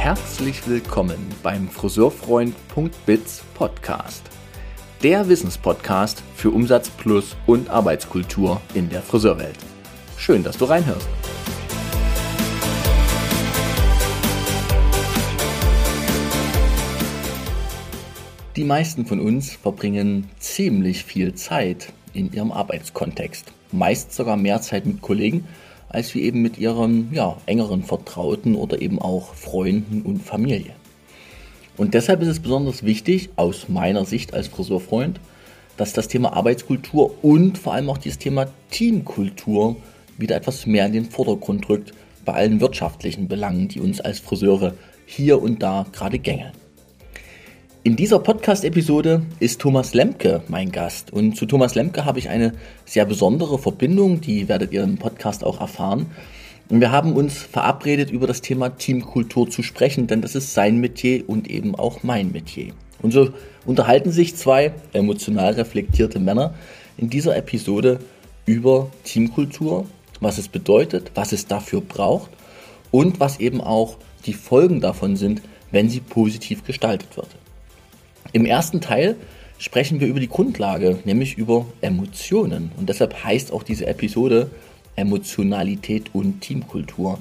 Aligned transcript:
Herzlich 0.00 0.66
willkommen 0.66 1.18
beim 1.42 1.68
Friseurfreund.biz 1.68 3.44
Podcast. 3.52 4.22
Der 5.02 5.28
Wissenspodcast 5.28 6.22
für 6.34 6.48
Umsatz 6.48 6.88
plus 6.88 7.36
und 7.46 7.68
Arbeitskultur 7.68 8.62
in 8.72 8.88
der 8.88 9.02
Friseurwelt. 9.02 9.58
Schön, 10.16 10.42
dass 10.42 10.56
du 10.56 10.64
reinhörst. 10.64 11.06
Die 18.56 18.64
meisten 18.64 19.04
von 19.04 19.20
uns 19.20 19.52
verbringen 19.52 20.30
ziemlich 20.38 21.04
viel 21.04 21.34
Zeit 21.34 21.92
in 22.14 22.32
ihrem 22.32 22.52
Arbeitskontext. 22.52 23.52
Meist 23.70 24.14
sogar 24.14 24.38
mehr 24.38 24.62
Zeit 24.62 24.86
mit 24.86 25.02
Kollegen 25.02 25.46
als 25.90 26.14
wie 26.14 26.22
eben 26.22 26.40
mit 26.40 26.56
ihren 26.56 27.12
ja, 27.12 27.36
engeren 27.46 27.82
Vertrauten 27.82 28.54
oder 28.54 28.80
eben 28.80 28.98
auch 28.98 29.34
Freunden 29.34 30.02
und 30.02 30.22
Familie. 30.22 30.72
Und 31.76 31.94
deshalb 31.94 32.22
ist 32.22 32.28
es 32.28 32.40
besonders 32.40 32.84
wichtig, 32.84 33.30
aus 33.36 33.68
meiner 33.68 34.04
Sicht 34.04 34.32
als 34.32 34.48
Friseurfreund, 34.48 35.20
dass 35.76 35.92
das 35.92 36.08
Thema 36.08 36.32
Arbeitskultur 36.32 37.22
und 37.22 37.58
vor 37.58 37.74
allem 37.74 37.90
auch 37.90 37.98
dieses 37.98 38.18
Thema 38.18 38.46
Teamkultur 38.70 39.76
wieder 40.16 40.36
etwas 40.36 40.66
mehr 40.66 40.86
in 40.86 40.92
den 40.92 41.04
Vordergrund 41.06 41.68
rückt 41.68 41.92
bei 42.24 42.34
allen 42.34 42.60
wirtschaftlichen 42.60 43.28
Belangen, 43.28 43.68
die 43.68 43.80
uns 43.80 44.00
als 44.00 44.20
Friseure 44.20 44.74
hier 45.06 45.40
und 45.42 45.62
da 45.62 45.86
gerade 45.92 46.18
gängeln. 46.18 46.52
In 47.82 47.96
dieser 47.96 48.18
Podcast-Episode 48.18 49.22
ist 49.38 49.58
Thomas 49.58 49.94
Lemke 49.94 50.42
mein 50.48 50.70
Gast. 50.70 51.14
Und 51.14 51.38
zu 51.38 51.46
Thomas 51.46 51.74
Lemke 51.74 52.04
habe 52.04 52.18
ich 52.18 52.28
eine 52.28 52.52
sehr 52.84 53.06
besondere 53.06 53.58
Verbindung, 53.58 54.20
die 54.20 54.50
werdet 54.50 54.72
ihr 54.72 54.82
im 54.82 54.98
Podcast 54.98 55.42
auch 55.42 55.62
erfahren. 55.62 56.10
Und 56.68 56.82
wir 56.82 56.92
haben 56.92 57.14
uns 57.14 57.38
verabredet, 57.38 58.10
über 58.10 58.26
das 58.26 58.42
Thema 58.42 58.68
Teamkultur 58.68 59.48
zu 59.48 59.62
sprechen, 59.62 60.08
denn 60.08 60.20
das 60.20 60.34
ist 60.34 60.52
sein 60.52 60.76
Metier 60.76 61.26
und 61.26 61.48
eben 61.48 61.74
auch 61.74 62.02
mein 62.02 62.32
Metier. 62.32 62.74
Und 63.00 63.12
so 63.12 63.30
unterhalten 63.64 64.12
sich 64.12 64.36
zwei 64.36 64.74
emotional 64.92 65.54
reflektierte 65.54 66.20
Männer 66.20 66.52
in 66.98 67.08
dieser 67.08 67.34
Episode 67.34 68.00
über 68.44 68.90
Teamkultur, 69.04 69.86
was 70.20 70.36
es 70.36 70.48
bedeutet, 70.48 71.12
was 71.14 71.32
es 71.32 71.46
dafür 71.46 71.80
braucht 71.80 72.30
und 72.90 73.20
was 73.20 73.40
eben 73.40 73.62
auch 73.62 73.96
die 74.26 74.34
Folgen 74.34 74.82
davon 74.82 75.16
sind, 75.16 75.40
wenn 75.70 75.88
sie 75.88 76.00
positiv 76.00 76.62
gestaltet 76.64 77.16
wird. 77.16 77.28
Im 78.32 78.44
ersten 78.44 78.80
Teil 78.80 79.16
sprechen 79.58 80.00
wir 80.00 80.08
über 80.08 80.20
die 80.20 80.28
Grundlage, 80.28 80.98
nämlich 81.04 81.36
über 81.36 81.66
Emotionen. 81.80 82.72
Und 82.76 82.88
deshalb 82.88 83.24
heißt 83.24 83.52
auch 83.52 83.62
diese 83.62 83.86
Episode 83.86 84.50
Emotionalität 84.96 86.14
und 86.14 86.40
Teamkultur. 86.40 87.18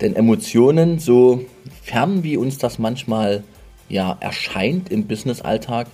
Denn 0.00 0.16
Emotionen, 0.16 0.98
so 0.98 1.44
fern 1.82 2.22
wie 2.22 2.36
uns 2.36 2.58
das 2.58 2.78
manchmal 2.78 3.44
ja 3.88 4.16
erscheint 4.20 4.90
im 4.90 5.06
Businessalltag, 5.06 5.86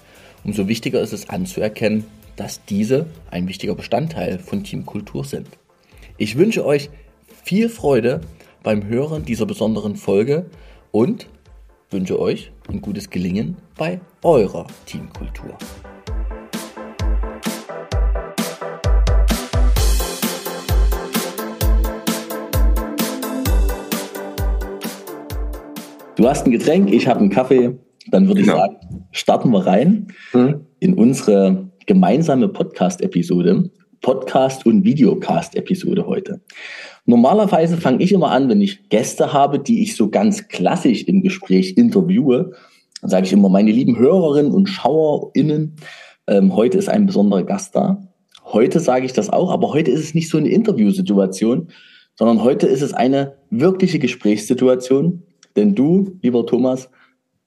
umso 0.44 0.68
wichtiger 0.68 1.00
ist 1.00 1.12
es 1.12 1.28
anzuerkennen, 1.28 2.04
dass 2.36 2.64
diese 2.64 3.06
ein 3.30 3.48
wichtiger 3.48 3.74
Bestandteil 3.74 4.38
von 4.38 4.64
Teamkultur 4.64 5.24
sind. 5.24 5.46
Ich 6.16 6.36
wünsche 6.38 6.64
euch 6.64 6.90
viel 7.44 7.68
Freude 7.68 8.22
beim 8.62 8.86
Hören 8.86 9.24
dieser 9.24 9.46
besonderen 9.46 9.96
Folge 9.96 10.46
und 10.92 11.26
wünsche 11.90 12.20
euch 12.20 12.52
ein 12.68 12.80
gutes 12.80 13.10
Gelingen 13.10 13.56
bei 13.76 14.00
eurer 14.22 14.66
Teamkultur. 14.86 15.58
Du 26.16 26.28
hast 26.28 26.46
ein 26.46 26.52
Getränk, 26.52 26.92
ich 26.92 27.08
habe 27.08 27.20
einen 27.20 27.30
Kaffee. 27.30 27.78
Dann 28.10 28.28
würde 28.28 28.42
genau. 28.42 28.54
ich 28.54 28.60
sagen, 28.60 28.76
starten 29.10 29.50
wir 29.50 29.66
rein 29.66 30.08
mhm. 30.32 30.66
in 30.78 30.94
unsere 30.94 31.70
gemeinsame 31.86 32.48
Podcast-Episode. 32.48 33.70
Podcast- 34.00 34.64
und 34.64 34.84
Videocast-Episode 34.84 36.06
heute. 36.06 36.40
Normalerweise 37.06 37.76
fange 37.76 38.02
ich 38.02 38.12
immer 38.12 38.30
an, 38.30 38.48
wenn 38.48 38.60
ich 38.60 38.88
Gäste 38.88 39.32
habe, 39.32 39.58
die 39.58 39.82
ich 39.82 39.96
so 39.96 40.10
ganz 40.10 40.48
klassisch 40.48 41.04
im 41.04 41.22
Gespräch 41.22 41.76
interviewe, 41.76 42.52
dann 43.00 43.10
sage 43.10 43.26
ich 43.26 43.32
immer, 43.32 43.48
meine 43.48 43.72
lieben 43.72 43.98
Hörerinnen 43.98 44.52
und 44.52 44.68
SchauerInnen, 44.68 45.76
ähm, 46.26 46.54
heute 46.54 46.78
ist 46.78 46.88
ein 46.88 47.06
besonderer 47.06 47.44
Gast 47.44 47.74
da. 47.74 48.02
Heute 48.44 48.80
sage 48.80 49.06
ich 49.06 49.12
das 49.12 49.30
auch, 49.30 49.50
aber 49.50 49.72
heute 49.72 49.90
ist 49.90 50.00
es 50.00 50.14
nicht 50.14 50.28
so 50.28 50.38
eine 50.38 50.48
Interviewsituation, 50.48 51.68
sondern 52.16 52.42
heute 52.42 52.66
ist 52.66 52.82
es 52.82 52.92
eine 52.92 53.36
wirkliche 53.50 53.98
Gesprächssituation. 53.98 55.22
Denn 55.56 55.74
du, 55.74 56.18
lieber 56.22 56.46
Thomas, 56.46 56.90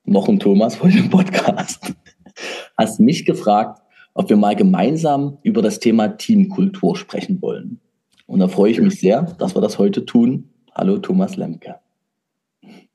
noch 0.05 0.27
ein 0.27 0.39
Thomas 0.39 0.75
vor 0.75 0.89
dem 0.89 1.09
Podcast, 1.09 1.93
hast 2.77 2.99
mich 2.99 3.25
gefragt, 3.25 3.81
ob 4.13 4.29
wir 4.29 4.37
mal 4.37 4.55
gemeinsam 4.55 5.37
über 5.43 5.61
das 5.61 5.79
Thema 5.79 6.09
Teamkultur 6.09 6.95
sprechen 6.95 7.41
wollen. 7.41 7.79
Und 8.25 8.39
da 8.39 8.47
freue 8.47 8.71
ich 8.71 8.79
mich 8.79 8.99
sehr, 8.99 9.23
dass 9.37 9.55
wir 9.55 9.61
das 9.61 9.77
heute 9.77 10.05
tun. 10.05 10.49
Hallo 10.73 10.97
Thomas 10.97 11.35
Lemke. 11.35 11.75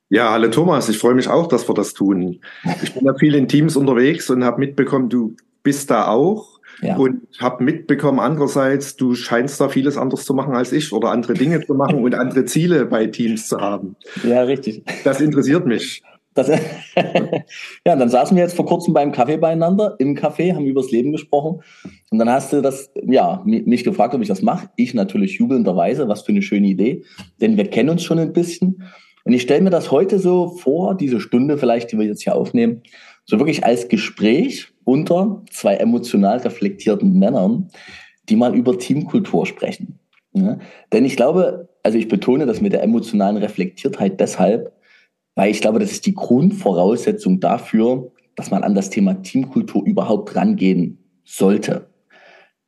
Ja, 0.09 0.31
hallo 0.31 0.47
Thomas, 0.47 0.89
ich 0.89 0.97
freue 0.97 1.13
mich 1.13 1.27
auch, 1.27 1.47
dass 1.47 1.69
wir 1.69 1.75
das 1.75 1.93
tun. 1.93 2.39
Ich 2.81 2.93
bin 2.95 3.05
ja 3.05 3.13
viel 3.13 3.35
in 3.35 3.47
Teams 3.47 3.75
unterwegs 3.75 4.29
und 4.31 4.43
habe 4.43 4.59
mitbekommen, 4.59 5.07
du 5.07 5.35
bist 5.61 5.91
da 5.91 6.07
auch 6.07 6.59
ja. 6.81 6.95
und 6.97 7.27
habe 7.39 7.63
mitbekommen 7.63 8.19
andererseits, 8.19 8.95
du 8.95 9.13
scheinst 9.13 9.61
da 9.61 9.69
vieles 9.69 9.97
anders 9.97 10.25
zu 10.25 10.33
machen 10.33 10.55
als 10.55 10.71
ich 10.71 10.91
oder 10.93 11.11
andere 11.11 11.35
Dinge 11.35 11.63
zu 11.63 11.75
machen 11.75 12.03
und 12.03 12.15
andere 12.15 12.45
Ziele 12.45 12.85
bei 12.85 13.05
Teams 13.05 13.47
zu 13.47 13.59
haben. 13.59 13.95
Ja, 14.23 14.41
richtig. 14.41 14.83
Das 15.03 15.21
interessiert 15.21 15.67
mich. 15.67 16.01
Das, 16.39 16.47
ja, 17.85 17.95
dann 17.95 18.09
saßen 18.09 18.35
wir 18.35 18.43
jetzt 18.43 18.55
vor 18.55 18.65
kurzem 18.65 18.93
beim 18.93 19.11
Kaffee 19.11 19.37
beieinander, 19.37 19.95
im 19.99 20.15
Café, 20.15 20.53
haben 20.53 20.65
übers 20.65 20.91
Leben 20.91 21.11
gesprochen. 21.11 21.61
Und 22.09 22.19
dann 22.19 22.29
hast 22.29 22.53
du 22.53 22.61
das, 22.61 22.91
ja, 23.05 23.41
mich 23.45 23.83
gefragt, 23.83 24.13
ob 24.15 24.21
ich 24.21 24.27
das 24.27 24.41
mache. 24.41 24.69
Ich 24.75 24.93
natürlich 24.93 25.37
jubelnderweise, 25.37 26.07
was 26.07 26.21
für 26.21 26.31
eine 26.31 26.41
schöne 26.41 26.67
Idee. 26.67 27.03
Denn 27.41 27.57
wir 27.57 27.69
kennen 27.69 27.89
uns 27.89 28.03
schon 28.03 28.19
ein 28.19 28.33
bisschen. 28.33 28.83
Und 29.25 29.33
ich 29.33 29.41
stelle 29.41 29.61
mir 29.61 29.69
das 29.69 29.91
heute 29.91 30.17
so 30.17 30.49
vor, 30.49 30.95
diese 30.95 31.19
Stunde 31.19 31.57
vielleicht, 31.57 31.91
die 31.91 31.99
wir 31.99 32.05
jetzt 32.05 32.23
hier 32.23 32.35
aufnehmen, 32.35 32.81
so 33.25 33.37
wirklich 33.37 33.63
als 33.63 33.87
Gespräch 33.87 34.69
unter 34.85 35.43
zwei 35.51 35.75
emotional 35.75 36.37
reflektierten 36.37 37.19
Männern, 37.19 37.67
die 38.27 38.35
mal 38.35 38.55
über 38.55 38.77
Teamkultur 38.79 39.45
sprechen. 39.45 39.99
Ja? 40.33 40.57
Denn 40.93 41.05
ich 41.05 41.15
glaube, 41.15 41.69
also 41.83 41.97
ich 41.97 42.07
betone 42.07 42.45
das 42.45 42.61
mit 42.61 42.73
der 42.73 42.81
emotionalen 42.81 43.37
Reflektiertheit 43.37 44.19
deshalb, 44.19 44.71
weil 45.39 45.51
ich 45.51 45.61
glaube, 45.61 45.79
das 45.79 45.93
ist 45.93 46.05
die 46.05 46.15
Grundvoraussetzung 46.15 47.39
dafür, 47.39 48.11
dass 48.35 48.51
man 48.51 48.61
an 48.61 48.75
das 48.75 48.89
Thema 48.89 49.21
Teamkultur 49.21 49.85
überhaupt 49.85 50.35
rangehen 50.35 50.97
sollte. 51.23 51.87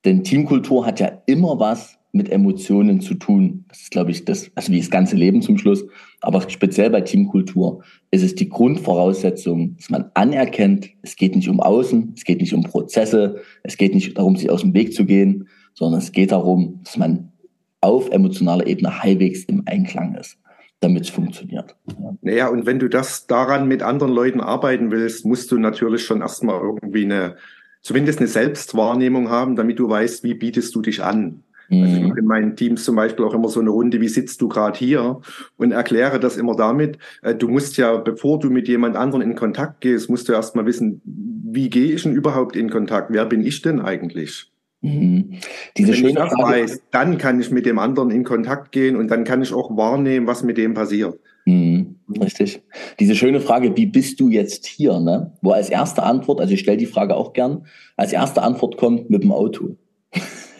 Denn 0.06 0.24
Teamkultur 0.24 0.86
hat 0.86 1.02
ja 1.02 1.22
immer 1.26 1.60
was 1.60 1.98
mit 2.14 2.32
Emotionen 2.32 3.02
zu 3.02 3.16
tun. 3.16 3.66
Das 3.68 3.82
ist, 3.82 3.92
glaube 3.92 4.12
ich, 4.12 4.24
das, 4.24 4.52
also 4.56 4.72
wie 4.72 4.80
das 4.80 4.90
ganze 4.90 5.18
Leben 5.18 5.42
zum 5.42 5.58
Schluss. 5.58 5.84
Aber 6.22 6.50
speziell 6.50 6.90
bei 6.90 7.02
Teamkultur 7.02 7.84
ist 8.10 8.24
es 8.24 8.36
die 8.36 8.48
Grundvoraussetzung, 8.48 9.76
dass 9.76 9.90
man 9.90 10.10
anerkennt, 10.14 10.92
es 11.02 11.18
geht 11.18 11.36
nicht 11.36 11.50
um 11.50 11.60
Außen, 11.60 12.14
es 12.16 12.24
geht 12.24 12.40
nicht 12.40 12.54
um 12.54 12.64
Prozesse, 12.64 13.42
es 13.64 13.76
geht 13.76 13.94
nicht 13.94 14.18
darum, 14.18 14.38
sich 14.38 14.50
aus 14.50 14.62
dem 14.62 14.74
Weg 14.74 14.94
zu 14.94 15.04
gehen, 15.04 15.50
sondern 15.74 16.00
es 16.00 16.14
geht 16.14 16.32
darum, 16.32 16.80
dass 16.86 16.96
man 16.96 17.34
auf 17.82 18.10
emotionaler 18.12 18.66
Ebene 18.66 19.04
halbwegs 19.04 19.44
im 19.44 19.64
Einklang 19.66 20.16
ist 20.16 20.38
damit 20.82 21.04
es 21.04 21.10
funktioniert. 21.10 21.76
Ja. 21.88 22.18
Naja, 22.22 22.48
und 22.50 22.66
wenn 22.66 22.80
du 22.80 22.90
das 22.90 23.28
daran 23.28 23.68
mit 23.68 23.84
anderen 23.84 24.12
Leuten 24.12 24.42
arbeiten 24.42 24.92
willst, 24.92 25.26
musst 25.26 25.52
du 25.52 25.58
natürlich 25.58 26.04
schon 26.04 26.22
erstmal 26.22 26.60
irgendwie 26.60 27.06
eine, 27.06 27.38
zumindest 27.82 28.20
eine 28.20 28.28
Selbstwahrnehmung 28.28 29.30
haben, 29.30 29.56
damit 29.56 29.80
du 29.80 29.88
weißt, 29.88 30.24
wie 30.24 30.34
bietest 30.34 30.76
du 30.76 30.82
dich 30.82 31.04
an. 31.04 31.44
Also 31.70 31.86
ich 31.86 32.02
mhm. 32.02 32.08
mache 32.10 32.20
in 32.20 32.26
meinen 32.26 32.56
Teams 32.58 32.84
zum 32.84 32.98
Beispiel 32.98 33.24
auch 33.24 33.34
immer 33.34 33.48
so 33.48 33.62
eine 33.62 33.70
Runde, 33.70 34.02
wie 34.02 34.10
sitzt 34.10 34.42
du 34.42 34.50
gerade 34.50 34.78
hier 34.78 35.22
und 35.56 35.72
erkläre 35.72 36.20
das 36.20 36.36
immer 36.36 36.56
damit, 36.56 36.98
äh, 37.22 37.34
du 37.34 37.48
musst 37.48 37.78
ja, 37.78 37.96
bevor 37.96 38.40
du 38.40 38.50
mit 38.50 38.68
jemand 38.68 38.98
anderen 38.98 39.22
in 39.22 39.36
Kontakt 39.36 39.80
gehst, 39.80 40.10
musst 40.10 40.28
du 40.28 40.34
erstmal 40.34 40.66
wissen, 40.66 41.02
wie 41.06 41.70
gehe 41.70 41.94
ich 41.94 42.04
denn 42.04 42.14
überhaupt 42.14 42.58
in 42.58 42.70
Kontakt? 42.70 43.14
Wer 43.14 43.26
bin 43.26 43.46
ich 43.46 43.62
denn 43.62 43.80
eigentlich? 43.80 44.52
Mhm. 44.82 45.38
Diese 45.78 45.94
Wenn 45.94 46.10
ich 46.10 46.16
das 46.16 46.34
Frage, 46.34 46.44
weiß, 46.44 46.82
dann 46.92 47.18
kann 47.18 47.40
ich 47.40 47.52
mit 47.52 47.66
dem 47.66 47.78
anderen 47.78 48.10
in 48.10 48.24
Kontakt 48.24 48.72
gehen 48.72 48.96
und 48.96 49.10
dann 49.10 49.24
kann 49.24 49.42
ich 49.42 49.54
auch 49.54 49.76
wahrnehmen, 49.78 50.28
was 50.28 50.44
mit 50.44 50.58
dem 50.58 50.74
passiert. 50.74 51.20
Mhm. 51.46 52.00
Richtig. 52.20 52.62
Diese 53.00 53.16
schöne 53.16 53.42
Frage, 53.42 53.76
wie 53.78 53.86
bist 53.86 54.20
du 54.20 54.30
jetzt 54.30 54.66
hier? 54.66 55.00
Ne? 55.00 55.34
Wo 55.42 55.52
als 55.52 55.70
erste 55.70 56.04
Antwort, 56.04 56.42
also 56.42 56.54
ich 56.54 56.62
stelle 56.62 56.78
die 56.78 56.88
Frage 56.88 57.16
auch 57.16 57.34
gern, 57.34 57.66
als 57.96 58.12
erste 58.12 58.42
Antwort 58.42 58.78
kommt 58.78 59.10
mit 59.10 59.24
dem 59.24 59.32
Auto. 59.32 59.76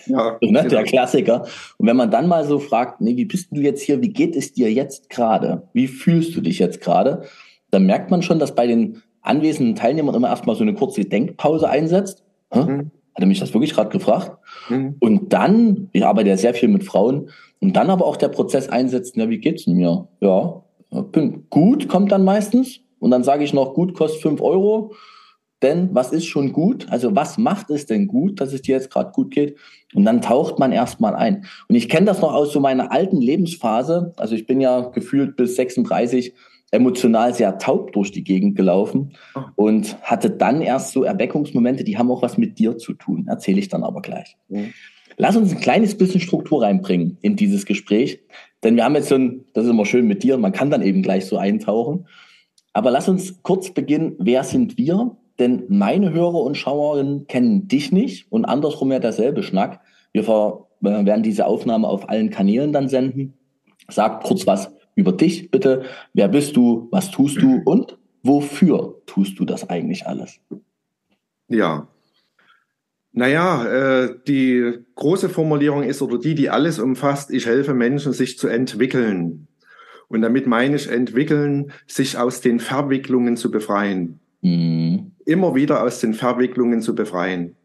Ja, 0.06 0.38
ne? 0.42 0.62
Der 0.64 0.64
genau. 0.64 0.84
Klassiker. 0.84 1.46
Und 1.78 1.88
wenn 1.88 1.98
man 1.98 2.12
dann 2.12 2.28
mal 2.28 2.46
so 2.46 2.60
fragt, 2.60 3.02
nee, 3.02 3.18
wie 3.18 3.26
bist 3.26 3.50
du 3.52 3.62
jetzt 3.62 3.82
hier, 3.82 4.02
wie 4.02 4.14
geht 4.14 4.36
es 4.36 4.54
dir 4.54 4.72
jetzt 4.72 5.10
gerade? 5.10 5.68
Wie 5.74 5.88
fühlst 5.88 6.36
du 6.36 6.42
dich 6.42 6.60
jetzt 6.60 6.80
gerade? 6.82 7.24
Dann 7.72 7.86
merkt 7.86 8.12
man 8.12 8.22
schon, 8.22 8.38
dass 8.38 8.54
bei 8.54 8.68
den 8.68 9.02
anwesenden 9.22 9.76
Teilnehmern 9.76 10.16
immer 10.16 10.30
erstmal 10.30 10.56
so 10.56 10.64
eine 10.64 10.74
kurze 10.74 11.06
Denkpause 11.06 11.70
einsetzt. 11.70 12.24
Mhm 12.54 12.92
hat 13.14 13.22
er 13.22 13.28
mich 13.28 13.40
das 13.40 13.54
wirklich 13.54 13.74
gerade 13.74 13.90
gefragt. 13.90 14.38
Mhm. 14.70 14.96
Und 15.00 15.34
dann, 15.34 15.90
ich 15.92 16.06
arbeite 16.06 16.30
ja 16.30 16.38
sehr 16.38 16.54
viel 16.54 16.70
mit 16.70 16.84
Frauen, 16.84 17.30
und 17.60 17.76
dann 17.76 17.92
aber 17.92 18.06
auch 18.06 18.18
der 18.18 18.30
Prozess 18.30 18.70
einsetzt, 18.70 19.16
ja, 19.18 19.30
wie 19.30 19.38
geht's 19.38 19.66
denn 19.66 19.76
mir? 19.76 20.08
Ja, 20.20 20.64
Gut 21.50 21.88
kommt 21.88 22.12
dann 22.12 22.26
meistens 22.26 22.82
und 23.00 23.12
dann 23.12 23.24
sage 23.24 23.44
ich 23.44 23.54
noch, 23.54 23.74
gut 23.74 23.94
kostet 23.94 24.22
5 24.22 24.42
Euro. 24.42 24.94
Denn 25.62 25.90
was 25.94 26.12
ist 26.12 26.26
schon 26.26 26.54
gut? 26.54 26.88
Also 26.90 27.16
was 27.16 27.38
macht 27.38 27.70
es 27.70 27.86
denn 27.86 28.08
gut, 28.08 28.42
dass 28.42 28.52
es 28.52 28.64
dir 28.64 28.76
jetzt 28.76 28.90
gerade 28.90 29.12
gut 29.12 29.32
geht? 29.32 29.58
Und 29.94 30.06
dann 30.06 30.22
taucht 30.22 30.58
man 30.58 30.72
erstmal 30.72 31.16
ein. 31.16 31.46
Und 31.70 31.76
ich 31.76 31.88
kenne 31.88 32.08
das 32.08 32.20
noch 32.20 32.34
aus 32.34 32.52
so 32.52 32.60
meiner 32.60 32.92
alten 32.92 33.22
Lebensphase. 33.22 34.14
Also 34.18 34.34
ich 34.34 34.48
bin 34.48 34.60
ja 34.60 34.82
gefühlt 34.82 35.36
bis 35.36 35.56
36 35.56 36.34
emotional 36.72 37.34
sehr 37.34 37.58
taub 37.58 37.92
durch 37.92 38.12
die 38.12 38.24
Gegend 38.24 38.56
gelaufen 38.56 39.14
oh. 39.36 39.42
und 39.56 40.02
hatte 40.02 40.30
dann 40.30 40.62
erst 40.62 40.94
so 40.94 41.04
Erweckungsmomente, 41.04 41.84
die 41.84 41.98
haben 41.98 42.10
auch 42.10 42.22
was 42.22 42.38
mit 42.38 42.58
dir 42.58 42.78
zu 42.78 42.94
tun. 42.94 43.28
Erzähle 43.28 43.60
ich 43.60 43.68
dann 43.68 43.84
aber 43.84 44.02
gleich. 44.02 44.38
Mhm. 44.48 44.74
Lass 45.18 45.36
uns 45.36 45.52
ein 45.52 45.60
kleines 45.60 45.98
bisschen 45.98 46.22
Struktur 46.22 46.64
reinbringen 46.64 47.18
in 47.22 47.36
dieses 47.36 47.66
Gespräch. 47.66 48.22
Denn 48.64 48.76
wir 48.76 48.86
haben 48.86 48.96
jetzt 48.96 49.10
so 49.10 49.16
ein, 49.16 49.46
das 49.54 49.66
ist 49.66 49.70
immer 49.70 49.86
schön 49.86 50.08
mit 50.08 50.24
dir, 50.24 50.38
man 50.38 50.54
kann 50.54 50.72
dann 50.72 50.82
eben 50.82 51.04
gleich 51.04 51.26
so 51.26 51.38
eintauchen. 51.38 52.08
Aber 52.74 52.90
lass 52.90 53.10
uns 53.10 53.44
kurz 53.44 53.72
beginnen, 53.72 54.16
wer 54.20 54.44
sind 54.44 54.78
wir? 54.78 55.18
Denn 55.40 55.64
meine 55.68 56.14
Hörer 56.14 56.42
und 56.42 56.56
Schauerinnen 56.56 57.28
kennen 57.28 57.68
dich 57.68 57.92
nicht 57.92 58.32
und 58.32 58.46
andersrum 58.46 58.92
ja 58.92 59.00
derselbe 59.00 59.44
Schnack. 59.44 59.82
Wir 60.14 60.24
äh, 60.24 60.26
werden 60.82 61.24
diese 61.24 61.46
Aufnahme 61.48 61.88
auf 61.88 62.10
allen 62.10 62.30
Kanälen 62.30 62.72
dann 62.72 62.88
senden. 62.88 63.34
Sag 63.90 64.24
kurz 64.24 64.48
was 64.48 64.72
über 65.02 65.12
dich 65.12 65.52
bitte. 65.52 65.84
Wer 66.14 66.30
bist 66.30 66.56
du? 66.56 66.88
Was 66.92 67.12
tust 67.12 67.42
du? 67.42 67.62
Und 67.66 67.98
wofür 68.24 69.02
tust 69.06 69.40
du 69.40 69.46
das 69.46 69.70
eigentlich 69.70 70.08
alles? 70.08 70.40
Ja. 71.48 71.88
Naja, 73.12 73.66
äh, 73.66 74.16
die 74.26 74.80
große 74.96 75.28
Formulierung 75.28 75.84
ist 75.84 76.02
oder 76.02 76.18
die, 76.18 76.34
die 76.34 76.50
alles 76.50 76.80
umfasst, 76.80 77.30
ich 77.32 77.46
helfe 77.46 77.74
Menschen, 77.74 78.14
sich 78.14 78.38
zu 78.38 78.48
entwickeln. 78.48 79.48
Und 80.08 80.22
damit 80.22 80.48
meine 80.48 80.76
ich 80.76 80.90
entwickeln, 80.90 81.74
sich 81.88 82.18
aus 82.18 82.40
den 82.40 82.60
Verwicklungen 82.60 83.36
zu 83.36 83.52
befreien. 83.52 84.20
Mhm. 84.42 85.12
Immer 85.26 85.56
wieder 85.56 85.84
aus 85.84 86.00
den 86.00 86.14
Verwicklungen 86.14 86.82
zu 86.82 86.96
befreien. 86.96 87.56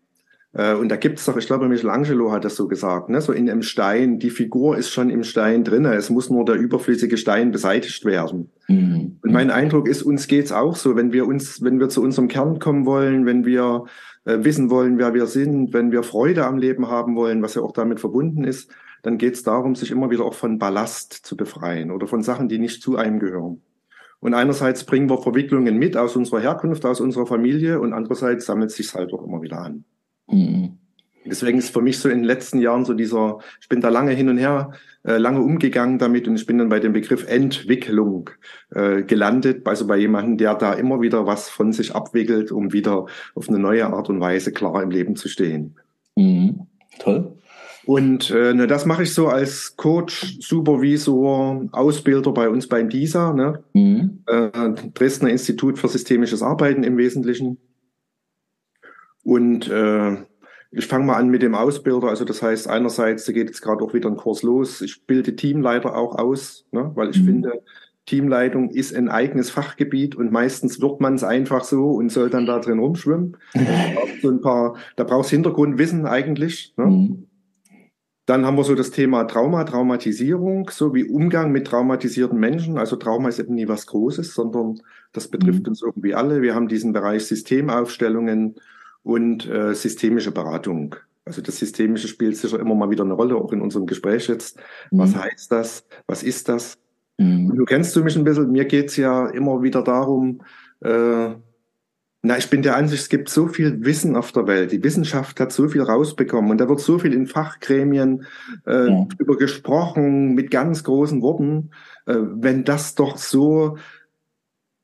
Äh, 0.57 0.75
und 0.75 0.89
da 0.89 0.97
gibt 0.97 1.19
es 1.19 1.27
doch, 1.27 1.37
ich 1.37 1.47
glaube, 1.47 1.69
Michelangelo 1.69 2.33
hat 2.33 2.45
das 2.45 2.57
so 2.57 2.67
gesagt, 2.67 3.11
ne? 3.11 3.21
so 3.21 3.33
in 3.33 3.49
einem 3.51 3.63
Stein, 3.63 4.19
die 4.19 4.31
Figur 4.31 4.77
ist 4.77 4.91
schon 4.91 5.11
im 5.11 5.23
Stein 5.23 5.65
drinne, 5.65 5.95
es 5.95 6.09
muss 6.09 6.31
nur 6.31 6.45
der 6.45 6.55
überflüssige 6.55 7.19
Stein 7.19 7.53
beseitigt 7.53 8.05
werden. 8.07 8.51
Mhm. 8.69 9.19
Und 9.23 9.33
mein 9.33 9.51
Eindruck 9.51 9.87
ist, 9.87 10.03
uns 10.03 10.29
geht's 10.29 10.53
auch 10.53 10.77
so, 10.77 10.97
wenn 10.97 11.13
wir 11.13 11.27
uns, 11.27 11.63
wenn 11.63 11.79
wir 11.79 11.91
zu 11.91 12.03
unserem 12.03 12.29
Kern 12.29 12.59
kommen 12.59 12.87
wollen, 12.87 13.27
wenn 13.27 13.45
wir 13.45 13.85
äh, 14.25 14.39
wissen 14.41 14.71
wollen, 14.71 14.99
wer 14.99 15.13
wir 15.13 15.27
sind, 15.27 15.75
wenn 15.75 15.93
wir 15.93 16.03
Freude 16.03 16.47
am 16.47 16.57
Leben 16.57 16.89
haben 16.89 17.17
wollen, 17.17 17.43
was 17.43 17.55
ja 17.55 17.63
auch 17.63 17.73
damit 17.73 18.01
verbunden 18.01 18.45
ist, 18.45 18.71
dann 19.03 19.19
geht's 19.19 19.43
darum, 19.43 19.75
sich 19.75 19.91
immer 19.91 20.11
wieder 20.11 20.25
auch 20.25 20.35
von 20.35 20.59
Ballast 20.59 21.13
zu 21.13 21.37
befreien 21.37 21.91
oder 21.91 22.07
von 22.07 22.23
Sachen, 22.23 22.49
die 22.49 22.59
nicht 22.59 22.83
zu 22.83 22.97
einem 22.97 23.19
gehören. 23.19 23.61
Und 24.21 24.33
einerseits 24.33 24.85
bringen 24.85 25.11
wir 25.11 25.19
Verwicklungen 25.19 25.77
mit 25.77 25.99
aus 25.99 26.17
unserer 26.17 26.41
Herkunft, 26.41 26.87
aus 26.87 27.03
unserer 27.03 27.27
Familie 27.27 27.79
und 27.79 27.93
andererseits 27.93 28.47
sammelt 28.47 28.71
sich 28.71 28.95
halt 28.95 29.13
auch 29.13 29.23
immer 29.23 29.43
wieder 29.43 29.59
an. 29.59 29.85
Mhm. 30.29 30.79
Deswegen 31.25 31.59
ist 31.59 31.71
für 31.71 31.83
mich 31.83 31.99
so 31.99 32.09
in 32.09 32.19
den 32.19 32.25
letzten 32.25 32.61
Jahren 32.61 32.85
so 32.85 32.95
dieser, 32.95 33.39
ich 33.61 33.69
bin 33.69 33.81
da 33.81 33.89
lange 33.89 34.13
hin 34.13 34.29
und 34.29 34.39
her, 34.39 34.73
äh, 35.03 35.19
lange 35.19 35.41
umgegangen 35.41 35.99
damit 35.99 36.29
und 36.29 36.37
ich 36.37 36.47
bin 36.47 36.59
dann 36.59 36.69
bei 36.69 36.79
dem 36.79 36.93
Begriff 36.93 37.27
Entwicklung 37.29 38.31
äh, 38.71 39.03
gelandet, 39.03 39.67
also 39.67 39.87
bei 39.87 39.97
jemandem, 39.97 40.39
der 40.39 40.55
da 40.55 40.73
immer 40.73 41.01
wieder 41.01 41.27
was 41.27 41.49
von 41.49 41.73
sich 41.73 41.95
abwickelt, 41.95 42.53
um 42.53 42.73
wieder 42.73 43.07
auf 43.35 43.49
eine 43.49 43.59
neue 43.59 43.87
Art 43.87 44.09
und 44.09 44.21
Weise 44.21 44.53
klar 44.53 44.83
im 44.83 44.91
Leben 44.91 45.17
zu 45.17 45.29
stehen. 45.29 45.75
Mhm. 46.15 46.67
Toll. 46.99 47.37
Und 47.87 48.33
äh, 48.33 48.53
ne, 48.53 48.67
das 48.67 48.85
mache 48.85 49.05
ich 49.05 49.15
so 49.15 49.29
als 49.29 49.77
Coach, 49.77 50.39
Supervisor, 50.41 51.69
Ausbilder 51.71 52.33
bei 52.33 52.49
uns 52.49 52.67
beim 52.67 52.89
DISA, 52.89 53.33
ne? 53.33 53.63
Mhm. 53.75 54.25
Äh, 54.27 54.51
Dresdner 54.93 55.31
Institut 55.31 55.79
für 55.79 55.87
systemisches 55.87 56.43
Arbeiten 56.43 56.83
im 56.83 56.97
Wesentlichen. 56.97 57.59
Und 59.27 59.69
äh, 59.69 60.19
ich 60.71 60.87
fange 60.87 61.07
mal 61.07 61.17
an 61.17 61.29
mit 61.29 61.43
dem 61.43 61.57
Ausbilder. 61.57 62.09
Also 62.09 62.25
das 62.25 62.43
heißt, 62.43 62.69
einerseits, 62.69 63.25
da 63.25 63.33
geht 63.33 63.49
jetzt 63.49 63.61
gerade 63.61 63.85
auch 63.85 63.93
wieder 63.93 64.09
ein 64.09 64.17
Kurs 64.17 64.45
los. 64.45 64.81
Ich 64.83 65.05
bilde 65.05 65.35
Teamleiter 65.35 65.97
auch 65.97 66.17
aus, 66.17 66.65
ne? 66.71 66.93
weil 66.95 67.11
ich 67.11 67.21
mhm. 67.21 67.27
finde, 67.27 67.63
Teamleitung 68.07 68.71
ist 68.71 68.95
ein 68.95 69.09
eigenes 69.09 69.51
Fachgebiet 69.51 70.15
und 70.15 70.31
meistens 70.31 70.81
wird 70.81 71.01
man 71.01 71.15
es 71.15 71.25
einfach 71.25 71.65
so 71.65 71.91
und 71.91 72.13
soll 72.13 72.31
dann 72.31 72.47
da 72.47 72.61
drin 72.61 72.79
rumschwimmen. 72.79 73.37
so 74.23 74.31
ein 74.31 74.41
paar, 74.41 74.77
da 74.95 75.03
brauchst 75.03 75.31
Hintergrundwissen 75.31 76.07
eigentlich. 76.07 76.73
Ne? 76.77 76.87
Mhm. 76.87 77.27
Dann 78.27 78.47
haben 78.47 78.57
wir 78.57 78.65
so 78.65 78.77
das 78.77 78.93
Thema 78.93 79.25
Trauma, 79.25 79.65
Traumatisierung, 79.65 80.71
so 80.71 80.95
wie 80.95 81.05
Umgang 81.05 81.51
mit 81.51 81.67
traumatisierten 81.67 82.39
Menschen. 82.39 82.79
Also 82.79 82.95
Trauma 82.95 83.29
ist 83.29 83.41
eben 83.41 83.55
nie 83.55 83.67
was 83.67 83.87
Großes, 83.87 84.35
sondern 84.35 84.81
das 85.13 85.27
betrifft 85.27 85.63
mhm. 85.63 85.71
uns 85.71 85.83
irgendwie 85.83 86.15
alle. 86.15 86.43
Wir 86.43 86.55
haben 86.55 86.69
diesen 86.69 86.93
Bereich 86.93 87.27
Systemaufstellungen 87.27 88.55
und 89.07 89.49
äh, 89.49 89.73
systemische 89.73 90.33
Beratung. 90.33 90.97
Also 91.25 91.41
das 91.41 91.59
Systemische 91.59 92.09
spielt 92.09 92.37
sicher 92.37 92.59
immer 92.59 92.75
mal 92.75 92.91
wieder 92.91 93.05
eine 93.05 93.15
Rolle, 93.15 93.37
auch 93.37 93.53
in 93.53 93.61
unserem 93.61 93.87
Gespräch 93.87 94.27
jetzt. 94.27 94.59
Mhm. 94.91 94.99
Was 94.99 95.15
heißt 95.15 95.53
das? 95.53 95.87
Was 96.09 96.25
ist 96.25 96.49
das? 96.49 96.77
Mhm. 97.17 97.55
Du 97.55 97.65
kennst 97.65 97.95
du 97.95 98.03
mich 98.03 98.17
ein 98.17 98.25
bisschen. 98.25 98.51
Mir 98.51 98.65
geht's 98.65 98.97
ja 98.97 99.29
immer 99.29 99.63
wieder 99.63 99.83
darum, 99.83 100.43
äh, 100.81 101.31
na, 102.23 102.37
ich 102.37 102.51
bin 102.51 102.63
der 102.63 102.75
Ansicht, 102.75 103.03
es 103.03 103.09
gibt 103.09 103.29
so 103.29 103.47
viel 103.47 103.85
Wissen 103.85 104.17
auf 104.17 104.33
der 104.33 104.49
Welt. 104.49 104.73
Die 104.73 104.83
Wissenschaft 104.83 105.39
hat 105.39 105.53
so 105.53 105.69
viel 105.69 105.83
rausbekommen 105.83 106.51
und 106.51 106.59
da 106.59 106.69
wird 106.69 106.81
so 106.81 106.99
viel 106.99 107.15
in 107.15 107.29
Fachgremien 107.29 108.27
äh, 108.67 108.89
ja. 108.89 109.07
über 109.19 109.37
gesprochen 109.37 110.35
mit 110.35 110.51
ganz 110.51 110.83
großen 110.83 111.23
Worten. 111.23 111.71
Äh, 112.07 112.17
wenn 112.19 112.65
das 112.65 112.97
doch 112.97 113.19
so, 113.19 113.79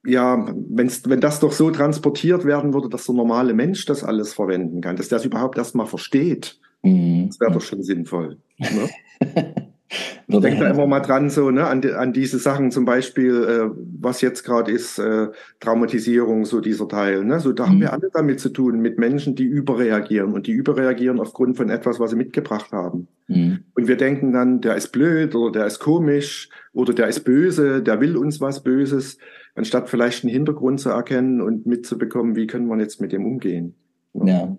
ja, 0.05 0.47
wenn's, 0.69 1.03
wenn 1.09 1.21
das 1.21 1.41
doch 1.41 1.53
so 1.53 1.71
transportiert 1.71 2.45
werden 2.45 2.75
würde, 2.75 2.89
dass 2.89 3.07
der 3.07 3.15
normale 3.15 3.55
Mensch 3.55 3.85
das 3.87 4.03
alles 4.03 4.35
verwenden 4.35 4.81
kann, 4.81 4.97
dass 4.97 5.09
der 5.09 5.19
es 5.19 5.25
überhaupt 5.25 5.59
erstmal 5.59 5.87
versteht, 5.87 6.59
mhm. 6.83 7.29
das 7.29 7.41
wäre 7.41 7.53
doch 7.53 7.61
schon 7.61 7.83
sinnvoll. 7.83 8.39
Ne? 8.59 8.91
Ich 10.27 10.41
denke 10.41 10.61
da 10.61 10.71
immer 10.71 10.87
mal 10.87 11.01
dran, 11.01 11.29
so 11.29 11.51
ne, 11.51 11.67
an, 11.67 11.83
die, 11.83 11.93
an 11.93 12.13
diese 12.13 12.39
Sachen 12.39 12.71
zum 12.71 12.85
Beispiel, 12.85 13.45
äh, 13.45 13.77
was 14.01 14.21
jetzt 14.21 14.43
gerade 14.45 14.73
ist, 14.73 14.99
äh, 14.99 15.29
Traumatisierung, 15.61 16.45
so 16.45 16.61
dieser 16.61 16.89
Teil. 16.89 17.25
Ne? 17.25 17.41
So, 17.41 17.53
da 17.53 17.65
mhm. 17.65 17.69
haben 17.69 17.81
wir 17.81 17.93
alle 17.93 18.09
damit 18.13 18.41
zu 18.41 18.49
tun, 18.49 18.81
mit 18.81 18.99
Menschen, 18.99 19.35
die 19.35 19.45
überreagieren 19.45 20.33
und 20.33 20.47
die 20.47 20.53
überreagieren 20.53 21.21
aufgrund 21.21 21.57
von 21.57 21.69
etwas, 21.69 22.01
was 22.01 22.11
sie 22.11 22.17
mitgebracht 22.17 22.73
haben. 22.73 23.09
Mhm. 23.29 23.65
Und 23.75 23.89
wir 23.89 23.97
denken 23.97 24.33
dann, 24.33 24.61
der 24.61 24.77
ist 24.77 24.89
blöd 24.89 25.35
oder 25.35 25.53
der 25.53 25.67
ist 25.67 25.81
komisch 25.81 26.49
oder 26.73 26.95
der 26.95 27.09
ist 27.09 27.25
böse, 27.25 27.83
der 27.83 28.01
will 28.01 28.17
uns 28.17 28.41
was 28.41 28.63
Böses, 28.63 29.19
anstatt 29.55 29.89
vielleicht 29.89 30.25
einen 30.25 30.33
Hintergrund 30.33 30.81
zu 30.81 30.91
erkennen 30.91 31.41
und 31.41 31.67
mitzubekommen, 31.67 32.37
wie 32.37 32.47
können 32.47 32.67
wir 32.67 32.79
jetzt 32.79 33.01
mit 33.01 33.13
dem 33.13 33.27
umgehen. 33.27 33.75
Ja. 34.15 34.57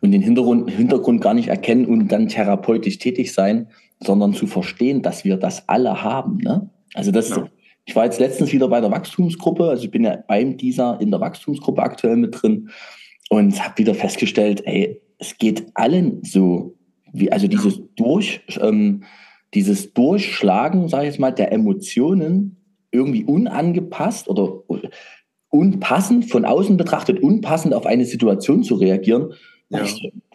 Und 0.00 0.12
den 0.12 0.22
Hintergrund, 0.22 0.70
Hintergrund 0.70 1.20
gar 1.20 1.34
nicht 1.34 1.48
erkennen 1.48 1.86
und 1.86 2.08
dann 2.08 2.28
therapeutisch 2.28 2.98
tätig 2.98 3.32
sein, 3.32 3.68
sondern 4.00 4.32
zu 4.32 4.46
verstehen, 4.46 5.02
dass 5.02 5.24
wir 5.24 5.36
das 5.36 5.68
alle 5.68 6.02
haben. 6.02 6.38
Ne? 6.38 6.70
Also 6.94 7.10
das 7.10 7.30
ja. 7.30 7.48
ich 7.84 7.94
war 7.94 8.04
jetzt 8.04 8.20
letztens 8.20 8.52
wieder 8.52 8.68
bei 8.68 8.80
der 8.80 8.90
Wachstumsgruppe, 8.90 9.68
also 9.68 9.84
ich 9.84 9.90
bin 9.90 10.04
ja 10.04 10.16
beim 10.26 10.56
dieser 10.56 11.00
in 11.00 11.10
der 11.10 11.20
Wachstumsgruppe 11.20 11.82
aktuell 11.82 12.16
mit 12.16 12.40
drin 12.40 12.70
und 13.28 13.62
habe 13.62 13.78
wieder 13.78 13.94
festgestellt, 13.94 14.62
ey, 14.64 15.00
es 15.18 15.38
geht 15.38 15.66
allen 15.74 16.22
so, 16.24 16.76
wie, 17.12 17.30
also 17.30 17.46
dieses 17.46 17.80
durch, 17.96 18.40
ähm, 18.60 19.04
dieses 19.54 19.92
Durchschlagen, 19.92 20.88
sage 20.88 21.04
ich 21.04 21.12
jetzt 21.12 21.20
mal, 21.20 21.30
der 21.30 21.52
Emotionen 21.52 22.61
irgendwie 22.92 23.24
unangepasst 23.24 24.28
oder 24.28 24.62
unpassend 25.48 26.30
von 26.30 26.44
außen 26.44 26.76
betrachtet, 26.76 27.20
unpassend 27.22 27.74
auf 27.74 27.86
eine 27.86 28.04
Situation 28.04 28.62
zu 28.62 28.76
reagieren, 28.76 29.34
ja. 29.72 29.86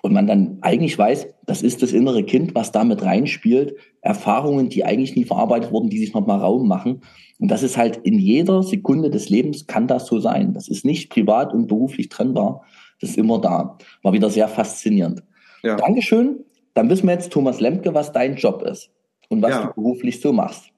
Und 0.01 0.13
man 0.13 0.25
dann 0.25 0.57
eigentlich 0.61 0.97
weiß, 0.97 1.27
das 1.45 1.61
ist 1.61 1.83
das 1.83 1.93
innere 1.93 2.23
Kind, 2.23 2.55
was 2.55 2.71
damit 2.71 3.03
reinspielt. 3.03 3.75
Erfahrungen, 4.01 4.69
die 4.69 4.83
eigentlich 4.83 5.15
nie 5.15 5.25
verarbeitet 5.25 5.71
wurden, 5.71 5.89
die 5.89 5.99
sich 5.99 6.13
nochmal 6.13 6.39
Raum 6.39 6.67
machen. 6.67 7.01
Und 7.39 7.49
das 7.49 7.61
ist 7.61 7.77
halt 7.77 7.97
in 7.97 8.17
jeder 8.17 8.63
Sekunde 8.63 9.09
des 9.11 9.29
Lebens 9.29 9.67
kann 9.67 9.87
das 9.87 10.07
so 10.07 10.19
sein. 10.19 10.53
Das 10.53 10.67
ist 10.67 10.85
nicht 10.85 11.11
privat 11.11 11.53
und 11.53 11.67
beruflich 11.67 12.09
trennbar. 12.09 12.63
Das 12.99 13.11
ist 13.11 13.17
immer 13.17 13.39
da. 13.39 13.77
War 14.01 14.13
wieder 14.13 14.29
sehr 14.29 14.47
faszinierend. 14.47 15.23
Ja. 15.61 15.75
Dankeschön. 15.75 16.37
Dann 16.73 16.89
wissen 16.89 17.07
wir 17.07 17.13
jetzt, 17.13 17.31
Thomas 17.31 17.59
Lemke, 17.59 17.93
was 17.93 18.11
dein 18.11 18.35
Job 18.35 18.63
ist 18.63 18.89
und 19.29 19.41
was 19.41 19.51
ja. 19.51 19.67
du 19.67 19.73
beruflich 19.73 20.19
so 20.19 20.33
machst. 20.33 20.71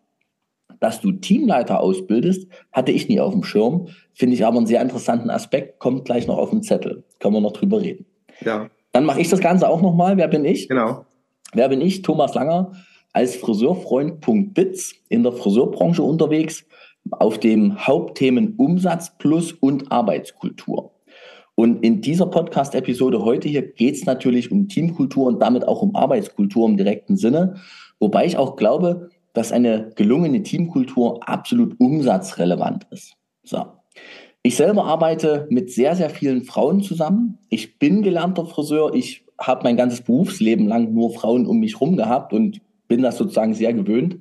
Dass 0.79 1.01
du 1.01 1.12
Teamleiter 1.12 1.81
ausbildest, 1.81 2.48
hatte 2.71 2.91
ich 2.91 3.09
nie 3.09 3.19
auf 3.19 3.33
dem 3.33 3.43
Schirm. 3.43 3.88
Finde 4.13 4.36
ich 4.36 4.45
aber 4.45 4.57
einen 4.57 4.67
sehr 4.67 4.81
interessanten 4.81 5.29
Aspekt. 5.29 5.79
Kommt 5.79 6.05
gleich 6.05 6.27
noch 6.27 6.38
auf 6.38 6.51
den 6.51 6.63
Zettel. 6.63 7.03
Können 7.19 7.36
wir 7.36 7.41
noch 7.41 7.53
drüber 7.53 7.81
reden. 7.81 8.05
Ja. 8.41 8.69
Dann 8.91 9.05
mache 9.05 9.21
ich 9.21 9.29
das 9.29 9.41
Ganze 9.41 9.67
auch 9.67 9.81
nochmal. 9.81 10.17
Wer 10.17 10.27
bin 10.27 10.45
ich? 10.45 10.67
Genau. 10.67 11.05
Wer 11.53 11.69
bin 11.69 11.81
ich? 11.81 12.01
Thomas 12.01 12.33
Langer 12.33 12.71
als 13.13 13.36
Friseurfreund.biz 13.36 14.93
in 15.09 15.24
der 15.24 15.31
Friseurbranche 15.31 16.03
unterwegs 16.03 16.65
auf 17.12 17.39
dem 17.39 17.88
Hauptthemen 17.88 18.55
Umsatz 18.57 19.17
plus 19.17 19.51
und 19.53 19.91
Arbeitskultur. 19.91 20.91
Und 21.55 21.83
in 21.83 22.01
dieser 22.01 22.27
Podcast-Episode 22.27 23.24
heute 23.25 23.50
hier 23.50 23.63
geht 23.63 23.95
es 23.95 24.05
natürlich 24.05 24.51
um 24.51 24.69
Teamkultur 24.69 25.27
und 25.27 25.41
damit 25.41 25.67
auch 25.67 25.81
um 25.81 25.95
Arbeitskultur 25.95 26.67
im 26.67 26.77
direkten 26.77 27.17
Sinne. 27.17 27.55
Wobei 28.00 28.25
ich 28.25 28.38
auch 28.38 28.55
glaube, 28.55 29.09
dass 29.33 29.51
eine 29.51 29.91
gelungene 29.95 30.43
Teamkultur 30.43 31.27
absolut 31.27 31.79
umsatzrelevant 31.79 32.88
ist. 32.91 33.13
So. 33.43 33.65
Ich 34.41 34.55
selber 34.55 34.86
arbeite 34.86 35.48
mit 35.50 35.71
sehr, 35.71 35.95
sehr 35.95 36.09
vielen 36.09 36.43
Frauen 36.43 36.81
zusammen. 36.81 37.38
Ich 37.50 37.77
bin 37.77 38.01
gelernter 38.01 38.45
Friseur. 38.45 38.93
Ich 38.93 39.25
habe 39.39 39.63
mein 39.63 39.77
ganzes 39.77 40.01
Berufsleben 40.01 40.67
lang 40.67 40.93
nur 40.93 41.13
Frauen 41.13 41.45
um 41.45 41.59
mich 41.59 41.75
herum 41.75 41.98
gehabt 41.98 42.33
und 42.33 42.62
bin 42.88 43.01
das 43.01 43.17
sozusagen 43.17 43.53
sehr 43.53 43.74
gewöhnt. 43.74 44.19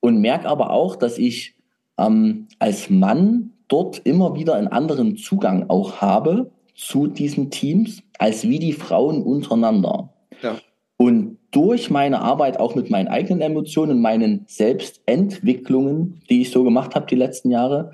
Und 0.00 0.20
merke 0.20 0.48
aber 0.48 0.70
auch, 0.70 0.96
dass 0.96 1.18
ich 1.18 1.54
ähm, 1.98 2.48
als 2.58 2.90
Mann 2.90 3.52
dort 3.68 3.98
immer 4.04 4.36
wieder 4.36 4.54
einen 4.54 4.68
anderen 4.68 5.16
Zugang 5.16 5.68
auch 5.68 6.00
habe 6.00 6.50
zu 6.74 7.06
diesen 7.06 7.50
Teams, 7.50 8.02
als 8.18 8.48
wie 8.48 8.58
die 8.58 8.72
Frauen 8.72 9.22
untereinander. 9.22 10.10
Ja. 10.42 10.56
Und 10.96 11.38
durch 11.56 11.88
meine 11.88 12.20
Arbeit 12.20 12.60
auch 12.60 12.74
mit 12.74 12.90
meinen 12.90 13.08
eigenen 13.08 13.40
Emotionen, 13.40 14.02
meinen 14.02 14.44
Selbstentwicklungen, 14.46 16.20
die 16.28 16.42
ich 16.42 16.50
so 16.50 16.62
gemacht 16.62 16.94
habe 16.94 17.06
die 17.06 17.14
letzten 17.14 17.50
Jahre, 17.50 17.92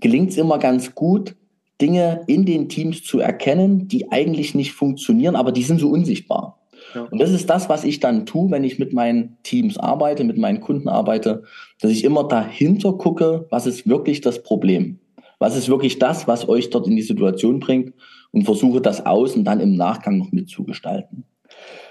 gelingt 0.00 0.30
es 0.30 0.36
immer 0.36 0.58
ganz 0.58 0.92
gut, 0.96 1.36
Dinge 1.80 2.22
in 2.26 2.44
den 2.44 2.68
Teams 2.68 3.04
zu 3.04 3.20
erkennen, 3.20 3.86
die 3.86 4.10
eigentlich 4.10 4.56
nicht 4.56 4.72
funktionieren, 4.72 5.36
aber 5.36 5.52
die 5.52 5.62
sind 5.62 5.78
so 5.78 5.88
unsichtbar. 5.88 6.58
Ja. 6.96 7.02
Und 7.02 7.20
das 7.20 7.30
ist 7.30 7.48
das, 7.48 7.68
was 7.68 7.84
ich 7.84 8.00
dann 8.00 8.26
tue, 8.26 8.50
wenn 8.50 8.64
ich 8.64 8.80
mit 8.80 8.92
meinen 8.92 9.36
Teams 9.44 9.78
arbeite, 9.78 10.24
mit 10.24 10.36
meinen 10.36 10.60
Kunden 10.60 10.88
arbeite, 10.88 11.44
dass 11.80 11.92
ich 11.92 12.02
immer 12.02 12.24
dahinter 12.24 12.94
gucke, 12.94 13.46
was 13.50 13.68
ist 13.68 13.88
wirklich 13.88 14.20
das 14.20 14.42
Problem? 14.42 14.98
Was 15.38 15.56
ist 15.56 15.68
wirklich 15.68 16.00
das, 16.00 16.26
was 16.26 16.48
euch 16.48 16.70
dort 16.70 16.88
in 16.88 16.96
die 16.96 17.02
Situation 17.02 17.60
bringt 17.60 17.92
und 18.32 18.42
versuche 18.42 18.80
das 18.80 19.06
außen 19.06 19.44
dann 19.44 19.60
im 19.60 19.76
Nachgang 19.76 20.18
noch 20.18 20.32
mitzugestalten. 20.32 21.24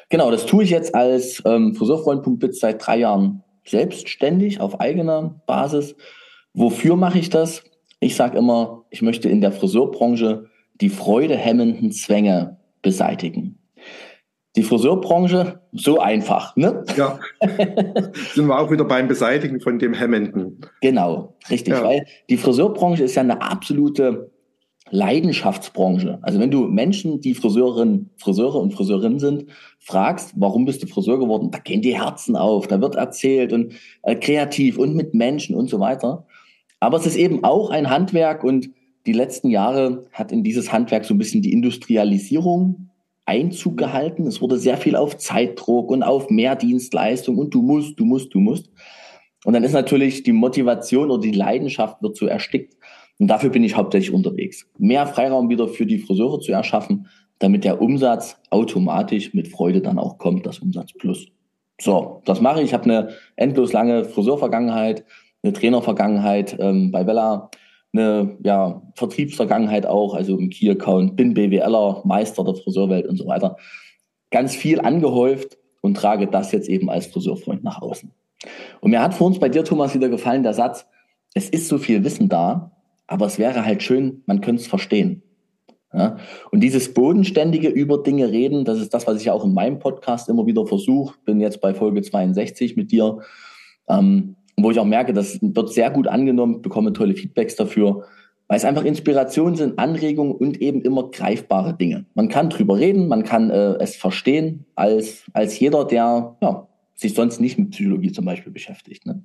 Genau, 0.09 0.31
das 0.31 0.45
tue 0.45 0.63
ich 0.63 0.69
jetzt 0.69 0.93
als 0.93 1.41
ähm, 1.45 1.74
Friseurfreund.biz 1.75 2.59
seit 2.59 2.85
drei 2.85 2.97
Jahren 2.97 3.43
selbstständig 3.65 4.59
auf 4.59 4.79
eigener 4.79 5.41
Basis. 5.47 5.95
Wofür 6.53 6.95
mache 6.95 7.19
ich 7.19 7.29
das? 7.29 7.63
Ich 8.00 8.15
sage 8.15 8.38
immer, 8.38 8.85
ich 8.89 9.01
möchte 9.01 9.29
in 9.29 9.41
der 9.41 9.51
Friseurbranche 9.51 10.45
die 10.81 10.89
freudehemmenden 10.89 11.91
Zwänge 11.91 12.57
beseitigen. 12.81 13.57
Die 14.55 14.63
Friseurbranche, 14.63 15.59
so 15.74 16.00
einfach, 16.00 16.55
ne? 16.55 16.83
Ja. 16.95 17.19
Sind 18.33 18.47
wir 18.47 18.57
auch 18.57 18.71
wieder 18.71 18.85
beim 18.85 19.07
Beseitigen 19.07 19.59
von 19.59 19.79
dem 19.79 19.93
Hemmenden. 19.93 20.62
Genau, 20.81 21.35
richtig. 21.50 21.74
Ja. 21.74 21.83
Weil 21.83 22.05
die 22.29 22.38
Friseurbranche 22.38 23.03
ist 23.03 23.15
ja 23.15 23.21
eine 23.21 23.41
absolute 23.41 24.31
Leidenschaftsbranche. 24.92 26.20
Also 26.22 26.39
wenn 26.39 26.51
du 26.51 26.68
Menschen, 26.68 27.20
die 27.20 27.34
Friseurin, 27.34 28.12
Friseure 28.18 28.60
und 28.60 28.74
Friseurinnen 28.74 29.20
sind, 29.20 29.46
fragst, 29.80 30.34
warum 30.36 30.65
bist 30.65 30.84
du 30.84 30.88
Friseur 30.88 31.20
geworden, 31.20 31.50
da 31.51 31.58
gehen 31.60 31.82
die 31.82 31.98
Herzen 31.98 32.36
auf, 32.36 32.68
da 32.68 32.80
wird 32.82 32.96
erzählt 32.96 33.51
und 33.51 33.74
äh, 34.04 34.15
kreativ 34.15 34.77
und 34.77 34.96
mit 34.96 35.13
Menschen 35.13 35.56
und 35.56 35.70
so 35.70 35.80
weiter. 35.80 36.25
Aber 36.80 36.98
es 36.98 37.08
ist 37.08 37.15
eben 37.15 37.44
auch 37.44 37.72
ein 37.72 37.89
Handwerk 37.89 38.44
und 38.44 38.70
die 39.08 39.13
letzten 39.13 39.50
Jahre 39.50 40.06
hat 40.12 40.32
in 40.32 40.44
dieses 40.44 40.72
Handwerk 40.72 41.06
so 41.06 41.13
ein 41.13 41.18
bisschen 41.18 41.42
die 41.42 41.54
Industrialisierung 41.54 42.89
Einzug 43.25 43.77
gehalten. 43.77 44.27
Es 44.27 44.42
wurde 44.42 44.58
sehr 44.58 44.77
viel 44.77 44.96
auf 44.96 45.18
Zeitdruck 45.18 45.89
und 45.89 46.04
auf 46.04 46.30
mehr 46.30 46.56
Dienstleistung 46.56 47.38
und 47.38 47.54
du 47.54 47.62
musst, 47.62 48.00
du 48.00 48.06
musst, 48.06 48.34
du 48.34 48.39
musst. 48.39 48.70
Und 49.46 49.54
dann 49.54 49.63
ist 49.63 49.74
natürlich 49.74 50.24
die 50.24 50.32
Motivation 50.32 51.12
oder 51.12 51.22
die 51.22 51.32
Leidenschaft 51.32 52.01
wird 52.01 52.15
so 52.15 52.27
erstickt. 52.27 52.75
Und 53.19 53.27
dafür 53.27 53.50
bin 53.50 53.63
ich 53.63 53.75
hauptsächlich 53.75 54.13
unterwegs. 54.13 54.67
Mehr 54.77 55.07
Freiraum 55.07 55.50
wieder 55.50 55.67
für 55.67 55.86
die 55.86 56.00
Friseure 56.00 56.39
zu 56.39 56.51
erschaffen, 56.51 57.07
damit 57.39 57.63
der 57.63 57.81
Umsatz 57.81 58.38
automatisch 58.50 59.34
mit 59.34 59.48
Freude 59.48 59.81
dann 59.81 60.00
auch 60.00 60.17
kommt, 60.17 60.45
das 60.45 60.60
Umsatz 60.60 60.93
plus. 60.93 61.27
So, 61.79 62.22
das 62.25 62.41
mache 62.41 62.60
ich. 62.60 62.67
Ich 62.67 62.74
habe 62.74 62.86
eine 62.86 63.10
endlos 63.36 63.74
lange 63.74 64.05
Friseurvergangenheit, 64.05 65.05
eine 65.43 65.53
Trainervergangenheit 65.53 66.57
ähm, 66.60 66.91
bei 66.91 67.03
Bella, 67.03 67.50
eine 67.93 68.38
ja, 68.43 68.81
Vertriebsvergangenheit 68.95 69.86
auch, 69.86 70.15
also 70.15 70.38
im 70.38 70.50
Key-Account, 70.50 71.15
bin 71.15 71.34
BWLer, 71.34 72.01
Meister 72.05 72.43
der 72.43 72.55
Friseurwelt 72.55 73.07
und 73.07 73.17
so 73.17 73.27
weiter. 73.27 73.57
Ganz 74.31 74.55
viel 74.55 74.81
angehäuft 74.81 75.57
und 75.81 75.95
trage 75.95 76.27
das 76.27 76.51
jetzt 76.51 76.67
eben 76.67 76.89
als 76.89 77.07
Friseurfreund 77.07 77.63
nach 77.63 77.81
außen. 77.81 78.12
Und 78.81 78.91
mir 78.91 79.01
hat 79.01 79.13
vor 79.13 79.27
uns 79.27 79.39
bei 79.39 79.50
dir, 79.50 79.63
Thomas, 79.63 79.93
wieder 79.93 80.10
gefallen 80.10 80.43
der 80.43 80.53
Satz, 80.53 80.86
es 81.34 81.50
ist 81.50 81.67
so 81.67 81.77
viel 81.77 82.03
Wissen 82.03 82.29
da, 82.29 82.75
aber 83.07 83.25
es 83.25 83.39
wäre 83.39 83.65
halt 83.65 83.83
schön, 83.83 84.24
man 84.25 84.41
könnte 84.41 84.62
es 84.62 84.67
verstehen. 84.67 85.21
Ja? 85.93 86.17
Und 86.51 86.62
dieses 86.62 86.93
bodenständige 86.93 87.69
über 87.69 88.03
Dinge 88.03 88.31
reden, 88.31 88.65
das 88.65 88.79
ist 88.79 88.93
das, 88.93 89.07
was 89.07 89.21
ich 89.21 89.29
auch 89.31 89.45
in 89.45 89.53
meinem 89.53 89.79
Podcast 89.79 90.29
immer 90.29 90.45
wieder 90.45 90.65
versuche. 90.65 91.15
Bin 91.25 91.39
jetzt 91.39 91.62
bei 91.62 91.74
Folge 91.74 92.01
62 92.01 92.75
mit 92.75 92.91
dir, 92.91 93.19
ähm, 93.88 94.35
wo 94.57 94.71
ich 94.71 94.79
auch 94.79 94.85
merke, 94.85 95.13
das 95.13 95.39
wird 95.41 95.69
sehr 95.69 95.91
gut 95.91 96.07
angenommen, 96.07 96.62
bekomme 96.62 96.93
tolle 96.93 97.13
Feedbacks 97.13 97.55
dafür, 97.55 98.05
weil 98.47 98.57
es 98.57 98.65
einfach 98.65 98.83
Inspirationen 98.83 99.55
sind, 99.55 99.79
Anregungen 99.79 100.33
und 100.33 100.62
eben 100.62 100.81
immer 100.81 101.09
greifbare 101.09 101.75
Dinge. 101.75 102.05
Man 102.13 102.29
kann 102.29 102.50
drüber 102.50 102.77
reden, 102.77 103.07
man 103.07 103.24
kann 103.24 103.50
äh, 103.50 103.75
es 103.79 103.95
verstehen, 103.95 104.65
als, 104.75 105.24
als 105.33 105.59
jeder, 105.59 105.85
der 105.85 106.35
ja, 106.41 106.67
sich 106.93 107.13
sonst 107.13 107.39
nicht 107.39 107.57
mit 107.57 107.71
Psychologie 107.71 108.12
zum 108.12 108.25
Beispiel 108.25 108.51
beschäftigt. 108.51 109.05
Ne? 109.05 109.24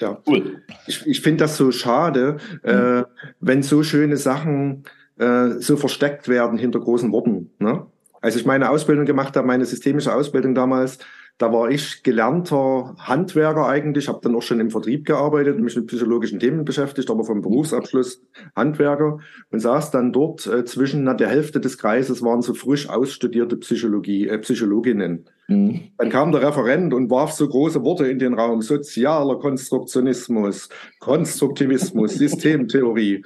Ja, 0.00 0.18
cool. 0.26 0.62
Ich, 0.86 1.06
ich 1.06 1.20
finde 1.20 1.44
das 1.44 1.56
so 1.56 1.72
schade, 1.72 2.36
mhm. 2.62 2.70
äh, 2.70 3.04
wenn 3.40 3.62
so 3.62 3.82
schöne 3.82 4.16
Sachen 4.16 4.84
äh, 5.18 5.50
so 5.58 5.76
versteckt 5.76 6.28
werden 6.28 6.58
hinter 6.58 6.80
großen 6.80 7.10
Worten. 7.12 7.50
Ne? 7.58 7.86
Als 8.20 8.36
ich 8.36 8.44
meine 8.44 8.70
Ausbildung 8.70 9.06
gemacht 9.06 9.36
habe, 9.36 9.46
meine 9.46 9.64
systemische 9.64 10.14
Ausbildung 10.14 10.54
damals, 10.54 10.98
da 11.38 11.52
war 11.52 11.70
ich 11.70 12.02
gelernter 12.02 12.94
Handwerker 12.98 13.66
eigentlich, 13.66 14.08
habe 14.08 14.20
dann 14.22 14.34
auch 14.34 14.42
schon 14.42 14.58
im 14.58 14.70
Vertrieb 14.70 15.04
gearbeitet, 15.04 15.58
mich 15.58 15.76
mit 15.76 15.86
psychologischen 15.88 16.40
Themen 16.40 16.64
beschäftigt, 16.64 17.10
aber 17.10 17.24
vom 17.24 17.42
Berufsabschluss 17.42 18.22
Handwerker 18.54 19.18
und 19.50 19.60
saß 19.60 19.90
dann 19.90 20.12
dort 20.12 20.46
äh, 20.46 20.64
zwischen 20.64 21.04
na, 21.04 21.12
der 21.12 21.28
Hälfte 21.28 21.60
des 21.60 21.76
Kreises 21.76 22.22
waren 22.22 22.40
so 22.40 22.54
frisch 22.54 22.88
ausstudierte 22.88 23.58
Psychologie, 23.58 24.28
äh, 24.28 24.38
Psychologinnen. 24.38 25.26
Mhm. 25.48 25.90
Dann 25.98 26.08
kam 26.08 26.32
der 26.32 26.42
Referent 26.42 26.94
und 26.94 27.10
warf 27.10 27.32
so 27.32 27.46
große 27.46 27.82
Worte 27.82 28.06
in 28.06 28.18
den 28.18 28.34
Raum: 28.34 28.62
sozialer 28.62 29.38
Konstruktionismus, 29.38 30.70
Konstruktivismus, 31.00 32.14
Systemtheorie. 32.18 33.22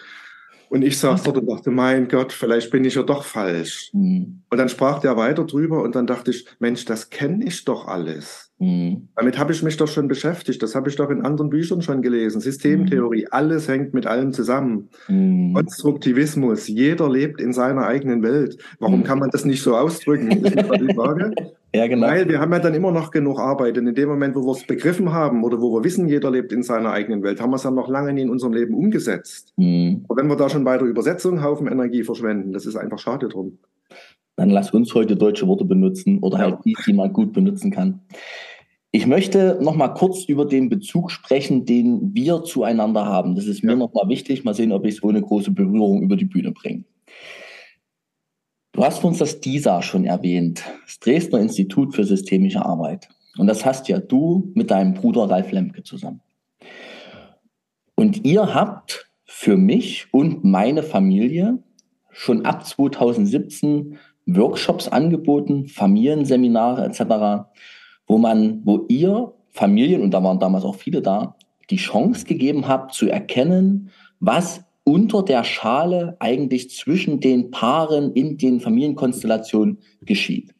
Und 0.70 0.82
ich 0.82 1.00
saß 1.00 1.24
dort 1.24 1.36
und 1.36 1.46
dachte, 1.48 1.72
mein 1.72 2.06
Gott, 2.06 2.32
vielleicht 2.32 2.70
bin 2.70 2.84
ich 2.84 2.94
ja 2.94 3.02
doch 3.02 3.24
falsch. 3.24 3.90
Mhm. 3.92 4.42
Und 4.48 4.56
dann 4.56 4.68
sprach 4.68 5.00
der 5.00 5.16
weiter 5.16 5.44
drüber 5.44 5.82
und 5.82 5.96
dann 5.96 6.06
dachte 6.06 6.30
ich, 6.30 6.46
Mensch, 6.60 6.84
das 6.84 7.10
kenne 7.10 7.44
ich 7.44 7.64
doch 7.64 7.88
alles. 7.88 8.52
Mhm. 8.60 9.08
Damit 9.16 9.36
habe 9.36 9.52
ich 9.52 9.64
mich 9.64 9.76
doch 9.78 9.88
schon 9.88 10.06
beschäftigt. 10.06 10.62
Das 10.62 10.76
habe 10.76 10.88
ich 10.88 10.94
doch 10.94 11.10
in 11.10 11.22
anderen 11.22 11.50
Büchern 11.50 11.82
schon 11.82 12.02
gelesen. 12.02 12.40
Systemtheorie, 12.40 13.22
mhm. 13.22 13.28
alles 13.32 13.66
hängt 13.66 13.94
mit 13.94 14.06
allem 14.06 14.32
zusammen. 14.32 14.90
Mhm. 15.08 15.54
Konstruktivismus, 15.54 16.68
jeder 16.68 17.10
lebt 17.10 17.40
in 17.40 17.52
seiner 17.52 17.86
eigenen 17.88 18.22
Welt. 18.22 18.56
Warum 18.78 19.00
mhm. 19.00 19.04
kann 19.04 19.18
man 19.18 19.30
das 19.30 19.44
nicht 19.44 19.64
so 19.64 19.76
ausdrücken? 19.76 20.30
Ist 20.30 20.54
die 20.54 20.94
Frage. 20.94 21.34
Ja, 21.74 21.86
genau. 21.86 22.08
Weil 22.08 22.28
wir 22.28 22.40
haben 22.40 22.52
ja 22.52 22.58
dann 22.58 22.74
immer 22.74 22.90
noch 22.90 23.10
genug 23.10 23.38
Arbeit. 23.38 23.78
Und 23.78 23.86
in 23.86 23.94
dem 23.94 24.08
Moment, 24.08 24.34
wo 24.34 24.44
wir 24.44 24.52
es 24.52 24.66
begriffen 24.66 25.12
haben 25.12 25.44
oder 25.44 25.60
wo 25.60 25.72
wir 25.72 25.84
wissen, 25.84 26.08
jeder 26.08 26.30
lebt 26.30 26.52
in 26.52 26.62
seiner 26.62 26.90
eigenen 26.90 27.22
Welt, 27.22 27.40
haben 27.40 27.50
wir 27.50 27.56
es 27.56 27.62
dann 27.62 27.76
noch 27.76 27.88
lange 27.88 28.12
nie 28.12 28.22
in 28.22 28.30
unserem 28.30 28.52
Leben 28.52 28.74
umgesetzt. 28.74 29.52
Mhm. 29.56 30.04
Aber 30.08 30.20
wenn 30.20 30.28
wir 30.28 30.36
da 30.36 30.48
schon 30.48 30.64
bei 30.64 30.76
der 30.76 30.88
Übersetzung 30.88 31.42
Haufen 31.42 31.68
Energie 31.68 32.02
verschwenden, 32.02 32.52
das 32.52 32.66
ist 32.66 32.76
einfach 32.76 32.98
schade 32.98 33.28
drum. 33.28 33.58
Dann 34.36 34.50
lass 34.50 34.72
uns 34.72 34.94
heute 34.94 35.16
deutsche 35.16 35.46
Worte 35.46 35.64
benutzen 35.64 36.18
oder 36.20 36.38
ja. 36.38 36.44
halt 36.44 36.64
die, 36.64 36.74
die 36.86 36.92
man 36.92 37.12
gut 37.12 37.32
benutzen 37.32 37.70
kann. 37.70 38.00
Ich 38.92 39.06
möchte 39.06 39.58
noch 39.60 39.76
mal 39.76 39.88
kurz 39.88 40.24
über 40.24 40.46
den 40.46 40.68
Bezug 40.68 41.12
sprechen, 41.12 41.64
den 41.64 42.12
wir 42.12 42.42
zueinander 42.42 43.06
haben. 43.06 43.36
Das 43.36 43.46
ist 43.46 43.62
mir 43.62 43.72
ja. 43.72 43.78
noch 43.78 43.94
mal 43.94 44.08
wichtig. 44.08 44.42
Mal 44.42 44.54
sehen, 44.54 44.72
ob 44.72 44.84
ich 44.84 44.96
es 44.96 45.02
ohne 45.04 45.22
große 45.22 45.52
Berührung 45.52 46.02
über 46.02 46.16
die 46.16 46.24
Bühne 46.24 46.50
bringe. 46.50 46.84
Du 48.72 48.84
hast 48.84 49.02
uns 49.04 49.18
das 49.18 49.40
DISA 49.40 49.82
schon 49.82 50.04
erwähnt, 50.04 50.62
das 50.86 51.00
Dresdner 51.00 51.40
Institut 51.40 51.94
für 51.94 52.04
systemische 52.04 52.64
Arbeit. 52.64 53.08
Und 53.36 53.46
das 53.46 53.64
hast 53.64 53.88
ja 53.88 53.98
du 53.98 54.52
mit 54.54 54.70
deinem 54.70 54.94
Bruder 54.94 55.28
Ralf 55.28 55.50
Lemke 55.50 55.82
zusammen. 55.82 56.20
Und 57.94 58.24
ihr 58.24 58.54
habt 58.54 59.10
für 59.24 59.56
mich 59.56 60.06
und 60.12 60.44
meine 60.44 60.82
Familie 60.82 61.58
schon 62.10 62.44
ab 62.44 62.66
2017 62.66 63.98
Workshops 64.26 64.88
angeboten, 64.88 65.66
Familienseminare 65.66 66.84
etc., 66.84 67.48
wo 68.06 68.18
man, 68.18 68.62
wo 68.64 68.86
ihr 68.88 69.32
Familien, 69.48 70.02
und 70.02 70.12
da 70.12 70.22
waren 70.22 70.38
damals 70.38 70.64
auch 70.64 70.76
viele 70.76 71.02
da, 71.02 71.36
die 71.70 71.76
Chance 71.76 72.24
gegeben 72.24 72.68
habt 72.68 72.94
zu 72.94 73.08
erkennen, 73.08 73.90
was 74.18 74.64
unter 74.84 75.22
der 75.22 75.44
Schale 75.44 76.16
eigentlich 76.18 76.70
zwischen 76.70 77.20
den 77.20 77.50
Paaren 77.50 78.12
in 78.12 78.38
den 78.38 78.60
Familienkonstellationen 78.60 79.78
geschieht. 80.02 80.54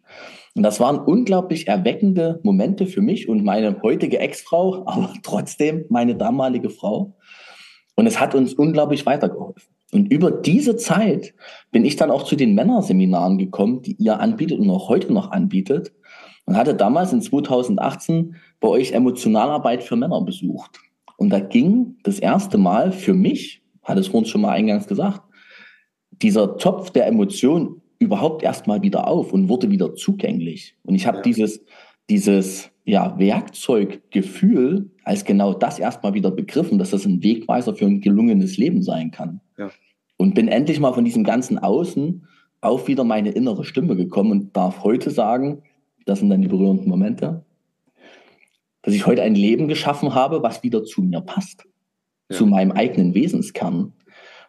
Und 0.55 0.62
das 0.62 0.81
waren 0.81 0.99
unglaublich 0.99 1.69
erweckende 1.69 2.41
Momente 2.43 2.87
für 2.87 3.00
mich 3.00 3.29
und 3.29 3.45
meine 3.45 3.81
heutige 3.83 4.19
Ex-Frau, 4.19 4.83
aber 4.87 5.15
trotzdem 5.23 5.85
meine 5.89 6.17
damalige 6.17 6.71
Frau. 6.71 7.17
Und 7.97 8.07
es 8.07 8.19
hat 8.19 8.35
uns 8.35 8.55
unglaublich 8.55 9.07
weitergeholfen. 9.07 9.71
Und 9.93 10.12
über 10.12 10.31
diese 10.31 10.77
Zeit 10.77 11.35
bin 11.73 11.85
ich 11.85 11.97
dann 11.97 12.11
auch 12.11 12.23
zu 12.23 12.37
den 12.37 12.55
Männerseminaren 12.55 13.39
gekommen, 13.39 13.83
die 13.83 13.97
ihr 13.97 14.21
anbietet 14.21 14.61
und 14.61 14.71
auch 14.71 14.89
heute 14.89 15.12
noch 15.12 15.31
anbietet. 15.33 15.93
und 16.47 16.57
hatte 16.57 16.75
damals 16.75 17.12
in 17.12 17.23
2018 17.23 18.35
bei 18.61 18.69
euch 18.69 18.93
Emotionalarbeit 18.93 19.85
für 19.85 19.95
Männer 19.95 20.21
besucht. 20.23 20.81
Und 21.17 21.31
da 21.31 21.39
ging 21.39 21.97
das 22.03 22.19
erste 22.19 22.59
Mal 22.59 22.93
für 22.93 23.15
mich, 23.15 23.60
hat 23.83 23.99
es 23.99 24.09
uns 24.09 24.29
schon 24.29 24.41
mal 24.41 24.53
eingangs 24.53 24.87
gesagt, 24.87 25.23
dieser 26.11 26.57
Topf 26.57 26.91
der 26.91 27.07
Emotionen 27.07 27.83
überhaupt 27.99 28.43
erstmal 28.43 28.83
wieder 28.83 29.07
auf 29.07 29.33
und 29.33 29.49
wurde 29.49 29.71
wieder 29.71 29.95
zugänglich. 29.95 30.75
Und 30.83 30.95
ich 30.95 31.07
habe 31.07 31.19
ja. 31.19 31.23
dieses, 31.23 31.65
dieses 32.09 32.71
ja, 32.85 33.19
Werkzeuggefühl 33.19 34.91
als 35.05 35.25
genau 35.25 35.53
das 35.55 35.79
erstmal 35.79 36.15
wieder 36.15 36.31
begriffen, 36.31 36.79
dass 36.79 36.91
das 36.91 37.05
ein 37.05 37.23
Wegweiser 37.23 37.75
für 37.75 37.87
ein 37.87 38.01
gelungenes 38.01 38.57
Leben 38.57 38.83
sein 38.83 39.11
kann. 39.11 39.41
Ja. 39.59 39.71
Und 40.17 40.35
bin 40.35 40.49
endlich 40.49 40.81
mal 40.81 40.93
von 40.93 41.05
diesem 41.05 41.25
ganzen 41.25 41.59
Außen 41.59 42.27
auf 42.61 42.89
wieder 42.89 43.05
meine 43.05 43.31
innere 43.31 43.65
Stimme 43.65 43.97
gekommen 43.97 44.33
und 44.33 44.57
darf 44.57 44.83
heute 44.83 45.11
sagen, 45.11 45.63
das 46.05 46.19
sind 46.19 46.31
dann 46.31 46.43
die 46.43 46.49
berührenden 46.49 46.89
Momente, 46.89 47.45
dass 48.83 48.95
ich 48.95 49.07
heute 49.07 49.23
ein 49.23 49.35
Leben 49.35 49.69
geschaffen 49.69 50.15
habe, 50.15 50.43
was 50.43 50.63
wieder 50.63 50.85
zu 50.85 51.03
mir 51.03 51.21
passt, 51.21 51.67
ja. 52.31 52.37
zu 52.37 52.47
meinem 52.47 52.73
eigenen 52.73 53.15
Wesenskern. 53.15 53.93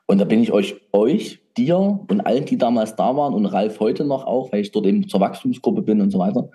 Und 0.05 0.17
da 0.19 0.25
bin 0.25 0.41
ich 0.41 0.51
euch, 0.51 0.75
euch, 0.91 1.41
dir 1.57 1.77
und 1.77 2.21
allen, 2.21 2.45
die 2.45 2.57
damals 2.57 2.95
da 2.95 3.15
waren 3.15 3.33
und 3.33 3.45
Ralf 3.45 3.79
heute 3.79 4.05
noch 4.05 4.25
auch, 4.25 4.51
weil 4.51 4.61
ich 4.61 4.71
dort 4.71 4.85
eben 4.85 5.07
zur 5.07 5.19
Wachstumsgruppe 5.19 5.81
bin 5.81 6.01
und 6.01 6.11
so 6.11 6.19
weiter, 6.19 6.49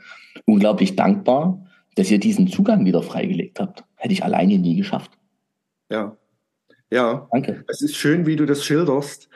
unglaublich 0.46 0.96
dankbar, 0.96 1.66
dass 1.96 2.10
ihr 2.10 2.18
diesen 2.18 2.48
Zugang 2.48 2.84
wieder 2.84 3.02
freigelegt 3.02 3.60
habt. 3.60 3.84
Hätte 3.96 4.12
ich 4.12 4.24
alleine 4.24 4.58
nie 4.58 4.76
geschafft. 4.76 5.10
Ja. 5.90 6.16
Ja. 6.90 7.28
Danke. 7.32 7.64
Es 7.68 7.82
ist 7.82 7.96
schön, 7.96 8.26
wie 8.26 8.36
du 8.36 8.46
das 8.46 8.64
schilderst. 8.64 9.28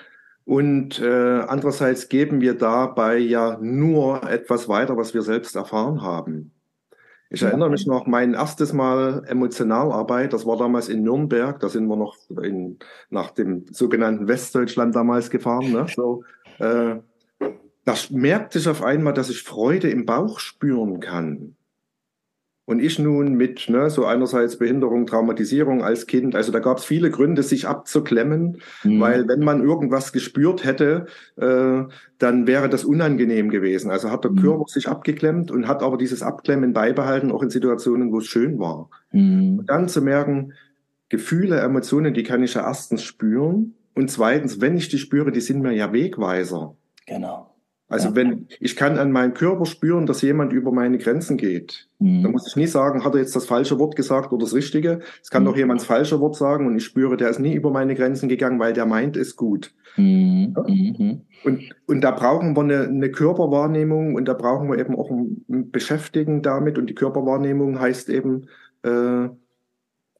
Und 0.45 1.01
äh, 1.01 1.41
andererseits 1.47 2.09
geben 2.09 2.41
wir 2.41 2.55
dabei 2.55 3.19
ja 3.19 3.59
nur 3.61 4.29
etwas 4.29 4.69
weiter, 4.69 4.97
was 4.97 5.15
wir 5.15 5.23
selbst 5.23 5.57
erfahren 5.57 6.03
haben. 6.03 6.53
Ich 7.33 7.43
erinnere 7.43 7.71
mich 7.71 7.87
noch, 7.87 8.07
mein 8.07 8.35
erstes 8.35 8.73
Mal 8.73 9.23
Emotionalarbeit, 9.29 10.33
das 10.33 10.47
war 10.47 10.57
damals 10.57 10.89
in 10.89 11.05
Nürnberg, 11.05 11.61
da 11.61 11.69
sind 11.69 11.87
wir 11.87 11.95
noch 11.95 12.17
in, 12.43 12.81
nach 13.09 13.31
dem 13.31 13.67
sogenannten 13.71 14.27
Westdeutschland 14.27 14.97
damals 14.97 15.31
gefahren. 15.31 15.71
Ne? 15.71 15.87
So, 15.95 16.25
äh, 16.59 16.97
da 17.85 17.95
merkte 18.11 18.59
ich 18.59 18.69
auf 18.69 18.83
einmal, 18.83 19.15
dass 19.15 19.31
ich 19.31 19.45
Freude 19.45 19.89
im 19.91 20.07
Bauch 20.07 20.41
spüren 20.41 20.99
kann. 20.99 21.55
Und 22.71 22.79
ich 22.79 23.01
nun 23.01 23.35
mit 23.35 23.69
ne, 23.69 23.91
so 23.91 24.05
einerseits 24.05 24.57
Behinderung, 24.57 25.05
Traumatisierung 25.05 25.83
als 25.83 26.07
Kind, 26.07 26.37
also 26.37 26.53
da 26.53 26.61
gab 26.61 26.79
es 26.79 26.85
viele 26.85 27.11
Gründe, 27.11 27.43
sich 27.43 27.67
abzuklemmen, 27.67 28.59
mhm. 28.85 29.01
weil 29.01 29.27
wenn 29.27 29.41
man 29.41 29.61
irgendwas 29.61 30.13
gespürt 30.13 30.63
hätte, 30.63 31.07
äh, 31.35 31.83
dann 32.19 32.47
wäre 32.47 32.69
das 32.69 32.85
unangenehm 32.85 33.51
gewesen. 33.51 33.91
Also 33.91 34.13
hat 34.13 34.23
der 34.23 34.31
mhm. 34.31 34.43
Körper 34.43 34.67
sich 34.69 34.87
abgeklemmt 34.87 35.51
und 35.51 35.67
hat 35.67 35.83
aber 35.83 35.97
dieses 35.97 36.23
Abklemmen 36.23 36.73
beibehalten, 36.73 37.33
auch 37.33 37.43
in 37.43 37.51
Situationen, 37.51 38.13
wo 38.13 38.19
es 38.19 38.27
schön 38.27 38.61
war. 38.61 38.89
Mhm. 39.11 39.59
Und 39.59 39.67
dann 39.69 39.89
zu 39.89 40.01
merken, 40.01 40.53
Gefühle, 41.09 41.59
Emotionen, 41.59 42.15
die 42.15 42.23
kann 42.23 42.45
ich 42.45 42.55
ja 42.55 42.65
erstens 42.65 43.03
spüren. 43.03 43.75
Und 43.97 44.13
zweitens, 44.13 44.61
wenn 44.61 44.77
ich 44.77 44.89
die 44.89 44.99
spüre, 44.99 45.33
die 45.33 45.41
sind 45.41 45.61
mir 45.61 45.73
ja 45.73 45.93
Wegweiser. 45.93 46.77
Genau. 47.05 47.50
Also 47.91 48.11
ja. 48.11 48.15
wenn 48.15 48.47
ich 48.61 48.77
kann 48.77 48.99
an 48.99 49.11
meinem 49.11 49.35
Körper 49.35 49.67
spüren, 49.67 50.07
dass 50.07 50.23
jemand 50.23 50.53
über 50.53 50.71
meine 50.71 50.97
Grenzen 50.97 51.37
geht, 51.37 51.89
mhm. 51.99 52.23
dann 52.23 52.33
muss 52.33 52.47
ich 52.47 52.55
nie 52.55 52.69
sagen, 52.69 53.05
hat 53.05 53.15
er 53.15 53.21
jetzt 53.21 53.35
das 53.35 53.47
falsche 53.47 53.81
Wort 53.81 53.97
gesagt 53.97 54.33
oder 54.33 54.45
das 54.45 54.55
Richtige. 54.55 55.01
Es 55.21 55.29
kann 55.29 55.43
mhm. 55.43 55.47
doch 55.47 55.57
jemand 55.57 55.81
das 55.81 55.89
falsche 55.89 56.21
Wort 56.21 56.37
sagen 56.37 56.69
und 56.69 56.77
ich 56.77 56.85
spüre, 56.85 57.17
der 57.17 57.29
ist 57.31 57.41
nie 57.41 57.53
über 57.53 57.73
meine 57.73 57.97
Grenzen 57.97 58.29
gegangen, 58.29 58.61
weil 58.61 58.73
der 58.73 58.87
meint 58.87 59.17
es 59.17 59.35
gut. 59.35 59.75
Mhm. 59.97 60.55
Ja? 60.57 60.65
Mhm. 60.69 61.21
Und, 61.43 61.63
und 61.89 62.01
da 62.03 62.13
brauchen 62.13 62.55
wir 62.57 62.63
eine, 62.63 62.83
eine 62.85 63.11
Körperwahrnehmung 63.11 64.15
und 64.15 64.27
da 64.27 64.35
brauchen 64.35 64.71
wir 64.71 64.79
eben 64.79 64.95
auch 64.95 65.11
ein, 65.11 65.45
ein 65.51 65.71
Beschäftigen 65.73 66.43
damit 66.43 66.79
und 66.79 66.87
die 66.87 66.95
Körperwahrnehmung 66.95 67.81
heißt 67.81 68.09
eben, 68.09 68.47
äh, 68.85 69.29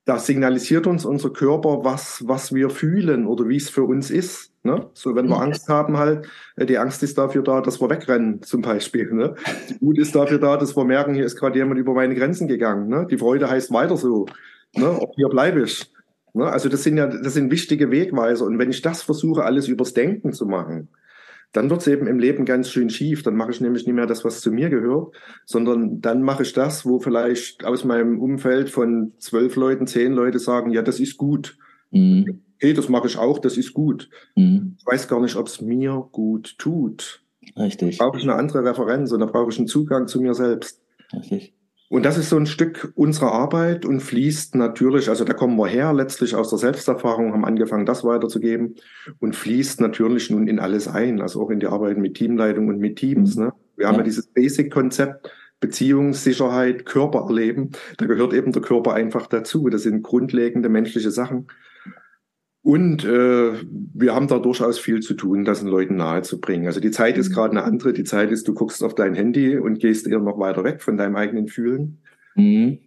da 0.05 0.19
signalisiert 0.19 0.87
uns 0.87 1.05
unser 1.05 1.31
Körper, 1.31 1.85
was, 1.85 2.23
was 2.27 2.55
wir 2.55 2.71
fühlen 2.71 3.27
oder 3.27 3.49
wie 3.49 3.57
es 3.57 3.69
für 3.69 3.85
uns 3.85 4.11
ist. 4.11 4.53
Ne? 4.63 4.91
So, 4.93 5.15
wenn 5.15 5.29
wir 5.29 5.37
mhm. 5.37 5.43
Angst 5.43 5.69
haben, 5.69 5.99
halt, 5.99 6.27
äh, 6.57 6.67
die 6.67 6.79
Angst 6.79 7.03
ist 7.03 7.17
dafür 7.17 7.43
da, 7.43 7.61
dass 7.61 7.81
wir 7.81 7.89
wegrennen, 7.89 8.43
zum 8.43 8.63
Beispiel. 8.63 9.13
Ne? 9.13 9.35
Die 9.69 9.81
Wut 9.81 9.99
ist 9.99 10.15
dafür 10.15 10.39
da, 10.39 10.57
dass 10.57 10.77
wir 10.77 10.85
merken, 10.85 11.15
hier 11.15 11.25
ist 11.25 11.37
gerade 11.37 11.59
jemand 11.59 11.79
über 11.79 11.95
meine 11.95 12.15
Grenzen 12.15 12.49
gegangen. 12.49 12.89
Ne? 12.89 13.07
Die 13.11 13.19
Freude 13.19 13.49
heißt 13.49 13.73
weiter 13.73 13.97
so. 13.97 14.27
Ne? 14.75 14.89
Auch 14.89 15.15
hier 15.17 15.29
bleibe 15.29 15.63
ich. 15.63 15.91
Ne? 16.35 16.47
Also 16.47 16.69
das 16.69 16.83
sind 16.83 16.97
ja, 16.97 17.07
das 17.07 17.35
sind 17.35 17.51
wichtige 17.51 17.91
Wegweiser. 17.91 18.45
Und 18.45 18.59
wenn 18.59 18.71
ich 18.71 18.83
das 18.83 19.03
versuche, 19.03 19.45
alles 19.45 19.69
übers 19.69 19.95
Denken 19.95 20.33
zu 20.33 20.47
machen, 20.47 20.89
dann 21.53 21.69
wird 21.69 21.81
es 21.81 21.87
eben 21.89 22.07
im 22.07 22.19
Leben 22.19 22.45
ganz 22.45 22.71
schön 22.71 22.91
schief. 22.91 23.23
Dann 23.23 23.35
mache 23.35 23.51
ich 23.51 23.61
nämlich 23.61 23.87
nicht 23.87 23.95
mehr 23.95 24.07
das, 24.07 24.25
was 24.25 24.41
zu 24.41 24.53
mir 24.53 24.71
gehört, 24.71 25.15
sondern 25.45 26.01
dann 26.01 26.23
mache 26.23 26.43
ich 26.45 26.53
das, 26.53 26.87
wo 26.87 27.01
vielleicht 27.01 27.65
aus 27.65 27.85
meinem 27.85 28.21
Umfeld 28.21 28.71
von 28.71 29.13
zwölf 29.19 29.57
Leuten 29.57 29.87
zehn 29.87 30.13
Leute 30.13 30.39
sagen, 30.39 30.71
ja, 30.71 30.83
das 30.83 31.01
ist 31.01 31.17
gut. 31.17 31.59
Mhm. 31.91 32.43
Hey, 32.59 32.75
das 32.75 32.89
mache 32.89 33.09
ich 33.09 33.17
auch, 33.17 33.39
das 33.39 33.57
ist 33.57 33.73
gut. 33.73 34.09
Mhm. 34.37 34.77
Ich 34.79 34.87
weiß 34.87 35.09
gar 35.09 35.21
nicht, 35.21 35.37
ob 35.37 35.49
es 35.49 35.61
mir 35.61 36.09
gut 36.13 36.57
tut. 36.59 37.25
Richtig. 37.57 37.99
Da 37.99 38.07
brauche 38.07 38.19
ich 38.19 38.25
eine 38.25 38.35
andere 38.35 38.65
Referenz 38.65 39.11
und 39.13 39.21
da 39.21 39.27
brauche 39.27 39.51
ich 39.51 39.59
einen 39.59 39.67
Zugang 39.67 40.07
zu 40.07 40.21
mir 40.21 40.35
selbst. 40.35 40.83
Richtig. 41.13 41.55
Und 41.91 42.05
das 42.05 42.17
ist 42.17 42.29
so 42.29 42.37
ein 42.37 42.47
Stück 42.47 42.93
unserer 42.95 43.33
Arbeit 43.33 43.85
und 43.85 43.99
fließt 43.99 44.55
natürlich, 44.55 45.09
also 45.09 45.25
da 45.25 45.33
kommen 45.33 45.57
wir 45.57 45.67
her, 45.67 45.93
letztlich 45.93 46.37
aus 46.37 46.49
der 46.49 46.59
Selbsterfahrung, 46.61 47.33
haben 47.33 47.45
angefangen, 47.45 47.85
das 47.85 48.05
weiterzugeben 48.05 48.77
und 49.19 49.35
fließt 49.35 49.81
natürlich 49.81 50.31
nun 50.31 50.47
in 50.47 50.61
alles 50.61 50.87
ein, 50.87 51.21
also 51.21 51.43
auch 51.43 51.51
in 51.51 51.59
die 51.59 51.67
Arbeit 51.67 51.99
mit 51.99 52.15
Teamleitung 52.15 52.69
und 52.69 52.79
mit 52.79 52.95
Teams. 52.95 53.35
Ne? 53.35 53.53
Wir 53.77 53.89
haben 53.89 53.97
ja 53.97 54.05
dieses 54.05 54.29
Basic-Konzept, 54.29 55.33
Beziehungssicherheit, 55.59 56.87
Körper 56.87 57.27
erleben. 57.27 57.71
Da 57.99 58.07
gehört 58.07 58.35
eben 58.35 58.53
der 58.53 58.63
Körper 58.63 58.95
einfach 58.95 59.27
dazu. 59.27 59.69
Das 59.69 59.83
sind 59.83 60.05
grundlegende 60.05 60.69
menschliche 60.69 61.11
Sachen. 61.11 61.49
Und 62.63 63.05
äh, 63.05 63.53
wir 63.95 64.15
haben 64.15 64.29
da 64.29 64.39
durchaus 64.39 64.79
viel 64.79 65.01
zu 65.01 65.15
tun, 65.15 65.45
das 65.45 65.61
den 65.61 65.69
Leuten 65.69 65.97
nahezubringen. 65.97 66.67
Also 66.67 66.81
die 66.81 66.91
Zeit 66.91 67.17
ist 67.17 67.31
mhm. 67.31 67.35
gerade 67.35 67.51
eine 67.53 67.63
andere. 67.63 67.93
Die 67.93 68.05
Zeit 68.05 68.31
ist, 68.31 68.47
du 68.49 68.55
guckst 68.55 68.85
auf 68.85 68.95
dein 68.95 69.15
Handy 69.15 69.57
und 69.57 69.81
gehst 69.81 70.07
eher 70.07 70.21
noch 70.21 70.39
weiter 70.39 70.63
weg 70.63 70.83
von 70.83 70.99
deinem 70.99 71.17
eigenen 71.17 71.49
Fühlen. 71.49 72.03
Mhm. 72.35 72.79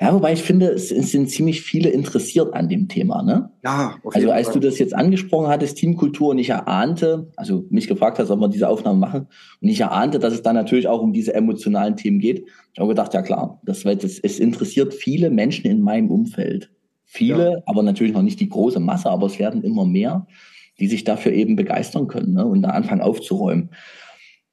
Ja, 0.00 0.14
wobei 0.14 0.32
ich 0.32 0.42
finde, 0.42 0.68
es, 0.68 0.88
sind 0.88 1.28
ziemlich 1.28 1.62
viele 1.62 1.90
interessiert 1.90 2.54
an 2.54 2.68
dem 2.68 2.88
Thema. 2.88 3.22
Ne? 3.22 3.50
Ja, 3.62 3.96
Also 4.12 4.30
als 4.30 4.48
Fall. 4.48 4.54
du 4.54 4.60
das 4.60 4.78
jetzt 4.78 4.94
angesprochen 4.94 5.48
hattest, 5.48 5.76
Teamkultur, 5.76 6.30
und 6.30 6.38
ich 6.38 6.50
erahnte, 6.50 7.30
also 7.36 7.64
mich 7.70 7.86
gefragt 7.86 8.18
hast, 8.18 8.30
ob 8.30 8.40
wir 8.40 8.48
diese 8.48 8.68
Aufnahme 8.68 8.98
machen, 8.98 9.26
und 9.60 9.68
ich 9.68 9.80
erahnte, 9.80 10.18
dass 10.18 10.32
es 10.32 10.42
dann 10.42 10.54
natürlich 10.54 10.88
auch 10.88 11.02
um 11.02 11.12
diese 11.12 11.34
emotionalen 11.34 11.96
Themen 11.96 12.20
geht. 12.20 12.46
Ich 12.72 12.78
habe 12.78 12.88
gedacht, 12.88 13.12
ja 13.14 13.22
klar, 13.22 13.60
das, 13.64 13.82
das, 13.82 14.18
es 14.18 14.38
interessiert 14.38 14.94
viele 14.94 15.30
Menschen 15.30 15.66
in 15.66 15.80
meinem 15.82 16.10
Umfeld. 16.10 16.70
Viele, 17.06 17.52
ja. 17.52 17.62
aber 17.66 17.82
natürlich 17.82 18.12
noch 18.12 18.22
nicht 18.22 18.40
die 18.40 18.48
große 18.48 18.80
Masse, 18.80 19.08
aber 19.08 19.26
es 19.26 19.38
werden 19.38 19.62
immer 19.62 19.86
mehr, 19.86 20.26
die 20.78 20.88
sich 20.88 21.04
dafür 21.04 21.32
eben 21.32 21.56
begeistern 21.56 22.08
können 22.08 22.34
ne, 22.34 22.44
und 22.44 22.62
da 22.62 22.70
anfangen 22.70 23.00
aufzuräumen. 23.00 23.70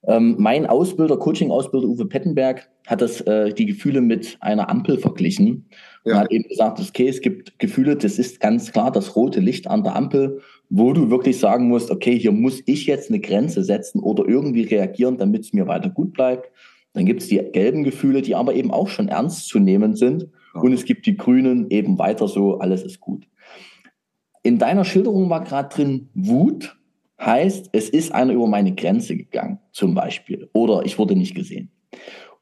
Ähm, 0.06 0.36
mein 0.38 0.66
Ausbilder, 0.66 1.16
Coaching-Ausbilder 1.16 1.88
Uwe 1.88 2.06
Pettenberg, 2.06 2.68
hat 2.86 3.00
das, 3.00 3.22
äh, 3.22 3.52
die 3.52 3.66
Gefühle 3.66 4.02
mit 4.02 4.36
einer 4.40 4.68
Ampel 4.68 4.98
verglichen 4.98 5.68
ja. 6.04 6.12
und 6.12 6.20
hat 6.20 6.30
eben 6.30 6.48
gesagt, 6.48 6.78
okay, 6.78 7.08
es 7.08 7.22
gibt 7.22 7.58
Gefühle, 7.58 7.96
das 7.96 8.18
ist 8.18 8.40
ganz 8.40 8.70
klar 8.72 8.92
das 8.92 9.16
rote 9.16 9.40
Licht 9.40 9.66
an 9.66 9.82
der 9.82 9.96
Ampel, 9.96 10.40
wo 10.68 10.92
du 10.92 11.10
wirklich 11.10 11.38
sagen 11.38 11.68
musst, 11.68 11.90
okay, 11.90 12.18
hier 12.18 12.32
muss 12.32 12.62
ich 12.66 12.86
jetzt 12.86 13.08
eine 13.08 13.20
Grenze 13.20 13.64
setzen 13.64 14.00
oder 14.00 14.28
irgendwie 14.28 14.62
reagieren, 14.62 15.16
damit 15.16 15.42
es 15.42 15.52
mir 15.52 15.66
weiter 15.66 15.88
gut 15.88 16.12
bleibt. 16.12 16.50
Dann 16.92 17.06
gibt 17.06 17.22
es 17.22 17.28
die 17.28 17.38
gelben 17.38 17.82
Gefühle, 17.82 18.22
die 18.22 18.34
aber 18.34 18.54
eben 18.54 18.70
auch 18.70 18.88
schon 18.88 19.08
ernst 19.08 19.48
zu 19.48 19.58
nehmen 19.58 19.96
sind 19.96 20.28
und 20.54 20.72
es 20.72 20.84
gibt 20.84 21.06
die 21.06 21.16
Grünen 21.16 21.70
eben 21.70 21.98
weiter 21.98 22.28
so, 22.28 22.58
alles 22.58 22.82
ist 22.82 23.00
gut. 23.00 23.26
In 24.42 24.58
deiner 24.58 24.84
Schilderung 24.84 25.30
war 25.30 25.42
gerade 25.42 25.74
drin, 25.74 26.10
Wut 26.14 26.76
heißt, 27.20 27.70
es 27.72 27.88
ist 27.88 28.12
einer 28.12 28.32
über 28.32 28.46
meine 28.46 28.74
Grenze 28.74 29.16
gegangen, 29.16 29.58
zum 29.72 29.94
Beispiel. 29.94 30.48
Oder 30.52 30.84
ich 30.84 30.98
wurde 30.98 31.16
nicht 31.16 31.34
gesehen. 31.34 31.70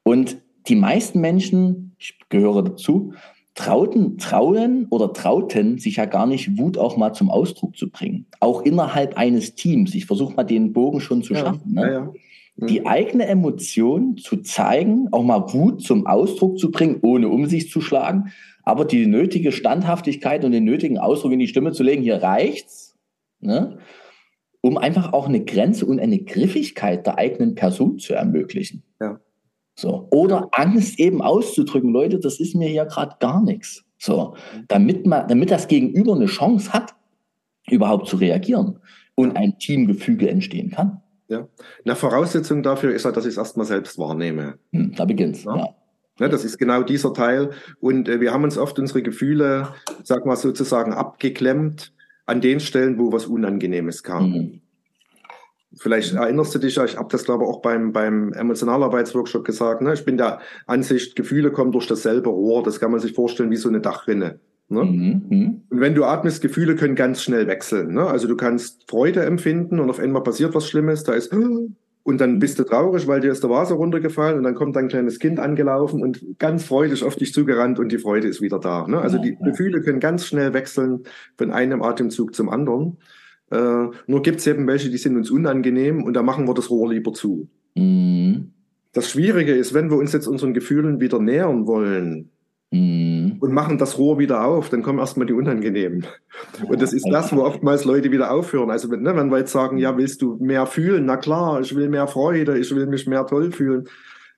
Und 0.03 0.37
die 0.67 0.75
meisten 0.75 1.21
Menschen, 1.21 1.95
ich 1.97 2.19
gehöre 2.29 2.63
dazu, 2.63 3.13
trauten, 3.55 4.17
trauen 4.17 4.87
oder 4.89 5.13
trauten 5.13 5.77
sich 5.77 5.97
ja 5.97 6.05
gar 6.05 6.25
nicht, 6.25 6.57
Wut 6.57 6.77
auch 6.77 6.97
mal 6.97 7.13
zum 7.13 7.29
Ausdruck 7.29 7.77
zu 7.77 7.89
bringen. 7.89 8.25
Auch 8.39 8.63
innerhalb 8.63 9.15
eines 9.15 9.55
Teams. 9.55 9.93
Ich 9.93 10.05
versuche 10.05 10.33
mal 10.33 10.43
den 10.43 10.73
Bogen 10.73 10.99
schon 10.99 11.23
zu 11.23 11.33
ja, 11.33 11.39
schaffen. 11.39 11.73
Ne? 11.73 11.81
Ja, 11.81 11.91
ja 11.91 12.13
die 12.55 12.81
mhm. 12.81 12.87
eigene 12.87 13.25
Emotion 13.25 14.17
zu 14.17 14.37
zeigen, 14.37 15.07
auch 15.11 15.23
mal 15.23 15.53
Wut 15.53 15.81
zum 15.81 16.05
Ausdruck 16.05 16.59
zu 16.59 16.71
bringen, 16.71 16.99
ohne 17.01 17.29
um 17.29 17.47
sich 17.47 17.69
zu 17.69 17.81
schlagen, 17.81 18.31
aber 18.63 18.85
die 18.85 19.07
nötige 19.07 19.51
Standhaftigkeit 19.51 20.45
und 20.45 20.51
den 20.51 20.63
nötigen 20.63 20.97
Ausdruck 20.97 21.33
in 21.33 21.39
die 21.39 21.47
Stimme 21.47 21.71
zu 21.71 21.83
legen, 21.83 22.03
hier 22.03 22.21
reicht's, 22.21 22.95
ne? 23.39 23.79
um 24.61 24.77
einfach 24.77 25.11
auch 25.13 25.27
eine 25.27 25.43
Grenze 25.43 25.85
und 25.85 25.99
eine 25.99 26.19
Griffigkeit 26.19 27.05
der 27.05 27.17
eigenen 27.17 27.55
Person 27.55 27.99
zu 27.99 28.13
ermöglichen. 28.13 28.83
Ja. 29.01 29.19
So. 29.75 30.07
Oder 30.11 30.49
Angst 30.51 30.99
eben 30.99 31.21
auszudrücken, 31.21 31.91
Leute, 31.91 32.19
das 32.19 32.39
ist 32.39 32.55
mir 32.55 32.69
hier 32.69 32.85
gerade 32.85 33.15
gar 33.19 33.43
nichts. 33.43 33.83
So, 33.97 34.35
damit 34.67 35.05
man, 35.05 35.27
damit 35.27 35.49
das 35.49 35.67
Gegenüber 35.67 36.15
eine 36.15 36.25
Chance 36.27 36.71
hat, 36.71 36.93
überhaupt 37.69 38.07
zu 38.07 38.17
reagieren 38.17 38.79
und 39.15 39.35
ein 39.37 39.57
Teamgefüge 39.59 40.29
entstehen 40.29 40.71
kann. 40.71 41.02
Ja. 41.33 41.47
Eine 41.85 41.95
Voraussetzung 41.95 42.63
dafür 42.63 42.93
ist 42.93 43.05
ja, 43.05 43.11
dass 43.11 43.25
ich 43.25 43.31
es 43.31 43.37
erstmal 43.37 43.65
selbst 43.65 43.97
wahrnehme. 43.97 44.59
Hm, 44.71 44.93
da 44.95 45.05
beginnt's, 45.05 45.43
ja. 45.43 45.55
ja. 45.55 45.75
Ja, 46.19 46.27
das 46.27 46.45
ist 46.45 46.59
genau 46.59 46.83
dieser 46.83 47.13
Teil. 47.13 47.49
Und 47.79 48.07
äh, 48.07 48.21
wir 48.21 48.31
haben 48.31 48.43
uns 48.43 48.57
oft 48.57 48.77
unsere 48.77 49.01
Gefühle, 49.01 49.69
sag 50.03 50.25
mal 50.25 50.35
sozusagen, 50.35 50.93
abgeklemmt 50.93 51.91
an 52.25 52.39
den 52.39 52.59
Stellen, 52.59 52.99
wo 52.99 53.11
was 53.11 53.25
Unangenehmes 53.25 54.03
kam. 54.03 54.31
Mhm. 54.31 54.61
Vielleicht 55.75 56.13
erinnerst 56.13 56.53
du 56.53 56.59
dich 56.59 56.75
ja, 56.75 56.85
ich 56.85 56.97
habe 56.97 57.09
das 57.09 57.23
glaube 57.23 57.45
ich 57.45 57.49
auch 57.49 57.61
beim, 57.61 57.93
beim 57.93 58.31
Emotionalarbeitsworkshop 58.33 59.43
gesagt, 59.43 59.81
ne? 59.81 59.93
ich 59.93 60.05
bin 60.05 60.17
der 60.17 60.39
Ansicht, 60.67 61.15
Gefühle 61.15 61.51
kommen 61.51 61.71
durch 61.71 61.87
dasselbe 61.87 62.29
Rohr, 62.29 62.61
das 62.61 62.79
kann 62.79 62.91
man 62.91 62.99
sich 62.99 63.13
vorstellen 63.13 63.49
wie 63.49 63.55
so 63.55 63.69
eine 63.69 63.81
Dachrinne. 63.81 64.39
Ne? 64.73 64.83
Mhm, 64.83 65.21
mhm. 65.29 65.61
Und 65.69 65.79
wenn 65.79 65.95
du 65.95 66.03
atmest, 66.03 66.41
Gefühle 66.41 66.75
können 66.75 66.95
ganz 66.95 67.21
schnell 67.21 67.47
wechseln. 67.47 67.93
Ne? 67.93 68.05
Also 68.05 68.27
du 68.27 68.35
kannst 68.35 68.89
Freude 68.89 69.23
empfinden 69.23 69.79
und 69.79 69.89
auf 69.89 69.99
einmal 69.99 70.23
passiert 70.23 70.53
was 70.55 70.67
Schlimmes, 70.67 71.03
da 71.03 71.13
ist 71.13 71.33
und 72.03 72.21
dann 72.21 72.39
bist 72.39 72.59
du 72.59 72.63
traurig, 72.63 73.07
weil 73.07 73.21
dir 73.21 73.31
ist 73.31 73.43
der 73.43 73.49
Wasser 73.49 73.75
runtergefallen 73.75 74.37
und 74.37 74.43
dann 74.43 74.55
kommt 74.55 74.75
ein 74.75 74.89
kleines 74.89 75.19
Kind 75.19 75.39
angelaufen 75.39 76.01
und 76.01 76.39
ganz 76.39 76.65
freudig 76.65 77.03
auf 77.03 77.15
dich 77.15 77.33
zugerannt 77.33 77.79
und 77.79 77.91
die 77.91 77.97
Freude 77.97 78.27
ist 78.27 78.41
wieder 78.41 78.59
da. 78.59 78.87
Ne? 78.87 78.99
Also 78.99 79.17
die 79.17 79.37
Gefühle 79.37 79.81
können 79.81 79.99
ganz 79.99 80.25
schnell 80.25 80.53
wechseln 80.53 81.03
von 81.37 81.51
einem 81.51 81.81
Atemzug 81.81 82.35
zum 82.35 82.49
anderen. 82.49 82.97
Äh, 83.51 83.87
nur 84.07 84.21
gibt 84.21 84.39
es 84.39 84.47
eben 84.47 84.67
welche, 84.67 84.89
die 84.89 84.97
sind 84.97 85.15
uns 85.15 85.31
unangenehm 85.31 86.03
und 86.03 86.13
da 86.13 86.23
machen 86.23 86.47
wir 86.47 86.53
das 86.53 86.69
Rohr 86.69 86.91
lieber 86.91 87.13
zu. 87.13 87.47
Mhm. 87.75 88.51
Das 88.93 89.09
Schwierige 89.09 89.53
ist, 89.53 89.73
wenn 89.73 89.89
wir 89.89 89.97
uns 89.97 90.13
jetzt 90.13 90.27
unseren 90.27 90.53
Gefühlen 90.53 90.99
wieder 90.99 91.19
nähern 91.19 91.65
wollen, 91.65 92.29
mhm. 92.73 93.37
und 93.39 93.53
machen 93.53 93.77
das 93.77 93.97
Rohr 93.97 94.19
wieder 94.19 94.45
auf, 94.45 94.69
dann 94.69 94.83
kommen 94.83 94.99
erstmal 94.99 95.27
die 95.27 95.33
Unangenehmen. 95.33 96.05
Und 96.67 96.81
das 96.81 96.93
ist 96.93 97.07
das, 97.09 97.33
wo 97.35 97.41
oftmals 97.43 97.85
Leute 97.85 98.11
wieder 98.11 98.31
aufhören. 98.31 98.71
Also 98.71 98.89
wenn, 98.89 99.01
ne, 99.01 99.15
wenn 99.15 99.31
wir 99.31 99.39
jetzt 99.39 99.51
sagen, 99.51 99.77
ja, 99.77 99.97
willst 99.97 100.21
du 100.21 100.37
mehr 100.41 100.65
fühlen? 100.65 101.05
Na 101.05 101.17
klar, 101.17 101.61
ich 101.61 101.75
will 101.75 101.89
mehr 101.89 102.07
Freude, 102.07 102.57
ich 102.57 102.73
will 102.75 102.87
mich 102.87 103.07
mehr 103.07 103.25
toll 103.25 103.51
fühlen. 103.51 103.85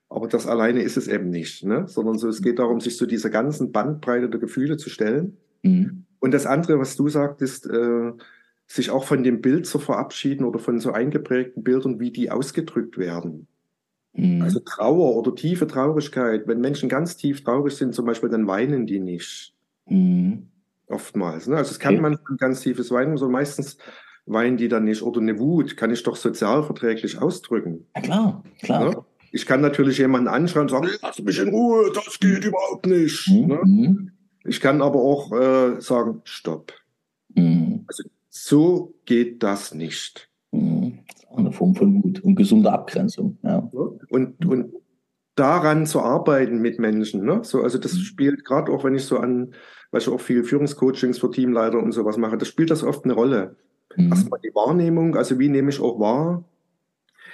Aber 0.10 0.28
das 0.28 0.48
alleine 0.48 0.82
ist 0.82 0.98
es 0.98 1.08
eben 1.08 1.30
nicht, 1.30 1.64
ne? 1.64 1.86
sondern 1.88 2.18
so, 2.18 2.28
es 2.28 2.42
geht 2.42 2.60
darum, 2.60 2.80
sich 2.80 2.96
so 2.98 3.06
dieser 3.06 3.30
ganzen 3.30 3.72
Bandbreite 3.72 4.30
der 4.30 4.40
Gefühle 4.40 4.78
zu 4.78 4.90
stellen. 4.90 5.38
Mhm. 5.64 6.06
Und 6.20 6.34
das 6.34 6.46
andere, 6.46 6.80
was 6.80 6.96
du 6.96 7.10
sagtest, 7.10 7.68
äh, 7.68 8.12
sich 8.68 8.92
auch 8.92 9.06
von 9.06 9.24
dem 9.24 9.42
Bild 9.42 9.66
zu 9.66 9.80
verabschieden 9.80 10.44
oder 10.44 10.60
von 10.60 10.80
so 10.80 10.92
eingeprägten 10.92 11.64
Bildern, 11.64 12.00
wie 12.00 12.12
die 12.12 12.32
ausgedrückt 12.32 12.98
werden. 12.98 13.48
Mhm. 14.16 14.42
Also 14.42 14.60
Trauer 14.60 15.16
oder 15.16 15.36
tiefe 15.36 15.68
Traurigkeit. 15.68 16.48
Wenn 16.48 16.62
Menschen 16.62 16.90
ganz 16.90 17.18
tief 17.18 17.44
traurig 17.44 17.76
sind, 17.76 17.94
zum 17.94 18.06
Beispiel, 18.06 18.30
dann 18.30 18.48
weinen 18.48 18.88
die 18.88 19.00
nicht. 19.00 19.54
Mhm. 19.88 20.48
Oftmals. 20.88 21.48
Ne? 21.48 21.58
Also 21.58 21.72
es 21.72 21.80
kann 21.80 21.96
okay. 21.96 22.02
man 22.02 22.20
ganz 22.38 22.62
tiefes 22.62 22.92
Weinen, 22.92 23.18
sondern 23.18 23.34
meistens 23.34 23.78
weinen 24.26 24.58
die 24.58 24.68
dann 24.68 24.86
nicht. 24.86 25.02
Oder 25.02 25.22
eine 25.22 25.40
Wut 25.40 25.78
kann 25.78 25.92
ich 25.92 26.04
doch 26.04 26.16
sozialverträglich 26.16 27.22
ausdrücken. 27.22 27.86
Ja, 27.96 28.02
klar, 28.02 28.44
klar. 28.62 28.90
Ne? 28.90 29.06
Ich 29.32 29.46
kann 29.46 29.62
natürlich 29.62 29.98
jemanden 29.98 30.30
anschauen 30.30 30.64
und 30.64 30.70
sagen, 30.70 30.90
lass 31.02 31.20
mich 31.22 31.40
in 31.40 31.50
Ruhe, 31.50 31.92
das 31.94 32.20
geht 32.20 32.46
überhaupt 32.46 32.86
nicht. 32.86 33.28
Mhm. 33.28 33.48
Ne? 33.48 33.60
Mhm. 33.64 34.12
Ich 34.46 34.62
kann 34.62 34.82
aber 34.82 35.00
auch 35.00 35.32
äh, 35.34 35.82
sagen, 35.82 36.22
stopp. 36.24 36.72
Mhm. 37.34 37.84
Also 37.88 38.04
so 38.30 38.94
geht 39.06 39.44
das 39.44 39.74
nicht. 39.74 40.30
Eine 41.38 41.52
Form 41.52 41.76
von 41.76 41.92
Mut 41.92 42.22
und 42.24 42.36
gesunder 42.36 42.74
Abgrenzung. 42.74 43.38
Ja. 43.44 43.70
Und, 44.10 44.46
und 44.46 44.74
daran 45.36 45.86
zu 45.86 46.02
arbeiten 46.02 46.60
mit 46.60 46.80
Menschen. 46.80 47.26
Ne? 47.26 47.42
So, 47.44 47.62
also 47.62 47.78
das 47.78 47.94
mhm. 47.94 48.00
spielt 48.00 48.46
gerade 48.46 48.72
auch, 48.72 48.84
wenn 48.84 48.96
ich 48.96 49.04
so 49.04 49.18
an, 49.18 49.54
weil 49.92 50.02
ich 50.02 50.10
auch 50.10 50.22
viel 50.22 50.44
Führungscoachings 50.44 51.20
für 51.20 51.30
Teamleiter 51.30 51.82
und 51.82 51.92
sowas 51.92 52.18
mache, 52.18 52.38
das 52.38 52.48
spielt 52.48 52.72
das 52.72 52.84
oft 52.84 53.04
eine 53.04 53.14
Rolle. 53.14 53.56
Mhm. 53.96 54.10
Erstmal 54.10 54.40
die 54.42 54.56
Wahrnehmung, 54.56 55.16
also 55.16 55.38
wie 55.40 55.50
nehme 55.50 55.70
ich 55.70 55.80
auch 55.80 56.00
wahr 56.00 56.46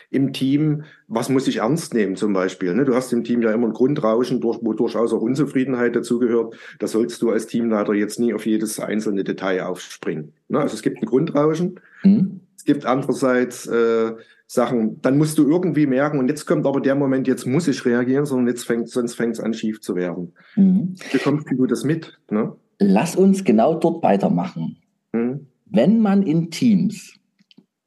im 0.09 0.33
Team, 0.33 0.83
was 1.07 1.29
muss 1.29 1.47
ich 1.47 1.57
ernst 1.57 1.93
nehmen 1.93 2.17
zum 2.17 2.33
Beispiel. 2.33 2.73
Ne? 2.73 2.83
Du 2.83 2.93
hast 2.93 3.13
im 3.13 3.23
Team 3.23 3.41
ja 3.41 3.51
immer 3.51 3.67
ein 3.67 3.73
Grundrauschen, 3.73 4.41
durch, 4.41 4.59
wo 4.61 4.73
durchaus 4.73 5.13
auch 5.13 5.21
Unzufriedenheit 5.21 5.95
dazugehört. 5.95 6.55
Da 6.79 6.87
sollst 6.87 7.21
du 7.21 7.31
als 7.31 7.47
Teamleiter 7.47 7.93
jetzt 7.93 8.19
nie 8.19 8.33
auf 8.33 8.45
jedes 8.45 8.79
einzelne 8.79 9.23
Detail 9.23 9.63
aufspringen. 9.63 10.33
Ne? 10.49 10.59
Also 10.59 10.75
es 10.75 10.81
gibt 10.81 11.01
ein 11.01 11.05
Grundrauschen. 11.05 11.79
Mhm. 12.03 12.41
Es 12.61 12.65
gibt 12.65 12.85
andererseits 12.85 13.65
äh, 13.65 14.11
Sachen, 14.45 15.01
dann 15.01 15.17
musst 15.17 15.39
du 15.39 15.49
irgendwie 15.49 15.87
merken, 15.87 16.19
und 16.19 16.27
jetzt 16.27 16.45
kommt 16.45 16.67
aber 16.67 16.79
der 16.79 16.93
Moment, 16.93 17.27
jetzt 17.27 17.47
muss 17.47 17.67
ich 17.67 17.83
reagieren, 17.85 18.27
sondern 18.27 18.49
jetzt 18.49 18.65
fängt, 18.65 18.87
sonst 18.87 19.15
fängt 19.15 19.33
es 19.33 19.39
an, 19.39 19.55
schief 19.55 19.81
zu 19.81 19.95
werden. 19.95 20.33
Mhm. 20.55 20.93
Bekommst 21.11 21.47
du 21.49 21.65
das 21.65 21.83
mit? 21.83 22.19
Ne? 22.29 22.55
Lass 22.77 23.15
uns 23.15 23.43
genau 23.43 23.73
dort 23.73 24.03
weitermachen. 24.03 24.77
Mhm. 25.11 25.47
Wenn 25.65 26.01
man 26.01 26.21
in 26.21 26.51
Teams, 26.51 27.15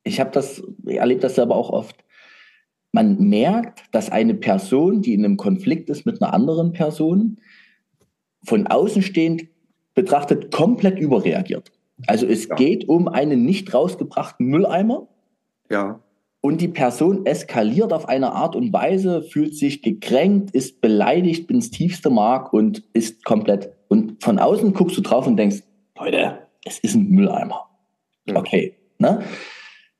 ich 0.02 0.18
habe 0.18 0.32
das, 0.32 0.60
ich 0.86 0.96
erlebe 0.96 1.20
das 1.20 1.36
selber 1.36 1.54
auch 1.54 1.70
oft, 1.70 2.04
man 2.90 3.28
merkt, 3.28 3.84
dass 3.92 4.10
eine 4.10 4.34
Person, 4.34 5.02
die 5.02 5.14
in 5.14 5.24
einem 5.24 5.36
Konflikt 5.36 5.88
ist 5.88 6.04
mit 6.04 6.20
einer 6.20 6.34
anderen 6.34 6.72
Person, 6.72 7.38
von 8.44 8.66
außen 8.66 9.02
stehend 9.02 9.44
betrachtet 9.94 10.50
komplett 10.52 10.98
überreagiert. 10.98 11.70
Also 12.06 12.26
es 12.26 12.48
ja. 12.48 12.54
geht 12.56 12.88
um 12.88 13.08
einen 13.08 13.44
nicht 13.44 13.72
rausgebrachten 13.72 14.46
Mülleimer. 14.46 15.08
Ja. 15.70 16.00
Und 16.40 16.60
die 16.60 16.68
Person 16.68 17.24
eskaliert 17.24 17.92
auf 17.92 18.08
eine 18.08 18.32
Art 18.32 18.54
und 18.54 18.72
Weise, 18.72 19.22
fühlt 19.22 19.56
sich 19.56 19.80
gekränkt, 19.80 20.50
ist 20.50 20.80
beleidigt 20.80 21.50
ins 21.50 21.70
tiefste 21.70 22.10
Mark 22.10 22.52
und 22.52 22.82
ist 22.92 23.24
komplett. 23.24 23.72
Und 23.88 24.22
von 24.22 24.38
außen 24.38 24.74
guckst 24.74 24.96
du 24.96 25.00
drauf 25.00 25.26
und 25.26 25.36
denkst, 25.36 25.62
Leute, 25.98 26.40
es 26.64 26.78
ist 26.80 26.96
ein 26.96 27.08
Mülleimer. 27.08 27.66
Ja. 28.26 28.36
Okay. 28.36 28.76
Ne? 28.98 29.22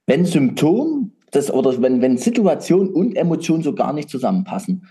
Wenn 0.06 0.26
Symptom 0.26 1.12
das, 1.34 1.52
oder 1.52 1.80
wenn, 1.82 2.00
wenn 2.00 2.16
Situation 2.16 2.88
und 2.90 3.16
Emotion 3.16 3.62
so 3.62 3.74
gar 3.74 3.92
nicht 3.92 4.08
zusammenpassen. 4.08 4.88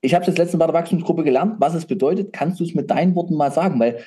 Ich 0.00 0.14
habe 0.14 0.24
das 0.24 0.38
letzte 0.38 0.58
bei 0.58 0.66
der 0.66 0.74
Wachstumsgruppe 0.74 1.24
gelernt, 1.24 1.56
was 1.58 1.74
es 1.74 1.86
bedeutet. 1.86 2.32
Kannst 2.32 2.60
du 2.60 2.64
es 2.64 2.74
mit 2.74 2.90
deinen 2.90 3.14
Worten 3.14 3.34
mal 3.34 3.52
sagen? 3.52 3.78
Weil 3.80 3.98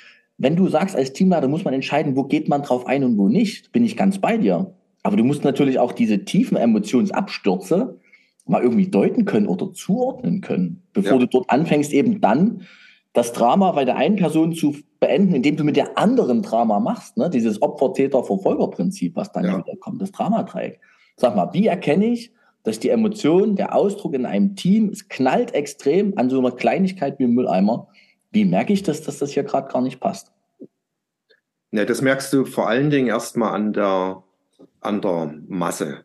wenn 0.41 0.55
du 0.55 0.67
sagst, 0.67 0.95
als 0.95 1.13
Teamleiter 1.13 1.47
muss 1.47 1.63
man 1.63 1.73
entscheiden, 1.75 2.15
wo 2.15 2.23
geht 2.23 2.49
man 2.49 2.63
drauf 2.63 2.87
ein 2.87 3.03
und 3.03 3.17
wo 3.17 3.27
nicht, 3.27 3.71
bin 3.71 3.85
ich 3.85 3.95
ganz 3.95 4.17
bei 4.17 4.37
dir. 4.37 4.73
Aber 5.03 5.15
du 5.15 5.23
musst 5.23 5.43
natürlich 5.43 5.77
auch 5.77 5.91
diese 5.91 6.25
tiefen 6.25 6.57
Emotionsabstürze 6.57 7.99
mal 8.47 8.63
irgendwie 8.63 8.87
deuten 8.87 9.25
können 9.25 9.45
oder 9.45 9.71
zuordnen 9.71 10.41
können, 10.41 10.81
bevor 10.93 11.13
ja. 11.13 11.19
du 11.19 11.27
dort 11.27 11.49
anfängst, 11.51 11.93
eben 11.93 12.21
dann 12.21 12.63
das 13.13 13.33
Drama 13.33 13.71
bei 13.73 13.85
der 13.85 13.97
einen 13.97 14.15
Person 14.15 14.53
zu 14.53 14.75
beenden, 14.99 15.35
indem 15.35 15.57
du 15.57 15.63
mit 15.63 15.75
der 15.75 15.97
anderen 15.97 16.41
Drama 16.41 16.79
machst, 16.79 17.17
ne? 17.17 17.29
dieses 17.29 17.61
Opfer-Täter-Verfolger-Prinzip, 17.61 19.15
was 19.15 19.31
dann 19.31 19.45
ja. 19.45 19.57
wieder 19.57 19.77
kommt, 19.79 20.01
das 20.01 20.11
Dramadreieck. 20.11 20.79
Sag 21.17 21.35
mal, 21.35 21.53
wie 21.53 21.67
erkenne 21.67 22.05
ich, 22.05 22.31
dass 22.63 22.79
die 22.79 22.89
Emotion, 22.89 23.55
der 23.55 23.75
Ausdruck 23.75 24.15
in 24.15 24.25
einem 24.25 24.55
Team, 24.55 24.89
es 24.89 25.07
knallt 25.07 25.53
extrem 25.53 26.17
an 26.17 26.29
so 26.29 26.39
einer 26.39 26.51
Kleinigkeit 26.51 27.19
wie 27.19 27.25
ein 27.25 27.33
Mülleimer, 27.33 27.87
wie 28.31 28.45
merke 28.45 28.73
ich 28.73 28.83
das, 28.83 29.01
dass 29.01 29.19
das 29.19 29.31
hier 29.31 29.43
gerade 29.43 29.71
gar 29.71 29.81
nicht 29.81 29.99
passt? 29.99 30.31
Ja, 31.71 31.85
das 31.85 32.01
merkst 32.01 32.33
du 32.33 32.45
vor 32.45 32.67
allen 32.67 32.89
Dingen 32.89 33.07
erstmal 33.07 33.53
an 33.53 33.73
der, 33.73 34.23
an 34.81 35.01
der 35.01 35.33
Masse, 35.47 36.03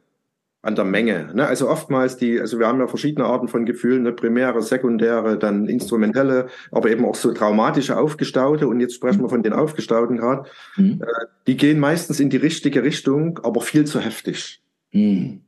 an 0.62 0.76
der 0.76 0.84
Menge. 0.84 1.30
Ne? 1.34 1.46
Also 1.46 1.68
oftmals 1.68 2.16
die, 2.16 2.40
also 2.40 2.58
wir 2.58 2.68
haben 2.68 2.78
ja 2.78 2.86
verschiedene 2.86 3.26
Arten 3.26 3.48
von 3.48 3.66
Gefühlen, 3.66 4.04
ne? 4.04 4.12
primäre, 4.12 4.62
sekundäre, 4.62 5.38
dann 5.38 5.66
instrumentelle, 5.66 6.46
aber 6.70 6.90
eben 6.90 7.04
auch 7.04 7.16
so 7.16 7.32
traumatische 7.32 7.96
aufgestaute. 7.98 8.68
Und 8.68 8.80
jetzt 8.80 8.94
sprechen 8.94 9.22
wir 9.22 9.28
von 9.28 9.42
den 9.42 9.52
aufgestauten 9.52 10.18
gerade. 10.18 10.48
Mhm. 10.76 11.02
Äh, 11.02 11.26
die 11.46 11.56
gehen 11.56 11.80
meistens 11.80 12.20
in 12.20 12.30
die 12.30 12.36
richtige 12.36 12.84
Richtung, 12.84 13.40
aber 13.42 13.60
viel 13.60 13.86
zu 13.86 14.00
heftig. 14.00 14.62
Mhm. 14.92 15.45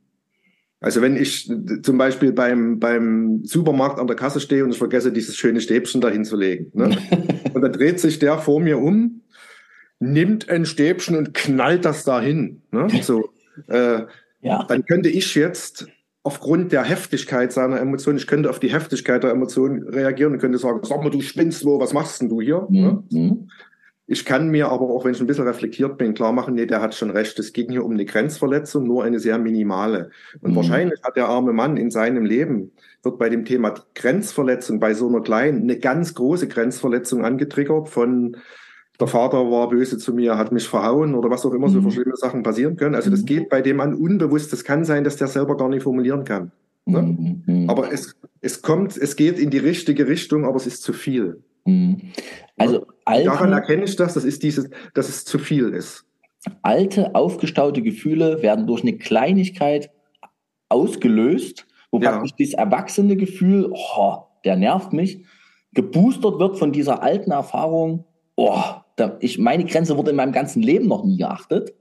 Also 0.81 1.01
wenn 1.01 1.17
ich 1.17 1.51
zum 1.83 1.97
Beispiel 1.97 2.31
beim, 2.31 2.79
beim 2.79 3.43
Supermarkt 3.43 3.99
an 3.99 4.07
der 4.07 4.15
Kasse 4.15 4.39
stehe 4.39 4.63
und 4.63 4.71
ich 4.71 4.77
vergesse, 4.77 5.11
dieses 5.11 5.35
schöne 5.35 5.59
Stäbchen 5.59 5.99
dahin 5.99 6.23
zu 6.23 6.37
legen. 6.37 6.71
Ne? 6.73 6.97
und 7.53 7.61
dann 7.61 7.73
dreht 7.73 7.99
sich 7.99 8.19
der 8.19 8.37
vor 8.37 8.61
mir 8.61 8.79
um, 8.79 9.21
nimmt 9.99 10.49
ein 10.49 10.65
Stäbchen 10.65 11.17
und 11.17 11.33
knallt 11.33 11.83
das 11.83 12.05
dahin. 12.05 12.61
Ne? 12.71 12.87
So, 13.01 13.29
äh, 13.67 14.03
ja. 14.41 14.63
Dann 14.63 14.85
könnte 14.85 15.09
ich 15.09 15.35
jetzt 15.35 15.87
aufgrund 16.23 16.71
der 16.71 16.83
Heftigkeit 16.83 17.51
seiner 17.51 17.79
Emotionen, 17.79 18.17
ich 18.17 18.27
könnte 18.27 18.49
auf 18.49 18.59
die 18.59 18.71
Heftigkeit 18.71 19.23
der 19.23 19.31
Emotionen 19.31 19.87
reagieren 19.87 20.33
und 20.33 20.39
könnte 20.39 20.57
sagen, 20.57 20.79
sag 20.83 21.03
mal, 21.03 21.09
du 21.09 21.21
spinnst 21.21 21.65
wo, 21.65 21.79
was 21.79 21.93
machst 21.93 22.21
denn 22.21 22.29
du 22.29 22.41
hier? 22.41 22.67
Ne? 22.69 23.03
Mhm. 23.09 23.19
Ne? 23.19 23.47
Ich 24.11 24.25
kann 24.25 24.49
mir 24.49 24.69
aber 24.69 24.89
auch, 24.89 25.05
wenn 25.05 25.11
ich 25.11 25.21
ein 25.21 25.27
bisschen 25.27 25.45
reflektiert 25.45 25.99
bin, 25.99 26.15
klar 26.15 26.31
machen, 26.31 26.55
nee, 26.55 26.65
der 26.65 26.81
hat 26.81 26.95
schon 26.95 27.11
recht. 27.11 27.37
Es 27.37 27.53
ging 27.53 27.69
hier 27.69 27.85
um 27.85 27.91
eine 27.91 28.05
Grenzverletzung, 28.05 28.87
nur 28.87 29.03
eine 29.03 29.19
sehr 29.19 29.37
minimale. 29.37 30.09
Und 30.41 30.51
mhm. 30.51 30.55
wahrscheinlich 30.55 30.99
hat 31.03 31.15
der 31.15 31.27
arme 31.27 31.53
Mann 31.53 31.77
in 31.77 31.91
seinem 31.91 32.25
Leben, 32.25 32.71
wird 33.03 33.19
bei 33.19 33.29
dem 33.29 33.45
Thema 33.45 33.75
Grenzverletzung, 33.93 34.79
bei 34.79 34.95
so 34.95 35.07
einer 35.07 35.21
kleinen, 35.21 35.61
eine 35.61 35.77
ganz 35.77 36.15
große 36.15 36.47
Grenzverletzung 36.47 37.23
angetriggert 37.23 37.87
von, 37.87 38.35
der 38.99 39.07
Vater 39.07 39.51
war 39.51 39.69
böse 39.69 39.99
zu 39.99 40.11
mir, 40.11 40.39
hat 40.39 40.51
mich 40.51 40.67
verhauen 40.67 41.13
oder 41.13 41.29
was 41.29 41.45
auch 41.45 41.53
immer 41.53 41.69
mhm. 41.69 41.83
so 41.83 41.91
schlimme 41.91 42.17
Sachen 42.17 42.41
passieren 42.41 42.77
können. 42.77 42.95
Also 42.95 43.11
das 43.11 43.21
mhm. 43.21 43.25
geht 43.27 43.49
bei 43.49 43.61
dem 43.61 43.77
Mann 43.77 43.93
unbewusst. 43.93 44.51
Das 44.51 44.63
kann 44.63 44.85
sein, 44.85 45.03
dass 45.03 45.17
der 45.17 45.27
selber 45.27 45.55
gar 45.55 45.69
nicht 45.69 45.83
formulieren 45.83 46.23
kann. 46.25 46.51
Ne? 46.85 47.03
Mhm. 47.03 47.43
mhm. 47.45 47.69
Aber 47.69 47.93
es, 47.93 48.15
es 48.41 48.63
kommt, 48.63 48.97
es 48.97 49.15
geht 49.15 49.37
in 49.37 49.51
die 49.51 49.59
richtige 49.59 50.07
Richtung, 50.07 50.45
aber 50.45 50.55
es 50.55 50.65
ist 50.65 50.81
zu 50.81 50.93
viel. 50.93 51.43
Mhm. 51.65 52.11
Also 53.09 53.31
Daran 53.31 53.51
erkenne 53.53 53.85
ich 53.85 53.95
das, 53.95 54.13
das 54.13 54.23
ist 54.23 54.43
dieses, 54.43 54.69
dass 54.93 55.09
es 55.09 55.25
zu 55.25 55.39
viel 55.39 55.69
ist. 55.69 56.05
alte, 56.61 57.15
aufgestaute 57.15 57.81
Gefühle 57.81 58.41
werden 58.41 58.67
durch 58.67 58.83
eine 58.83 58.97
Kleinigkeit 58.97 59.89
ausgelöst, 60.69 61.65
wo 61.91 61.99
ja. 61.99 62.11
praktisch 62.11 62.33
dieses 62.35 62.53
erwachsene 62.53 63.15
Gefühl, 63.17 63.71
oh, 63.71 64.17
der 64.45 64.55
nervt 64.55 64.93
mich, 64.93 65.25
geboostert 65.73 66.39
wird 66.39 66.57
von 66.57 66.71
dieser 66.71 67.01
alten 67.01 67.31
Erfahrung, 67.31 68.05
oh, 68.35 68.61
da, 68.95 69.17
ich, 69.21 69.39
meine 69.39 69.65
Grenze 69.65 69.97
wurde 69.97 70.11
in 70.11 70.15
meinem 70.15 70.31
ganzen 70.31 70.61
Leben 70.61 70.87
noch 70.87 71.03
nie 71.03 71.17
geachtet 71.17 71.73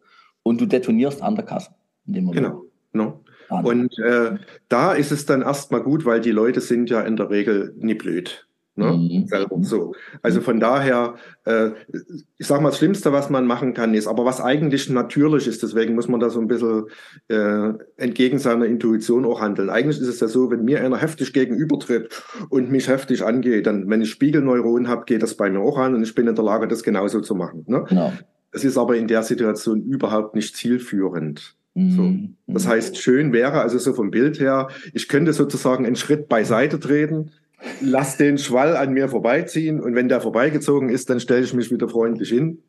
und 0.43 0.61
du 0.61 0.67
detonierst 0.67 1.23
an 1.23 1.35
der 1.35 1.45
Kasse. 1.45 1.71
Genau. 2.07 2.65
No. 2.93 3.23
Und 3.51 3.99
äh, 3.99 4.39
da 4.69 4.93
ist 4.93 5.11
es 5.11 5.27
dann 5.27 5.43
erstmal 5.43 5.83
gut, 5.83 6.05
weil 6.05 6.21
die 6.21 6.31
Leute 6.31 6.61
sind 6.61 6.91
ja 6.91 7.03
in 7.03 7.17
der 7.17 7.31
Regel 7.31 7.75
nie 7.79 7.95
blöd. 7.95 8.48
Ne? 8.79 8.93
Mhm. 8.93 9.27
Selber 9.27 9.57
so. 9.63 9.93
Also 10.23 10.41
von 10.41 10.61
daher, 10.61 11.15
äh, 11.45 11.71
ich 12.39 12.47
sag 12.47 12.61
mal, 12.61 12.71
das 12.71 12.79
Schlimmste, 12.79 13.13
was 13.13 13.29
man 13.29 13.45
machen 13.45 13.75
kann, 13.75 13.93
ist, 13.93 14.07
aber 14.07 14.25
was 14.25 14.41
eigentlich 14.41 14.89
natürlich 14.89 15.49
ist, 15.49 15.65
deswegen 15.65 15.97
muss 15.97 16.07
man 16.07 16.21
da 16.21 16.31
so 16.31 16.41
ein 16.41 16.47
bisschen 16.47 16.85
äh, 17.27 17.73
entgegen 17.97 18.39
seiner 18.39 18.67
Intuition 18.67 19.25
auch 19.25 19.41
handeln. 19.41 19.69
Eigentlich 19.69 20.01
ist 20.01 20.07
es 20.07 20.21
ja 20.21 20.29
so, 20.29 20.51
wenn 20.53 20.65
mir 20.65 20.81
einer 20.81 20.97
heftig 20.97 21.33
gegenübertritt 21.33 22.23
und 22.51 22.71
mich 22.71 22.87
heftig 22.87 23.25
angeht, 23.25 23.67
dann, 23.67 23.91
wenn 23.91 24.01
ich 24.01 24.11
Spiegelneuronen 24.11 24.87
habe, 24.87 25.05
geht 25.07 25.25
das 25.25 25.35
bei 25.35 25.51
mir 25.51 25.61
auch 25.61 25.77
an 25.77 25.97
und 25.97 26.05
ich 26.05 26.15
bin 26.15 26.29
in 26.29 26.37
der 26.37 26.45
Lage, 26.45 26.69
das 26.69 26.85
genauso 26.85 27.21
zu 27.21 27.35
machen. 27.35 27.65
Ne? 27.67 27.85
Genau. 27.89 28.13
Es 28.53 28.65
ist 28.65 28.79
aber 28.79 28.97
in 28.97 29.09
der 29.09 29.25
Situation 29.25 29.83
überhaupt 29.83 30.37
nicht 30.37 30.57
zielführend. 30.57 31.57
So. 31.75 32.03
Mhm. 32.03 32.37
Das 32.47 32.67
heißt, 32.67 32.97
schön 32.97 33.33
wäre, 33.33 33.61
also 33.61 33.79
so 33.79 33.93
vom 33.93 34.11
Bild 34.11 34.41
her, 34.41 34.69
ich 34.95 35.09
könnte 35.09 35.33
sozusagen 35.33 35.87
einen 35.87 35.97
Schritt 35.97 36.29
beiseite 36.29 36.81
treten, 36.81 37.31
lass 37.81 38.17
den 38.17 38.39
Schwall 38.39 38.77
an 38.77 38.93
mir 38.93 39.09
vorbeiziehen 39.09 39.81
und 39.81 39.95
wenn 39.95 40.09
der 40.09 40.21
vorbeigezogen 40.21 40.89
ist, 40.89 41.11
dann 41.11 41.21
stelle 41.21 41.45
ich 41.45 41.55
mich 41.55 41.71
wieder 41.71 41.89
freundlich 41.89 42.31
hin 42.31 42.63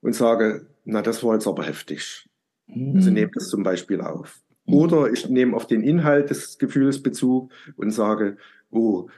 und 0.00 0.14
sage, 0.14 0.66
na, 0.84 1.02
das 1.02 1.22
war 1.24 1.34
jetzt 1.34 1.46
aber 1.46 1.64
heftig. 1.64 2.28
Mhm. 2.66 2.96
Also 2.96 3.10
nehme 3.10 3.30
das 3.34 3.48
zum 3.48 3.62
Beispiel 3.62 4.00
auf. 4.00 4.40
Mhm. 4.66 4.74
Oder 4.74 5.12
ich 5.12 5.28
nehme 5.28 5.56
auf 5.56 5.66
den 5.66 5.82
Inhalt 5.82 6.30
des 6.30 6.58
Gefühls 6.58 7.02
Bezug 7.02 7.52
und 7.76 7.90
sage, 7.90 8.36
oh, 8.70 9.08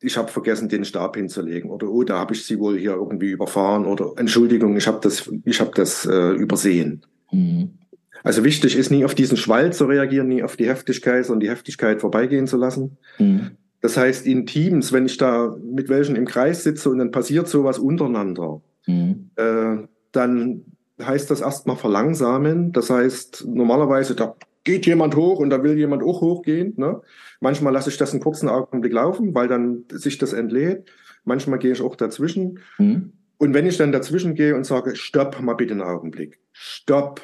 ich 0.00 0.16
habe 0.16 0.28
vergessen, 0.28 0.68
den 0.68 0.84
Stab 0.84 1.16
hinzulegen 1.16 1.70
oder 1.70 1.88
oh, 1.88 2.04
da 2.04 2.18
habe 2.18 2.34
ich 2.34 2.44
sie 2.44 2.60
wohl 2.60 2.78
hier 2.78 2.92
irgendwie 2.92 3.30
überfahren 3.30 3.84
oder 3.84 4.12
Entschuldigung, 4.16 4.76
ich 4.76 4.86
habe 4.86 5.00
das, 5.02 5.28
ich 5.44 5.60
habe 5.60 5.72
das 5.74 6.06
äh, 6.06 6.32
übersehen. 6.32 7.04
Mhm. 7.32 7.78
Also 8.22 8.44
wichtig 8.44 8.76
ist 8.76 8.90
nie 8.90 9.04
auf 9.04 9.14
diesen 9.14 9.36
Schwall 9.36 9.72
zu 9.72 9.86
reagieren, 9.86 10.28
nie 10.28 10.42
auf 10.42 10.56
die 10.56 10.68
Heftigkeit, 10.68 11.24
sondern 11.24 11.40
die 11.40 11.50
Heftigkeit 11.50 12.00
vorbeigehen 12.00 12.46
zu 12.46 12.56
lassen. 12.56 12.98
Mhm. 13.18 13.52
Das 13.80 13.96
heißt, 13.96 14.26
in 14.26 14.46
Teams, 14.46 14.92
wenn 14.92 15.06
ich 15.06 15.16
da 15.16 15.56
mit 15.62 15.88
welchen 15.88 16.16
im 16.16 16.26
Kreis 16.26 16.64
sitze 16.64 16.90
und 16.90 16.98
dann 16.98 17.10
passiert 17.10 17.48
sowas 17.48 17.78
untereinander, 17.78 18.60
mhm. 18.86 19.30
äh, 19.36 19.76
dann 20.12 20.64
heißt 21.00 21.30
das 21.30 21.40
erstmal 21.40 21.76
verlangsamen. 21.76 22.72
Das 22.72 22.90
heißt, 22.90 23.46
normalerweise, 23.46 24.14
da 24.14 24.34
geht 24.64 24.86
jemand 24.86 25.16
hoch 25.16 25.38
und 25.38 25.50
da 25.50 25.62
will 25.62 25.78
jemand 25.78 26.02
auch 26.02 26.20
hochgehen. 26.20 26.74
Ne? 26.76 27.00
Manchmal 27.40 27.72
lasse 27.72 27.90
ich 27.90 27.96
das 27.96 28.12
einen 28.12 28.22
kurzen 28.22 28.48
Augenblick 28.48 28.92
laufen, 28.92 29.34
weil 29.34 29.48
dann 29.48 29.84
sich 29.90 30.18
das 30.18 30.32
entlädt. 30.32 30.90
Manchmal 31.24 31.58
gehe 31.58 31.72
ich 31.72 31.82
auch 31.82 31.96
dazwischen. 31.96 32.58
Mhm. 32.78 33.12
Und 33.38 33.54
wenn 33.54 33.66
ich 33.66 33.76
dann 33.76 33.92
dazwischen 33.92 34.34
gehe 34.34 34.56
und 34.56 34.64
sage, 34.64 34.96
stopp 34.96 35.40
mal 35.40 35.54
bitte 35.54 35.72
einen 35.72 35.82
Augenblick, 35.82 36.40
stopp, 36.52 37.20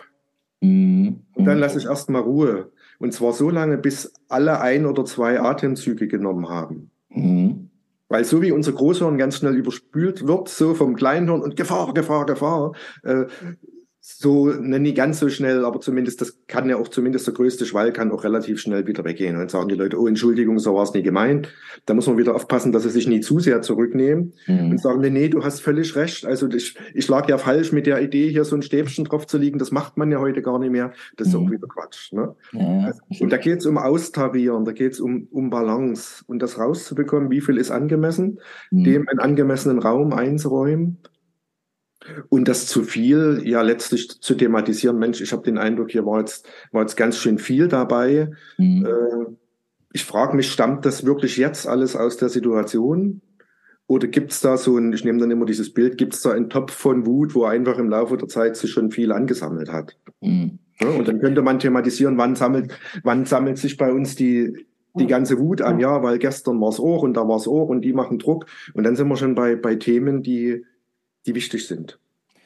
mhm. 0.61 1.25
und 1.35 1.45
dann 1.45 1.59
lasse 1.59 1.79
ich 1.79 1.87
erstmal 1.87 2.23
Ruhe. 2.23 2.71
Und 3.05 3.13
zwar 3.13 3.35
so 3.35 3.51
lange, 3.51 3.77
bis 3.77 4.15
alle 4.31 4.63
ein 4.63 4.87
oder 4.87 5.05
zwei 5.05 5.39
Atemzüge 5.39 6.09
genommen 6.09 6.49
haben. 6.49 6.91
Mhm. 7.11 7.69
Weil 8.09 8.25
so 8.25 8.41
wie 8.41 8.51
unser 8.51 8.73
Großhirn 8.73 9.19
ganz 9.19 9.37
schnell 9.37 9.57
überspült 9.57 10.27
wird, 10.27 10.49
so 10.49 10.73
vom 10.73 10.97
Kleinhirn 10.97 11.43
und 11.43 11.55
Gefahr, 11.55 11.93
Gefahr, 11.93 12.25
Gefahr, 12.25 12.73
äh, 13.03 13.27
so, 14.07 14.49
ne, 14.49 14.79
nicht 14.79 14.99
ganz 14.99 15.19
so 15.19 15.31
schnell, 15.31 15.65
aber 15.65 15.81
zumindest, 15.81 16.21
das 16.21 16.39
kann 16.47 16.69
ja 16.69 16.77
auch, 16.77 16.89
zumindest 16.89 17.27
der 17.27 17.33
größte 17.33 17.65
Schwall 17.65 17.91
kann 17.91 18.13
auch 18.13 18.23
relativ 18.23 18.61
schnell 18.61 18.87
wieder 18.87 19.03
weggehen. 19.03 19.41
Und 19.41 19.51
sagen 19.51 19.71
die 19.71 19.77
Leute, 19.77 19.99
oh, 19.99 20.07
Entschuldigung, 20.07 20.59
so 20.59 20.75
war 20.75 20.83
es 20.83 20.93
nie 20.93 21.03
gemeint. 21.03 21.49
Da 21.87 21.95
muss 21.95 22.07
man 22.07 22.19
wieder 22.19 22.35
aufpassen, 22.35 22.71
dass 22.71 22.83
sie 22.83 22.91
sich 22.91 23.09
nie 23.09 23.21
zu 23.21 23.41
sehr 23.41 23.63
zurücknehmen 23.63 24.35
mhm. 24.47 24.73
und 24.73 24.79
sagen, 24.79 25.01
nee, 25.01 25.09
nee, 25.09 25.29
du 25.31 25.43
hast 25.43 25.61
völlig 25.61 25.97
recht. 25.97 26.27
Also 26.27 26.47
ich, 26.51 26.77
ich 26.93 27.09
lag 27.09 27.31
ja 27.31 27.39
falsch 27.39 27.73
mit 27.73 27.87
der 27.87 28.03
Idee, 28.03 28.29
hier 28.29 28.45
so 28.45 28.55
ein 28.57 28.61
Stäbchen 28.61 29.07
drauf 29.07 29.27
zu 29.27 29.39
liegen. 29.39 29.59
Das 29.59 29.71
macht 29.71 29.97
man 29.97 30.13
ja 30.13 30.21
heute 30.21 30.43
gar 30.43 30.59
nicht 30.59 30.73
mehr. 30.73 30.93
Das 31.17 31.29
ist 31.29 31.35
mhm. 31.35 31.47
auch 31.47 31.51
wieder 31.51 31.67
Quatsch. 31.67 32.13
Ne? 32.13 32.35
Ja, 32.53 32.93
und 33.21 33.33
da 33.33 33.39
geht 33.39 33.61
es 33.61 33.67
um 33.67 33.79
Austarieren, 33.79 34.67
da 34.67 34.73
geht 34.73 34.93
es 34.93 35.01
um, 35.01 35.29
um 35.31 35.49
Balance 35.49 36.23
und 36.27 36.43
das 36.43 36.59
rauszubekommen, 36.59 37.31
wie 37.31 37.41
viel 37.41 37.57
ist 37.57 37.71
angemessen, 37.71 38.39
mhm. 38.71 38.85
dem 38.85 39.09
einen 39.09 39.21
angemessenen 39.21 39.79
Raum 39.79 40.13
einzuräumen 40.13 40.99
und 42.29 42.49
das 42.49 42.67
zu 42.67 42.83
viel, 42.83 43.43
ja, 43.45 43.63
letztlich 43.63 44.21
zu 44.21 44.35
thematisieren, 44.35 44.99
Mensch, 44.99 45.21
ich 45.21 45.33
habe 45.33 45.43
den 45.43 45.59
Eindruck, 45.59 45.91
hier 45.91 46.05
war 46.05 46.21
jetzt, 46.21 46.47
war 46.73 46.83
jetzt 46.83 46.97
ganz 46.97 47.19
schön 47.19 47.39
viel 47.39 47.69
dabei. 47.69 48.31
Mhm. 48.59 48.87
Äh, 48.87 49.35
ich 49.93 50.05
frage 50.05 50.37
mich, 50.37 50.51
stammt 50.51 50.85
das 50.85 51.07
wirklich 51.07 51.37
jetzt 51.37 51.67
alles 51.67 51.97
aus 51.97 52.17
der 52.17 52.29
Situation? 52.29 53.21
Oder 53.87 54.09
gibt's 54.09 54.41
da 54.41 54.57
so 54.57 54.79
ein, 54.79 54.93
ich 54.93 55.05
nehme 55.05 55.19
dann 55.19 55.31
immer 55.31 55.45
dieses 55.45 55.73
Bild, 55.73 55.99
gibt's 55.99 56.23
da 56.23 56.33
einen 56.33 56.49
Topf 56.49 56.73
von 56.73 57.07
Wut, 57.07 57.35
wo 57.35 57.45
einfach 57.45 57.79
im 57.79 57.91
Laufe 57.91 58.17
der 58.17 58.29
Zeit 58.29 58.57
sich 58.57 58.71
schon 58.71 58.91
viel 58.91 59.13
angesammelt 59.13 59.71
hat? 59.71 59.97
Mhm. 60.21 60.59
Ja, 60.81 60.89
und 60.89 61.07
dann 61.07 61.21
könnte 61.21 61.43
man 61.43 61.59
thematisieren, 61.59 62.19
wann 62.19 62.35
sammelt, 62.35 62.77
wann 63.05 63.27
sammelt 63.27 63.59
sich 63.59 63.77
bei 63.77 63.93
uns 63.93 64.17
die, 64.17 64.67
die 64.95 65.07
ganze 65.07 65.39
Wut 65.39 65.61
an, 65.61 65.79
ja, 65.79 66.03
weil 66.03 66.19
gestern 66.19 66.61
war's 66.61 66.81
auch 66.81 67.03
und 67.03 67.15
da 67.15 67.29
war's 67.29 67.47
auch 67.47 67.69
und 67.69 67.83
die 67.83 67.93
machen 67.93 68.19
Druck. 68.19 68.47
Und 68.73 68.85
dann 68.85 68.97
sind 68.97 69.09
wir 69.09 69.17
schon 69.17 69.35
bei, 69.35 69.55
bei 69.55 69.77
Themen, 69.77 70.23
die, 70.23 70.65
die 71.27 71.35
wichtig 71.35 71.67
sind. 71.67 71.99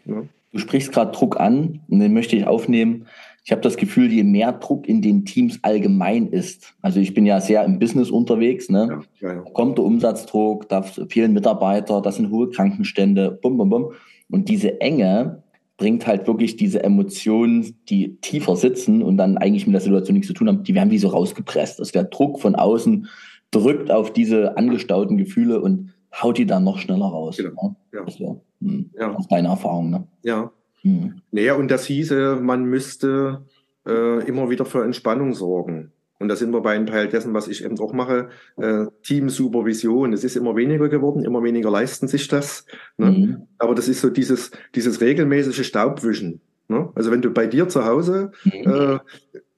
Ja. 0.05 0.23
Du 0.53 0.59
sprichst 0.59 0.93
gerade 0.93 1.13
Druck 1.13 1.39
an 1.39 1.81
und 1.89 2.01
den 2.01 2.15
möchte 2.15 2.37
ich 2.37 2.47
aufnehmen. 2.47 3.07
Ich 3.45 3.53
habe 3.53 3.63
das 3.63 3.77
Gefühl, 3.77 4.13
je 4.13 4.25
mehr 4.25 4.53
Druck 4.53 4.89
in 4.89 5.03
den 5.03 5.25
Teams 5.25 5.59
allgemein 5.63 6.29
ist, 6.29 6.75
also 6.83 7.01
ich 7.01 7.15
bin 7.15 7.27
ja 7.27 7.41
sehr 7.41 7.65
im 7.65 7.79
Business 7.79 8.11
unterwegs, 8.11 8.69
ne? 8.69 9.03
Ja, 9.21 9.33
ja, 9.35 9.41
kommt 9.53 9.79
der 9.79 9.85
Umsatzdruck, 9.85 10.69
da 10.69 10.83
fehlen 10.83 11.33
Mitarbeiter, 11.33 12.03
das 12.03 12.17
sind 12.17 12.31
hohe 12.31 12.51
Krankenstände, 12.51 13.39
bum, 13.43 13.57
bum, 13.57 13.71
bum. 13.71 13.93
Und 14.31 14.49
diese 14.49 14.81
Enge 14.81 15.43
bringt 15.79 16.07
halt 16.07 16.27
wirklich 16.27 16.57
diese 16.57 16.83
Emotionen, 16.83 17.77
die 17.89 18.17
tiefer 18.21 18.57
sitzen 18.57 19.03
und 19.03 19.17
dann 19.17 19.39
eigentlich 19.39 19.67
mit 19.67 19.75
der 19.75 19.81
Situation 19.81 20.15
nichts 20.15 20.29
zu 20.29 20.35
tun 20.35 20.49
haben, 20.49 20.65
die 20.65 20.75
werden 20.75 20.91
wie 20.91 20.99
so 20.99 21.09
rausgepresst. 21.09 21.79
Also 21.79 21.93
der 21.93 22.05
Druck 22.05 22.41
von 22.41 22.55
außen 22.55 23.07
drückt 23.51 23.91
auf 23.91 24.13
diese 24.13 24.57
angestauten 24.59 25.17
Gefühle 25.17 25.61
und 25.61 25.95
haut 26.13 26.39
die 26.39 26.47
dann 26.47 26.65
noch 26.65 26.79
schneller 26.79 27.07
raus. 27.07 27.37
Genau. 27.37 27.77
Ne? 27.91 27.99
Ja. 27.99 28.05
Also, 28.05 28.43
hm, 28.61 28.91
ja. 28.99 29.15
Aus 29.15 29.29
deiner 29.29 29.51
Erfahrung, 29.51 29.91
ne? 29.91 30.07
Ja. 30.23 30.51
Hm. 30.83 31.21
Naja, 31.31 31.55
und 31.55 31.71
das 31.71 31.87
hieße, 31.87 32.37
man 32.41 32.65
müsste 32.65 33.45
äh, 33.87 34.27
immer 34.27 34.51
wieder 34.51 34.65
für 34.65 34.85
Entspannung 34.85 35.35
sorgen. 35.35 35.93
Und 36.21 36.29
da 36.29 36.37
sind 36.37 36.53
wir 36.53 36.61
bei 36.61 36.75
einem 36.75 36.87
Teil 36.87 37.09
dessen, 37.09 37.33
was 37.33 37.47
ich 37.47 37.65
eben 37.65 37.79
auch 37.79 37.93
mache, 37.93 38.29
äh, 38.57 38.87
Teamsupervision. 39.05 40.13
Es 40.13 40.25
ist 40.25 40.37
immer 40.37 40.57
weniger 40.57 40.89
geworden, 40.89 41.25
immer 41.25 41.45
weniger 41.45 41.71
leisten 41.71 42.09
sich 42.09 42.27
das. 42.27 42.67
Ne? 42.97 43.11
Mhm. 43.11 43.43
Aber 43.59 43.75
das 43.75 43.89
ist 43.89 44.01
so 44.01 44.11
dieses, 44.11 44.51
dieses 44.75 45.01
regelmäßige 45.01 45.65
Staubwischen. 45.65 46.41
Ne? 46.67 46.91
Also 46.95 47.13
wenn 47.13 47.23
du 47.23 47.31
bei 47.31 47.47
dir 47.47 47.69
zu 47.69 47.85
Hause 47.85 48.33
mhm. 48.45 48.51
äh, 48.53 48.99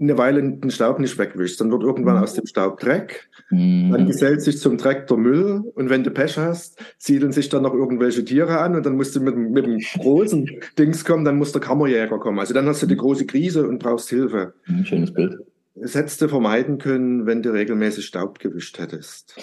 eine 0.00 0.16
Weile 0.16 0.42
den 0.42 0.70
Staub 0.70 0.98
nicht 0.98 1.18
wegwischst, 1.18 1.60
dann 1.60 1.70
wird 1.70 1.82
irgendwann 1.82 2.16
mhm. 2.16 2.22
aus 2.22 2.34
dem 2.34 2.46
Staub 2.46 2.80
Dreck, 2.80 3.28
mhm. 3.50 3.90
dann 3.92 4.06
gesellt 4.06 4.42
sich 4.42 4.58
zum 4.58 4.78
Dreck 4.78 5.06
der 5.06 5.16
Müll 5.18 5.62
und 5.74 5.90
wenn 5.90 6.02
du 6.02 6.10
Pech 6.10 6.38
hast, 6.38 6.82
siedeln 6.98 7.32
sich 7.32 7.48
dann 7.50 7.62
noch 7.62 7.74
irgendwelche 7.74 8.24
Tiere 8.24 8.58
an 8.60 8.74
und 8.74 8.86
dann 8.86 8.96
musst 8.96 9.14
du 9.14 9.20
mit, 9.20 9.36
mit 9.36 9.66
dem 9.66 9.78
großen 9.78 10.48
Dings 10.78 11.04
kommen, 11.04 11.24
dann 11.24 11.36
muss 11.36 11.52
der 11.52 11.60
Kammerjäger 11.60 12.18
kommen. 12.18 12.38
Also 12.38 12.54
dann 12.54 12.66
hast 12.66 12.82
du 12.82 12.86
die 12.86 12.96
große 12.96 13.26
Krise 13.26 13.68
und 13.68 13.78
brauchst 13.78 14.08
Hilfe. 14.08 14.54
Mhm, 14.66 14.84
schönes 14.84 15.12
Bild. 15.12 15.38
Das 15.74 15.94
hättest 15.94 16.20
du 16.20 16.28
vermeiden 16.28 16.78
können, 16.78 17.26
wenn 17.26 17.42
du 17.42 17.52
regelmäßig 17.52 18.06
Staub 18.06 18.38
gewischt 18.38 18.78
hättest. 18.78 19.36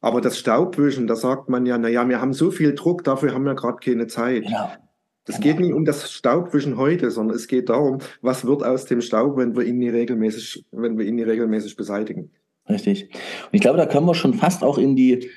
Aber 0.00 0.20
das 0.20 0.38
Staubwischen, 0.38 1.06
da 1.06 1.16
sagt 1.16 1.48
man 1.48 1.66
ja, 1.66 1.76
na 1.76 1.88
ja, 1.88 2.08
wir 2.08 2.20
haben 2.20 2.32
so 2.32 2.50
viel 2.50 2.74
Druck, 2.74 3.04
dafür 3.04 3.34
haben 3.34 3.44
wir 3.44 3.54
gerade 3.54 3.78
keine 3.84 4.06
Zeit. 4.06 4.44
Ja. 4.48 4.78
Es 5.26 5.38
geht 5.40 5.60
nicht 5.60 5.72
um 5.72 5.84
das 5.84 6.10
Staubwischen 6.10 6.76
heute, 6.76 7.10
sondern 7.10 7.36
es 7.36 7.46
geht 7.46 7.68
darum, 7.68 7.98
was 8.20 8.44
wird 8.46 8.64
aus 8.64 8.86
dem 8.86 9.00
Staub, 9.00 9.36
wenn 9.36 9.54
wir 9.54 9.64
ihn 9.64 9.78
nie 9.78 9.90
regelmäßig, 9.90 10.64
wenn 10.72 10.98
wir 10.98 11.06
ihn 11.06 11.16
nie 11.16 11.22
regelmäßig 11.22 11.76
beseitigen. 11.76 12.30
Richtig. 12.68 13.04
Und 13.04 13.52
ich 13.52 13.60
glaube, 13.60 13.78
da 13.78 13.86
können 13.86 14.06
wir 14.06 14.14
schon 14.14 14.34
fast 14.34 14.62
auch 14.62 14.78
in 14.78 14.96
die 14.96 15.28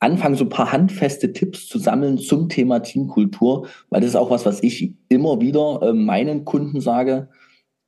anfangen, 0.00 0.34
so 0.34 0.44
ein 0.44 0.50
paar 0.50 0.72
handfeste 0.72 1.32
Tipps 1.32 1.68
zu 1.68 1.78
sammeln 1.78 2.18
zum 2.18 2.48
Thema 2.48 2.80
Teamkultur, 2.80 3.68
weil 3.88 4.00
das 4.00 4.10
ist 4.10 4.16
auch 4.16 4.30
was, 4.30 4.44
was 4.44 4.62
ich 4.62 4.92
immer 5.08 5.40
wieder 5.40 5.80
äh, 5.82 5.92
meinen 5.92 6.44
Kunden 6.44 6.80
sage. 6.80 7.28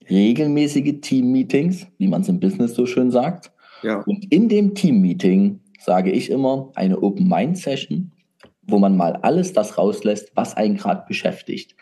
Regelmäßige 0.09 1.01
Team-Meetings, 1.01 1.87
wie 1.99 2.09
man 2.09 2.23
es 2.23 2.29
im 2.29 2.39
Business 2.39 2.75
so 2.75 2.87
schön 2.87 3.11
sagt. 3.11 3.53
Ja. 3.83 4.03
Und 4.07 4.31
in 4.31 4.49
dem 4.49 4.75
Team-Meeting 4.75 5.61
sage 5.81 6.13
ich 6.13 6.31
immer 6.31 6.71
eine 6.75 7.03
Open-Mind-Session, 7.03 8.13
wo 8.66 8.79
man 8.79 8.96
mal 8.96 9.16
alles 9.22 9.53
das 9.53 9.79
rauslässt, 9.79 10.33
was 10.35 10.57
einen 10.57 10.77
gerade 10.77 11.05
beschäftigt. 11.07 11.77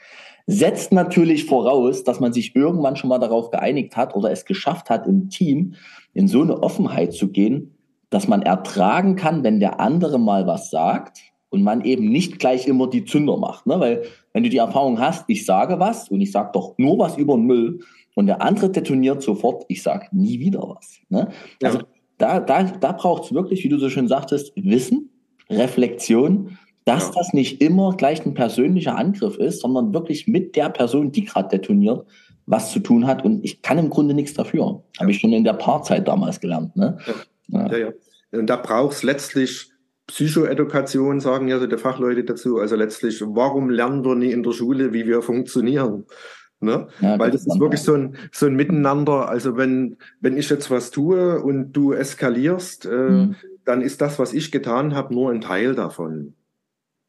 Setzt 0.47 0.93
natürlich 0.93 1.45
voraus, 1.45 2.05
dass 2.05 2.21
man 2.21 2.33
sich 2.33 2.57
irgendwann 2.57 2.97
schon 2.97 3.09
mal 3.09 3.19
darauf 3.19 3.51
geeinigt 3.51 3.97
hat 3.97 4.15
oder 4.17 4.31
es 4.31 4.45
geschafft 4.45 4.91
hat, 4.91 5.07
im 5.07 5.29
Team 5.29 5.75
in 6.15 6.27
so 6.29 6.43
eine 6.43 6.63
Offenheit 6.63 7.13
zu 7.13 7.29
gehen, 7.29 7.77
dass 8.11 8.29
man 8.29 8.43
ertragen 8.43 9.17
kann, 9.17 9.45
wenn 9.45 9.61
der 9.61 9.81
andere 9.81 10.19
mal 10.19 10.47
was 10.47 10.71
sagt, 10.71 11.19
und 11.53 11.63
man 11.63 11.85
eben 11.85 12.09
nicht 12.09 12.39
gleich 12.39 12.67
immer 12.67 12.89
die 12.89 13.05
Zünder 13.05 13.37
macht. 13.37 13.67
Ne? 13.67 13.79
Weil 13.79 14.03
wenn 14.33 14.43
du 14.43 14.49
die 14.49 14.57
Erfahrung 14.57 14.99
hast, 14.99 15.25
ich 15.29 15.45
sage 15.45 15.79
was 15.79 16.09
und 16.09 16.23
ich 16.23 16.33
sage 16.33 16.51
doch 16.55 16.75
nur 16.79 16.99
was 16.99 17.19
über 17.19 17.35
den 17.35 17.45
Müll 17.45 17.81
und 18.15 18.27
der 18.27 18.41
andere 18.41 18.71
detoniert 18.71 19.23
sofort, 19.23 19.65
ich 19.69 19.83
sage 19.83 20.07
nie 20.13 20.41
wieder 20.41 20.63
was. 20.63 20.99
Ne? 21.11 21.29
Ja. 21.61 21.69
Also 21.69 21.81
da, 22.17 22.41
da, 22.41 22.63
da 22.63 22.93
braucht 22.93 23.25
es 23.25 23.35
wirklich, 23.35 23.63
wie 23.65 23.69
du 23.69 23.79
so 23.79 23.91
schön 23.91 24.09
sagtest, 24.09 24.53
Wissen, 24.57 25.11
Reflexion, 25.51 26.57
dass 26.85 27.09
ja. 27.09 27.13
das 27.17 27.33
nicht 27.33 27.63
immer 27.63 27.97
gleich 27.97 28.25
ein 28.27 28.35
persönlicher 28.35 28.97
Angriff 28.97 29.37
ist, 29.37 29.61
sondern 29.61 29.95
wirklich 29.95 30.27
mit 30.27 30.57
der 30.57 30.69
Person, 30.69 31.13
die 31.13 31.25
gerade 31.25 31.49
detoniert, 31.49 32.05
was 32.47 32.73
zu 32.73 32.81
tun 32.81 33.07
hat. 33.07 33.25
Und 33.25 33.45
ich 33.45 33.63
kann 33.63 33.79
im 33.79 33.91
Grunde 33.91 34.15
nichts 34.15 34.35
dafür. 34.35 34.61
Ja. 34.61 35.01
Habe 35.01 35.11
ich 35.11 35.21
schon 35.21 35.33
in 35.33 35.45
der 35.45 35.55
Paarzeit 35.55 36.09
damals 36.09 36.41
gelernt. 36.41 36.77
Ne? 36.77 36.99
Ja. 37.49 37.67
Ja. 37.69 37.77
ja, 37.77 37.89
Und 38.33 38.47
da 38.47 38.57
braucht 38.57 38.95
es 38.95 39.03
letztlich 39.03 39.71
Psychoedukation, 40.07 41.21
sagen 41.21 41.49
ja 41.49 41.59
so 41.59 41.67
die 41.67 41.79
Fachleute 41.79 42.25
dazu. 42.25 42.59
Also 42.59 42.77
letztlich, 42.77 43.23
warum 43.25 43.71
lernen 43.71 44.05
wir 44.05 44.15
nie 44.15 44.33
in 44.33 44.43
der 44.43 44.53
Schule, 44.53 44.93
wie 44.93 45.07
wir 45.07 45.23
funktionieren? 45.23 46.05
Ne? 46.61 46.89
Ja, 47.01 47.19
Weil 47.19 47.31
das 47.31 47.47
ist 47.47 47.59
wirklich 47.59 47.83
so 47.83 47.95
ein, 47.95 48.17
so 48.31 48.47
ein 48.47 48.55
Miteinander. 48.55 49.29
Also 49.29 49.57
wenn, 49.57 49.97
wenn 50.21 50.37
ich 50.37 50.49
jetzt 50.49 50.71
was 50.71 50.91
tue 50.91 51.41
und 51.43 51.73
du 51.73 51.93
eskalierst, 51.93 52.87
äh, 52.87 53.11
mhm. 53.11 53.37
dann 53.65 53.83
ist 53.83 54.01
das, 54.01 54.19
was 54.19 54.33
ich 54.33 54.53
getan 54.53 54.95
habe, 54.95 55.15
nur 55.15 55.31
ein 55.31 55.41
Teil 55.41 55.75
davon. 55.75 56.35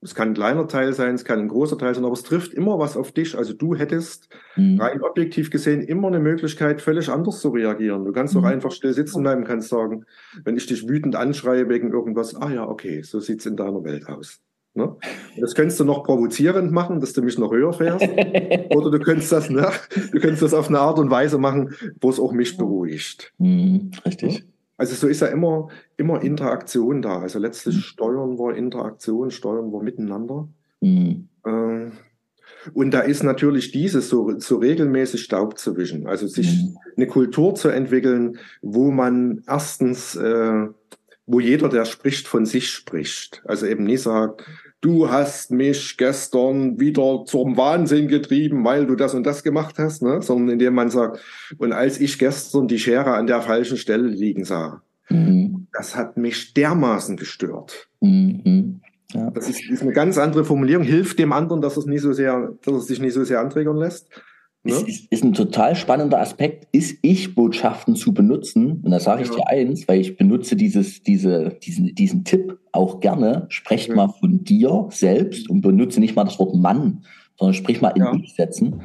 Es 0.03 0.15
kann 0.15 0.29
ein 0.29 0.33
kleiner 0.33 0.67
Teil 0.67 0.93
sein, 0.93 1.15
es 1.15 1.23
kann 1.23 1.39
ein 1.39 1.47
großer 1.47 1.77
Teil 1.77 1.95
sein, 1.95 2.03
aber 2.03 2.13
es 2.13 2.23
trifft 2.23 2.53
immer 2.53 2.77
was 2.77 2.97
auf 2.97 3.11
dich. 3.11 3.37
Also 3.37 3.53
du 3.53 3.75
hättest 3.75 4.29
mhm. 4.55 4.79
rein 4.79 5.01
objektiv 5.01 5.49
gesehen 5.49 5.81
immer 5.81 6.09
eine 6.09 6.19
Möglichkeit, 6.19 6.81
völlig 6.81 7.09
anders 7.09 7.39
zu 7.39 7.49
reagieren. 7.49 8.03
Du 8.05 8.11
kannst 8.11 8.35
mhm. 8.35 8.41
doch 8.41 8.47
einfach 8.47 8.71
still 8.71 8.93
sitzen 8.93 9.23
bleiben, 9.23 9.45
kannst 9.45 9.69
sagen, 9.69 10.05
wenn 10.43 10.57
ich 10.57 10.65
dich 10.65 10.87
wütend 10.87 11.15
anschreie 11.15 11.69
wegen 11.69 11.91
irgendwas, 11.91 12.35
ah 12.35 12.51
ja, 12.51 12.67
okay, 12.67 13.01
so 13.01 13.19
sieht's 13.19 13.45
in 13.45 13.55
deiner 13.55 13.83
Welt 13.83 14.07
aus. 14.09 14.41
Ne? 14.75 14.95
Das 15.39 15.53
könntest 15.53 15.79
du 15.79 15.85
noch 15.85 16.03
provozierend 16.03 16.71
machen, 16.71 16.99
dass 16.99 17.13
du 17.13 17.21
mich 17.21 17.37
noch 17.37 17.51
höher 17.51 17.73
fährst. 17.73 18.03
Oder 18.75 18.91
du 18.91 18.99
könntest 18.99 19.31
das, 19.31 19.49
ne? 19.49 19.69
du 20.11 20.19
könntest 20.19 20.41
das 20.41 20.53
auf 20.53 20.67
eine 20.67 20.79
Art 20.79 20.97
und 20.97 21.11
Weise 21.11 21.37
machen, 21.37 21.75
wo 22.01 22.09
es 22.09 22.19
auch 22.19 22.31
mich 22.31 22.57
beruhigt. 22.57 23.33
Mhm, 23.37 23.91
richtig. 24.05 24.43
Also 24.83 24.95
so 24.95 25.07
ist 25.07 25.21
ja 25.21 25.27
immer, 25.27 25.69
immer 25.95 26.21
Interaktion 26.21 27.01
da. 27.01 27.19
Also 27.19 27.39
letztlich 27.39 27.75
mhm. 27.77 27.79
steuern 27.79 28.37
wir 28.37 28.53
Interaktion, 28.57 29.31
steuern 29.31 29.71
wir 29.71 29.81
miteinander. 29.81 30.49
Mhm. 30.81 31.29
Äh, 31.45 31.89
und 32.73 32.91
da 32.91 32.99
ist 32.99 33.23
natürlich 33.23 33.71
dieses 33.71 34.09
so, 34.09 34.37
so 34.39 34.57
regelmäßig 34.57 35.23
Staub 35.23 35.57
zu 35.57 35.77
wischen. 35.77 36.05
Also 36.05 36.27
sich 36.27 36.63
mhm. 36.63 36.77
eine 36.97 37.07
Kultur 37.07 37.55
zu 37.55 37.69
entwickeln, 37.69 38.39
wo 38.61 38.91
man 38.91 39.43
erstens, 39.47 40.17
äh, 40.17 40.67
wo 41.27 41.39
jeder, 41.39 41.69
der 41.69 41.85
spricht, 41.85 42.27
von 42.27 42.45
sich 42.45 42.69
spricht. 42.69 43.41
Also 43.45 43.65
eben 43.65 43.85
nicht 43.85 44.01
sagt, 44.01 44.43
du 44.83 45.09
hast 45.09 45.49
mich 45.49 45.97
gestern 45.97 46.79
wieder 46.79 47.23
zum 47.25 47.57
Wahnsinn 47.57 48.07
getrieben, 48.07 48.63
weil 48.65 48.85
du 48.85 48.95
das 48.95 49.13
und 49.13 49.25
das 49.25 49.41
gemacht 49.41 49.79
hast, 49.79 50.03
ne? 50.03 50.21
sondern 50.21 50.49
indem 50.49 50.75
man 50.75 50.89
sagt, 50.89 51.19
und 51.57 51.71
als 51.71 51.99
ich 51.99 52.19
gestern 52.19 52.67
die 52.67 52.77
Schere 52.77 53.13
an 53.13 53.25
der 53.25 53.41
falschen 53.41 53.77
Stelle 53.77 54.07
liegen 54.07 54.43
sah, 54.43 54.81
mhm. 55.09 55.67
das 55.73 55.95
hat 55.95 56.17
mich 56.17 56.53
dermaßen 56.53 57.15
gestört. 57.15 57.87
Mhm. 58.01 58.81
Ja. 59.13 59.31
Das 59.31 59.49
ist, 59.49 59.69
ist, 59.69 59.81
eine 59.81 59.93
ganz 59.93 60.17
andere 60.17 60.43
Formulierung, 60.43 60.83
hilft 60.83 61.17
dem 61.17 61.31
anderen, 61.31 61.61
dass 61.61 61.77
es 61.77 61.85
nicht 61.85 62.01
so 62.01 62.11
sehr, 62.11 62.53
dass 62.65 62.73
es 62.75 62.87
sich 62.87 62.99
nicht 62.99 63.13
so 63.13 63.23
sehr 63.23 63.39
anträgern 63.39 63.77
lässt. 63.77 64.09
Ne? 64.65 64.71
Ist, 64.87 65.11
ist, 65.11 65.23
ein 65.23 65.33
total 65.33 65.75
spannender 65.75 66.21
Aspekt, 66.21 66.67
ist 66.71 66.97
Ich-Botschaften 67.01 67.95
zu 67.95 68.13
benutzen. 68.13 68.81
Und 68.81 68.91
da 68.91 68.99
sage 68.99 69.23
ich 69.23 69.29
ja. 69.29 69.35
dir 69.35 69.47
eins, 69.47 69.87
weil 69.89 69.99
ich 69.99 70.15
benutze 70.15 70.55
dieses, 70.55 71.03
diese, 71.03 71.57
diesen, 71.61 71.93
diesen 71.95 72.23
Tipp 72.23 72.57
auch 72.71 73.01
gerne. 73.01 73.45
Sprech 73.49 73.87
ja. 73.87 73.95
mal 73.95 74.07
von 74.07 74.45
dir 74.45 74.87
selbst 74.89 75.49
und 75.49 75.61
benutze 75.61 75.99
nicht 75.99 76.15
mal 76.15 76.23
das 76.23 76.39
Wort 76.39 76.55
Mann, 76.55 77.03
sondern 77.37 77.53
sprich 77.53 77.81
mal 77.81 77.89
in 77.89 78.03
ja. 78.03 78.13
Ich-Sätzen. 78.15 78.81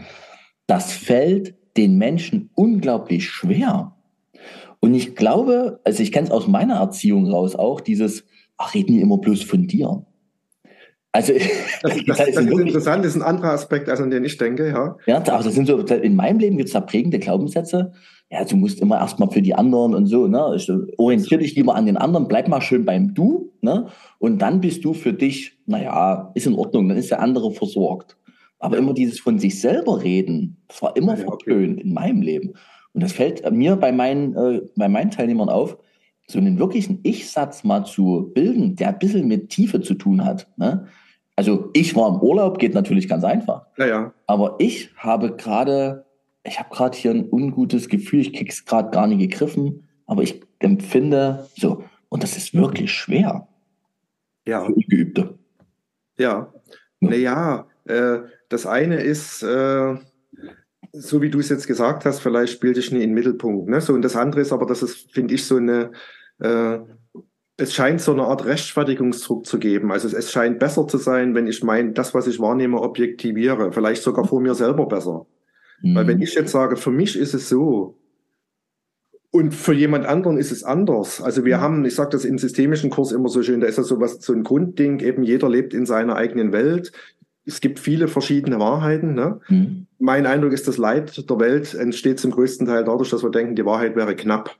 Das 0.66 0.92
fällt 0.92 1.54
den 1.76 1.96
Menschen 1.96 2.50
unglaublich 2.56 3.28
schwer. 3.28 3.94
Und 4.80 4.94
ich 4.94 5.14
glaube, 5.14 5.80
also 5.84 6.02
ich 6.02 6.10
kenne 6.10 6.26
es 6.26 6.32
aus 6.32 6.48
meiner 6.48 6.74
Erziehung 6.76 7.30
raus 7.30 7.54
auch, 7.54 7.80
dieses, 7.80 8.24
ach, 8.56 8.74
red 8.74 8.90
nie 8.90 9.00
immer 9.00 9.18
bloß 9.18 9.42
von 9.42 9.68
dir. 9.68 10.04
Also, 11.12 11.32
das, 11.32 11.42
das, 12.06 12.18
das, 12.18 12.28
ist, 12.28 12.38
interessant, 12.38 13.04
das 13.04 13.14
ist 13.14 13.22
ein 13.22 13.26
anderer 13.26 13.52
Aspekt, 13.52 13.88
als 13.88 14.00
an 14.00 14.10
den 14.10 14.24
ich 14.24 14.36
denke, 14.36 14.68
ja. 14.68 14.96
Ja, 15.06 15.16
aber 15.16 15.42
das 15.42 15.54
sind 15.54 15.66
so, 15.66 15.78
in 15.78 16.16
meinem 16.16 16.38
Leben 16.38 16.56
gibt 16.56 16.68
es 16.68 16.74
da 16.74 16.80
prägende 16.80 17.18
Glaubenssätze. 17.18 17.92
Ja, 18.30 18.44
du 18.44 18.56
musst 18.56 18.80
immer 18.80 18.98
erstmal 18.98 19.30
für 19.30 19.40
die 19.40 19.54
anderen 19.54 19.94
und 19.94 20.06
so, 20.06 20.26
ne? 20.26 20.58
Orientier 20.98 21.38
dich 21.38 21.54
lieber 21.54 21.74
an 21.74 21.86
den 21.86 21.96
anderen, 21.96 22.28
bleib 22.28 22.46
mal 22.48 22.60
schön 22.60 22.84
beim 22.84 23.14
Du, 23.14 23.52
ne? 23.62 23.86
Und 24.18 24.42
dann 24.42 24.60
bist 24.60 24.84
du 24.84 24.92
für 24.92 25.14
dich, 25.14 25.58
naja, 25.64 26.30
ist 26.34 26.46
in 26.46 26.54
Ordnung, 26.54 26.88
dann 26.88 26.98
ist 26.98 27.10
der 27.10 27.20
andere 27.20 27.52
versorgt. 27.52 28.18
Aber 28.58 28.76
immer 28.76 28.92
dieses 28.92 29.20
von 29.20 29.38
sich 29.38 29.60
selber 29.60 30.02
reden, 30.02 30.58
das 30.68 30.82
war 30.82 30.94
immer 30.96 31.16
ja, 31.16 31.24
verpönt 31.24 31.78
okay. 31.78 31.86
in 31.86 31.94
meinem 31.94 32.20
Leben. 32.20 32.52
Und 32.92 33.02
das 33.02 33.12
fällt 33.12 33.48
mir 33.50 33.76
bei 33.76 33.92
meinen, 33.92 34.34
äh, 34.36 34.60
bei 34.76 34.88
meinen 34.88 35.10
Teilnehmern 35.10 35.48
auf, 35.48 35.78
so 36.30 36.38
einen 36.38 36.58
wirklichen 36.58 37.00
Ich-Satz 37.02 37.64
mal 37.64 37.84
zu 37.84 38.30
bilden, 38.34 38.76
der 38.76 38.88
ein 38.88 38.98
bisschen 38.98 39.26
mit 39.26 39.48
Tiefe 39.48 39.80
zu 39.80 39.94
tun 39.94 40.24
hat. 40.24 40.46
Ne? 40.56 40.86
Also 41.36 41.70
ich 41.72 41.96
war 41.96 42.08
im 42.08 42.20
Urlaub, 42.20 42.58
geht 42.58 42.74
natürlich 42.74 43.08
ganz 43.08 43.24
einfach. 43.24 43.66
Ja, 43.78 43.86
ja. 43.86 44.14
Aber 44.26 44.56
ich 44.58 44.90
habe 44.96 45.36
gerade, 45.36 46.04
ich 46.44 46.58
habe 46.58 46.68
gerade 46.74 46.96
hier 46.96 47.12
ein 47.12 47.28
ungutes 47.30 47.88
Gefühl, 47.88 48.20
ich 48.20 48.34
krieg's 48.34 48.64
gerade 48.64 48.90
gar 48.90 49.06
nicht 49.06 49.20
gegriffen, 49.20 49.88
aber 50.06 50.22
ich 50.22 50.40
empfinde 50.58 51.48
so, 51.56 51.84
und 52.10 52.22
das 52.22 52.36
ist 52.36 52.54
wirklich 52.54 52.92
schwer. 52.92 53.48
Ja. 54.46 54.64
Für 54.64 54.74
Geübte. 54.74 55.38
Ja. 56.18 56.52
ja. 57.00 57.08
Naja, 57.08 57.66
äh, 57.84 58.18
das 58.48 58.66
eine 58.66 58.96
ist, 58.96 59.42
äh, 59.42 59.96
so 60.92 61.22
wie 61.22 61.30
du 61.30 61.38
es 61.38 61.48
jetzt 61.48 61.66
gesagt 61.66 62.04
hast, 62.04 62.20
vielleicht 62.20 62.52
spielt 62.52 62.76
dich 62.76 62.90
nie 62.90 63.02
in 63.02 63.10
den 63.10 63.14
Mittelpunkt. 63.14 63.68
Ne? 63.68 63.80
So, 63.80 63.94
und 63.94 64.02
das 64.02 64.16
andere 64.16 64.40
ist 64.40 64.52
aber, 64.52 64.66
dass 64.66 64.82
es, 64.82 65.06
finde 65.12 65.34
ich, 65.34 65.44
so 65.44 65.56
eine 65.56 65.92
äh, 66.40 66.78
es 67.60 67.74
scheint 67.74 68.00
so 68.00 68.12
eine 68.12 68.22
Art 68.22 68.44
Rechtfertigungsdruck 68.44 69.44
zu 69.44 69.58
geben. 69.58 69.90
Also 69.90 70.16
es, 70.16 70.30
scheint 70.30 70.60
besser 70.60 70.86
zu 70.86 70.96
sein, 70.96 71.34
wenn 71.34 71.48
ich 71.48 71.64
mein, 71.64 71.92
das, 71.92 72.14
was 72.14 72.28
ich 72.28 72.38
wahrnehme, 72.38 72.80
objektiviere. 72.80 73.72
Vielleicht 73.72 74.02
sogar 74.02 74.24
vor 74.24 74.40
mir 74.40 74.54
selber 74.54 74.86
besser. 74.86 75.26
Mhm. 75.82 75.94
Weil 75.96 76.06
wenn 76.06 76.22
ich 76.22 76.34
jetzt 76.34 76.52
sage, 76.52 76.76
für 76.76 76.92
mich 76.92 77.18
ist 77.18 77.34
es 77.34 77.48
so 77.48 77.98
und 79.30 79.54
für 79.54 79.74
jemand 79.74 80.06
anderen 80.06 80.38
ist 80.38 80.52
es 80.52 80.62
anders. 80.62 81.20
Also 81.20 81.44
wir 81.44 81.58
mhm. 81.58 81.60
haben, 81.60 81.84
ich 81.84 81.96
sage 81.96 82.10
das 82.10 82.24
im 82.24 82.38
systemischen 82.38 82.90
Kurs 82.90 83.10
immer 83.10 83.28
so 83.28 83.42
schön, 83.42 83.60
da 83.60 83.66
ist 83.66 83.78
das 83.78 83.88
so 83.88 84.00
was, 84.00 84.22
so 84.22 84.32
ein 84.32 84.44
Grundding, 84.44 85.00
eben 85.00 85.24
jeder 85.24 85.48
lebt 85.48 85.74
in 85.74 85.84
seiner 85.84 86.14
eigenen 86.14 86.52
Welt. 86.52 86.92
Es 87.44 87.60
gibt 87.60 87.80
viele 87.80 88.06
verschiedene 88.06 88.60
Wahrheiten. 88.60 89.14
Ne? 89.14 89.40
Mhm. 89.48 89.86
Mein 89.98 90.26
Eindruck 90.26 90.52
ist, 90.52 90.68
das 90.68 90.78
Leid 90.78 91.28
der 91.28 91.40
Welt 91.40 91.74
entsteht 91.74 92.20
zum 92.20 92.30
größten 92.30 92.68
Teil 92.68 92.84
dadurch, 92.84 93.10
dass 93.10 93.24
wir 93.24 93.30
denken, 93.30 93.56
die 93.56 93.64
Wahrheit 93.64 93.96
wäre 93.96 94.14
knapp. 94.14 94.56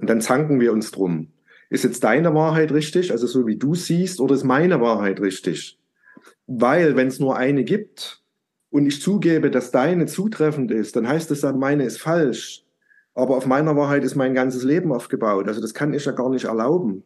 Und 0.00 0.08
dann 0.08 0.20
zanken 0.20 0.60
wir 0.60 0.72
uns 0.72 0.90
drum. 0.90 1.28
Ist 1.68 1.84
jetzt 1.84 2.02
deine 2.02 2.34
Wahrheit 2.34 2.72
richtig, 2.72 3.12
also 3.12 3.26
so 3.26 3.46
wie 3.46 3.56
du 3.56 3.74
siehst, 3.74 4.20
oder 4.20 4.34
ist 4.34 4.44
meine 4.44 4.80
Wahrheit 4.80 5.20
richtig? 5.20 5.78
Weil, 6.46 6.96
wenn 6.96 7.06
es 7.06 7.20
nur 7.20 7.36
eine 7.36 7.62
gibt 7.64 8.22
und 8.70 8.86
ich 8.86 9.00
zugebe, 9.00 9.50
dass 9.50 9.70
deine 9.70 10.06
zutreffend 10.06 10.70
ist, 10.70 10.96
dann 10.96 11.06
heißt 11.06 11.30
es 11.30 11.42
dann, 11.42 11.58
meine 11.58 11.84
ist 11.84 12.00
falsch. 12.00 12.64
Aber 13.14 13.36
auf 13.36 13.46
meiner 13.46 13.76
Wahrheit 13.76 14.02
ist 14.04 14.16
mein 14.16 14.34
ganzes 14.34 14.64
Leben 14.64 14.92
aufgebaut. 14.92 15.46
Also 15.46 15.60
das 15.60 15.74
kann 15.74 15.92
ich 15.92 16.04
ja 16.04 16.12
gar 16.12 16.30
nicht 16.30 16.46
erlauben. 16.46 17.04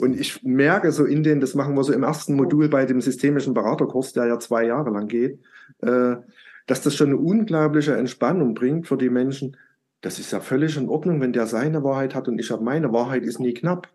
Und 0.00 0.18
ich 0.18 0.42
merke 0.44 0.92
so 0.92 1.04
in 1.04 1.22
den, 1.22 1.40
das 1.40 1.54
machen 1.54 1.74
wir 1.74 1.82
so 1.82 1.92
im 1.92 2.04
ersten 2.04 2.34
Modul 2.34 2.68
bei 2.68 2.86
dem 2.86 3.00
systemischen 3.00 3.54
Beraterkurs, 3.54 4.12
der 4.12 4.26
ja 4.26 4.38
zwei 4.38 4.64
Jahre 4.66 4.90
lang 4.90 5.08
geht, 5.08 5.40
äh, 5.80 6.16
dass 6.66 6.82
das 6.82 6.94
schon 6.94 7.08
eine 7.08 7.16
unglaubliche 7.16 7.96
Entspannung 7.96 8.54
bringt 8.54 8.86
für 8.86 8.96
die 8.96 9.10
Menschen, 9.10 9.56
das 10.00 10.18
ist 10.18 10.32
ja 10.32 10.40
völlig 10.40 10.76
in 10.76 10.88
Ordnung, 10.88 11.20
wenn 11.20 11.32
der 11.32 11.46
seine 11.46 11.82
Wahrheit 11.82 12.14
hat 12.14 12.28
und 12.28 12.38
ich 12.38 12.50
habe 12.50 12.62
meine 12.62 12.92
Wahrheit, 12.92 13.22
ist 13.24 13.40
nie 13.40 13.54
knapp. 13.54 13.88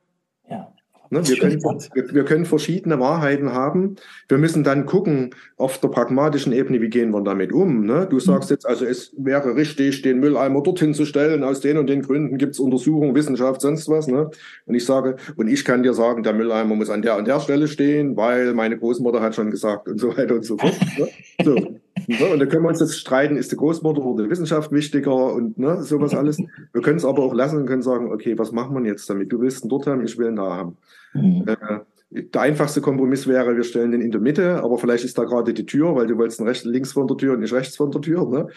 Ja. 0.50 0.74
Ne, 1.10 1.28
wir, 1.28 1.38
können, 1.38 1.62
wir, 1.62 2.14
wir, 2.16 2.26
können 2.26 2.46
verschiedene 2.46 3.00
Wahrheiten 3.00 3.54
haben. 3.54 3.98
Wir 4.28 4.40
müssen 4.40 4.64
dann 4.64 4.88
gucken 4.88 5.36
auf 5.58 5.78
der 5.78 5.90
pragmatischen 5.90 6.54
Ebene, 6.54 6.82
wie 6.82 6.90
gehen 6.90 7.12
wir 7.12 7.22
damit 7.22 7.52
um. 7.52 7.86
Ne? 7.86 8.08
Du 8.10 8.20
sagst 8.20 8.50
jetzt, 8.50 8.66
also 8.66 8.84
es 8.84 9.14
wäre 9.16 9.56
richtig, 9.56 10.02
den 10.02 10.20
Mülleimer 10.20 10.64
dorthin 10.64 10.96
zu 10.96 11.06
stellen. 11.06 11.44
Aus 11.44 11.60
den 11.60 11.78
und 11.78 11.88
den 11.88 12.02
Gründen 12.02 12.40
gibt 12.40 12.54
es 12.54 12.60
Untersuchungen, 12.60 13.14
Wissenschaft, 13.14 13.62
sonst 13.62 13.90
was. 13.90 14.08
Ne? 14.08 14.32
Und 14.66 14.74
ich 14.74 14.86
sage, 14.86 15.18
und 15.36 15.50
ich 15.50 15.64
kann 15.66 15.84
dir 15.84 15.94
sagen, 15.94 16.24
der 16.24 16.34
Mülleimer 16.34 16.74
muss 16.74 16.90
an 16.90 17.04
der 17.04 17.16
und 17.18 17.28
der 17.28 17.40
Stelle 17.42 17.68
stehen, 17.68 18.18
weil 18.18 18.56
meine 18.56 18.80
Großmutter 18.80 19.22
hat 19.22 19.36
schon 19.36 19.52
gesagt 19.52 19.88
und 19.88 20.00
so 20.00 20.18
weiter 20.18 20.34
und 20.34 20.46
so 20.46 20.58
fort. 20.58 20.80
Ne? 20.98 21.10
So. 21.44 21.80
Ne? 22.08 22.26
Und 22.32 22.40
da 22.40 22.46
können 22.46 22.64
wir 22.64 22.70
uns 22.70 22.80
jetzt 22.80 23.00
streiten, 23.00 23.38
ist 23.38 23.52
die 23.52 23.56
Großmutter 23.56 24.04
oder 24.04 24.24
die 24.24 24.30
Wissenschaft 24.30 24.72
wichtiger 24.72 25.34
und 25.34 25.58
ne, 25.58 25.82
sowas 25.84 26.14
alles. 26.14 26.38
Wir 26.72 26.82
können 26.82 26.98
es 26.98 27.06
aber 27.06 27.24
auch 27.24 27.34
lassen 27.34 27.60
und 27.60 27.66
können 27.66 27.82
sagen, 27.82 28.12
okay, 28.12 28.38
was 28.38 28.52
machen 28.52 28.76
wir 28.76 28.90
jetzt 28.90 29.10
damit? 29.10 29.32
Du 29.32 29.42
willst 29.42 29.64
ihn 29.64 29.70
dort 29.70 29.88
haben, 29.88 30.04
ich 30.04 30.18
will 30.18 30.28
ihn 30.28 30.36
da 30.36 30.56
haben. 30.56 30.78
Mhm. 31.14 31.46
Äh, 31.48 31.80
der 32.16 32.42
einfachste 32.42 32.80
Kompromiss 32.80 33.28
wäre, 33.28 33.56
wir 33.56 33.64
stellen 33.64 33.92
den 33.92 34.02
in 34.02 34.12
der 34.12 34.22
Mitte, 34.22 34.62
aber 34.64 34.78
vielleicht 34.78 35.04
ist 35.04 35.18
da 35.18 35.24
gerade 35.24 35.52
die 35.54 35.66
Tür, 35.66 35.96
weil 35.96 36.06
du 36.06 36.16
wolltest 36.18 36.40
ihn 36.40 36.48
rechts, 36.48 36.64
links 36.64 36.94
von 36.94 37.08
der 37.08 37.18
Tür 37.18 37.34
und 37.34 37.40
nicht 37.40 37.54
rechts 37.54 37.76
von 37.76 37.90
der 37.90 38.02
Tür. 38.02 38.30
Ne? 38.30 38.48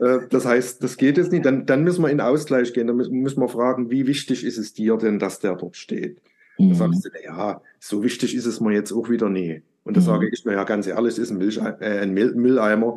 Äh, 0.00 0.26
das 0.30 0.46
heißt, 0.46 0.82
das 0.82 0.96
geht 0.96 1.18
jetzt 1.18 1.30
nicht. 1.30 1.44
Dann, 1.44 1.66
dann 1.66 1.84
müssen 1.84 2.02
wir 2.02 2.10
in 2.10 2.20
Ausgleich 2.20 2.72
gehen. 2.72 2.86
Dann 2.86 2.96
müssen 2.96 3.40
wir 3.40 3.48
fragen, 3.48 3.90
wie 3.90 4.06
wichtig 4.06 4.44
ist 4.44 4.56
es 4.56 4.72
dir 4.72 4.96
denn, 4.96 5.18
dass 5.18 5.38
der 5.38 5.54
dort 5.54 5.76
steht? 5.76 6.22
Mhm. 6.58 6.70
Da 6.70 6.74
sagst 6.74 7.04
du, 7.04 7.08
ja, 7.24 7.60
so 7.80 8.02
wichtig 8.02 8.34
ist 8.34 8.46
es 8.46 8.60
mir 8.60 8.72
jetzt 8.72 8.92
auch 8.92 9.08
wieder 9.08 9.28
nie. 9.28 9.62
Und 9.84 9.96
da 9.96 10.00
mhm. 10.00 10.04
sage 10.04 10.28
ich, 10.28 10.44
naja, 10.44 10.64
ganz 10.64 10.86
ehrlich, 10.86 11.12
es 11.12 11.18
ist 11.18 11.30
ein, 11.30 11.38
Milch, 11.38 11.58
äh, 11.58 12.00
ein 12.00 12.12
Mülleimer. 12.12 12.96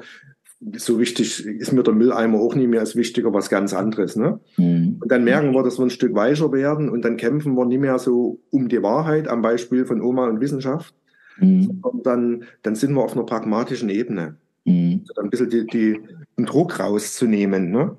So 0.75 0.99
wichtig 0.99 1.45
ist 1.45 1.71
mir 1.71 1.83
der 1.83 1.93
Mülleimer 1.93 2.39
auch 2.39 2.55
nie 2.55 2.65
mehr, 2.65 2.81
ist 2.81 2.95
wichtiger 2.95 3.31
was 3.33 3.49
ganz 3.49 3.73
anderes. 3.73 4.15
Ne? 4.15 4.39
Mhm. 4.57 4.97
Und 4.99 5.11
dann 5.11 5.23
merken 5.23 5.53
wir, 5.53 5.63
dass 5.63 5.77
wir 5.77 5.85
ein 5.85 5.91
Stück 5.91 6.15
weicher 6.15 6.51
werden 6.51 6.89
und 6.89 7.03
dann 7.03 7.17
kämpfen 7.17 7.55
wir 7.55 7.65
nicht 7.65 7.79
mehr 7.79 7.99
so 7.99 8.39
um 8.49 8.67
die 8.67 8.81
Wahrheit 8.81 9.27
am 9.27 9.41
Beispiel 9.41 9.85
von 9.85 10.01
Oma 10.01 10.27
und 10.27 10.39
Wissenschaft, 10.39 10.95
mhm. 11.39 11.79
sondern 11.83 12.03
dann, 12.03 12.43
dann 12.63 12.75
sind 12.75 12.93
wir 12.93 13.03
auf 13.03 13.13
einer 13.13 13.25
pragmatischen 13.25 13.89
Ebene. 13.89 14.37
Mhm. 14.65 15.01
Also 15.01 15.13
dann 15.15 15.25
ein 15.25 15.29
bisschen 15.29 15.49
die, 15.49 15.67
die, 15.67 15.99
den 16.37 16.45
Druck 16.45 16.79
rauszunehmen. 16.79 17.69
Ne? 17.69 17.95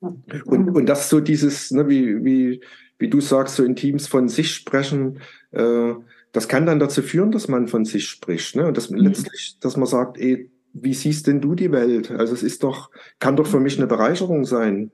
Und, 0.00 0.70
und 0.70 0.86
das 0.86 1.08
so 1.08 1.18
dieses, 1.18 1.72
ne, 1.72 1.88
wie, 1.88 2.24
wie, 2.24 2.60
wie 2.98 3.08
du 3.08 3.20
sagst, 3.20 3.56
so 3.56 3.64
in 3.64 3.76
Teams 3.76 4.06
von 4.06 4.28
sich 4.28 4.52
sprechen, 4.52 5.20
äh, 5.52 5.94
das 6.32 6.48
kann 6.48 6.66
dann 6.66 6.78
dazu 6.78 7.02
führen, 7.02 7.30
dass 7.30 7.48
man 7.48 7.68
von 7.68 7.84
sich 7.84 8.06
spricht. 8.06 8.56
Ne? 8.56 8.66
Und 8.66 8.76
dass 8.76 8.90
man 8.90 9.00
mhm. 9.00 9.06
letztlich, 9.06 9.56
dass 9.60 9.76
man 9.76 9.86
sagt, 9.86 10.18
ey, 10.18 10.50
wie 10.72 10.94
siehst 10.94 11.26
denn 11.26 11.40
du 11.40 11.54
die 11.54 11.72
Welt? 11.72 12.10
Also 12.10 12.34
es 12.34 12.42
ist 12.42 12.62
doch, 12.62 12.90
kann 13.18 13.36
doch 13.36 13.46
für 13.46 13.60
mich 13.60 13.78
eine 13.78 13.86
Bereicherung 13.86 14.44
sein. 14.44 14.90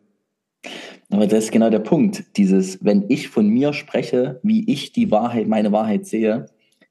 Aber 1.10 1.26
das 1.26 1.44
ist 1.44 1.52
genau 1.52 1.70
der 1.70 1.80
Punkt. 1.80 2.24
Dieses, 2.36 2.82
wenn 2.84 3.04
ich 3.08 3.28
von 3.28 3.48
mir 3.48 3.72
spreche, 3.72 4.40
wie 4.42 4.70
ich 4.70 4.92
die 4.92 5.10
Wahrheit, 5.10 5.48
meine 5.48 5.72
Wahrheit 5.72 6.06
sehe, 6.06 6.46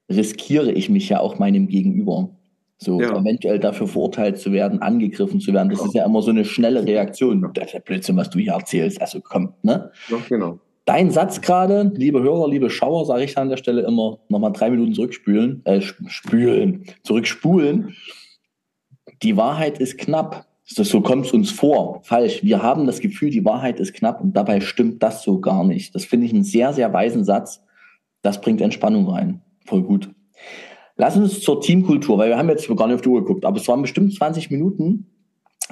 riskiere 0.10 0.72
ich 0.72 0.90
mich 0.90 1.10
ja 1.10 1.20
auch 1.20 1.40
meinem 1.40 1.68
Gegenüber. 1.68 2.30
So 2.78 3.02
ja. 3.02 3.18
eventuell 3.18 3.60
dafür 3.60 3.88
verurteilt 3.88 4.38
zu 4.38 4.52
werden, 4.52 4.82
angegriffen 4.82 5.40
zu 5.40 5.54
werden. 5.54 5.70
Das 5.70 5.80
ja. 5.80 5.86
ist 5.86 5.94
ja 5.94 6.06
immer 6.06 6.22
so 6.22 6.32
eine 6.32 6.46
schnelle 6.46 6.86
Reaktion. 6.86 7.50
Das 7.54 7.68
ist 7.68 7.74
ja 7.74 7.80
Blödsinn, 7.80 8.18
was 8.18 8.30
du 8.30 8.40
hier 8.40 8.54
erzählst. 8.54 9.02
Also 9.02 9.22
komm, 9.22 9.54
ne? 9.64 9.92
Ja, 10.10 10.18
genau. 10.28 10.60
Dein 10.86 11.12
Satz 11.12 11.40
gerade, 11.40 11.94
liebe 11.96 12.22
Hörer, 12.22 12.50
liebe 12.50 12.70
Schauer, 12.70 13.06
sage 13.06 13.24
ich 13.24 13.38
an 13.38 13.48
der 13.48 13.56
Stelle 13.56 13.84
immer, 13.84 14.20
nochmal 14.28 14.52
drei 14.52 14.70
Minuten 14.70 14.94
zurückspülen, 14.94 15.62
äh, 15.66 15.80
spülen, 15.82 16.86
zurückspulen. 17.04 17.96
Die 19.22 19.38
Wahrheit 19.38 19.80
ist 19.80 19.98
knapp. 19.98 20.46
So 20.66 21.02
kommt 21.02 21.26
es 21.26 21.32
uns 21.32 21.52
vor. 21.52 22.02
Falsch. 22.04 22.44
Wir 22.44 22.62
haben 22.62 22.86
das 22.86 23.00
Gefühl, 23.00 23.30
die 23.30 23.46
Wahrheit 23.46 23.80
ist 23.80 23.94
knapp 23.94 24.22
und 24.22 24.36
dabei 24.36 24.60
stimmt 24.60 25.02
das 25.04 25.24
so 25.24 25.40
gar 25.40 25.64
nicht. 25.64 25.96
Das 25.96 26.04
finde 26.04 26.26
ich 26.26 26.34
einen 26.34 26.44
sehr, 26.44 26.74
sehr 26.74 26.92
weisen 26.92 27.24
Satz. 27.24 27.62
Das 28.22 28.42
bringt 28.42 28.60
Entspannung 28.60 29.08
rein. 29.08 29.42
Voll 29.66 29.84
gut. 29.84 30.10
Lass 30.98 31.16
uns 31.16 31.40
zur 31.42 31.62
Teamkultur, 31.62 32.18
weil 32.18 32.30
wir 32.30 32.38
haben 32.38 32.50
jetzt 32.50 32.68
gar 32.68 32.88
nicht 32.88 32.96
auf 32.96 33.02
die 33.02 33.10
Uhr 33.10 33.22
geguckt, 33.22 33.46
aber 33.46 33.58
es 33.58 33.68
waren 33.68 33.82
bestimmt 33.82 34.14
20 34.14 34.52
Minuten, 34.52 35.08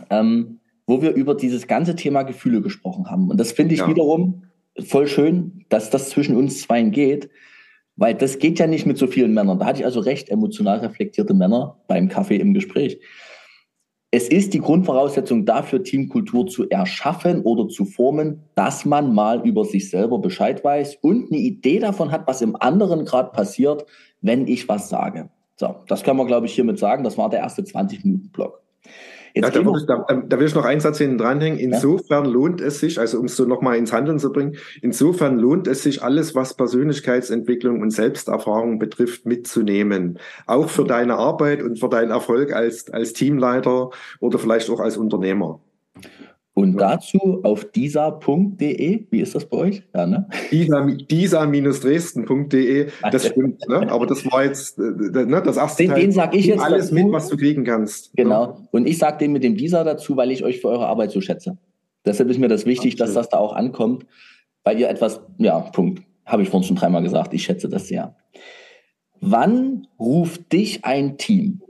ähm, 0.09 0.59
wo 0.87 1.01
wir 1.01 1.13
über 1.13 1.35
dieses 1.35 1.67
ganze 1.67 1.95
Thema 1.95 2.23
Gefühle 2.23 2.61
gesprochen 2.61 3.09
haben. 3.09 3.29
Und 3.29 3.39
das 3.39 3.51
finde 3.51 3.73
ich 3.73 3.81
ja. 3.81 3.87
wiederum 3.87 4.43
voll 4.79 5.07
schön, 5.07 5.65
dass 5.69 5.89
das 5.89 6.09
zwischen 6.09 6.35
uns 6.35 6.61
zweien 6.61 6.91
geht, 6.91 7.29
weil 7.95 8.15
das 8.15 8.39
geht 8.39 8.59
ja 8.59 8.67
nicht 8.67 8.85
mit 8.85 8.97
so 8.97 9.07
vielen 9.07 9.33
Männern. 9.33 9.59
Da 9.59 9.65
hatte 9.65 9.79
ich 9.79 9.85
also 9.85 9.99
recht 9.99 10.29
emotional 10.29 10.79
reflektierte 10.79 11.33
Männer 11.33 11.77
beim 11.87 12.09
Kaffee 12.09 12.37
im 12.37 12.53
Gespräch. 12.53 12.99
Es 14.13 14.27
ist 14.27 14.53
die 14.53 14.59
Grundvoraussetzung 14.59 15.45
dafür, 15.45 15.83
Teamkultur 15.83 16.45
zu 16.45 16.69
erschaffen 16.69 17.43
oder 17.43 17.69
zu 17.69 17.85
formen, 17.85 18.43
dass 18.55 18.83
man 18.83 19.15
mal 19.15 19.47
über 19.47 19.63
sich 19.63 19.89
selber 19.89 20.19
Bescheid 20.19 20.63
weiß 20.65 20.97
und 21.01 21.31
eine 21.31 21.39
Idee 21.39 21.79
davon 21.79 22.11
hat, 22.11 22.27
was 22.27 22.41
im 22.41 22.57
anderen 22.57 23.05
gerade 23.05 23.31
passiert, 23.31 23.85
wenn 24.19 24.47
ich 24.47 24.67
was 24.67 24.89
sage. 24.89 25.29
So, 25.55 25.75
das 25.87 26.03
können 26.03 26.17
wir, 26.17 26.25
glaube 26.25 26.47
ich, 26.47 26.53
hiermit 26.53 26.77
sagen. 26.77 27.05
Das 27.05 27.17
war 27.17 27.29
der 27.29 27.39
erste 27.39 27.61
20-Minuten-Block. 27.61 28.61
Ja, 29.33 29.49
da, 29.49 29.59
ich, 29.59 29.85
da, 29.85 30.23
da, 30.27 30.39
will 30.39 30.47
ich 30.47 30.55
noch 30.55 30.65
einen 30.65 30.81
Satz 30.81 30.97
hinten 30.97 31.17
dranhängen. 31.17 31.59
Insofern 31.59 32.25
ja. 32.25 32.31
lohnt 32.31 32.61
es 32.61 32.79
sich, 32.79 32.99
also 32.99 33.19
um 33.19 33.25
es 33.25 33.35
so 33.35 33.45
nochmal 33.45 33.77
ins 33.77 33.93
Handeln 33.93 34.19
zu 34.19 34.31
bringen, 34.31 34.57
insofern 34.81 35.37
lohnt 35.37 35.67
es 35.67 35.83
sich, 35.83 36.03
alles, 36.03 36.35
was 36.35 36.53
Persönlichkeitsentwicklung 36.55 37.81
und 37.81 37.91
Selbsterfahrung 37.91 38.79
betrifft, 38.79 39.25
mitzunehmen. 39.25 40.19
Auch 40.47 40.69
für 40.69 40.83
deine 40.83 41.15
Arbeit 41.15 41.61
und 41.63 41.79
für 41.79 41.89
deinen 41.89 42.11
Erfolg 42.11 42.53
als, 42.53 42.89
als 42.89 43.13
Teamleiter 43.13 43.89
oder 44.19 44.39
vielleicht 44.39 44.69
auch 44.69 44.79
als 44.79 44.97
Unternehmer. 44.97 45.59
Und 46.53 46.75
dazu 46.77 47.39
auf 47.43 47.71
disa.de, 47.71 49.05
wie 49.09 49.21
ist 49.21 49.35
das 49.35 49.45
bei 49.45 49.57
euch? 49.57 49.83
Ja, 49.95 50.05
ne? 50.05 50.27
disa-dresden.de, 50.51 52.89
das 53.09 53.27
stimmt, 53.27 53.65
ne? 53.69 53.89
aber 53.89 54.05
das 54.05 54.29
war 54.29 54.43
jetzt 54.43 54.77
äh, 54.77 54.81
ne, 54.81 55.41
das 55.41 55.55
erste 55.55 55.83
Den, 55.83 55.91
Teil. 55.91 56.01
den 56.01 56.11
sag 56.11 56.35
ich 56.35 56.47
jetzt 56.47 56.61
alles 56.61 56.89
dazu. 56.89 56.95
mit, 56.95 57.09
was 57.13 57.29
du 57.29 57.37
kriegen 57.37 57.63
kannst. 57.63 58.07
Ne? 58.17 58.23
Genau. 58.23 58.47
Ne? 58.47 58.67
Und 58.71 58.85
ich 58.85 58.97
sage 58.97 59.19
den 59.19 59.31
mit 59.31 59.45
dem 59.45 59.55
Disa 59.55 59.85
dazu, 59.85 60.17
weil 60.17 60.29
ich 60.29 60.43
euch 60.43 60.59
für 60.59 60.67
eure 60.67 60.87
Arbeit 60.87 61.11
so 61.11 61.21
schätze. 61.21 61.57
Deshalb 62.05 62.29
ist 62.29 62.39
mir 62.39 62.49
das 62.49 62.65
wichtig, 62.65 62.91
Absolut. 62.93 63.07
dass 63.07 63.13
das 63.13 63.29
da 63.29 63.37
auch 63.37 63.53
ankommt, 63.53 64.05
weil 64.65 64.77
ihr 64.77 64.89
etwas, 64.89 65.21
ja, 65.37 65.57
Punkt. 65.59 66.03
Habe 66.25 66.43
ich 66.43 66.49
vorhin 66.49 66.67
schon 66.67 66.75
dreimal 66.75 67.01
gesagt, 67.01 67.33
ich 67.33 67.43
schätze 67.43 67.69
das 67.69 67.87
sehr. 67.87 68.17
Wann 69.21 69.87
ruft 69.99 70.51
dich 70.51 70.83
ein 70.83 71.17
Team? 71.17 71.61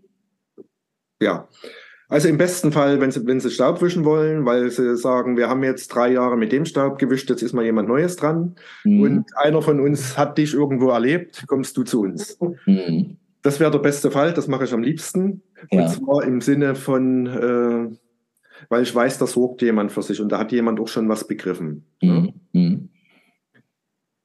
Ja, 1.21 1.47
also 2.11 2.27
im 2.27 2.37
besten 2.37 2.73
Fall, 2.73 2.99
wenn 2.99 3.09
sie, 3.09 3.25
wenn 3.25 3.39
sie 3.39 3.49
Staub 3.49 3.81
wischen 3.81 4.03
wollen, 4.03 4.45
weil 4.45 4.69
sie 4.69 4.97
sagen, 4.97 5.37
wir 5.37 5.47
haben 5.47 5.63
jetzt 5.63 5.87
drei 5.87 6.11
Jahre 6.11 6.35
mit 6.35 6.51
dem 6.51 6.65
Staub 6.65 6.99
gewischt, 6.99 7.29
jetzt 7.29 7.41
ist 7.41 7.53
mal 7.53 7.63
jemand 7.63 7.87
Neues 7.87 8.17
dran. 8.17 8.57
Mhm. 8.83 9.01
Und 9.01 9.37
einer 9.37 9.61
von 9.61 9.79
uns 9.79 10.17
hat 10.17 10.37
dich 10.37 10.53
irgendwo 10.53 10.89
erlebt, 10.89 11.45
kommst 11.47 11.77
du 11.77 11.83
zu 11.83 12.01
uns. 12.01 12.37
Mhm. 12.65 13.15
Das 13.43 13.61
wäre 13.61 13.71
der 13.71 13.79
beste 13.79 14.11
Fall, 14.11 14.33
das 14.33 14.49
mache 14.49 14.65
ich 14.65 14.73
am 14.73 14.83
liebsten. 14.83 15.41
Ja. 15.71 15.83
Und 15.83 15.87
zwar 15.87 16.25
im 16.25 16.41
Sinne 16.41 16.75
von, 16.75 17.27
äh, 17.27 17.97
weil 18.67 18.83
ich 18.83 18.93
weiß, 18.93 19.17
da 19.17 19.25
sorgt 19.25 19.61
jemand 19.61 19.93
für 19.93 20.01
sich 20.01 20.19
und 20.19 20.33
da 20.33 20.37
hat 20.37 20.51
jemand 20.51 20.81
auch 20.81 20.89
schon 20.89 21.07
was 21.07 21.25
begriffen. 21.25 21.85
Mhm. 22.01 22.33
Ne? 22.51 22.89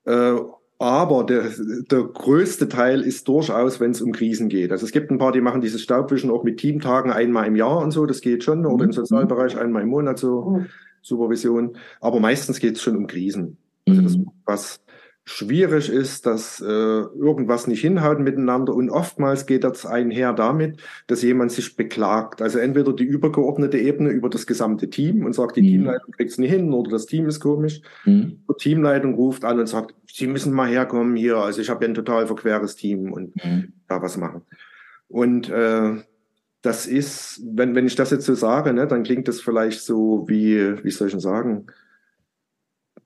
Äh, 0.07 0.34
aber 0.79 1.24
der, 1.24 1.45
der 1.91 2.03
größte 2.05 2.68
Teil 2.68 3.01
ist 3.01 3.27
durchaus, 3.29 3.81
wenn 3.81 3.93
es 3.93 4.03
um 4.03 4.12
Krisen 4.12 4.49
geht. 4.49 4.72
Also 4.72 4.85
es 4.85 4.93
gibt 4.93 5.11
ein 5.11 5.18
paar, 5.18 5.33
die 5.33 5.41
machen 5.41 5.61
dieses 5.61 5.83
Staubwischen 5.83 6.31
auch 6.31 6.45
mit 6.45 6.59
Teamtagen 6.59 7.11
einmal 7.11 7.47
im 7.47 7.57
Jahr 7.57 7.79
und 7.79 7.93
so, 7.93 8.05
das 8.05 8.20
geht 8.20 8.45
schon, 8.45 8.66
oder 8.66 8.85
im 8.85 8.91
mhm. 8.91 8.95
Sozialbereich 8.95 9.57
einmal 9.59 9.83
im 9.83 9.89
Monat 9.89 10.18
so, 10.18 10.51
mhm. 10.51 10.66
Supervision. 11.01 11.77
Aber 12.01 12.20
meistens 12.20 12.61
geht 12.61 12.77
es 12.77 12.83
schon 12.83 12.97
um 12.97 13.07
Krisen. 13.07 13.57
Also 13.89 14.03
das, 14.03 14.16
mhm. 14.16 14.31
was 14.45 14.81
schwierig 15.29 15.91
ist, 15.91 16.24
dass 16.24 16.61
äh, 16.61 16.64
irgendwas 16.64 17.66
nicht 17.66 17.81
hinhaut 17.81 18.20
miteinander 18.20 18.72
und 18.72 18.91
oftmals 18.91 19.45
geht 19.45 19.64
das 19.64 19.85
einher 19.85 20.33
damit, 20.33 20.81
dass 21.09 21.22
jemand 21.22 21.51
sich 21.51 21.74
beklagt. 21.74 22.41
Also 22.41 22.61
entweder 22.61 22.93
die 22.93 23.05
übergeordnete 23.05 23.77
Ebene 23.77 24.11
über 24.11 24.31
das 24.31 24.47
gesamte 24.47 24.89
Team 24.89 25.27
und 25.27 25.35
sagt, 25.35 25.57
die 25.57 25.62
mhm. 25.62 25.66
Teamleitung 25.66 26.12
kriegt 26.12 26.31
es 26.31 26.39
nicht 26.39 26.53
hin 26.53 26.72
oder 26.72 26.93
das 26.93 27.07
Team 27.07 27.27
ist 27.27 27.41
komisch. 27.41 27.83
Mhm. 28.05 28.45
Die 28.49 28.55
Teamleitung 28.57 29.14
ruft 29.14 29.45
an 29.45 29.59
und 29.59 29.68
sagt, 29.68 29.97
Sie 30.07 30.29
müssen 30.29 30.55
mal 30.55 30.68
herkommen 30.68 31.16
hier, 31.16 31.39
also 31.39 31.61
ich 31.61 31.68
habe 31.68 31.85
ja 31.85 31.91
ein 31.91 31.95
total 31.95 32.29
verqueres 32.29 32.77
Team 32.77 33.12
und 33.12 33.35
mhm. 33.45 33.72
da 33.89 34.01
was 34.01 34.16
machen. 34.16 34.43
Und 35.09 35.51
äh, 35.51 35.97
das 36.62 36.87
ist, 36.87 37.43
wenn, 37.45 37.74
wenn 37.74 37.87
ich 37.87 37.97
das 37.97 38.12
jetzt 38.12 38.27
so 38.27 38.35
sage, 38.35 38.72
ne, 38.72 38.87
dann 38.87 39.03
klingt 39.03 39.27
das 39.27 39.41
vielleicht 39.41 39.81
so 39.81 40.24
wie, 40.29 40.85
wie 40.85 40.91
soll 40.91 41.09
ich 41.09 41.14
denn 41.14 41.20
sagen, 41.20 41.66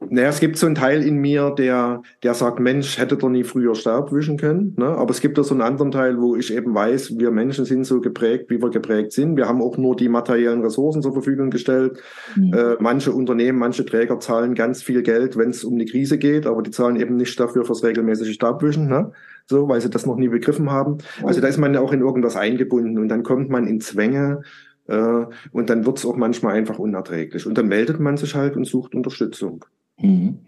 naja, 0.08 0.28
es 0.30 0.40
gibt 0.40 0.56
so 0.56 0.64
einen 0.64 0.74
Teil 0.74 1.02
in 1.02 1.16
mir, 1.16 1.50
der, 1.50 2.02
der 2.22 2.32
sagt, 2.32 2.58
Mensch, 2.58 2.98
hätte 2.98 3.18
doch 3.18 3.28
nie 3.28 3.44
früher 3.44 3.74
Staub 3.74 4.12
wischen 4.12 4.38
können. 4.38 4.74
Ne? 4.78 4.86
Aber 4.86 5.10
es 5.10 5.20
gibt 5.20 5.38
auch 5.38 5.44
so 5.44 5.52
einen 5.52 5.60
anderen 5.60 5.90
Teil, 5.90 6.18
wo 6.18 6.36
ich 6.36 6.54
eben 6.54 6.74
weiß, 6.74 7.18
wir 7.18 7.30
Menschen 7.30 7.66
sind 7.66 7.84
so 7.84 8.00
geprägt, 8.00 8.48
wie 8.48 8.62
wir 8.62 8.70
geprägt 8.70 9.12
sind. 9.12 9.36
Wir 9.36 9.46
haben 9.46 9.60
auch 9.60 9.76
nur 9.76 9.94
die 9.96 10.08
materiellen 10.08 10.62
Ressourcen 10.62 11.02
zur 11.02 11.12
Verfügung 11.12 11.50
gestellt. 11.50 12.02
Mhm. 12.34 12.54
Äh, 12.54 12.76
manche 12.80 13.12
Unternehmen, 13.12 13.58
manche 13.58 13.84
Träger 13.84 14.18
zahlen 14.20 14.54
ganz 14.54 14.82
viel 14.82 15.02
Geld, 15.02 15.36
wenn 15.36 15.50
es 15.50 15.64
um 15.64 15.78
die 15.78 15.86
Krise 15.86 16.16
geht, 16.16 16.46
aber 16.46 16.62
die 16.62 16.70
zahlen 16.70 16.96
eben 16.96 17.16
nicht 17.16 17.38
dafür 17.38 17.66
fürs 17.66 17.84
regelmäßige 17.84 18.32
Staubwischen. 18.32 18.88
Ne? 18.88 19.12
So, 19.46 19.68
weil 19.68 19.82
sie 19.82 19.90
das 19.90 20.06
noch 20.06 20.16
nie 20.16 20.28
begriffen 20.28 20.70
haben. 20.70 20.98
Also 21.22 21.42
da 21.42 21.48
ist 21.48 21.58
man 21.58 21.74
ja 21.74 21.80
auch 21.80 21.92
in 21.92 22.00
irgendwas 22.00 22.36
eingebunden 22.36 22.98
und 22.98 23.08
dann 23.08 23.22
kommt 23.22 23.50
man 23.50 23.66
in 23.66 23.82
Zwänge, 23.82 24.42
äh, 24.86 25.26
und 25.52 25.70
dann 25.70 25.86
wird 25.86 25.98
es 25.98 26.06
auch 26.06 26.16
manchmal 26.16 26.54
einfach 26.54 26.78
unerträglich. 26.78 27.46
Und 27.46 27.56
dann 27.56 27.68
meldet 27.68 28.00
man 28.00 28.16
sich 28.16 28.34
halt 28.34 28.56
und 28.56 28.64
sucht 28.64 28.94
Unterstützung. 28.94 29.64
Mhm. 30.00 30.46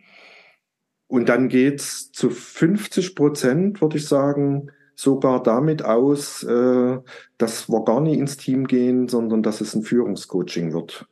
Und 1.06 1.28
dann 1.28 1.48
geht's 1.48 2.10
zu 2.12 2.30
50 2.30 3.14
Prozent, 3.14 3.80
würde 3.82 3.98
ich 3.98 4.06
sagen, 4.06 4.70
sogar 4.94 5.42
damit 5.42 5.84
aus, 5.84 6.42
äh, 6.42 6.98
dass 7.38 7.68
wir 7.68 7.84
gar 7.84 8.00
nicht 8.00 8.18
ins 8.18 8.36
Team 8.36 8.66
gehen, 8.66 9.08
sondern 9.08 9.42
dass 9.42 9.60
es 9.60 9.74
ein 9.74 9.82
Führungscoaching 9.82 10.72
wird. 10.72 11.06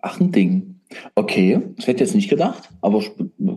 Ach, 0.00 0.18
ein 0.20 0.32
Ding. 0.32 0.80
Okay, 1.14 1.60
das 1.76 1.86
hätte 1.86 2.02
ich 2.02 2.08
jetzt 2.08 2.14
nicht 2.14 2.30
gedacht, 2.30 2.68
aber 2.80 3.02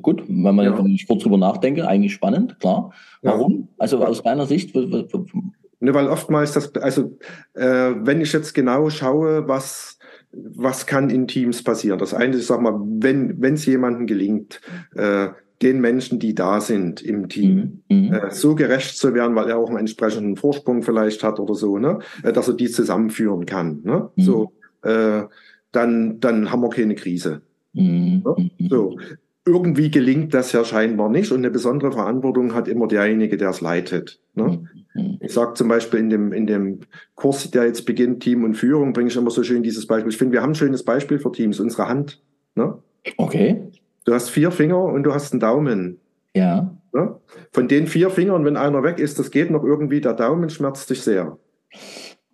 gut, 0.01 0.23
wenn 0.27 0.55
man 0.55 0.65
ja. 0.65 0.77
wenn 0.77 0.85
ich 0.87 1.07
kurz 1.07 1.23
drüber 1.23 1.37
nachdenke, 1.37 1.87
eigentlich 1.87 2.13
spannend, 2.13 2.59
klar. 2.59 2.93
Warum? 3.21 3.53
Ja. 3.53 3.67
Also 3.79 4.05
aus 4.05 4.21
deiner 4.21 4.45
Sicht? 4.45 4.75
Ne, 4.75 5.93
weil 5.93 6.07
oftmals 6.07 6.51
das, 6.53 6.75
also 6.75 7.17
äh, 7.53 7.93
wenn 7.97 8.21
ich 8.21 8.33
jetzt 8.33 8.53
genau 8.53 8.89
schaue, 8.89 9.47
was 9.47 9.97
was 10.33 10.85
kann 10.85 11.09
in 11.09 11.27
Teams 11.27 11.63
passieren? 11.63 11.99
Das 11.99 12.13
eine 12.13 12.35
ist, 12.35 12.47
sag 12.47 12.61
mal, 12.61 12.79
wenn 12.79 13.41
wenn 13.41 13.53
es 13.53 13.65
jemandem 13.65 14.07
gelingt, 14.07 14.61
äh, 14.95 15.29
den 15.61 15.79
Menschen, 15.79 16.19
die 16.19 16.35
da 16.35 16.59
sind 16.59 17.01
im 17.01 17.29
Team, 17.29 17.83
mhm. 17.89 18.07
mhm. 18.07 18.13
äh, 18.13 18.31
so 18.31 18.55
gerecht 18.55 18.97
zu 18.97 19.13
werden, 19.13 19.35
weil 19.35 19.49
er 19.49 19.57
auch 19.57 19.69
einen 19.69 19.77
entsprechenden 19.77 20.35
Vorsprung 20.35 20.83
vielleicht 20.83 21.23
hat 21.23 21.39
oder 21.39 21.55
so, 21.55 21.77
ne, 21.77 21.99
äh, 22.23 22.33
dass 22.33 22.47
er 22.47 22.55
die 22.55 22.69
zusammenführen 22.69 23.45
kann. 23.45 23.81
Ne? 23.83 24.09
Mhm. 24.15 24.21
So, 24.21 24.51
äh, 24.81 25.23
dann 25.71 26.19
dann 26.19 26.51
haben 26.51 26.61
wir 26.61 26.69
keine 26.69 26.95
Krise. 26.95 27.41
Mhm. 27.73 28.23
Ne? 28.25 28.51
So. 28.69 28.97
Irgendwie 29.45 29.91
gelingt 29.91 30.33
das 30.33 30.53
ja 30.53 30.63
scheinbar 30.63 31.09
nicht 31.09 31.31
und 31.31 31.39
eine 31.39 31.51
besondere 31.51 31.91
Verantwortung 31.91 32.53
hat 32.53 32.67
immer 32.67 32.87
derjenige, 32.87 33.35
der 33.35 33.49
es 33.49 33.59
leitet. 33.59 34.21
Ne? 34.35 34.65
Mhm. 34.93 35.17
Ich 35.19 35.33
sage 35.33 35.53
zum 35.53 35.67
Beispiel 35.67 35.99
in 35.99 36.09
dem, 36.09 36.31
in 36.31 36.47
dem 36.47 36.79
Kurs, 37.15 37.51
der 37.51 37.65
jetzt 37.65 37.85
beginnt, 37.85 38.23
Team 38.23 38.45
und 38.45 38.55
Führung, 38.55 38.93
bringe 38.93 39.09
ich 39.09 39.17
immer 39.17 39.31
so 39.31 39.43
schön 39.43 39.61
dieses 39.61 39.85
Beispiel. 39.85 40.11
Ich 40.11 40.17
finde, 40.17 40.33
wir 40.33 40.41
haben 40.41 40.51
ein 40.51 40.55
schönes 40.55 40.83
Beispiel 40.83 41.19
für 41.19 41.31
Teams, 41.31 41.59
unsere 41.59 41.89
Hand. 41.89 42.21
Ne? 42.55 42.77
Okay. 43.17 43.61
Du 44.05 44.13
hast 44.13 44.29
vier 44.29 44.51
Finger 44.51 44.81
und 44.81 45.03
du 45.03 45.13
hast 45.13 45.33
einen 45.33 45.41
Daumen. 45.41 45.99
Ja. 46.33 46.73
Ne? 46.93 47.15
Von 47.51 47.67
den 47.67 47.87
vier 47.87 48.09
Fingern, 48.09 48.45
wenn 48.45 48.55
einer 48.55 48.83
weg 48.83 48.99
ist, 48.99 49.19
das 49.19 49.29
geht 49.29 49.51
noch 49.51 49.63
irgendwie, 49.63 49.99
der 49.99 50.13
Daumen 50.13 50.49
schmerzt 50.49 50.89
dich 50.89 51.01
sehr. 51.01 51.37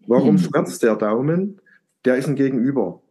Warum 0.06 0.38
hm. 0.38 0.38
schmerzt 0.38 0.84
der 0.84 0.96
Daumen? 0.96 1.60
Der 2.06 2.18
ist 2.18 2.28
ein 2.28 2.36
Gegenüber. 2.36 3.02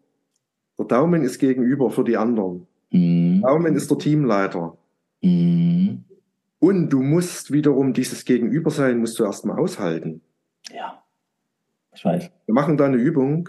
Der 0.78 0.86
Daumen 0.86 1.22
ist 1.22 1.40
Gegenüber 1.40 1.90
für 1.90 2.04
die 2.04 2.16
anderen. 2.16 2.67
Hm. 2.90 3.42
Daumen 3.42 3.74
ist 3.74 3.90
der 3.90 3.98
Teamleiter. 3.98 4.76
Hm. 5.22 6.04
Und 6.60 6.88
du 6.90 7.02
musst 7.02 7.52
wiederum 7.52 7.92
dieses 7.92 8.24
Gegenüber 8.24 8.70
sein, 8.70 8.98
musst 8.98 9.18
du 9.18 9.24
erstmal 9.24 9.58
aushalten. 9.58 10.22
Ja. 10.72 11.02
Ich 11.94 12.04
weiß. 12.04 12.30
Wir 12.46 12.54
machen 12.54 12.76
da 12.76 12.86
eine 12.86 12.96
Übung. 12.96 13.48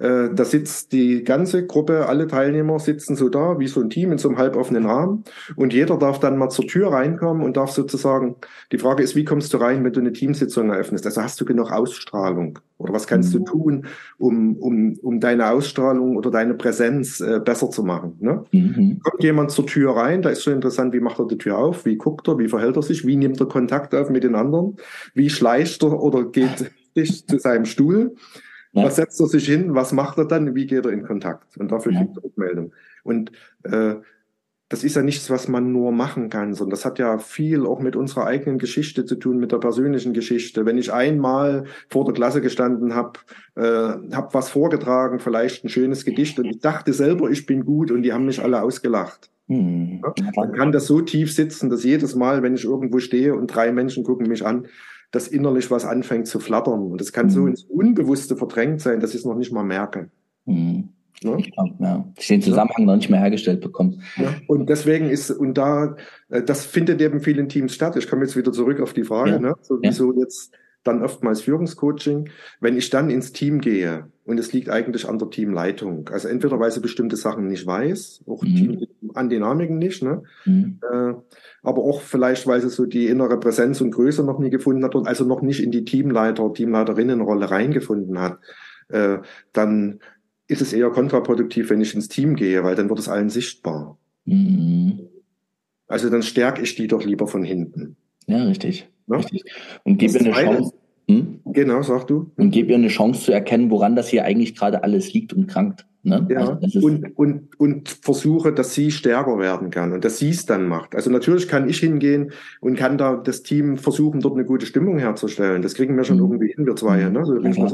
Äh, 0.00 0.30
da 0.34 0.44
sitzt 0.44 0.92
die 0.92 1.24
ganze 1.24 1.66
Gruppe, 1.66 2.06
alle 2.06 2.26
Teilnehmer 2.26 2.78
sitzen 2.78 3.16
so 3.16 3.28
da, 3.28 3.58
wie 3.58 3.68
so 3.68 3.80
ein 3.80 3.90
Team 3.90 4.12
in 4.12 4.18
so 4.18 4.28
einem 4.28 4.38
halboffenen 4.38 4.86
Rahmen. 4.86 5.24
Und 5.56 5.74
jeder 5.74 5.98
darf 5.98 6.18
dann 6.18 6.38
mal 6.38 6.48
zur 6.48 6.66
Tür 6.66 6.92
reinkommen 6.92 7.42
und 7.42 7.58
darf 7.58 7.70
sozusagen, 7.70 8.36
die 8.72 8.78
Frage 8.78 9.02
ist, 9.02 9.14
wie 9.14 9.24
kommst 9.24 9.52
du 9.52 9.58
rein, 9.58 9.84
wenn 9.84 9.92
du 9.92 10.00
eine 10.00 10.12
Teamsitzung 10.12 10.70
eröffnest? 10.70 11.04
Also 11.04 11.22
hast 11.22 11.38
du 11.40 11.44
genug 11.44 11.70
Ausstrahlung? 11.70 12.58
Oder 12.78 12.94
was 12.94 13.06
kannst 13.06 13.34
mhm. 13.34 13.38
du 13.38 13.44
tun, 13.44 13.86
um, 14.16 14.56
um, 14.56 14.98
um 15.02 15.20
deine 15.20 15.50
Ausstrahlung 15.50 16.16
oder 16.16 16.30
deine 16.30 16.54
Präsenz 16.54 17.20
äh, 17.20 17.38
besser 17.44 17.68
zu 17.68 17.82
machen? 17.82 18.16
Ne? 18.20 18.44
Mhm. 18.52 19.00
Kommt 19.02 19.22
jemand 19.22 19.50
zur 19.50 19.66
Tür 19.66 19.96
rein, 19.96 20.22
da 20.22 20.30
ist 20.30 20.42
schon 20.42 20.54
interessant, 20.54 20.94
wie 20.94 21.00
macht 21.00 21.18
er 21.18 21.26
die 21.26 21.36
Tür 21.36 21.58
auf? 21.58 21.84
Wie 21.84 21.96
guckt 21.96 22.26
er? 22.26 22.38
Wie 22.38 22.48
verhält 22.48 22.76
er 22.76 22.82
sich? 22.82 23.06
Wie 23.06 23.16
nimmt 23.16 23.38
er 23.38 23.46
Kontakt 23.46 23.94
auf 23.94 24.08
mit 24.08 24.24
den 24.24 24.34
anderen? 24.34 24.78
Wie 25.12 25.28
schleicht 25.28 25.82
er 25.82 26.02
oder 26.02 26.24
geht 26.24 26.70
dich 26.96 27.26
zu 27.26 27.38
seinem 27.38 27.66
Stuhl? 27.66 28.14
Ja. 28.72 28.84
Was 28.84 28.96
setzt 28.96 29.20
er 29.20 29.26
sich 29.26 29.46
hin? 29.46 29.74
Was 29.74 29.92
macht 29.92 30.18
er 30.18 30.26
dann? 30.26 30.54
Wie 30.54 30.66
geht 30.66 30.84
er 30.84 30.92
in 30.92 31.02
Kontakt? 31.02 31.56
Und 31.56 31.72
dafür 31.72 31.92
ja. 31.92 32.00
kriegt 32.00 32.16
er 32.16 32.24
Rückmeldung. 32.24 32.72
Und 33.02 33.32
äh, 33.64 33.96
das 34.70 34.84
ist 34.84 34.94
ja 34.94 35.02
nichts, 35.02 35.28
was 35.30 35.48
man 35.48 35.72
nur 35.72 35.90
machen 35.90 36.30
kann, 36.30 36.54
sondern 36.54 36.70
das 36.70 36.84
hat 36.84 37.00
ja 37.00 37.18
viel 37.18 37.66
auch 37.66 37.80
mit 37.80 37.96
unserer 37.96 38.26
eigenen 38.26 38.56
Geschichte 38.56 39.04
zu 39.04 39.16
tun, 39.16 39.40
mit 39.40 39.50
der 39.50 39.58
persönlichen 39.58 40.12
Geschichte. 40.12 40.64
Wenn 40.64 40.78
ich 40.78 40.92
einmal 40.92 41.64
vor 41.88 42.04
der 42.04 42.14
Klasse 42.14 42.40
gestanden 42.40 42.94
habe, 42.94 43.18
äh, 43.56 44.14
habe 44.14 44.28
was 44.32 44.48
vorgetragen, 44.48 45.18
vielleicht 45.18 45.64
ein 45.64 45.68
schönes 45.68 46.04
Gedicht 46.04 46.38
und 46.38 46.44
ich 46.44 46.60
dachte 46.60 46.92
selber, 46.92 47.30
ich 47.30 47.46
bin 47.46 47.64
gut 47.64 47.90
und 47.90 48.02
die 48.02 48.12
haben 48.12 48.26
mich 48.26 48.40
alle 48.40 48.62
ausgelacht. 48.62 49.28
Hm. 49.48 50.02
Ja, 50.04 50.30
dann 50.36 50.52
kann 50.52 50.70
das 50.70 50.86
so 50.86 51.00
tief 51.00 51.34
sitzen, 51.34 51.68
dass 51.68 51.82
jedes 51.82 52.14
Mal, 52.14 52.44
wenn 52.44 52.54
ich 52.54 52.64
irgendwo 52.64 53.00
stehe 53.00 53.34
und 53.34 53.48
drei 53.48 53.72
Menschen 53.72 54.04
gucken 54.04 54.28
mich 54.28 54.46
an, 54.46 54.68
dass 55.10 55.28
innerlich 55.28 55.70
was 55.70 55.84
anfängt 55.84 56.26
zu 56.26 56.40
flattern. 56.40 56.92
Und 56.92 57.00
das 57.00 57.12
kann 57.12 57.26
mhm. 57.26 57.30
so 57.30 57.46
ins 57.46 57.64
Unbewusste 57.64 58.36
verdrängt 58.36 58.80
sein, 58.80 59.00
dass 59.00 59.10
ich 59.10 59.20
es 59.20 59.24
noch 59.24 59.36
nicht 59.36 59.52
mal 59.52 59.64
merke. 59.64 60.10
Mhm. 60.46 60.90
Ja? 61.22 61.36
ja. 61.78 62.04
Ich 62.16 62.28
den 62.28 62.42
Zusammenhang 62.42 62.80
ja. 62.80 62.86
noch 62.86 62.96
nicht 62.96 63.10
mehr 63.10 63.20
hergestellt 63.20 63.60
bekommen. 63.60 64.02
Ja. 64.16 64.34
Und 64.46 64.68
deswegen 64.70 65.10
ist, 65.10 65.30
und 65.30 65.54
da, 65.54 65.96
äh, 66.30 66.42
das 66.42 66.64
findet 66.64 67.00
eben 67.00 67.20
vielen 67.20 67.48
Teams 67.48 67.74
statt. 67.74 67.96
Ich 67.96 68.08
komme 68.08 68.22
jetzt 68.22 68.36
wieder 68.36 68.52
zurück 68.52 68.80
auf 68.80 68.92
die 68.92 69.04
Frage, 69.04 69.40
ne? 69.40 69.54
so, 69.60 69.78
wieso 69.82 70.12
jetzt 70.18 70.52
dann 70.82 71.02
oftmals 71.02 71.42
Führungscoaching. 71.42 72.30
Wenn 72.60 72.76
ich 72.76 72.90
dann 72.90 73.10
ins 73.10 73.32
Team 73.32 73.60
gehe 73.60 74.06
und 74.24 74.38
es 74.38 74.52
liegt 74.52 74.70
eigentlich 74.70 75.08
an 75.08 75.18
der 75.18 75.30
Teamleitung, 75.30 76.08
also 76.08 76.28
entweder 76.28 76.58
weil 76.58 76.70
sie 76.70 76.80
bestimmte 76.80 77.16
Sachen 77.16 77.48
nicht 77.48 77.66
weiß, 77.66 78.24
auch 78.26 78.42
mhm. 78.42 78.56
Team 78.56 78.86
an 79.14 79.28
Dynamiken 79.28 79.78
nicht, 79.78 80.02
ne? 80.02 80.22
Mhm. 80.44 80.78
Äh, 80.90 81.14
aber 81.62 81.82
auch 81.82 82.00
vielleicht, 82.00 82.46
weil 82.46 82.60
sie 82.60 82.70
so 82.70 82.86
die 82.86 83.06
innere 83.06 83.38
Präsenz 83.38 83.80
und 83.80 83.90
Größe 83.90 84.24
noch 84.24 84.38
nie 84.38 84.50
gefunden 84.50 84.84
hat 84.84 84.94
und 84.94 85.06
also 85.06 85.24
noch 85.24 85.42
nicht 85.42 85.62
in 85.62 85.70
die 85.70 85.84
Teamleiter, 85.84 86.52
Teamleiterinnenrolle 86.52 87.50
reingefunden 87.50 88.18
hat, 88.18 88.38
äh, 88.88 89.18
dann 89.52 90.00
ist 90.46 90.62
es 90.62 90.72
eher 90.72 90.90
kontraproduktiv, 90.90 91.70
wenn 91.70 91.80
ich 91.80 91.94
ins 91.94 92.08
Team 92.08 92.34
gehe, 92.34 92.64
weil 92.64 92.74
dann 92.74 92.88
wird 92.88 92.98
es 92.98 93.08
allen 93.08 93.30
sichtbar. 93.30 93.98
Mhm. 94.24 95.08
Also 95.86 96.08
dann 96.08 96.22
stärke 96.22 96.62
ich 96.62 96.74
die 96.76 96.86
doch 96.86 97.04
lieber 97.04 97.26
von 97.26 97.42
hinten. 97.42 97.96
Ja, 98.26 98.44
richtig. 98.44 98.88
Ja? 99.10 99.16
richtig. 99.16 99.44
Und 99.84 99.98
gebe 99.98 100.14
ihr 100.14 100.20
eine 100.20 100.32
Chance. 100.32 100.74
Hm? 101.08 101.40
Genau, 101.46 101.82
sag 101.82 102.06
du. 102.06 102.30
Und 102.36 102.50
gebe 102.50 102.70
ihr 102.70 102.76
eine 102.76 102.88
Chance 102.88 103.24
zu 103.24 103.32
erkennen, 103.32 103.70
woran 103.70 103.96
das 103.96 104.08
hier 104.08 104.24
eigentlich 104.24 104.54
gerade 104.54 104.82
alles 104.84 105.12
liegt 105.12 105.32
und 105.32 105.48
krankt. 105.48 105.86
Ne? 106.02 106.26
Ja, 106.30 106.58
also 106.62 106.80
und, 106.80 107.18
und, 107.18 107.60
und 107.60 107.88
versuche, 107.90 108.54
dass 108.54 108.74
sie 108.74 108.90
stärker 108.90 109.38
werden 109.38 109.68
kann 109.68 109.92
und 109.92 110.02
dass 110.02 110.18
sie 110.18 110.30
es 110.30 110.46
dann 110.46 110.66
macht. 110.66 110.94
Also 110.94 111.10
natürlich 111.10 111.46
kann 111.46 111.68
ich 111.68 111.78
hingehen 111.78 112.32
und 112.60 112.76
kann 112.76 112.96
da 112.96 113.16
das 113.16 113.42
Team 113.42 113.76
versuchen, 113.76 114.20
dort 114.20 114.34
eine 114.34 114.46
gute 114.46 114.64
Stimmung 114.64 114.98
herzustellen. 114.98 115.60
Das 115.60 115.74
kriegen 115.74 115.98
wir 115.98 116.04
schon 116.04 116.16
mhm. 116.16 116.22
irgendwie 116.22 116.54
hin, 116.54 116.64
wir 116.64 116.74
zwei. 116.74 117.04
Ne? 117.10 117.26
So 117.26 117.34
bin 117.34 117.52
ja, 117.52 117.68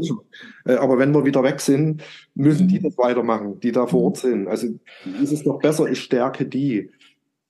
äh, 0.64 0.76
Aber 0.76 0.98
wenn 0.98 1.14
wir 1.14 1.24
wieder 1.24 1.44
weg 1.44 1.60
sind, 1.60 2.02
müssen 2.34 2.66
die 2.66 2.80
mhm. 2.80 2.84
das 2.84 2.98
weitermachen, 2.98 3.60
die 3.60 3.70
da 3.70 3.86
vor 3.86 4.02
Ort 4.02 4.16
sind. 4.16 4.48
Also 4.48 4.68
ist 5.22 5.32
es 5.32 5.44
doch 5.44 5.60
besser, 5.60 5.88
ich 5.88 6.00
stärke 6.00 6.46
die. 6.46 6.90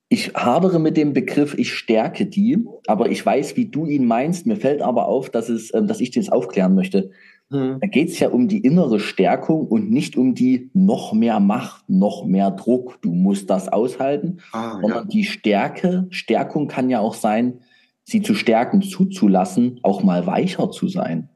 Ich 0.09 0.33
hadere 0.33 0.79
mit 0.79 0.95
dem 0.95 1.11
Begriff, 1.13 1.53
ich 1.57 1.73
stärke 1.73 2.25
die, 2.25 2.65
aber 2.87 3.09
ich 3.09 3.25
weiß, 3.25 3.57
wie 3.57 3.65
du 3.65 3.85
ihn 3.85 4.05
meinst. 4.05 4.45
Mir 4.45 4.55
fällt 4.55 4.81
aber 4.81 5.07
auf, 5.07 5.29
dass, 5.29 5.49
es, 5.49 5.73
ähm, 5.73 5.87
dass 5.87 5.99
ich 5.99 6.11
das 6.11 6.29
aufklären 6.29 6.75
möchte. 6.75 7.11
Hm. 7.49 7.79
Da 7.81 7.87
geht 7.87 8.09
es 8.09 8.19
ja 8.19 8.29
um 8.29 8.47
die 8.47 8.59
innere 8.59 8.99
Stärkung 8.99 9.67
und 9.67 9.89
nicht 9.89 10.17
um 10.17 10.33
die 10.33 10.69
noch 10.73 11.13
mehr 11.13 11.39
Macht, 11.39 11.89
noch 11.89 12.25
mehr 12.25 12.51
Druck. 12.51 13.01
Du 13.01 13.13
musst 13.13 13.49
das 13.49 13.67
aushalten, 13.69 14.39
ah, 14.51 14.79
sondern 14.81 15.03
ja. 15.03 15.05
die 15.05 15.23
Stärke, 15.23 16.07
Stärkung 16.09 16.67
kann 16.67 16.89
ja 16.89 16.99
auch 16.99 17.13
sein, 17.13 17.59
sie 18.03 18.21
zu 18.21 18.33
stärken, 18.33 18.81
zuzulassen, 18.81 19.79
auch 19.83 20.03
mal 20.03 20.25
weicher 20.25 20.71
zu 20.71 20.87
sein. 20.87 21.29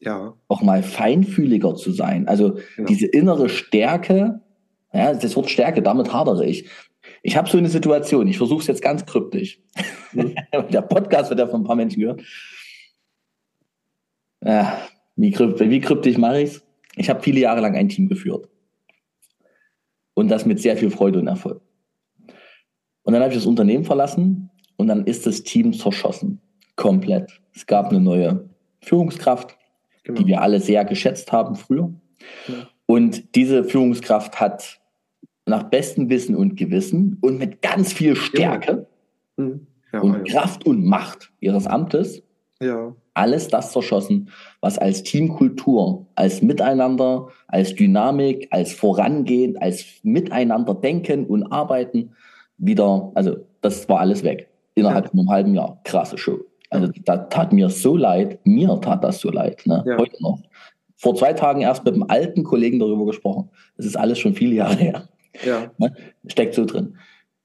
Ja. 0.00 0.34
Auch 0.48 0.62
mal 0.62 0.82
feinfühliger 0.82 1.74
zu 1.74 1.92
sein. 1.92 2.28
Also 2.28 2.58
ja. 2.76 2.84
diese 2.84 3.06
innere 3.06 3.48
Stärke, 3.48 4.40
ja, 4.92 5.14
das 5.14 5.36
Wort 5.36 5.50
Stärke, 5.50 5.82
damit 5.82 6.12
hadere 6.12 6.44
ich. 6.44 6.68
Ich 7.22 7.36
habe 7.36 7.48
so 7.48 7.58
eine 7.58 7.68
Situation, 7.68 8.26
ich 8.28 8.38
versuche 8.38 8.60
es 8.60 8.66
jetzt 8.66 8.82
ganz 8.82 9.04
kryptisch. 9.04 9.60
Mhm. 10.12 10.34
Der 10.72 10.82
Podcast 10.82 11.30
wird 11.30 11.40
ja 11.40 11.46
von 11.46 11.62
ein 11.62 11.64
paar 11.64 11.76
Menschen 11.76 12.00
gehört. 12.00 12.22
Ja, 14.44 14.78
wie, 15.16 15.30
kryptisch, 15.30 15.68
wie 15.68 15.80
kryptisch 15.80 16.18
mache 16.18 16.42
ich's? 16.42 16.62
Ich 16.96 17.10
habe 17.10 17.22
viele 17.22 17.40
Jahre 17.40 17.60
lang 17.60 17.74
ein 17.76 17.88
Team 17.88 18.08
geführt. 18.08 18.48
Und 20.14 20.28
das 20.28 20.46
mit 20.46 20.60
sehr 20.60 20.76
viel 20.76 20.90
Freude 20.90 21.18
und 21.18 21.26
Erfolg. 21.26 21.60
Und 23.02 23.12
dann 23.12 23.22
habe 23.22 23.32
ich 23.32 23.38
das 23.38 23.46
Unternehmen 23.46 23.84
verlassen 23.84 24.50
und 24.76 24.88
dann 24.88 25.04
ist 25.04 25.26
das 25.26 25.42
Team 25.42 25.72
zerschossen. 25.72 26.40
Komplett. 26.74 27.40
Es 27.54 27.66
gab 27.66 27.90
eine 27.90 28.00
neue 28.00 28.48
Führungskraft, 28.80 29.56
genau. 30.04 30.20
die 30.20 30.26
wir 30.26 30.42
alle 30.42 30.60
sehr 30.60 30.84
geschätzt 30.84 31.32
haben 31.32 31.54
früher. 31.56 31.92
Ja. 32.48 32.68
Und 32.86 33.34
diese 33.34 33.64
Führungskraft 33.64 34.40
hat 34.40 34.80
nach 35.46 35.64
bestem 35.64 36.10
Wissen 36.10 36.34
und 36.34 36.56
Gewissen 36.56 37.18
und 37.20 37.38
mit 37.38 37.62
ganz 37.62 37.92
viel 37.92 38.16
Stärke 38.16 38.86
ja. 39.38 39.44
Mhm. 39.44 39.66
Ja, 39.92 40.00
und 40.00 40.28
Kraft 40.28 40.66
und 40.66 40.84
Macht 40.84 41.32
ihres 41.40 41.66
Amtes 41.66 42.22
alles 43.16 43.48
das 43.48 43.72
zerschossen, 43.72 44.28
was 44.60 44.78
als 44.78 45.02
Teamkultur, 45.02 46.06
als 46.14 46.42
Miteinander, 46.42 47.28
als 47.48 47.74
Dynamik, 47.74 48.48
als 48.50 48.72
Vorangehen, 48.72 49.56
als 49.58 49.84
Miteinander 50.02 50.74
denken 50.74 51.26
und 51.26 51.44
arbeiten 51.44 52.12
wieder, 52.58 53.10
also 53.14 53.36
das 53.62 53.88
war 53.88 54.00
alles 54.00 54.22
weg. 54.22 54.48
Innerhalb 54.74 55.08
von 55.08 55.20
einem 55.20 55.30
halben 55.30 55.54
Jahr. 55.54 55.80
Krasse 55.84 56.18
Show. 56.18 56.40
Also 56.68 56.88
da 57.04 57.16
tat 57.16 57.52
mir 57.52 57.70
so 57.70 57.96
leid, 57.96 58.38
mir 58.44 58.78
tat 58.82 59.02
das 59.02 59.20
so 59.20 59.30
leid, 59.30 59.62
ne? 59.66 59.82
heute 59.96 60.22
noch. 60.22 60.40
Vor 60.96 61.14
zwei 61.14 61.32
Tagen 61.32 61.62
erst 61.62 61.84
mit 61.84 61.94
einem 61.94 62.04
alten 62.08 62.42
Kollegen 62.42 62.78
darüber 62.78 63.06
gesprochen. 63.06 63.50
Das 63.76 63.86
ist 63.86 63.96
alles 63.96 64.18
schon 64.18 64.34
viele 64.34 64.54
Jahre 64.56 64.76
her. 64.76 65.08
Ja. 65.44 65.70
Ne? 65.78 65.94
Steckt 66.26 66.54
so 66.54 66.64
drin. 66.64 66.96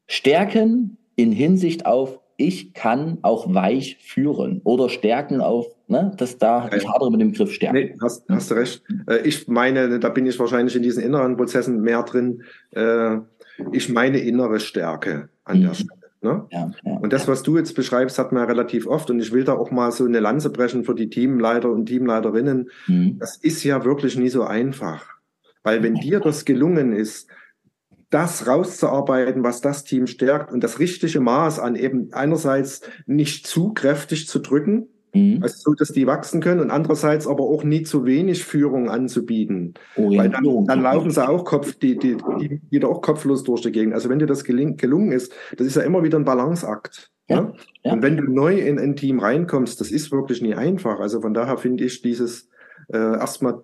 Stärken 0.07 0.97
in 1.15 1.31
Hinsicht 1.31 1.85
auf, 1.85 2.19
ich 2.37 2.73
kann 2.73 3.19
auch 3.21 3.53
weich 3.53 3.97
führen 4.01 4.61
oder 4.63 4.89
stärken 4.89 5.41
auf, 5.41 5.67
ne, 5.87 6.11
dass 6.17 6.37
da, 6.37 6.69
ich 6.75 6.87
hadere 6.87 7.11
mit 7.11 7.21
dem 7.21 7.31
Begriff 7.31 7.53
stärken. 7.53 7.77
Nee, 7.77 7.95
hast, 8.01 8.27
hast 8.27 8.51
du 8.51 8.55
recht. 8.55 8.83
Äh, 9.07 9.27
ich 9.27 9.47
meine, 9.47 9.99
da 9.99 10.09
bin 10.09 10.25
ich 10.25 10.39
wahrscheinlich 10.39 10.75
in 10.75 10.83
diesen 10.83 11.03
inneren 11.03 11.37
Prozessen 11.37 11.81
mehr 11.81 12.03
drin. 12.03 12.43
Äh, 12.71 13.17
ich 13.71 13.89
meine 13.89 14.19
innere 14.19 14.59
Stärke 14.59 15.29
an 15.43 15.59
mhm. 15.59 15.63
der 15.63 15.73
Stelle. 15.75 16.01
Ne? 16.23 16.45
Ja, 16.51 16.71
ja, 16.83 16.93
und 16.97 17.13
das, 17.13 17.27
was 17.27 17.41
du 17.41 17.57
jetzt 17.57 17.75
beschreibst, 17.75 18.19
hat 18.19 18.31
man 18.31 18.43
ja 18.43 18.47
relativ 18.47 18.85
oft. 18.85 19.09
Und 19.09 19.19
ich 19.19 19.31
will 19.31 19.43
da 19.43 19.53
auch 19.53 19.71
mal 19.71 19.91
so 19.91 20.05
eine 20.05 20.19
Lanze 20.19 20.51
brechen 20.51 20.83
für 20.83 20.93
die 20.93 21.09
Teamleiter 21.09 21.71
und 21.71 21.87
Teamleiterinnen. 21.87 22.69
Mhm. 22.87 23.17
Das 23.19 23.37
ist 23.37 23.63
ja 23.63 23.83
wirklich 23.85 24.17
nie 24.17 24.29
so 24.29 24.43
einfach. 24.43 25.05
Weil 25.63 25.81
wenn 25.81 25.95
dir 25.95 26.19
das 26.19 26.45
gelungen 26.45 26.93
ist, 26.93 27.27
das 28.11 28.45
rauszuarbeiten, 28.45 29.43
was 29.43 29.61
das 29.61 29.83
Team 29.83 30.05
stärkt 30.05 30.51
und 30.51 30.63
das 30.63 30.79
richtige 30.79 31.19
Maß 31.19 31.59
an 31.59 31.75
eben 31.75 32.13
einerseits 32.13 32.81
nicht 33.07 33.47
zu 33.47 33.73
kräftig 33.73 34.27
zu 34.27 34.39
drücken, 34.39 34.87
Mhm. 35.13 35.39
Also 35.41 35.55
so, 35.57 35.73
dass 35.73 35.91
die 35.91 36.07
wachsen 36.07 36.41
können 36.41 36.61
und 36.61 36.71
andererseits 36.71 37.27
aber 37.27 37.43
auch 37.43 37.63
nie 37.63 37.83
zu 37.83 38.05
wenig 38.05 38.43
Führung 38.43 38.89
anzubieten. 38.89 39.73
Weil 39.95 40.29
dann, 40.29 40.65
dann 40.65 40.81
laufen 40.81 41.11
sie 41.11 41.27
auch 41.27 41.43
Kopf, 41.43 41.75
die, 41.75 41.97
die, 41.97 42.17
die 42.39 42.61
wieder 42.69 42.89
auch 42.89 43.01
kopflos 43.01 43.43
durch 43.43 43.61
die 43.61 43.71
Gegend. 43.71 43.93
Also 43.93 44.09
wenn 44.09 44.19
dir 44.19 44.27
das 44.27 44.43
geling, 44.43 44.77
gelungen 44.77 45.11
ist, 45.11 45.33
das 45.57 45.67
ist 45.67 45.75
ja 45.75 45.81
immer 45.81 46.03
wieder 46.03 46.17
ein 46.17 46.25
Balanceakt. 46.25 47.11
Ja, 47.27 47.41
ne? 47.41 47.53
ja. 47.83 47.93
Und 47.93 48.01
wenn 48.01 48.17
du 48.17 48.23
neu 48.23 48.57
in 48.59 48.79
ein 48.79 48.95
Team 48.95 49.19
reinkommst, 49.19 49.79
das 49.81 49.91
ist 49.91 50.11
wirklich 50.11 50.41
nie 50.41 50.55
einfach. 50.55 50.99
Also 50.99 51.21
von 51.21 51.33
daher 51.33 51.57
finde 51.57 51.83
ich 51.83 52.01
dieses 52.01 52.49
äh, 52.87 52.97
erstmal 52.97 53.61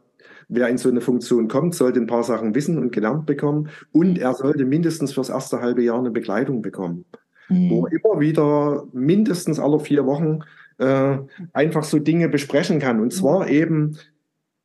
wer 0.49 0.67
in 0.69 0.77
so 0.77 0.89
eine 0.89 1.01
Funktion 1.01 1.47
kommt, 1.47 1.75
sollte 1.75 1.99
ein 1.99 2.07
paar 2.07 2.23
Sachen 2.23 2.55
wissen 2.55 2.77
und 2.77 2.91
gelernt 2.91 3.25
bekommen 3.25 3.69
und 3.91 4.17
er 4.17 4.33
sollte 4.33 4.65
mindestens 4.65 5.13
fürs 5.13 5.29
erste 5.29 5.61
halbe 5.61 5.83
Jahr 5.83 5.99
eine 5.99 6.11
Begleitung 6.11 6.61
bekommen, 6.61 7.05
mhm. 7.49 7.69
wo 7.69 7.85
er 7.85 7.93
immer 7.93 8.19
wieder 8.19 8.85
mindestens 8.93 9.59
alle 9.59 9.79
vier 9.79 10.05
Wochen 10.05 10.39
äh, 10.77 11.17
einfach 11.53 11.83
so 11.83 11.99
Dinge 11.99 12.29
besprechen 12.29 12.79
kann. 12.79 13.01
Und 13.01 13.11
zwar 13.11 13.49
eben 13.49 13.97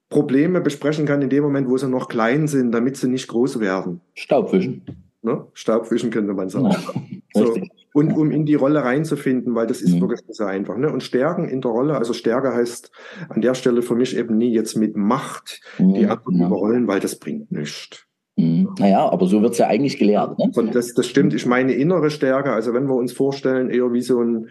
Probleme 0.09 0.61
besprechen 0.61 1.07
kann 1.07 1.23
in 1.23 1.31
dem 1.31 1.43
Moment, 1.43 1.69
wo 1.69 1.79
sie 1.79 1.89
noch 1.89 2.09
klein 2.09 2.47
sind, 2.47 2.73
damit 2.73 2.97
sie 2.97 3.09
nicht 3.09 3.29
groß 3.29 3.61
werden. 3.61 4.01
Staubwischen. 4.15 4.83
Ne? 5.23 5.47
Staubwischen 5.55 6.11
könnte 6.11 6.35
man 6.35 6.49
sagen. 6.49 7.23
Ja, 7.35 7.47
so. 7.47 7.57
Und 7.93 8.13
um 8.13 8.31
in 8.31 8.47
die 8.47 8.55
Rolle 8.55 8.85
reinzufinden, 8.85 9.55
weil 9.55 9.67
das 9.67 9.83
ist 9.83 9.95
mhm. 9.95 10.01
wirklich 10.01 10.27
nicht 10.27 10.37
so 10.37 10.45
einfach. 10.45 10.77
Ne? 10.79 10.91
Und 10.91 11.03
Stärken 11.03 11.49
in 11.49 11.61
der 11.61 11.71
Rolle, 11.71 11.97
also 11.97 12.15
Stärke 12.15 12.55
heißt 12.55 12.91
an 13.29 13.43
der 13.43 13.55
Stelle 13.55 13.83
für 13.83 13.95
mich 13.95 14.17
eben 14.17 14.39
nie 14.39 14.53
jetzt 14.53 14.77
mit 14.77 14.97
Macht 14.97 15.61
mhm. 15.79 15.95
die 15.95 16.07
anderen 16.07 16.39
ja. 16.39 16.47
überrollen, 16.47 16.89
weil 16.89 17.01
das 17.01 17.19
bringt 17.19 17.53
nichts. 17.53 18.07
Mhm. 18.37 18.71
Naja, 18.79 19.11
aber 19.11 19.27
so 19.27 19.43
wird 19.43 19.53
es 19.53 19.59
ja 19.59 19.67
eigentlich 19.67 19.99
gelehrt. 19.99 20.39
Ne? 20.39 20.51
Und 20.55 20.75
das, 20.75 20.95
das 20.95 21.07
stimmt. 21.07 21.35
Ich 21.35 21.45
meine 21.45 21.75
innere 21.75 22.11
Stärke, 22.11 22.53
also 22.53 22.73
wenn 22.73 22.87
wir 22.87 22.95
uns 22.95 23.13
vorstellen, 23.13 23.69
eher 23.69 23.93
wie 23.93 24.01
so 24.01 24.23
ein 24.23 24.49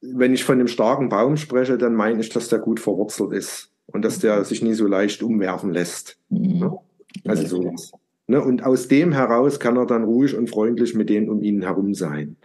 wenn 0.00 0.32
ich 0.32 0.44
von 0.44 0.58
einem 0.58 0.68
starken 0.68 1.08
Baum 1.08 1.36
spreche, 1.36 1.78
dann 1.78 1.94
meine 1.94 2.20
ich, 2.20 2.30
dass 2.30 2.48
der 2.48 2.58
gut 2.58 2.80
verwurzelt 2.80 3.32
ist 3.32 3.70
und 3.86 4.04
dass 4.04 4.18
der 4.18 4.44
sich 4.44 4.62
nie 4.62 4.74
so 4.74 4.86
leicht 4.86 5.22
umwerfen 5.22 5.72
lässt. 5.72 6.18
Ne? 6.30 6.78
Also 7.26 7.46
so. 7.46 7.74
Ne? 8.26 8.42
Und 8.42 8.64
aus 8.64 8.88
dem 8.88 9.12
heraus 9.12 9.60
kann 9.60 9.76
er 9.76 9.86
dann 9.86 10.04
ruhig 10.04 10.36
und 10.36 10.48
freundlich 10.48 10.94
mit 10.94 11.10
denen 11.10 11.28
um 11.28 11.42
ihn 11.42 11.62
herum 11.62 11.94
sein. 11.94 12.36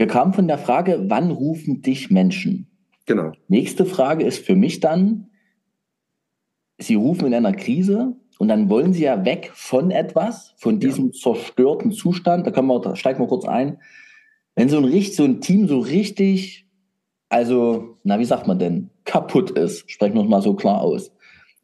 Wir 0.00 0.06
kamen 0.06 0.32
von 0.32 0.48
der 0.48 0.56
Frage, 0.56 1.04
wann 1.08 1.30
rufen 1.30 1.82
dich 1.82 2.10
Menschen? 2.10 2.66
Genau. 3.04 3.32
Nächste 3.48 3.84
Frage 3.84 4.24
ist 4.24 4.44
für 4.44 4.56
mich 4.56 4.80
dann, 4.80 5.26
Sie 6.78 6.94
rufen 6.94 7.26
in 7.26 7.34
einer 7.34 7.52
Krise 7.52 8.16
und 8.38 8.48
dann 8.48 8.70
wollen 8.70 8.94
Sie 8.94 9.02
ja 9.02 9.26
weg 9.26 9.50
von 9.52 9.90
etwas, 9.90 10.54
von 10.56 10.80
diesem 10.80 11.08
ja. 11.08 11.12
zerstörten 11.12 11.92
Zustand. 11.92 12.46
Da 12.46 12.50
können 12.50 12.68
wir, 12.68 12.80
da 12.80 12.96
steigen 12.96 13.20
wir 13.20 13.26
kurz 13.26 13.44
ein 13.44 13.78
wenn 14.54 14.68
so 14.68 14.78
ein, 14.78 15.02
so 15.02 15.24
ein 15.24 15.40
Team 15.40 15.68
so 15.68 15.78
richtig, 15.78 16.66
also, 17.28 17.96
na, 18.02 18.18
wie 18.18 18.24
sagt 18.24 18.46
man 18.46 18.58
denn, 18.58 18.90
kaputt 19.04 19.50
ist, 19.50 19.90
sprechen 19.90 20.14
wir 20.14 20.22
es 20.22 20.28
mal 20.28 20.42
so 20.42 20.54
klar 20.54 20.80
aus. 20.80 21.12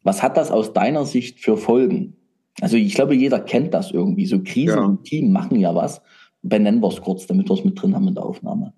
Was 0.02 0.22
hat 0.22 0.36
das 0.36 0.50
aus 0.50 0.72
deiner 0.72 1.04
Sicht 1.04 1.40
für 1.40 1.56
Folgen? 1.56 2.16
Also 2.60 2.76
ich 2.76 2.94
glaube, 2.94 3.14
jeder 3.14 3.40
kennt 3.40 3.74
das 3.74 3.90
irgendwie. 3.90 4.26
So 4.26 4.42
Krisen 4.42 4.78
ja. 4.78 4.84
im 4.84 5.02
Team 5.02 5.32
machen 5.32 5.58
ja 5.58 5.74
was. 5.74 6.00
Benennen 6.48 6.80
wir 6.80 6.88
es 6.88 7.00
kurz, 7.00 7.26
damit 7.26 7.48
wir 7.48 7.54
es 7.54 7.64
mit 7.64 7.80
drin 7.80 7.94
haben 7.94 8.08
in 8.08 8.14
der 8.14 8.24
Aufnahme. 8.24 8.72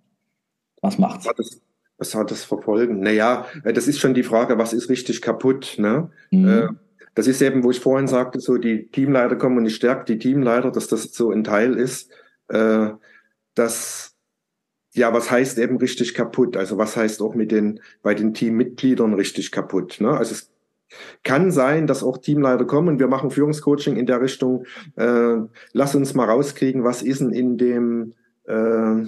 Was 0.80 0.98
macht's? 0.98 1.24
Was 1.24 1.30
hat 1.30 1.38
das, 1.38 1.60
was 1.98 2.14
hat 2.14 2.30
das 2.30 2.44
für 2.44 2.62
Folgen? 2.62 3.00
Naja, 3.00 3.46
äh, 3.64 3.72
das 3.72 3.88
ist 3.88 3.98
schon 3.98 4.14
die 4.14 4.22
Frage, 4.22 4.58
was 4.58 4.72
ist 4.72 4.88
richtig 4.88 5.20
kaputt? 5.20 5.74
Ne? 5.78 6.10
Mhm. 6.30 6.48
Äh, 6.48 6.68
das 7.14 7.26
ist 7.26 7.42
eben, 7.42 7.64
wo 7.64 7.70
ich 7.70 7.80
vorhin 7.80 8.06
sagte, 8.06 8.40
so 8.40 8.58
die 8.58 8.88
Teamleiter 8.88 9.36
kommen 9.36 9.58
und 9.58 9.66
ich 9.66 9.74
stärke 9.74 10.04
die 10.04 10.18
Teamleiter, 10.18 10.70
dass 10.70 10.86
das 10.86 11.12
so 11.12 11.30
ein 11.30 11.44
Teil 11.44 11.74
ist, 11.74 12.10
äh, 12.48 12.90
dass 13.54 14.14
ja, 14.94 15.12
was 15.12 15.30
heißt 15.30 15.58
eben 15.58 15.76
richtig 15.78 16.14
kaputt? 16.14 16.56
Also 16.56 16.78
was 16.78 16.96
heißt 16.96 17.22
auch 17.22 17.34
mit 17.34 17.52
den, 17.52 17.80
bei 18.02 18.14
den 18.14 18.34
Teammitgliedern 18.34 19.14
richtig 19.14 19.52
kaputt? 19.52 20.00
Ne? 20.00 20.10
Also 20.10 20.32
es 20.32 20.50
kann 21.22 21.50
sein, 21.50 21.86
dass 21.86 22.02
auch 22.02 22.18
Teamleiter 22.18 22.64
kommen 22.64 22.88
und 22.88 22.98
wir 23.00 23.08
machen 23.08 23.30
Führungscoaching 23.30 23.96
in 23.96 24.06
der 24.06 24.20
Richtung. 24.20 24.64
Äh, 24.96 25.36
lass 25.72 25.94
uns 25.94 26.14
mal 26.14 26.24
rauskriegen, 26.28 26.84
was 26.84 27.02
ist 27.02 27.20
denn 27.20 27.30
in 27.30 27.58
dem, 27.58 28.14
äh, 28.44 29.04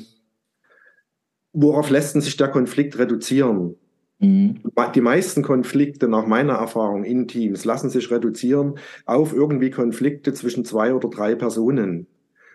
worauf 1.52 1.90
lässt 1.90 2.14
denn 2.14 2.22
sich 2.22 2.36
der 2.36 2.48
Konflikt 2.48 2.98
reduzieren? 2.98 3.76
Mhm. 4.18 4.60
Die 4.94 5.00
meisten 5.00 5.42
Konflikte 5.42 6.06
nach 6.06 6.26
meiner 6.26 6.54
Erfahrung 6.54 7.04
in 7.04 7.26
Teams 7.26 7.64
lassen 7.64 7.88
sich 7.88 8.10
reduzieren 8.10 8.78
auf 9.06 9.32
irgendwie 9.32 9.70
Konflikte 9.70 10.34
zwischen 10.34 10.64
zwei 10.64 10.94
oder 10.94 11.08
drei 11.08 11.34
Personen. 11.34 12.06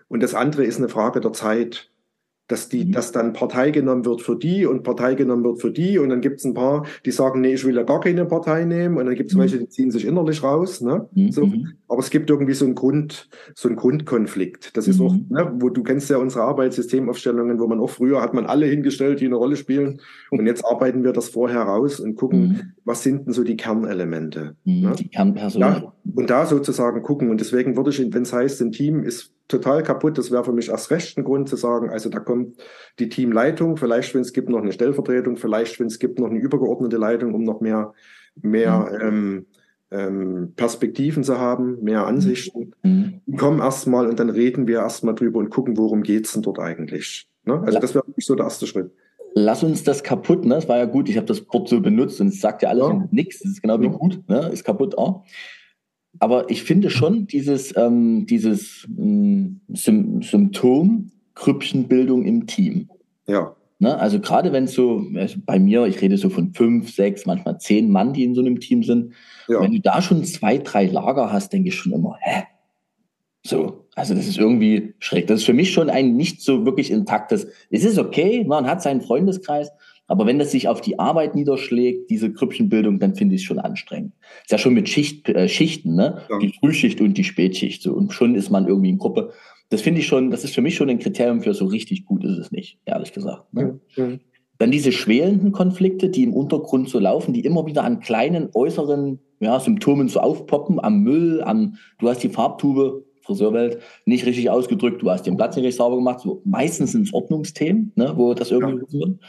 Und 0.08 0.22
das 0.22 0.36
andere 0.36 0.64
ist 0.64 0.78
eine 0.78 0.90
Frage 0.90 1.20
der 1.20 1.34
Zeit 1.34 1.90
dass 2.48 2.70
die, 2.70 2.86
mhm. 2.86 2.92
dass 2.92 3.12
dann 3.12 3.34
Partei 3.34 3.72
genommen 3.72 4.06
wird 4.06 4.22
für 4.22 4.36
die 4.36 4.66
und 4.66 4.84
Partei 4.84 5.16
genommen 5.16 5.44
wird 5.44 5.62
für 5.62 5.72
die 5.72 5.98
und 5.98 6.10
dann 6.10 6.22
gibt 6.22 6.40
es 6.40 6.46
ein 6.46 6.54
paar, 6.54 6.86
die 7.06 7.12
sagen, 7.12 7.42
nee, 7.42 7.54
ich 7.54 7.66
will 7.66 7.76
ja 7.76 7.84
gar 7.84 8.00
keine 8.00 8.26
Partei 8.26 8.66
nehmen 8.66 8.98
und 8.98 9.06
dann 9.06 9.16
gibt 9.16 9.32
es 9.32 9.36
mhm. 9.36 9.42
welche, 9.42 9.60
die 9.60 9.70
ziehen 9.70 9.92
sich 9.92 10.06
innerlich 10.06 10.44
raus, 10.44 10.82
ne? 10.82 11.10
Mhm. 11.14 11.32
So. 11.32 11.52
Aber 11.88 12.00
es 12.00 12.10
gibt 12.10 12.30
irgendwie 12.30 12.54
so 12.54 12.66
einen 12.66 12.76
Grund, 12.76 13.30
so 13.56 13.68
einen 13.68 13.78
Grundkonflikt. 13.78 14.76
Das 14.76 14.88
ist 14.88 15.00
auch, 15.02 15.14
mhm. 15.14 15.28
ne, 15.30 15.54
wo 15.60 15.70
du 15.70 15.84
kennst 15.84 16.10
ja 16.10 16.18
unsere 16.18 16.44
Arbeitssystemaufstellungen, 16.44 17.60
wo 17.60 17.68
man 17.68 17.80
auch 17.80 17.90
früher 17.90 18.22
hat 18.22 18.34
man 18.34 18.46
alle 18.46 18.66
hingestellt, 18.68 19.22
die 19.22 19.26
eine 19.26 19.36
Rolle 19.36 19.56
spielen 19.56 20.02
und 20.32 20.46
jetzt 20.46 20.66
arbeiten 20.66 21.04
wir 21.04 21.14
das 21.14 21.30
vorher 21.30 21.62
raus 21.62 22.00
und 22.00 22.16
gucken, 22.16 22.40
mhm. 22.40 22.62
was 22.84 23.04
sind 23.04 23.26
denn 23.26 23.34
so 23.34 23.44
die 23.44 23.58
Kernelemente. 23.58 24.56
Ne? 24.66 24.94
Die 24.98 25.10
Kernpersonen. 25.10 25.68
Ja, 25.68 25.94
und 26.16 26.30
da 26.30 26.46
sozusagen 26.46 27.02
gucken 27.02 27.30
und 27.30 27.40
deswegen 27.42 27.76
würde 27.76 27.90
ich, 27.90 28.14
wenn 28.14 28.22
es 28.22 28.34
heißt, 28.34 28.62
ein 28.62 28.72
Team 28.72 29.04
ist 29.04 29.35
total 29.48 29.84
kaputt. 29.84 30.18
Das 30.18 30.32
wäre 30.32 30.44
für 30.44 30.54
mich 30.54 30.70
erst 30.70 30.92
recht 30.92 31.18
ein 31.18 31.24
Grund 31.24 31.50
zu 31.50 31.56
sagen, 31.56 31.90
also 31.90 32.10
da 32.10 32.20
kommt 32.20 32.58
die 33.00 33.10
Teamleitung, 33.10 33.78
vielleicht 33.78 34.14
wenn 34.16 34.22
es 34.22 34.34
gibt 34.34 34.50
noch 34.50 34.62
eine 34.62 34.72
Stellvertretung, 34.72 35.38
vielleicht 35.38 35.80
wenn 35.80 35.88
es 35.88 36.00
gibt 36.00 36.20
noch 36.20 36.30
eine 36.30 36.40
übergeordnete 36.40 36.98
Leitung, 36.98 37.34
um 37.34 37.44
noch 37.44 37.62
mehr, 37.62 37.94
mehr 38.42 38.90
mhm. 38.92 39.08
ähm, 39.08 39.46
ähm, 39.92 40.54
Perspektiven 40.56 41.24
zu 41.24 41.40
haben, 41.40 41.82
mehr 41.84 42.06
Ansichten. 42.06 42.74
Mhm. 42.84 43.22
Kommen 43.38 43.60
erstmal 43.60 44.08
und 44.08 44.20
dann 44.20 44.30
reden 44.30 44.68
wir 44.68 44.80
erstmal 44.80 45.16
drüber 45.16 45.40
und 45.40 45.50
gucken, 45.50 45.78
worum 45.78 46.04
geht's 46.04 46.34
denn 46.34 46.42
dort 46.42 46.60
eigentlich. 46.60 47.28
Ne? 47.46 47.62
Also 47.66 47.80
das 47.80 47.94
wäre 47.94 48.04
so 48.18 48.36
der 48.36 48.46
erste 48.46 48.68
Schritt. 48.68 48.92
Lass 49.38 49.64
uns 49.64 49.84
das 49.84 50.02
kaputt, 50.02 50.46
ne? 50.46 50.56
Das 50.56 50.70
war 50.70 50.78
ja 50.78 50.86
gut, 50.86 51.10
ich 51.10 51.18
habe 51.18 51.28
das 51.28 51.46
Wort 51.50 51.68
so 51.68 51.82
benutzt 51.82 52.22
und 52.22 52.28
es 52.28 52.40
sagt 52.40 52.62
ja 52.62 52.70
alles 52.70 52.88
ja. 52.88 53.08
nichts. 53.12 53.40
Das 53.40 53.52
ist 53.52 53.62
genau 53.62 53.82
wie 53.82 53.88
ja. 53.88 53.92
gut, 53.92 54.24
ne? 54.30 54.50
Ist 54.50 54.64
kaputt 54.64 54.98
auch. 54.98 55.26
Aber 56.20 56.50
ich 56.50 56.64
finde 56.64 56.90
schon 56.90 57.28
dieses, 57.28 57.76
ähm, 57.78 58.26
dieses 58.26 58.88
ähm, 58.98 59.62
Symptom 59.74 61.12
Krüppchenbildung 61.36 62.26
im 62.26 62.48
Team. 62.48 62.90
Ja. 63.28 63.56
Ne? 63.80 63.98
Also 63.98 64.20
gerade 64.20 64.54
wenn 64.54 64.66
es 64.66 64.74
so, 64.74 65.06
also 65.16 65.38
bei 65.46 65.60
mir, 65.60 65.86
ich 65.86 66.02
rede 66.02 66.18
so 66.18 66.30
von 66.30 66.54
fünf, 66.54 66.94
sechs, 66.94 67.26
manchmal 67.26 67.60
zehn 67.60 67.90
Mann, 67.92 68.14
die 68.14 68.24
in 68.24 68.34
so 68.34 68.42
einem 68.42 68.60
Team 68.60 68.84
sind. 68.84 69.14
Ja. 69.48 69.62
Wenn 69.62 69.74
du 69.74 69.82
da 69.82 70.02
schon 70.02 70.24
zwei, 70.24 70.58
drei 70.58 70.86
Lager 70.86 71.32
hast, 71.32 71.52
denke 71.52 71.70
ich 71.70 71.76
schon 71.76 71.92
immer, 71.92 72.18
hä? 72.22 72.44
So, 73.46 73.86
also 73.94 74.16
das 74.16 74.28
ist 74.28 74.40
irgendwie 74.40 74.96
schräg. 75.00 75.28
Das 75.28 75.42
ist 75.42 75.46
für 75.46 75.54
mich 75.54 75.72
schon 75.72 75.90
ein 75.90 76.16
nicht 76.16 76.42
so 76.42 76.66
wirklich 76.66 76.90
intaktes. 76.90 77.48
Es 77.70 77.84
ist 77.84 78.00
okay, 78.00 78.44
man 78.44 78.66
hat 78.66 78.82
seinen 78.82 79.02
Freundeskreis, 79.02 79.70
aber 80.08 80.26
wenn 80.26 80.38
das 80.38 80.52
sich 80.52 80.68
auf 80.68 80.82
die 80.82 81.00
Arbeit 81.00 81.36
niederschlägt, 81.36 82.10
diese 82.10 82.32
Krüppchenbildung, 82.32 83.00
dann 83.00 83.16
finde 83.16 83.36
ich 83.36 83.42
es 83.42 83.46
schon 83.46 83.60
anstrengend. 83.60 84.14
Ist 84.44 84.52
ja 84.52 84.58
schon 84.58 84.74
mit 84.74 84.88
Schicht, 84.88 85.28
äh, 85.30 85.48
Schichten, 85.48 85.96
ne? 85.96 86.22
Ja. 86.30 86.38
Die 86.40 86.54
Frühschicht 86.60 87.02
und 87.02 87.18
die 87.18 87.24
Spätschicht. 87.24 87.82
So. 87.82 87.94
Und 87.94 88.14
schon 88.14 88.36
ist 88.36 88.52
man 88.52 88.68
irgendwie 88.68 88.90
in 88.90 88.98
Gruppe. 88.98 89.32
Das 89.70 89.82
finde 89.82 90.02
ich 90.02 90.08
schon, 90.08 90.30
das 90.30 90.44
ist 90.44 90.54
für 90.54 90.62
mich 90.62 90.76
schon 90.76 90.90
ein 90.90 91.00
Kriterium 91.00 91.42
für 91.42 91.56
so 91.56 91.66
richtig 91.66 92.06
gut 92.06 92.24
ist 92.24 92.38
es 92.38 92.52
nicht, 92.52 92.78
ehrlich 92.86 93.14
gesagt. 93.14 93.52
Ne? 93.52 93.80
Mhm. 93.98 94.20
Dann 94.60 94.72
diese 94.72 94.92
schwelenden 94.92 95.52
Konflikte, 95.52 96.10
die 96.10 96.24
im 96.24 96.34
Untergrund 96.34 96.88
so 96.88 97.00
laufen, 97.00 97.34
die 97.34 97.44
immer 97.44 97.66
wieder 97.66 97.84
an 97.84 98.00
kleinen 98.00 98.50
äußeren 98.54 99.20
ja, 99.40 99.60
Symptomen 99.60 100.08
so 100.08 100.20
aufpoppen, 100.20 100.80
am 100.80 101.00
Müll, 101.00 101.42
am, 101.42 101.78
du 101.98 102.08
hast 102.08 102.24
die 102.24 102.30
Farbtube, 102.30 103.04
Friseurwelt, 103.22 103.80
nicht 104.06 104.28
richtig 104.28 104.52
ausgedrückt, 104.52 105.02
du 105.02 105.10
hast 105.10 105.24
den 105.24 105.36
Platz 105.36 105.56
nicht 105.56 105.66
richtig 105.66 105.78
sauber 105.78 105.96
gemacht. 105.96 106.20
So, 106.20 106.44
meistens 106.46 106.92
sind 106.92 107.08
es 107.08 107.14
Ordnungsthemen, 107.14 107.92
ne, 107.96 108.14
wo 108.16 108.36
das 108.36 108.52
irgendwie 108.52 108.86
ja. 108.92 109.00
wird 109.00 109.20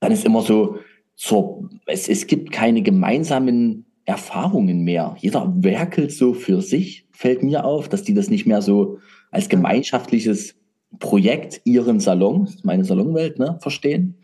dann 0.00 0.12
ist 0.12 0.24
immer 0.24 0.42
so, 0.42 0.78
so 1.14 1.68
es, 1.86 2.08
es 2.08 2.26
gibt 2.26 2.52
keine 2.52 2.82
gemeinsamen 2.82 3.86
Erfahrungen 4.04 4.82
mehr. 4.84 5.16
Jeder 5.18 5.52
werkelt 5.56 6.12
so 6.12 6.32
für 6.32 6.62
sich, 6.62 7.06
fällt 7.10 7.42
mir 7.42 7.64
auf, 7.64 7.88
dass 7.88 8.02
die 8.02 8.14
das 8.14 8.30
nicht 8.30 8.46
mehr 8.46 8.62
so 8.62 8.98
als 9.30 9.48
gemeinschaftliches 9.48 10.54
Projekt 10.98 11.60
ihren 11.64 12.00
Salon, 12.00 12.48
meine 12.62 12.84
Salonwelt, 12.84 13.38
ne, 13.38 13.58
verstehen. 13.60 14.14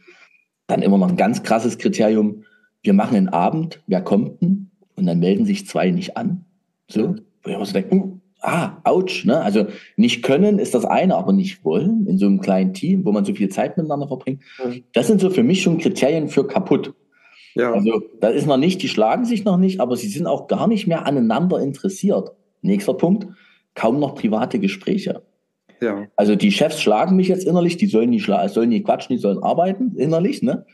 Dann 0.67 0.83
immer 0.83 0.99
noch 0.99 1.09
ein 1.09 1.17
ganz 1.17 1.43
krasses 1.43 1.79
Kriterium. 1.79 2.45
Wir 2.83 2.93
machen 2.93 3.17
einen 3.17 3.29
Abend, 3.29 3.83
wer 3.87 4.01
kommt 4.01 4.41
denn? 4.41 4.71
Und 4.95 5.07
dann 5.07 5.19
melden 5.19 5.45
sich 5.45 5.67
zwei 5.67 5.91
nicht 5.91 6.17
an. 6.17 6.45
So, 6.89 7.17
wo 7.43 7.49
ich 7.49 7.55
immer 7.55 7.67
so 7.67 7.73
denke, 7.73 7.95
uh, 7.95 8.21
ah, 8.43 8.81
ouch, 8.85 9.25
ne? 9.25 9.41
Also 9.41 9.67
nicht 9.97 10.23
können 10.23 10.59
ist 10.59 10.75
das 10.75 10.85
eine, 10.85 11.17
aber 11.17 11.33
nicht 11.33 11.65
wollen 11.65 12.07
in 12.07 12.19
so 12.19 12.27
einem 12.27 12.41
kleinen 12.41 12.75
Team, 12.75 13.05
wo 13.05 13.13
man 13.13 13.25
so 13.25 13.35
viel 13.35 13.49
Zeit 13.49 13.77
miteinander 13.77 14.09
verbringt. 14.09 14.43
Mhm. 14.65 14.85
Das 14.93 15.07
sind 15.07 15.21
so 15.21 15.31
für 15.31 15.43
mich 15.43 15.63
schon 15.63 15.79
Kriterien 15.79 16.29
für 16.29 16.47
kaputt. 16.47 16.93
Ja. 17.55 17.73
Also 17.73 18.03
da 18.21 18.29
ist 18.29 18.47
noch 18.47 18.57
nicht, 18.57 18.83
die 18.83 18.89
schlagen 18.89 19.25
sich 19.25 19.45
noch 19.45 19.59
nicht, 19.59 19.81
aber 19.81 19.97
sie 19.97 20.09
sind 20.09 20.27
auch 20.27 20.49
gar 20.49 20.67
nicht 20.67 20.87
mehr 20.87 21.07
aneinander 21.07 21.61
interessiert. 21.61 22.33
Nächster 22.63 22.95
Punkt, 22.95 23.27
kaum 23.75 24.01
noch 24.01 24.15
private 24.15 24.59
Gespräche. 24.59 25.23
Ja. 25.81 26.07
Also 26.17 26.37
die 26.37 26.53
Chefs 26.53 26.81
schlagen 26.81 27.17
mich 27.17 27.29
jetzt 27.29 27.45
innerlich, 27.45 27.77
die 27.77 27.87
sollen 27.87 28.11
nicht, 28.11 28.27
sollen 28.27 28.69
nicht 28.69 28.85
quatschen, 28.85 29.17
die 29.17 29.21
sollen 29.21 29.43
arbeiten 29.43 29.97
innerlich, 29.97 30.43
ne? 30.43 30.65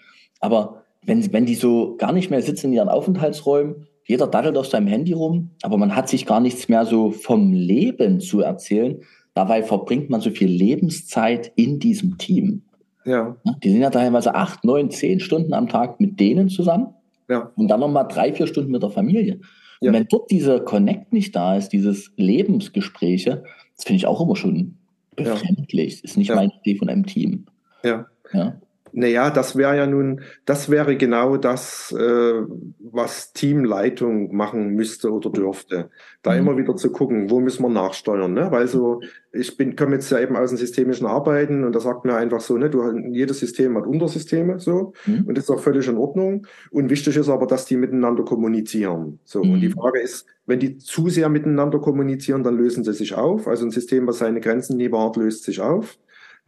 Aber 0.41 0.85
wenn, 1.05 1.33
wenn 1.33 1.47
die 1.47 1.55
so 1.55 1.97
gar 1.97 2.13
nicht 2.13 2.31
mehr 2.31 2.43
sitzen 2.43 2.67
in 2.67 2.75
ihren 2.75 2.89
Aufenthaltsräumen, 2.89 3.88
jeder 4.09 4.27
daddelt 4.27 4.57
auf 4.57 4.67
seinem 4.67 4.87
Handy 4.87 5.13
rum, 5.13 5.51
aber 5.63 5.77
man 5.77 5.95
hat 5.95 6.09
sich 6.09 6.25
gar 6.25 6.41
nichts 6.41 6.69
mehr 6.69 6.87
so 6.87 7.11
vom 7.11 7.53
Leben 7.53 8.21
zu 8.21 8.41
erzählen. 8.41 9.03
Dabei 9.35 9.63
verbringt 9.63 10.09
man 10.09 10.23
so 10.23 10.31
viel 10.31 10.49
Lebenszeit 10.49 11.53
in 11.57 11.79
diesem 11.79 12.17
Team. 12.17 12.63
Ja. 13.05 13.37
Die 13.63 13.71
sind 13.71 13.83
ja 13.83 13.91
teilweise 13.91 14.35
acht, 14.35 14.65
neun, 14.65 14.91
zehn 14.91 15.21
Stunden 15.21 15.53
am 15.53 15.69
Tag 15.69 16.01
mit 16.01 16.19
denen 16.19 16.49
zusammen. 16.49 16.89
Ja. 17.29 17.53
Und 17.55 17.69
dann 17.69 17.81
nochmal 17.81 18.09
drei, 18.09 18.33
vier 18.33 18.47
Stunden 18.47 18.73
mit 18.73 18.83
der 18.83 18.91
Familie. 18.91 19.41
Ja. 19.83 19.91
Und 19.91 19.95
wenn 19.95 20.07
dort 20.09 20.31
dieser 20.31 20.61
Connect 20.61 21.13
nicht 21.13 21.37
da 21.37 21.57
ist, 21.57 21.69
dieses 21.69 22.11
Lebensgespräche, 22.17 23.45
das 23.77 23.85
finde 23.85 23.99
ich 23.99 24.07
auch 24.07 24.23
immer 24.23 24.37
schon 24.37 24.79
befremdlich. 25.17 25.97
Ja. 25.97 26.01
Das 26.03 26.11
ist 26.13 26.17
nicht 26.17 26.35
meine 26.35 26.53
Idee 26.63 26.77
von 26.77 26.89
einem 26.89 27.05
Team. 27.05 27.45
Ja. 27.85 28.07
ja. 28.33 28.59
Naja, 28.93 29.31
das 29.31 29.57
wäre 29.57 29.77
ja 29.77 29.87
nun, 29.87 30.23
das 30.45 30.71
wäre 30.71 30.97
genau 30.97 31.37
das, 31.37 31.93
äh, 31.93 32.43
was 32.79 33.33
Teamleitung 33.33 34.35
machen 34.35 34.71
müsste 34.71 35.13
oder 35.13 35.31
dürfte. 35.31 35.91
Da 36.23 36.33
mhm. 36.33 36.39
immer 36.39 36.57
wieder 36.57 36.77
zu 36.77 36.91
gucken, 36.91 37.31
wo 37.31 37.41
müssen 37.41 37.63
wir 37.63 37.69
nachsteuern, 37.69 38.33
ne? 38.33 38.51
Weil 38.51 38.67
so, 38.67 39.01
ich 39.33 39.57
bin, 39.57 39.77
komme 39.77 39.95
jetzt 39.95 40.11
ja 40.11 40.21
eben 40.21 40.37
aus 40.37 40.51
dem 40.51 40.59
systemischen 40.59 41.07
Arbeiten 41.07 41.65
und 41.65 41.75
da 41.75 41.81
sagt 41.81 42.05
mir 42.05 42.15
einfach 42.15 42.41
so, 42.41 42.57
ne, 42.57 42.71
du, 42.71 42.83
jedes 43.11 43.39
System 43.39 43.77
hat 43.77 43.87
Untersysteme, 43.87 44.59
so, 44.59 44.93
mhm. 45.07 45.25
und 45.27 45.37
das 45.37 45.45
ist 45.45 45.51
auch 45.51 45.61
völlig 45.61 45.87
in 45.89 45.97
Ordnung. 45.97 46.47
Und 46.71 46.91
wichtig 46.91 47.17
ist 47.17 47.29
aber, 47.29 47.47
dass 47.47 47.67
die 47.67 47.77
miteinander 47.77 48.25
kommunizieren. 48.25 49.21
So, 49.25 49.43
mhm. 49.43 49.53
und 49.53 49.61
die 49.61 49.69
mhm. 49.69 49.75
Frage 49.75 50.01
ist, 50.01 50.27
wenn 50.47 50.61
die 50.61 50.79
zu 50.79 51.09
sehr 51.09 51.29
miteinander 51.29 51.79
kommunizieren, 51.79 52.43
dann 52.43 52.57
lösen 52.57 52.83
sie 52.83 52.95
sich 52.95 53.15
auf. 53.15 53.47
Also 53.47 53.67
ein 53.67 53.71
System, 53.71 54.07
was 54.07 54.19
seine 54.19 54.41
Grenzen 54.41 54.79
nie 54.79 54.91
wahrt, 54.91 55.17
löst 55.17 55.45
sich 55.45 55.61
auf. 55.61 55.99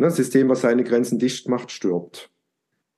Ne, 0.00 0.06
ein 0.06 0.12
System, 0.12 0.48
was 0.48 0.62
seine 0.62 0.82
Grenzen 0.82 1.18
dicht 1.18 1.46
macht, 1.46 1.70
stirbt. 1.70 2.30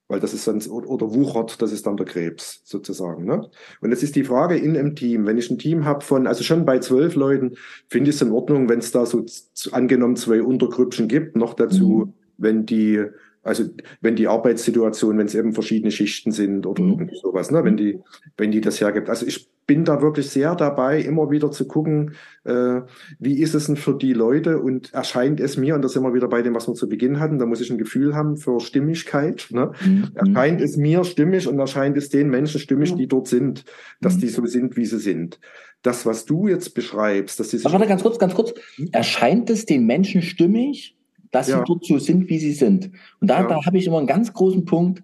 Weil 0.07 0.21
das 0.21 0.35
ist 0.35 0.47
dann, 0.47 0.63
oder 0.69 1.13
wuchert, 1.13 1.61
das 1.61 1.73
ist 1.73 1.85
dann 1.85 1.97
der 1.97 2.07
Krebs 2.07 2.63
sozusagen. 2.65 3.25
Ne? 3.25 3.51
Und 3.81 3.91
jetzt 3.91 4.05
ist 4.05 4.15
die 4.15 4.23
Frage 4.23 4.57
in 4.57 4.77
einem 4.77 4.95
Team, 4.95 5.27
wenn 5.27 5.37
ich 5.37 5.51
ein 5.51 5.59
Team 5.59 5.85
habe 5.85 6.05
von, 6.05 6.29
also 6.29 6.45
schon 6.45 6.65
bei 6.65 6.79
zwölf 6.79 7.17
Leuten, 7.17 7.57
finde 7.89 8.11
ich 8.11 8.17
es 8.17 8.23
in 8.23 8.31
Ordnung, 8.31 8.69
wenn 8.69 8.79
es 8.79 8.93
da 8.93 9.05
so 9.05 9.27
angenommen 9.73 10.15
zwei 10.15 10.45
Untergrüppchen 10.45 11.09
gibt, 11.09 11.35
noch 11.35 11.55
dazu, 11.55 12.07
mhm. 12.07 12.13
wenn 12.39 12.67
die 12.67 13.05
also 13.43 13.65
wenn 14.01 14.15
die 14.15 14.29
Arbeitssituation, 14.29 15.19
wenn 15.19 15.27
es 15.27 15.35
eben 15.35 15.53
verschiedene 15.53 15.91
Schichten 15.91 16.31
sind 16.31 16.65
oder 16.65 16.81
mhm. 16.81 16.91
irgendwie 16.91 17.17
sowas, 17.17 17.51
ne, 17.51 17.65
wenn 17.65 17.77
die, 17.77 17.99
wenn 18.37 18.53
die 18.53 18.61
das 18.61 18.81
hergibt. 18.81 19.11
Also 19.11 19.27
ich 19.27 19.51
bin 19.67 19.85
da 19.85 20.03
wirklich 20.03 20.29
sehr 20.29 20.55
dabei, 20.55 21.01
immer 21.01 21.31
wieder 21.31 21.51
zu 21.51 21.67
gucken, 21.67 22.15
äh, 22.45 22.81
wie 23.19 23.41
ist 23.41 23.55
es 23.55 23.67
denn 23.67 23.77
für 23.77 23.95
die 23.95 24.13
Leute 24.13 24.59
und 24.59 24.93
erscheint 24.93 25.41
es 25.41 25.57
mir, 25.57 25.75
und 25.75 25.83
das 25.83 25.93
sind 25.93 26.03
wir 26.03 26.15
wieder 26.15 26.29
bei 26.29 26.43
dem, 26.43 26.55
was 26.55 26.69
wir 26.69 26.75
zu 26.75 26.89
Beginn 26.89 27.21
hatten, 27.21 27.39
da 27.39 27.47
muss 27.47 27.61
ich 27.61 27.71
ein 27.71 27.79
Gefühl 27.79 28.15
haben 28.15 28.37
für 28.37 28.61
Stimmigkeit. 28.61 29.47
Ne? 29.51 29.73
Mhm. 29.85 30.11
Erscheint 30.15 30.61
es 30.61 30.77
mir 30.77 31.05
stimmig 31.05 31.47
und 31.47 31.59
erscheint 31.59 31.97
es 31.97 32.09
den 32.09 32.29
Menschen 32.29 32.61
stimmig, 32.61 32.95
die 32.95 33.07
dort 33.07 33.29
sind, 33.29 33.65
dass 34.01 34.17
mhm. 34.17 34.21
die 34.21 34.29
so 34.29 34.47
sind, 34.47 34.77
wie 34.77 34.87
sie 34.87 34.99
sind. 34.99 35.39
Das, 35.83 36.07
was 36.07 36.25
du 36.25 36.49
jetzt 36.49 36.75
beschreibst, 36.75 37.41
dass 37.41 37.51
sie 37.51 37.65
Warte, 37.65 37.87
ganz 37.87 38.03
kurz, 38.03 38.19
ganz 38.19 38.35
kurz. 38.35 38.55
Hm? 38.77 38.89
Erscheint 38.93 39.51
es 39.51 39.67
den 39.67 39.87
Menschen 39.87 40.23
stimmig? 40.23 40.97
dass 41.33 41.49
ja. 41.49 41.59
sie 41.59 41.65
dort 41.67 41.85
so 41.85 41.99
sind, 41.99 42.29
wie 42.29 42.39
sie 42.39 42.53
sind. 42.53 42.91
Und 43.21 43.29
da, 43.29 43.41
ja. 43.41 43.49
da 43.49 43.65
habe 43.65 43.79
ich 43.79 43.87
immer 43.87 43.99
einen 43.99 44.07
ganz 44.07 44.33
großen 44.33 44.65
Punkt. 44.65 45.03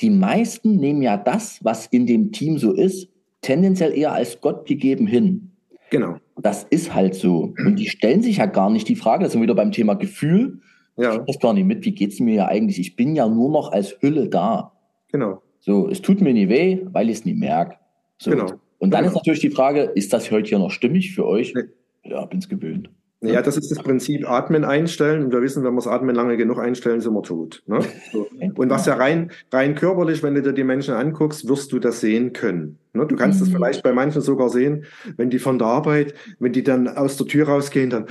Die 0.00 0.10
meisten 0.10 0.76
nehmen 0.76 1.02
ja 1.02 1.16
das, 1.16 1.62
was 1.62 1.86
in 1.86 2.06
dem 2.06 2.32
Team 2.32 2.58
so 2.58 2.72
ist, 2.72 3.08
tendenziell 3.48 3.96
eher 3.96 4.12
als 4.12 4.42
Gott 4.42 4.66
gegeben 4.66 5.06
hin. 5.06 5.52
Genau. 5.90 6.18
Das 6.36 6.64
ist 6.64 6.94
halt 6.94 7.14
so. 7.14 7.54
Und 7.56 7.76
die 7.76 7.88
stellen 7.88 8.20
sich 8.20 8.36
ja 8.36 8.46
gar 8.46 8.68
nicht 8.68 8.88
die 8.88 8.94
Frage, 8.94 9.24
das 9.24 9.32
sind 9.32 9.40
wir 9.40 9.44
wieder 9.44 9.54
beim 9.54 9.72
Thema 9.72 9.94
Gefühl. 9.94 10.60
Ja. 10.98 11.14
Ich 11.14 11.28
weiß 11.28 11.38
gar 11.40 11.54
nicht 11.54 11.64
mit, 11.64 11.84
wie 11.86 11.92
geht's 11.92 12.20
mir 12.20 12.34
ja 12.34 12.48
eigentlich? 12.48 12.78
Ich 12.78 12.94
bin 12.94 13.16
ja 13.16 13.26
nur 13.26 13.50
noch 13.50 13.72
als 13.72 13.96
Hülle 14.00 14.28
da. 14.28 14.72
Genau. 15.10 15.42
So, 15.60 15.88
es 15.88 16.02
tut 16.02 16.20
mir 16.20 16.34
nie 16.34 16.50
weh, 16.50 16.80
weil 16.92 17.08
ich 17.08 17.18
es 17.18 17.24
nie 17.24 17.34
merke. 17.34 17.76
So. 18.18 18.32
Genau. 18.32 18.52
Und 18.78 18.90
dann 18.90 19.04
genau. 19.04 19.12
ist 19.12 19.16
natürlich 19.16 19.40
die 19.40 19.50
Frage, 19.50 19.80
ist 19.80 20.12
das 20.12 20.30
heute 20.30 20.50
hier 20.50 20.58
noch 20.58 20.70
stimmig 20.70 21.14
für 21.14 21.26
euch? 21.26 21.54
Nee. 21.54 21.62
Ja, 22.04 22.26
bin's 22.26 22.48
gewöhnt. 22.48 22.90
Ja, 23.20 23.42
das 23.42 23.56
ist 23.56 23.70
das 23.70 23.78
Prinzip 23.78 24.30
Atmen 24.30 24.64
einstellen. 24.64 25.24
Und 25.24 25.32
wir 25.32 25.42
wissen, 25.42 25.64
wenn 25.64 25.72
wir 25.72 25.78
das 25.78 25.88
Atmen 25.88 26.14
lange 26.14 26.36
genug 26.36 26.60
einstellen, 26.60 27.00
sind 27.00 27.14
wir 27.14 27.22
tot. 27.22 27.62
Ne? 27.66 27.80
So. 28.12 28.28
Und 28.54 28.70
was 28.70 28.86
ja 28.86 28.94
rein, 28.94 29.32
rein 29.52 29.74
körperlich, 29.74 30.22
wenn 30.22 30.36
du 30.36 30.42
dir 30.42 30.52
die 30.52 30.62
Menschen 30.62 30.94
anguckst, 30.94 31.48
wirst 31.48 31.72
du 31.72 31.80
das 31.80 32.00
sehen 32.00 32.32
können. 32.32 32.78
Ne? 32.92 33.06
Du 33.06 33.16
kannst 33.16 33.40
mhm. 33.40 33.50
vielleicht 33.50 33.82
bei 33.82 33.92
manchen 33.92 34.22
sogar 34.22 34.50
sehen, 34.50 34.84
wenn 35.16 35.30
die 35.30 35.40
von 35.40 35.58
der 35.58 35.66
Arbeit, 35.66 36.14
wenn 36.38 36.52
die 36.52 36.62
dann 36.62 36.86
aus 36.86 37.16
der 37.16 37.26
Tür 37.26 37.48
rausgehen, 37.48 37.90
dann, 37.90 38.06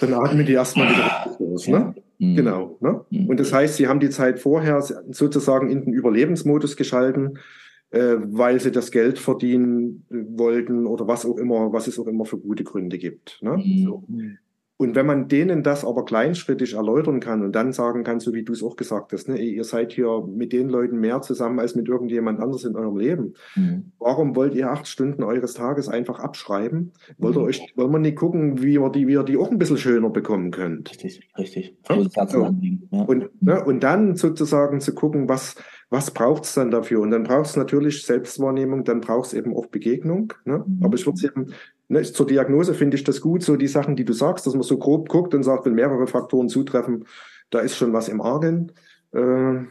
dann 0.00 0.14
atmen 0.14 0.46
die 0.46 0.52
erstmal 0.52 0.88
wieder 0.88 1.36
los. 1.40 1.66
Ne? 1.66 1.92
Mhm. 2.18 2.36
Genau. 2.36 2.76
Ne? 2.80 3.04
Mhm. 3.10 3.26
Und 3.26 3.40
das 3.40 3.52
heißt, 3.52 3.74
sie 3.74 3.88
haben 3.88 3.98
die 3.98 4.10
Zeit 4.10 4.38
vorher 4.38 4.80
sozusagen 5.10 5.68
in 5.68 5.84
den 5.84 5.92
Überlebensmodus 5.92 6.76
geschalten 6.76 7.38
äh, 7.94 8.16
weil 8.18 8.58
sie 8.58 8.72
das 8.72 8.90
Geld 8.90 9.20
verdienen 9.20 10.04
wollten 10.10 10.84
oder 10.84 11.06
was 11.06 11.24
auch 11.24 11.36
immer, 11.36 11.72
was 11.72 11.86
es 11.86 11.96
auch 11.96 12.08
immer 12.08 12.24
für 12.24 12.38
gute 12.38 12.64
Gründe 12.64 12.98
gibt. 12.98 13.38
Ne? 13.40 13.56
Mhm. 13.56 13.84
So. 13.84 14.04
Und 14.76 14.96
wenn 14.96 15.06
man 15.06 15.28
denen 15.28 15.62
das 15.62 15.84
aber 15.84 16.04
kleinschrittig 16.04 16.74
erläutern 16.74 17.20
kann 17.20 17.44
und 17.44 17.52
dann 17.52 17.72
sagen 17.72 18.02
kann, 18.02 18.18
so 18.18 18.34
wie 18.34 18.42
du 18.42 18.52
es 18.52 18.62
auch 18.62 18.74
gesagt 18.74 19.12
hast, 19.12 19.28
ne, 19.28 19.38
ihr 19.38 19.62
seid 19.62 19.92
hier 19.92 20.26
mit 20.26 20.52
den 20.52 20.68
Leuten 20.68 20.98
mehr 20.98 21.22
zusammen 21.22 21.60
als 21.60 21.76
mit 21.76 21.86
irgendjemand 21.86 22.40
anders 22.40 22.64
in 22.64 22.74
eurem 22.74 22.96
Leben. 22.96 23.34
Mhm. 23.54 23.92
Warum 24.00 24.34
wollt 24.34 24.52
ihr 24.56 24.72
acht 24.72 24.88
Stunden 24.88 25.22
eures 25.22 25.54
Tages 25.54 25.88
einfach 25.88 26.18
abschreiben? 26.18 26.92
Wollt 27.18 27.36
ihr 27.36 27.40
mhm. 27.42 27.46
euch, 27.46 27.72
wollen 27.76 27.92
wir 27.92 27.98
nicht 28.00 28.16
gucken, 28.16 28.62
wie 28.62 28.74
ihr 28.74 28.88
die, 28.90 29.06
wie 29.06 29.12
ihr 29.12 29.22
die 29.22 29.36
auch 29.36 29.52
ein 29.52 29.58
bisschen 29.58 29.78
schöner 29.78 30.10
bekommen 30.10 30.50
könnt? 30.50 30.90
Richtig, 30.90 31.30
richtig. 31.38 31.76
Ja? 31.88 32.26
So. 32.26 32.50
Ja. 32.90 33.02
Und, 33.02 33.30
ne, 33.42 33.64
und 33.64 33.80
dann 33.84 34.16
sozusagen 34.16 34.80
zu 34.80 34.92
gucken, 34.92 35.28
was, 35.28 35.54
was 35.90 36.10
braucht 36.10 36.44
es 36.44 36.54
dann 36.54 36.72
dafür? 36.72 37.00
Und 37.00 37.12
dann 37.12 37.22
braucht 37.22 37.46
es 37.46 37.56
natürlich 37.56 38.04
Selbstwahrnehmung, 38.04 38.82
dann 38.82 39.00
braucht 39.00 39.26
es 39.26 39.34
eben 39.34 39.56
auch 39.56 39.66
Begegnung. 39.66 40.32
Ne? 40.44 40.64
Mhm. 40.66 40.84
Aber 40.84 40.96
ich 40.96 41.06
würde 41.06 41.24
eben 41.24 41.52
Ne, 41.88 42.02
zur 42.02 42.26
Diagnose 42.26 42.74
finde 42.74 42.96
ich 42.96 43.04
das 43.04 43.20
gut, 43.20 43.42
so 43.42 43.56
die 43.56 43.68
Sachen, 43.68 43.94
die 43.96 44.04
du 44.04 44.12
sagst, 44.12 44.46
dass 44.46 44.54
man 44.54 44.62
so 44.62 44.78
grob 44.78 45.08
guckt 45.08 45.34
und 45.34 45.42
sagt, 45.42 45.66
wenn 45.66 45.74
mehrere 45.74 46.06
Faktoren 46.06 46.48
zutreffen, 46.48 47.06
da 47.50 47.60
ist 47.60 47.76
schon 47.76 47.92
was 47.92 48.08
im 48.08 48.20
Argen. 48.20 48.72
Äh, 49.12 49.66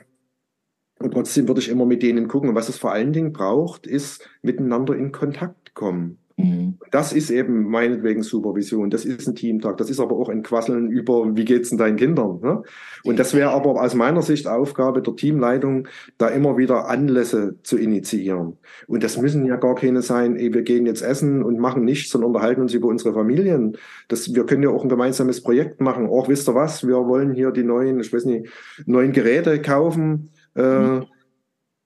und 0.99 1.11
trotzdem 1.11 1.47
würde 1.47 1.59
ich 1.59 1.69
immer 1.69 1.85
mit 1.85 2.03
denen 2.03 2.27
gucken. 2.27 2.49
Und 2.49 2.55
was 2.55 2.69
es 2.69 2.77
vor 2.77 2.91
allen 2.91 3.13
Dingen 3.13 3.33
braucht, 3.33 3.87
ist 3.87 4.29
miteinander 4.41 4.95
in 4.95 5.11
Kontakt 5.11 5.73
kommen. 5.73 6.19
Mhm. 6.37 6.79
Das 6.91 7.13
ist 7.13 7.29
eben 7.29 7.69
meinetwegen 7.69 8.23
Supervision. 8.23 8.89
Das 8.89 9.05
ist 9.05 9.27
ein 9.27 9.35
Teamtag. 9.35 9.77
Das 9.77 9.89
ist 9.89 9.99
aber 9.99 10.15
auch 10.15 10.29
ein 10.29 10.41
Quasseln 10.41 10.89
über, 10.89 11.35
wie 11.35 11.45
geht's 11.45 11.69
denn 11.69 11.77
deinen 11.77 11.95
Kindern? 11.95 12.39
Ne? 12.41 12.63
Und 13.03 13.19
das 13.19 13.33
wäre 13.33 13.51
aber 13.51 13.81
aus 13.81 13.93
meiner 13.93 14.21
Sicht 14.21 14.47
Aufgabe 14.47 15.01
der 15.01 15.15
Teamleitung, 15.15 15.87
da 16.17 16.29
immer 16.29 16.57
wieder 16.57 16.87
Anlässe 16.87 17.55
zu 17.63 17.77
initiieren. 17.77 18.57
Und 18.87 19.03
das 19.03 19.17
müssen 19.17 19.45
ja 19.45 19.57
gar 19.57 19.75
keine 19.75 20.01
sein, 20.01 20.35
ey, 20.35 20.53
wir 20.53 20.63
gehen 20.63 20.85
jetzt 20.85 21.01
essen 21.01 21.43
und 21.43 21.59
machen 21.59 21.85
nichts, 21.85 22.09
sondern 22.09 22.29
unterhalten 22.29 22.61
uns 22.61 22.73
über 22.73 22.87
unsere 22.87 23.13
Familien. 23.13 23.77
Das, 24.07 24.33
wir 24.33 24.45
können 24.45 24.63
ja 24.63 24.69
auch 24.69 24.83
ein 24.83 24.89
gemeinsames 24.89 25.41
Projekt 25.41 25.81
machen. 25.81 26.07
Auch 26.07 26.29
wisst 26.29 26.49
ihr 26.49 26.55
was? 26.55 26.85
Wir 26.85 26.95
wollen 26.95 27.33
hier 27.33 27.51
die 27.51 27.63
neuen, 27.63 27.99
ich 27.99 28.11
weiß 28.11 28.25
nicht, 28.25 28.47
neuen 28.85 29.11
Geräte 29.11 29.61
kaufen. 29.61 30.31
Äh, 30.55 30.79
mhm. 30.79 31.05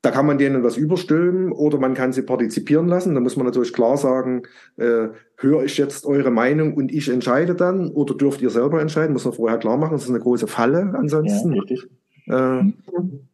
Da 0.01 0.11
kann 0.11 0.27
man 0.27 0.37
denen 0.37 0.63
was 0.63 0.77
überstülpen 0.77 1.51
oder 1.51 1.79
man 1.79 1.93
kann 1.93 2.13
sie 2.13 2.21
partizipieren 2.21 2.87
lassen. 2.87 3.15
Da 3.15 3.19
muss 3.19 3.35
man 3.35 3.45
natürlich 3.45 3.73
klar 3.73 3.97
sagen, 3.97 4.43
äh, 4.77 5.07
höre 5.37 5.63
ich 5.63 5.77
jetzt 5.77 6.05
eure 6.05 6.29
Meinung 6.31 6.75
und 6.75 6.91
ich 6.91 7.09
entscheide 7.09 7.55
dann 7.55 7.89
oder 7.89 8.13
dürft 8.15 8.41
ihr 8.41 8.51
selber 8.51 8.79
entscheiden? 8.79 9.13
Muss 9.13 9.25
man 9.25 9.33
vorher 9.33 9.57
klar 9.57 9.77
machen. 9.77 9.93
Das 9.93 10.03
ist 10.03 10.09
eine 10.09 10.19
große 10.19 10.47
Falle 10.47 10.93
ansonsten. 10.95 11.55
Ja, 11.55 11.63
äh, 12.27 12.73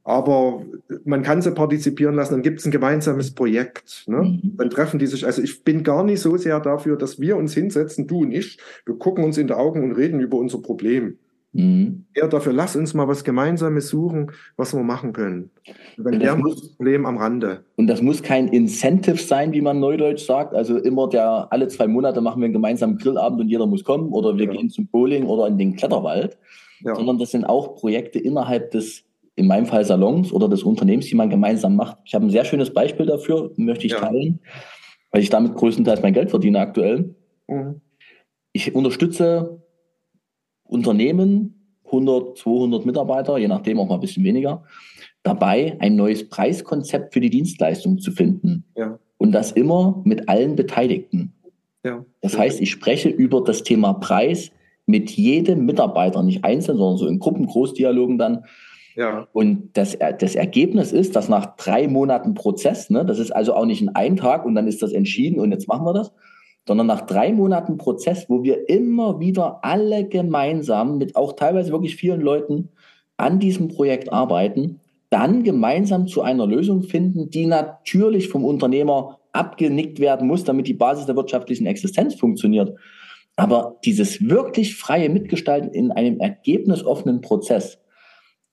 aber 0.04 0.64
man 1.06 1.24
kann 1.24 1.42
sie 1.42 1.52
partizipieren 1.52 2.16
lassen, 2.16 2.34
dann 2.34 2.42
gibt 2.44 2.60
es 2.60 2.66
ein 2.66 2.72
gemeinsames 2.72 3.32
Projekt. 3.32 4.04
Ne? 4.08 4.40
Mhm. 4.44 4.58
Dann 4.58 4.70
treffen 4.70 5.00
die 5.00 5.08
sich, 5.08 5.26
also 5.26 5.42
ich 5.42 5.64
bin 5.64 5.84
gar 5.84 6.04
nicht 6.04 6.22
so 6.22 6.38
sehr 6.38 6.60
dafür, 6.60 6.98
dass 6.98 7.20
wir 7.20 7.38
uns 7.38 7.54
hinsetzen, 7.54 8.08
du 8.08 8.22
und 8.22 8.32
ich, 8.32 8.60
wir 8.86 8.96
gucken 8.96 9.24
uns 9.24 9.38
in 9.38 9.48
die 9.48 9.54
Augen 9.54 9.84
und 9.84 9.94
reden 9.94 10.20
über 10.20 10.38
unser 10.38 10.62
Problem. 10.62 11.18
Mhm. 11.54 12.06
Eher 12.16 12.28
dafür, 12.28 12.52
lass 12.52 12.76
uns 12.76 12.96
mal 12.96 13.08
was 13.08 13.24
Gemeinsames 13.24 13.88
suchen, 13.90 14.32
was 14.58 14.74
wir 14.74 14.82
machen 14.82 15.14
können. 15.14 15.52
Dann 15.98 16.20
wäre 16.20 16.42
das 16.42 16.70
Problem 16.70 17.06
am 17.06 17.18
Rande. 17.18 17.64
Und 17.76 17.88
das 17.88 18.02
muss 18.02 18.24
kein 18.24 18.48
Incentive 18.48 19.18
sein, 19.18 19.54
wie 19.54 19.62
man 19.62 19.80
neudeutsch 19.80 20.26
sagt. 20.26 20.56
Also 20.56 20.78
immer 20.78 21.08
der, 21.08 21.48
alle 21.52 21.68
zwei 21.68 21.88
Monate 21.88 22.22
machen 22.22 22.42
wir 22.42 22.46
einen 22.46 22.54
gemeinsamen 22.54 22.98
Grillabend 22.98 23.40
und 23.40 23.50
jeder 23.50 23.68
muss 23.68 23.84
kommen 23.84 24.12
oder 24.12 24.38
wir 24.38 24.46
ja. 24.46 24.52
gehen 24.52 24.70
zum 24.70 24.88
Bowling 24.88 25.26
oder 25.26 25.48
in 25.48 25.58
den 25.58 25.76
Kletterwald. 25.76 26.38
Ja. 26.82 26.96
Sondern 26.96 27.20
das 27.20 27.32
sind 27.32 27.46
auch 27.46 27.76
Projekte 27.76 28.18
innerhalb 28.18 28.72
des, 28.72 29.04
in 29.36 29.46
meinem 29.46 29.68
Fall 29.68 29.86
Salons 29.86 30.34
oder 30.34 30.50
des 30.50 30.64
Unternehmens, 30.64 31.06
die 31.06 31.16
man 31.16 31.30
gemeinsam 31.30 31.76
macht. 31.76 31.98
Ich 32.04 32.16
habe 32.16 32.26
ein 32.26 32.32
sehr 32.32 32.46
schönes 32.46 32.74
Beispiel 32.74 33.06
dafür, 33.06 33.52
möchte 33.58 33.86
ich 33.86 33.94
ja. 33.94 34.00
teilen, 34.00 34.40
weil 35.12 35.22
ich 35.22 35.30
damit 35.30 35.54
größtenteils 35.56 36.02
mein 36.02 36.14
Geld 36.14 36.32
verdiene 36.32 36.60
aktuell. 36.60 37.14
Mhm. 37.48 37.80
Ich 38.54 38.74
unterstütze 38.76 39.63
Unternehmen, 40.74 41.54
100, 41.86 42.38
200 42.40 42.86
Mitarbeiter, 42.86 43.38
je 43.38 43.48
nachdem 43.48 43.80
auch 43.80 43.88
mal 43.88 43.96
ein 43.96 44.02
bisschen 44.02 44.24
weniger, 44.24 44.64
dabei, 45.22 45.78
ein 45.80 45.96
neues 45.96 46.28
Preiskonzept 46.28 47.14
für 47.14 47.22
die 47.22 47.30
Dienstleistung 47.30 48.00
zu 48.00 48.12
finden. 48.12 48.66
Ja. 48.76 49.00
Und 49.18 49.32
das 49.32 49.52
immer 49.52 50.02
mit 50.04 50.28
allen 50.28 50.56
Beteiligten. 50.56 51.34
Ja. 51.86 52.04
Das 52.22 52.38
heißt, 52.38 52.60
ich 52.60 52.72
spreche 52.72 53.10
über 53.10 53.42
das 53.42 53.64
Thema 53.64 53.94
Preis 53.94 54.52
mit 54.86 55.12
jedem 55.12 55.66
Mitarbeiter, 55.66 56.24
nicht 56.24 56.44
einzeln, 56.44 56.78
sondern 56.78 56.98
so 56.98 57.08
in 57.08 57.20
Gruppen, 57.20 57.46
Großdialogen 57.46 58.18
dann. 58.18 58.46
Ja. 58.96 59.28
Und 59.32 59.70
das, 59.74 59.98
das 60.20 60.36
Ergebnis 60.36 60.92
ist, 60.92 61.16
dass 61.16 61.30
nach 61.30 61.56
drei 61.56 61.88
Monaten 61.88 62.34
Prozess, 62.34 62.90
ne, 62.90 63.06
das 63.06 63.20
ist 63.20 63.32
also 63.32 63.54
auch 63.54 63.66
nicht 63.66 63.82
in 63.82 63.90
einem 63.90 64.18
Tag 64.18 64.46
und 64.46 64.56
dann 64.56 64.68
ist 64.68 64.82
das 64.82 64.92
entschieden 64.92 65.40
und 65.40 65.52
jetzt 65.52 65.68
machen 65.68 65.86
wir 65.86 65.94
das, 65.94 66.12
sondern 66.68 66.88
nach 66.88 67.02
drei 67.02 67.34
Monaten 67.34 67.78
Prozess, 67.78 68.30
wo 68.30 68.44
wir 68.44 68.70
immer 68.70 69.20
wieder 69.20 69.60
alle 69.64 70.08
gemeinsam 70.08 70.98
mit 70.98 71.16
auch 71.16 71.34
teilweise 71.34 71.72
wirklich 71.72 71.96
vielen 71.96 72.22
Leuten 72.22 72.70
an 73.18 73.40
diesem 73.40 73.68
Projekt 73.68 74.12
arbeiten, 74.12 74.80
dann 75.10 75.44
gemeinsam 75.44 76.08
zu 76.08 76.22
einer 76.22 76.48
Lösung 76.48 76.84
finden, 76.84 77.30
die 77.30 77.46
natürlich 77.46 78.30
vom 78.30 78.44
Unternehmer 78.46 79.20
abgenickt 79.32 80.00
werden 80.00 80.28
muss, 80.28 80.44
damit 80.44 80.68
die 80.68 80.74
Basis 80.74 81.06
der 81.06 81.16
wirtschaftlichen 81.16 81.66
Existenz 81.66 82.16
funktioniert. 82.16 82.76
Aber 83.36 83.78
dieses 83.84 84.28
wirklich 84.28 84.76
freie 84.76 85.10
Mitgestalten 85.10 85.72
in 85.72 85.92
einem 85.92 86.20
ergebnisoffenen 86.20 87.22
Prozess, 87.22 87.80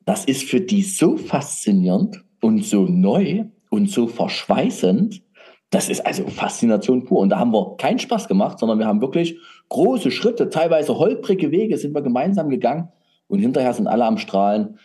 das 0.05 0.25
ist 0.25 0.45
für 0.45 0.61
die 0.61 0.83
so 0.83 1.17
faszinierend 1.17 2.25
und 2.41 2.65
so 2.65 2.87
neu 2.87 3.45
und 3.71 3.91
so 3.91 4.07
verschweißend, 4.07 5.23
das 5.71 5.89
ist 5.89 6.05
also 6.05 6.27
Faszination 6.27 7.05
pur. 7.05 7.21
Und 7.21 7.31
da 7.31 7.39
haben 7.39 7.53
wir 7.53 7.77
keinen 7.77 7.99
Spaß 7.99 8.29
gemacht, 8.29 8.59
sondern 8.59 8.79
wir 8.79 8.87
haben 8.87 9.01
wirklich 9.01 9.39
große 9.68 10.11
Schritte, 10.11 10.51
teilweise 10.51 10.99
holprige 10.99 11.51
Wege 11.53 11.79
sind 11.79 11.95
wir 11.95 12.03
gemeinsam 12.03 12.51
gegangen 12.51 12.89
und 13.29 13.39
hinterher 13.39 13.73
sind 13.73 13.87
alle 13.87 14.05
am 14.05 14.18
Strahlen. 14.18 14.79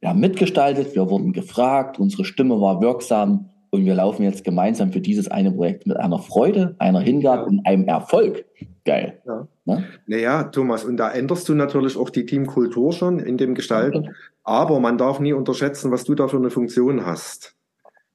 Wir 0.00 0.08
haben 0.08 0.20
mitgestaltet, 0.20 0.94
wir 0.94 1.10
wurden 1.10 1.32
gefragt, 1.32 1.98
unsere 1.98 2.24
Stimme 2.24 2.58
war 2.58 2.80
wirksam 2.80 3.50
und 3.68 3.84
wir 3.84 3.94
laufen 3.94 4.22
jetzt 4.22 4.42
gemeinsam 4.42 4.92
für 4.92 5.00
dieses 5.00 5.30
eine 5.30 5.52
Projekt 5.52 5.86
mit 5.86 5.98
einer 5.98 6.18
Freude, 6.18 6.74
einer 6.78 7.00
Hingabe 7.00 7.42
ja. 7.42 7.46
und 7.48 7.66
einem 7.66 7.86
Erfolg. 7.86 8.46
Geil. 8.86 9.20
Ja. 9.26 9.46
Ne? 9.66 9.84
Naja, 10.06 10.44
Thomas, 10.44 10.84
und 10.84 10.96
da 10.96 11.10
änderst 11.10 11.48
du 11.50 11.54
natürlich 11.54 11.98
auch 11.98 12.08
die 12.08 12.24
Teamkultur 12.24 12.94
schon 12.94 13.18
in 13.18 13.36
dem 13.36 13.54
Gestalten. 13.54 14.14
Aber 14.42 14.80
man 14.80 14.96
darf 14.96 15.20
nie 15.20 15.34
unterschätzen, 15.34 15.90
was 15.92 16.04
du 16.04 16.14
da 16.14 16.28
für 16.28 16.38
eine 16.38 16.50
Funktion 16.50 17.04
hast. 17.04 17.59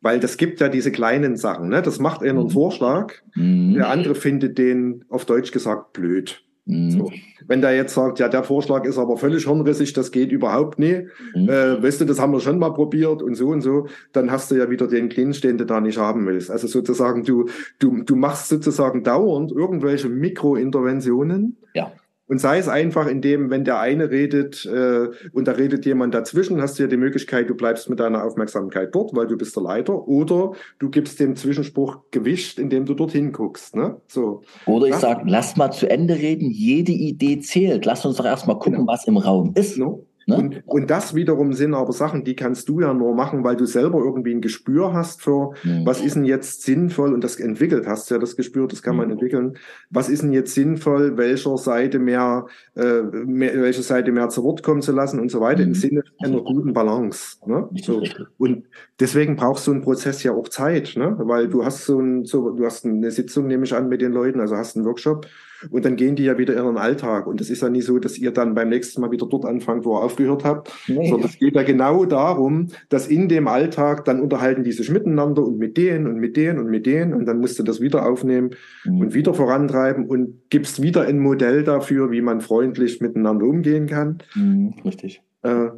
Weil 0.05 0.19
das 0.19 0.37
gibt 0.37 0.59
ja 0.59 0.69
diese 0.69 0.91
kleinen 0.91 1.35
Sachen. 1.35 1.69
Ne? 1.69 1.81
Das 1.81 1.97
macht 1.97 2.21
einer 2.21 2.33
einen 2.33 2.43
mhm. 2.43 2.51
Vorschlag, 2.51 3.15
mhm. 3.33 3.73
der 3.73 3.89
andere 3.89 4.13
findet 4.13 4.59
den 4.59 5.03
auf 5.09 5.25
Deutsch 5.25 5.51
gesagt 5.51 5.93
blöd. 5.93 6.43
Mhm. 6.65 6.91
So. 6.91 7.11
Wenn 7.47 7.61
der 7.61 7.75
jetzt 7.75 7.95
sagt, 7.95 8.19
ja, 8.19 8.29
der 8.29 8.43
Vorschlag 8.43 8.85
ist 8.85 8.99
aber 8.99 9.17
völlig 9.17 9.45
hirnrissig, 9.45 9.93
das 9.93 10.11
geht 10.11 10.31
überhaupt 10.31 10.77
nie, 10.77 11.07
mhm. 11.33 11.49
äh, 11.49 11.81
weißt 11.81 12.01
du, 12.01 12.05
das 12.05 12.19
haben 12.19 12.33
wir 12.33 12.39
schon 12.39 12.59
mal 12.59 12.71
probiert 12.71 13.23
und 13.23 13.33
so 13.33 13.47
und 13.47 13.61
so, 13.61 13.87
dann 14.11 14.29
hast 14.29 14.51
du 14.51 14.55
ja 14.55 14.69
wieder 14.69 14.87
den 14.87 15.09
Clinch, 15.09 15.41
den 15.41 15.57
du 15.57 15.65
da 15.65 15.81
nicht 15.81 15.97
haben 15.97 16.27
willst. 16.27 16.51
Also 16.51 16.67
sozusagen, 16.67 17.23
du, 17.23 17.49
du, 17.79 18.03
du 18.03 18.15
machst 18.15 18.49
sozusagen 18.49 19.03
dauernd 19.03 19.51
irgendwelche 19.51 20.07
Mikrointerventionen. 20.07 21.57
Ja 21.73 21.91
und 22.27 22.39
sei 22.39 22.57
es 22.57 22.67
einfach, 22.67 23.07
indem, 23.07 23.49
wenn 23.51 23.63
der 23.63 23.79
eine 23.79 24.09
redet 24.09 24.65
äh, 24.65 25.09
und 25.31 25.47
da 25.47 25.51
redet 25.51 25.85
jemand 25.85 26.15
dazwischen, 26.15 26.61
hast 26.61 26.79
du 26.79 26.83
ja 26.83 26.89
die 26.89 26.97
Möglichkeit, 26.97 27.49
du 27.49 27.55
bleibst 27.55 27.89
mit 27.89 27.99
deiner 27.99 28.23
Aufmerksamkeit 28.23 28.93
dort, 28.95 29.15
weil 29.15 29.27
du 29.27 29.37
bist 29.37 29.55
der 29.55 29.63
Leiter, 29.63 30.07
oder 30.07 30.53
du 30.79 30.89
gibst 30.89 31.19
dem 31.19 31.35
Zwischenspruch 31.35 31.99
Gewicht, 32.11 32.57
indem 32.57 32.85
du 32.85 32.95
dorthin 32.95 33.31
guckst. 33.31 33.75
Ne? 33.75 34.01
So. 34.07 34.41
Oder 34.65 34.87
ich 34.87 34.95
sage, 34.95 35.23
lass 35.25 35.55
mal 35.55 35.71
zu 35.71 35.89
Ende 35.89 36.15
reden, 36.15 36.49
jede 36.49 36.91
Idee 36.91 37.39
zählt. 37.39 37.85
Lass 37.85 38.05
uns 38.05 38.17
doch 38.17 38.25
erstmal 38.25 38.57
gucken, 38.57 38.79
genau. 38.79 38.91
was 38.91 39.05
im 39.05 39.17
Raum 39.17 39.53
ist. 39.55 39.77
No. 39.77 40.05
Ne? 40.27 40.35
Und, 40.37 40.63
und 40.65 40.89
das 40.89 41.13
wiederum 41.13 41.53
sind 41.53 41.75
aber 41.75 41.93
Sachen, 41.93 42.23
die 42.23 42.35
kannst 42.35 42.67
du 42.67 42.81
ja 42.81 42.93
nur 42.93 43.13
machen, 43.13 43.43
weil 43.43 43.55
du 43.55 43.65
selber 43.65 43.99
irgendwie 43.99 44.33
ein 44.33 44.41
Gespür 44.41 44.91
hast 44.91 45.21
für, 45.21 45.51
mhm. 45.63 45.85
was 45.85 46.01
ist 46.01 46.15
denn 46.15 46.25
jetzt 46.25 46.63
sinnvoll 46.63 47.13
und 47.13 47.23
das 47.23 47.35
entwickelt 47.35 47.85
hast 47.85 48.09
ja 48.09 48.17
das 48.17 48.35
Gespür, 48.35 48.67
das 48.67 48.81
kann 48.81 48.95
man 48.95 49.07
mhm. 49.07 49.13
entwickeln. 49.13 49.57
Was 49.91 50.09
ist 50.09 50.23
denn 50.23 50.33
jetzt 50.33 50.55
sinnvoll, 50.55 51.17
welcher 51.17 51.57
Seite 51.57 51.99
mehr, 51.99 52.47
äh, 52.75 53.01
mehr 53.03 53.61
welche 53.61 53.83
Seite 53.83 54.11
mehr 54.11 54.29
zu 54.29 54.43
Wort 54.43 54.63
kommen 54.63 54.81
zu 54.81 54.93
lassen 54.93 55.19
und 55.19 55.29
so 55.29 55.41
weiter 55.41 55.61
mhm. 55.61 55.69
im 55.69 55.73
Sinne 55.75 56.03
einer 56.19 56.41
guten 56.41 56.73
Balance. 56.73 57.37
Ne? 57.45 57.69
So. 57.83 58.01
Und 58.39 58.65
deswegen 58.99 59.35
brauchst 59.35 59.67
du 59.67 59.71
einen 59.73 59.81
Prozess 59.81 60.23
ja 60.23 60.33
auch 60.33 60.49
Zeit, 60.49 60.93
ne? 60.95 61.15
weil 61.19 61.47
du 61.49 61.63
hast 61.63 61.85
so, 61.85 61.99
ein, 61.99 62.25
so 62.25 62.49
du 62.49 62.65
hast 62.65 62.83
eine 62.85 63.11
Sitzung, 63.11 63.45
nehme 63.45 63.65
ich 63.65 63.75
an, 63.75 63.89
mit 63.89 64.01
den 64.01 64.11
Leuten, 64.11 64.39
also 64.39 64.55
hast 64.55 64.75
einen 64.75 64.85
Workshop 64.85 65.27
und 65.69 65.85
dann 65.85 65.95
gehen 65.95 66.15
die 66.15 66.23
ja 66.23 66.37
wieder 66.37 66.53
in 66.53 66.59
ihren 66.59 66.77
Alltag. 66.77 67.27
Und 67.27 67.41
es 67.41 67.49
ist 67.49 67.61
ja 67.61 67.69
nicht 67.69 67.85
so, 67.85 67.99
dass 67.99 68.17
ihr 68.17 68.31
dann 68.31 68.55
beim 68.55 68.69
nächsten 68.69 69.01
Mal 69.01 69.11
wieder 69.11 69.27
dort 69.27 69.45
anfangt, 69.45 69.85
wo 69.85 69.97
ihr 69.97 70.03
aufgehört 70.03 70.43
habt, 70.43 70.71
nee. 70.87 71.09
sondern 71.09 71.29
es 71.29 71.39
geht 71.39 71.55
ja 71.55 71.63
genau 71.63 72.05
darum, 72.05 72.67
dass 72.89 73.07
in 73.07 73.29
dem 73.29 73.47
Alltag 73.47 74.05
dann 74.05 74.21
unterhalten 74.21 74.63
die 74.63 74.71
sich 74.71 74.89
miteinander 74.89 75.43
und 75.43 75.57
mit 75.57 75.77
denen 75.77 76.07
und 76.07 76.17
mit 76.17 76.37
denen 76.37 76.59
und 76.59 76.67
mit 76.67 76.85
denen 76.85 77.13
und 77.13 77.25
dann 77.25 77.39
musst 77.39 77.59
du 77.59 77.63
das 77.63 77.81
wieder 77.81 78.07
aufnehmen 78.07 78.51
mhm. 78.83 79.01
und 79.01 79.13
wieder 79.13 79.33
vorantreiben 79.33 80.07
und 80.07 80.49
gibst 80.49 80.81
wieder 80.81 81.03
ein 81.03 81.19
Modell 81.19 81.63
dafür, 81.63 82.11
wie 82.11 82.21
man 82.21 82.41
freundlich 82.41 83.01
miteinander 83.01 83.45
umgehen 83.45 83.87
kann. 83.87 84.19
Mhm, 84.35 84.75
richtig. 84.83 85.21
Äh, 85.43 85.69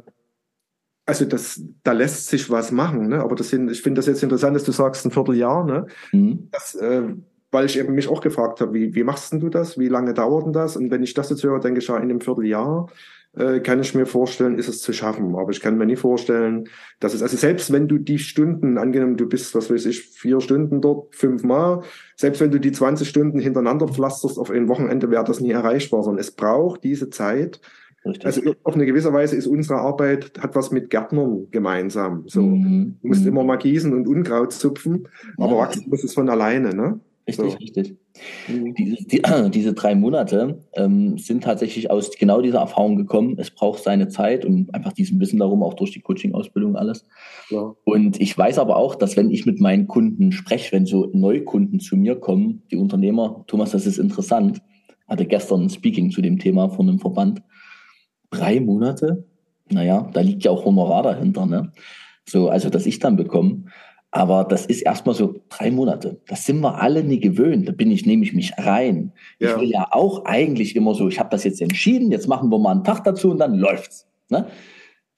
also 1.08 1.24
das, 1.24 1.62
da 1.84 1.92
lässt 1.92 2.28
sich 2.28 2.50
was 2.50 2.70
machen, 2.70 3.08
ne? 3.08 3.20
aber 3.20 3.34
das 3.34 3.48
sind, 3.48 3.70
ich 3.70 3.80
finde 3.80 3.98
das 3.98 4.06
jetzt 4.06 4.22
interessant, 4.22 4.54
dass 4.54 4.64
du 4.64 4.72
sagst 4.72 5.06
ein 5.06 5.10
Vierteljahr, 5.10 5.64
ne? 5.64 5.86
Mhm. 6.12 6.48
Das, 6.50 6.74
äh, 6.74 7.14
weil 7.50 7.66
ich 7.66 7.78
eben 7.78 7.94
mich 7.94 8.08
auch 8.08 8.20
gefragt 8.20 8.60
habe, 8.60 8.74
wie, 8.74 8.94
wie 8.94 9.04
machst 9.04 9.32
denn 9.32 9.40
du 9.40 9.48
das? 9.48 9.78
Wie 9.78 9.88
lange 9.88 10.14
dauert 10.14 10.46
denn 10.46 10.52
das? 10.52 10.76
Und 10.76 10.90
wenn 10.90 11.02
ich 11.02 11.14
das 11.14 11.30
jetzt 11.30 11.42
höre, 11.42 11.60
denke 11.60 11.80
ich, 11.80 11.88
ja, 11.88 11.96
in 11.96 12.02
einem 12.02 12.20
Vierteljahr 12.20 12.88
äh, 13.36 13.60
kann 13.60 13.80
ich 13.80 13.94
mir 13.94 14.06
vorstellen, 14.06 14.58
ist 14.58 14.68
es 14.68 14.82
zu 14.82 14.92
schaffen. 14.92 15.34
Aber 15.36 15.50
ich 15.50 15.60
kann 15.60 15.78
mir 15.78 15.86
nicht 15.86 16.00
vorstellen, 16.00 16.68
dass 17.00 17.14
es, 17.14 17.22
also 17.22 17.36
selbst 17.36 17.72
wenn 17.72 17.88
du 17.88 17.98
die 17.98 18.18
Stunden, 18.18 18.78
angenommen, 18.78 19.16
du 19.16 19.28
bist, 19.28 19.54
was 19.54 19.70
weiß 19.70 19.86
ich, 19.86 20.02
vier 20.02 20.40
Stunden 20.40 20.80
dort, 20.80 21.14
fünfmal, 21.14 21.82
selbst 22.16 22.40
wenn 22.40 22.50
du 22.50 22.58
die 22.58 22.72
20 22.72 23.08
Stunden 23.08 23.38
hintereinander 23.38 23.88
pflasterst 23.88 24.38
auf 24.38 24.50
ein 24.50 24.68
Wochenende, 24.68 25.10
wäre 25.10 25.24
das 25.24 25.40
nie 25.40 25.52
erreichbar, 25.52 26.02
sondern 26.02 26.20
es 26.20 26.32
braucht 26.32 26.84
diese 26.84 27.10
Zeit, 27.10 27.60
Richtig. 28.04 28.26
Also 28.26 28.54
auf 28.62 28.74
eine 28.74 28.86
gewisse 28.86 29.12
Weise 29.12 29.36
ist 29.36 29.46
unsere 29.46 29.80
Arbeit, 29.80 30.38
hat 30.38 30.54
was 30.54 30.70
mit 30.70 30.88
Gärtnern 30.88 31.48
gemeinsam. 31.50 32.24
So, 32.26 32.42
mhm. 32.42 32.96
Du 33.02 33.08
musst 33.08 33.22
mhm. 33.22 33.28
immer 33.28 33.44
mal 33.44 33.56
gießen 33.56 33.92
und 33.92 34.06
Unkraut 34.06 34.52
zupfen, 34.52 35.08
aber 35.36 35.52
ja. 35.52 35.58
wachsen 35.58 35.88
muss 35.88 36.04
es 36.04 36.14
von 36.14 36.28
alleine, 36.28 36.74
ne? 36.74 37.00
Richtig, 37.28 37.52
so. 37.52 37.58
richtig. 37.58 37.96
Mhm. 38.48 38.74
Diese, 38.74 39.04
die, 39.04 39.22
diese 39.52 39.74
drei 39.74 39.94
Monate 39.94 40.64
ähm, 40.74 41.18
sind 41.18 41.44
tatsächlich 41.44 41.90
aus 41.90 42.10
genau 42.18 42.40
dieser 42.40 42.60
Erfahrung 42.60 42.96
gekommen. 42.96 43.36
Es 43.38 43.50
braucht 43.50 43.82
seine 43.82 44.08
Zeit 44.08 44.46
und 44.46 44.74
einfach 44.74 44.94
diesen 44.94 45.20
Wissen 45.20 45.38
darum, 45.38 45.62
auch 45.62 45.74
durch 45.74 45.92
die 45.92 46.00
Coaching-Ausbildung 46.00 46.76
alles. 46.76 47.06
Ja. 47.50 47.74
Und 47.84 48.20
ich 48.20 48.36
weiß 48.36 48.58
aber 48.58 48.76
auch, 48.76 48.94
dass 48.94 49.16
wenn 49.16 49.30
ich 49.30 49.44
mit 49.44 49.60
meinen 49.60 49.86
Kunden 49.86 50.32
spreche, 50.32 50.72
wenn 50.72 50.86
so 50.86 51.10
Neukunden 51.12 51.80
zu 51.80 51.96
mir 51.96 52.16
kommen, 52.16 52.62
die 52.70 52.76
Unternehmer, 52.76 53.44
Thomas, 53.46 53.72
das 53.72 53.86
ist 53.86 53.98
interessant, 53.98 54.62
hatte 55.06 55.26
gestern 55.26 55.64
ein 55.64 55.70
Speaking 55.70 56.10
zu 56.10 56.22
dem 56.22 56.38
Thema 56.38 56.70
von 56.70 56.88
einem 56.88 56.98
Verband. 56.98 57.42
Drei 58.30 58.58
Monate, 58.60 59.26
naja, 59.70 60.08
da 60.12 60.20
liegt 60.22 60.44
ja 60.44 60.50
auch 60.50 60.64
Honorar 60.64 61.02
dahinter, 61.02 61.46
ne? 61.46 61.72
So, 62.28 62.48
also 62.50 62.68
dass 62.68 62.84
ich 62.84 62.98
dann 62.98 63.16
bekomme. 63.16 63.64
Aber 64.10 64.44
das 64.44 64.64
ist 64.64 64.82
erstmal 64.82 65.14
so 65.14 65.34
drei 65.50 65.70
Monate. 65.70 66.20
Das 66.26 66.46
sind 66.46 66.60
wir 66.60 66.80
alle 66.80 67.04
nie 67.04 67.20
gewöhnt. 67.20 67.68
Da 67.68 67.72
bin 67.72 67.90
ich, 67.90 68.06
nehme 68.06 68.24
ich 68.24 68.32
mich 68.32 68.52
rein. 68.56 69.12
Ja. 69.38 69.50
Ich 69.54 69.60
will 69.60 69.70
ja 69.70 69.88
auch 69.90 70.24
eigentlich 70.24 70.76
immer 70.76 70.94
so, 70.94 71.08
ich 71.08 71.18
habe 71.18 71.28
das 71.30 71.44
jetzt 71.44 71.60
entschieden, 71.60 72.10
jetzt 72.10 72.26
machen 72.26 72.50
wir 72.50 72.58
mal 72.58 72.72
einen 72.72 72.84
Tag 72.84 73.04
dazu 73.04 73.30
und 73.30 73.38
dann 73.38 73.54
läuft's. 73.54 74.06
Ne? 74.30 74.46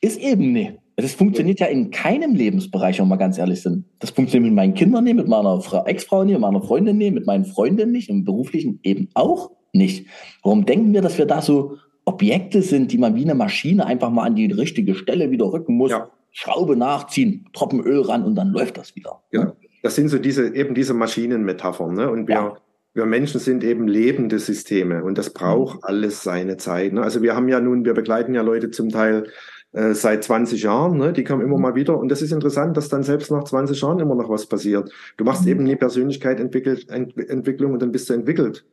Ist 0.01 0.18
eben 0.18 0.53
nicht. 0.53 0.74
Das 0.97 1.14
funktioniert 1.14 1.61
ja 1.61 1.66
in 1.66 1.91
keinem 1.91 2.34
Lebensbereich, 2.34 3.01
wenn 3.01 3.09
wir 3.09 3.16
ganz 3.16 3.38
ehrlich 3.38 3.62
sind. 3.62 3.84
Das 4.01 4.11
funktioniert 4.11 4.51
mit 4.51 4.57
meinen 4.57 4.74
Kindern 4.74 5.05
nicht, 5.05 5.14
mit 5.14 5.28
meiner 5.28 5.62
Ex-Frau 5.86 6.24
nicht, 6.24 6.34
mit 6.34 6.43
meiner 6.43 6.62
Freundin 6.62 6.99
nicht, 6.99 7.14
mit 7.14 7.26
meinen 7.26 7.45
Freundinnen 7.45 7.93
nicht, 7.93 8.11
im 8.11 8.24
beruflichen 8.24 8.80
eben 8.82 9.09
auch 9.14 9.51
nicht. 9.72 10.07
Warum 10.43 10.66
denken 10.66 10.93
wir, 10.93 11.01
dass 11.01 11.16
wir 11.16 11.26
da 11.26 11.41
so 11.43 11.76
Objekte 12.05 12.61
sind, 12.61 12.93
die 12.93 12.99
man 12.99 13.14
wie 13.14 13.22
eine 13.22 13.34
Maschine 13.34 13.86
einfach 13.86 14.11
mal 14.11 14.24
an 14.24 14.34
die 14.34 14.47
richtige 14.47 14.95
Stelle 14.95 15.30
wieder 15.30 15.53
rücken 15.53 15.76
muss? 15.76 15.93
Ja. 15.93 16.11
Schraube 16.33 16.76
nachziehen, 16.76 17.49
Tropfen 17.53 17.81
Öl 17.81 18.01
ran 18.03 18.24
und 18.24 18.35
dann 18.35 18.51
läuft 18.51 18.78
das 18.78 18.95
wieder. 18.95 19.22
Ja, 19.33 19.53
das 19.83 19.95
sind 19.95 20.09
so 20.09 20.18
diese, 20.18 20.55
eben 20.55 20.74
diese 20.74 20.95
Maschinenmetaphern. 20.95 21.95
Ne? 21.95 22.11
Und 22.11 22.28
wir, 22.28 22.35
ja. 22.35 22.57
wir 22.95 23.07
Menschen 23.07 23.41
sind 23.41 23.64
eben 23.64 23.89
lebende 23.89 24.39
Systeme 24.39 25.03
und 25.03 25.18
das 25.18 25.31
braucht 25.33 25.76
mhm. 25.76 25.85
alles 25.85 26.22
seine 26.22 26.57
Zeit. 26.57 26.93
Ne? 26.93 27.03
Also 27.03 27.22
wir 27.22 27.35
haben 27.35 27.49
ja 27.49 27.61
nun, 27.61 27.85
wir 27.85 27.95
begleiten 27.95 28.35
ja 28.35 28.43
Leute 28.43 28.70
zum 28.70 28.91
Teil 28.91 29.28
äh, 29.72 29.95
seit 29.95 30.24
20 30.24 30.62
Jahren, 30.62 30.99
ne? 30.99 31.12
die 31.12 31.24
kommen 31.24 31.43
immer 31.43 31.57
mhm. 31.57 31.62
mal 31.62 31.74
wieder. 31.74 31.99
Und 31.99 32.11
das 32.11 32.22
ist 32.22 32.33
interessant, 32.33 32.76
dass 32.76 32.89
dann 32.89 33.03
selbst 33.03 33.31
nach 33.31 33.45
20 33.45 33.81
Jahren 33.81 33.99
immer 33.99 34.14
noch 34.14 34.28
was 34.28 34.47
passiert. 34.47 34.91
Du 35.16 35.24
machst 35.24 35.43
mhm. 35.43 35.49
eben 35.49 35.61
eine 35.61 35.76
Persönlichkeit 35.76 36.41
entwickelt, 36.41 36.89
Ent 36.91 37.16
Entwicklung 37.16 37.72
und 37.72 37.83
dann 37.83 37.93
bist 37.93 38.09
du 38.11 38.14
entwickelt. 38.14 38.64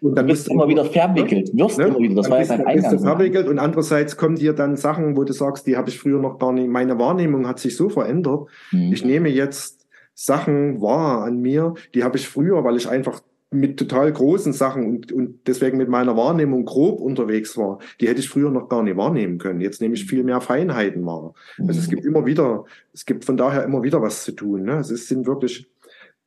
Und 0.00 0.16
dann 0.16 0.26
du 0.26 0.32
bist 0.32 0.48
immer 0.48 0.68
wieder 0.68 0.84
verwickelt, 0.84 1.50
wirst 1.54 1.78
ne? 1.78 1.86
immer 1.86 1.98
wieder. 1.98 2.14
Das 2.16 2.30
war 2.30 2.40
ja 2.40 2.46
dein 2.46 2.66
Eingang. 2.66 2.90
Bist 2.90 3.04
du 3.04 3.06
verwickelt 3.06 3.48
und 3.48 3.58
andererseits 3.58 4.16
kommen 4.16 4.36
dir 4.36 4.52
dann 4.52 4.76
Sachen, 4.76 5.16
wo 5.16 5.24
du 5.24 5.32
sagst, 5.32 5.66
die 5.66 5.76
habe 5.76 5.88
ich 5.88 5.98
früher 5.98 6.18
noch 6.18 6.38
gar 6.38 6.52
nicht. 6.52 6.68
Meine 6.68 6.98
Wahrnehmung 6.98 7.46
hat 7.46 7.58
sich 7.58 7.76
so 7.76 7.88
verändert. 7.88 8.48
Mhm. 8.72 8.92
Ich 8.92 9.04
nehme 9.04 9.28
jetzt 9.28 9.86
Sachen 10.14 10.80
wahr 10.80 11.24
an 11.24 11.40
mir, 11.40 11.74
die 11.94 12.04
habe 12.04 12.16
ich 12.16 12.28
früher, 12.28 12.64
weil 12.64 12.76
ich 12.76 12.88
einfach 12.88 13.20
mit 13.50 13.78
total 13.78 14.12
großen 14.12 14.52
Sachen 14.52 14.84
und, 14.84 15.12
und 15.12 15.46
deswegen 15.46 15.78
mit 15.78 15.88
meiner 15.88 16.16
Wahrnehmung 16.16 16.64
grob 16.66 17.00
unterwegs 17.00 17.56
war, 17.56 17.78
die 18.00 18.08
hätte 18.08 18.20
ich 18.20 18.28
früher 18.28 18.50
noch 18.50 18.68
gar 18.68 18.82
nicht 18.82 18.96
wahrnehmen 18.96 19.38
können. 19.38 19.60
Jetzt 19.60 19.80
nehme 19.80 19.94
ich 19.94 20.04
viel 20.04 20.22
mehr 20.22 20.40
Feinheiten 20.40 21.06
wahr. 21.06 21.32
Also 21.58 21.80
es 21.80 21.86
mhm. 21.86 21.90
gibt 21.92 22.04
immer 22.04 22.26
wieder, 22.26 22.64
es 22.92 23.06
gibt 23.06 23.24
von 23.24 23.36
daher 23.36 23.64
immer 23.64 23.82
wieder 23.82 24.02
was 24.02 24.24
zu 24.24 24.32
tun. 24.32 24.64
Ne? 24.64 24.78
Es 24.80 24.88
sind 24.88 25.26
wirklich 25.26 25.66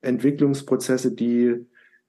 Entwicklungsprozesse, 0.01 1.11
die 1.11 1.65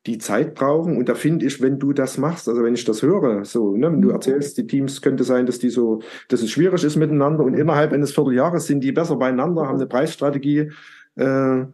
die 0.06 0.18
Zeit 0.18 0.54
brauchen. 0.54 0.96
Und 0.96 1.08
da 1.08 1.14
finde 1.14 1.46
ich, 1.46 1.60
wenn 1.62 1.78
du 1.78 1.92
das 1.92 2.18
machst, 2.18 2.48
also 2.48 2.62
wenn 2.62 2.74
ich 2.74 2.84
das 2.84 3.02
höre, 3.02 3.44
so, 3.44 3.76
ne, 3.76 3.92
wenn 3.92 4.02
du 4.02 4.08
mhm. 4.08 4.14
erzählst, 4.14 4.58
die 4.58 4.66
Teams 4.66 5.00
könnte 5.00 5.24
sein, 5.24 5.46
dass 5.46 5.58
die 5.58 5.70
so, 5.70 6.00
dass 6.28 6.42
es 6.42 6.50
schwierig 6.50 6.82
ist 6.84 6.96
miteinander 6.96 7.44
und 7.44 7.54
innerhalb 7.54 7.92
eines 7.92 8.12
Vierteljahres 8.12 8.66
sind 8.66 8.82
die 8.82 8.92
besser 8.92 9.16
beieinander, 9.16 9.66
haben 9.66 9.76
eine 9.76 9.86
Preisstrategie 9.86 10.70
äh, 11.16 11.64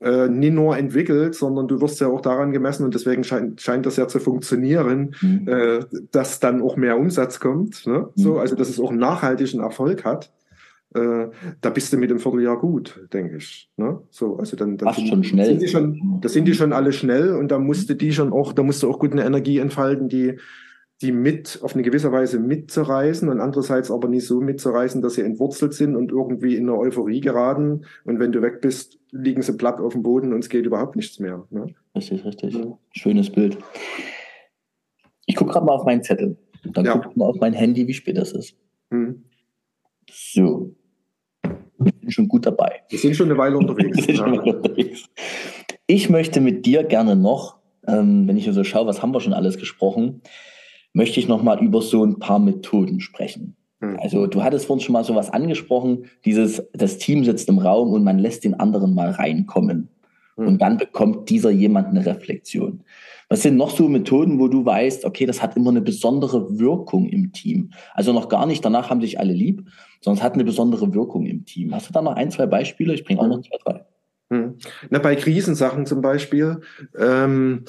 äh, 0.00 0.28
nie 0.28 0.50
nur 0.50 0.76
entwickelt, 0.76 1.34
sondern 1.34 1.68
du 1.68 1.80
wirst 1.80 2.00
ja 2.00 2.08
auch 2.08 2.20
daran 2.20 2.52
gemessen 2.52 2.84
und 2.84 2.94
deswegen 2.94 3.24
scheint, 3.24 3.60
scheint 3.60 3.86
das 3.86 3.96
ja 3.96 4.08
zu 4.08 4.20
funktionieren, 4.20 5.14
mhm. 5.20 5.48
äh, 5.48 5.80
dass 6.12 6.40
dann 6.40 6.62
auch 6.62 6.76
mehr 6.76 6.98
Umsatz 6.98 7.40
kommt. 7.40 7.86
Ne? 7.86 8.08
So, 8.14 8.34
mhm. 8.34 8.38
also 8.38 8.56
dass 8.56 8.68
es 8.68 8.80
auch 8.80 8.90
einen 8.90 8.98
nachhaltigen 8.98 9.60
Erfolg 9.60 10.04
hat. 10.04 10.32
Äh, 10.96 11.30
da 11.60 11.70
bist 11.70 11.92
du 11.92 11.96
mit 11.96 12.10
dem 12.10 12.18
Vierteljahr 12.18 12.58
gut, 12.58 13.06
denke 13.12 13.36
ich. 13.36 13.70
Ne? 13.76 14.00
So, 14.10 14.36
also 14.36 14.56
dann, 14.56 14.76
dann 14.76 14.94
sind, 14.94 15.08
schon 15.08 15.24
schnell. 15.24 15.46
Sind 15.46 15.62
die 15.62 15.68
schon, 15.68 16.18
da 16.20 16.28
sind 16.28 16.44
die 16.46 16.54
schon 16.54 16.72
alle 16.72 16.92
schnell 16.92 17.34
und 17.34 17.50
da 17.50 17.58
musste 17.58 17.96
die 17.96 18.12
schon 18.12 18.32
auch, 18.32 18.52
da 18.52 18.62
musst 18.62 18.82
du 18.82 18.90
auch 18.90 18.98
gut 18.98 19.12
eine 19.12 19.24
Energie 19.24 19.58
entfalten, 19.58 20.08
die 20.08 20.38
die 21.02 21.12
mit 21.12 21.60
auf 21.62 21.74
eine 21.74 21.82
gewisse 21.82 22.10
Weise 22.10 22.38
mitzureißen 22.38 23.28
und 23.28 23.40
andererseits 23.40 23.90
aber 23.90 24.08
nicht 24.08 24.26
so 24.26 24.40
mitzureißen, 24.40 25.02
dass 25.02 25.14
sie 25.14 25.22
entwurzelt 25.22 25.74
sind 25.74 25.94
und 25.94 26.10
irgendwie 26.10 26.56
in 26.56 26.68
eine 26.68 26.78
Euphorie 26.78 27.20
geraten. 27.20 27.84
Und 28.04 28.18
wenn 28.18 28.32
du 28.32 28.40
weg 28.40 28.62
bist, 28.62 28.98
liegen 29.10 29.42
sie 29.42 29.56
platt 29.56 29.78
auf 29.78 29.92
dem 29.92 30.02
Boden 30.02 30.32
und 30.32 30.40
es 30.40 30.48
geht 30.48 30.64
überhaupt 30.64 30.96
nichts 30.96 31.20
mehr. 31.20 31.46
Ne? 31.50 31.74
Richtig, 31.94 32.24
richtig. 32.24 32.54
Ja. 32.54 32.78
Schönes 32.92 33.28
Bild. 33.28 33.58
Ich 35.26 35.36
gucke 35.36 35.52
gerade 35.52 35.66
mal 35.66 35.72
auf 35.72 35.84
meinen 35.84 36.02
Zettel. 36.02 36.38
Dann 36.64 36.86
ja. 36.86 36.92
gucke 36.92 37.08
ich 37.10 37.16
mal 37.16 37.26
auf 37.26 37.36
mein 37.40 37.52
Handy, 37.52 37.86
wie 37.86 37.94
spät 37.94 38.16
das 38.16 38.32
ist. 38.32 38.56
Hm. 38.90 39.22
So. 40.10 40.74
Ich 41.84 41.94
bin 42.00 42.10
schon 42.10 42.28
gut 42.28 42.46
dabei. 42.46 42.82
Wir 42.88 42.98
sind 42.98 43.16
schon 43.16 43.30
eine 43.30 43.38
Weile 43.38 43.58
unterwegs. 43.58 44.06
ja. 44.06 44.24
unterwegs. 44.24 45.04
Ich 45.86 46.08
möchte 46.08 46.40
mit 46.40 46.66
dir 46.66 46.82
gerne 46.84 47.16
noch, 47.16 47.58
ähm, 47.86 48.26
wenn 48.26 48.36
ich 48.36 48.50
so 48.50 48.64
schaue, 48.64 48.86
was 48.86 49.02
haben 49.02 49.12
wir 49.12 49.20
schon 49.20 49.32
alles 49.32 49.58
gesprochen, 49.58 50.22
möchte 50.92 51.20
ich 51.20 51.28
nochmal 51.28 51.62
über 51.62 51.82
so 51.82 52.04
ein 52.04 52.18
paar 52.18 52.38
Methoden 52.38 53.00
sprechen. 53.00 53.56
Mhm. 53.80 53.98
Also 54.00 54.26
du 54.26 54.42
hattest 54.42 54.66
vorhin 54.66 54.84
schon 54.84 54.94
mal 54.94 55.04
sowas 55.04 55.30
angesprochen, 55.30 56.06
dieses, 56.24 56.62
das 56.72 56.98
Team 56.98 57.24
sitzt 57.24 57.48
im 57.48 57.58
Raum 57.58 57.92
und 57.92 58.02
man 58.02 58.18
lässt 58.18 58.44
den 58.44 58.54
anderen 58.54 58.94
mal 58.94 59.10
reinkommen. 59.10 59.88
Mhm. 60.36 60.46
Und 60.46 60.62
dann 60.62 60.78
bekommt 60.78 61.30
dieser 61.30 61.50
jemand 61.50 61.88
eine 61.88 62.04
Reflexion. 62.04 62.82
Was 63.28 63.42
sind 63.42 63.56
noch 63.56 63.70
so 63.70 63.88
Methoden, 63.88 64.38
wo 64.38 64.48
du 64.48 64.64
weißt, 64.64 65.04
okay, 65.04 65.26
das 65.26 65.42
hat 65.42 65.56
immer 65.56 65.70
eine 65.70 65.80
besondere 65.80 66.58
Wirkung 66.58 67.08
im 67.08 67.32
Team? 67.32 67.70
Also 67.92 68.12
noch 68.12 68.28
gar 68.28 68.46
nicht, 68.46 68.64
danach 68.64 68.88
haben 68.88 69.00
sich 69.00 69.18
alle 69.18 69.32
lieb, 69.32 69.68
sondern 70.00 70.18
es 70.18 70.24
hat 70.24 70.34
eine 70.34 70.44
besondere 70.44 70.94
Wirkung 70.94 71.26
im 71.26 71.44
Team. 71.44 71.74
Hast 71.74 71.88
du 71.88 71.92
da 71.92 72.02
noch 72.02 72.16
ein, 72.16 72.30
zwei 72.30 72.46
Beispiele? 72.46 72.94
Ich 72.94 73.04
bringe 73.04 73.20
auch 73.20 73.28
noch 73.28 73.42
zwei, 73.42 73.56
drei. 73.64 73.84
Mhm. 74.28 74.56
Na, 74.90 74.98
bei 74.98 75.14
Krisensachen 75.14 75.86
zum 75.86 76.00
Beispiel, 76.00 76.60
ähm, 76.98 77.64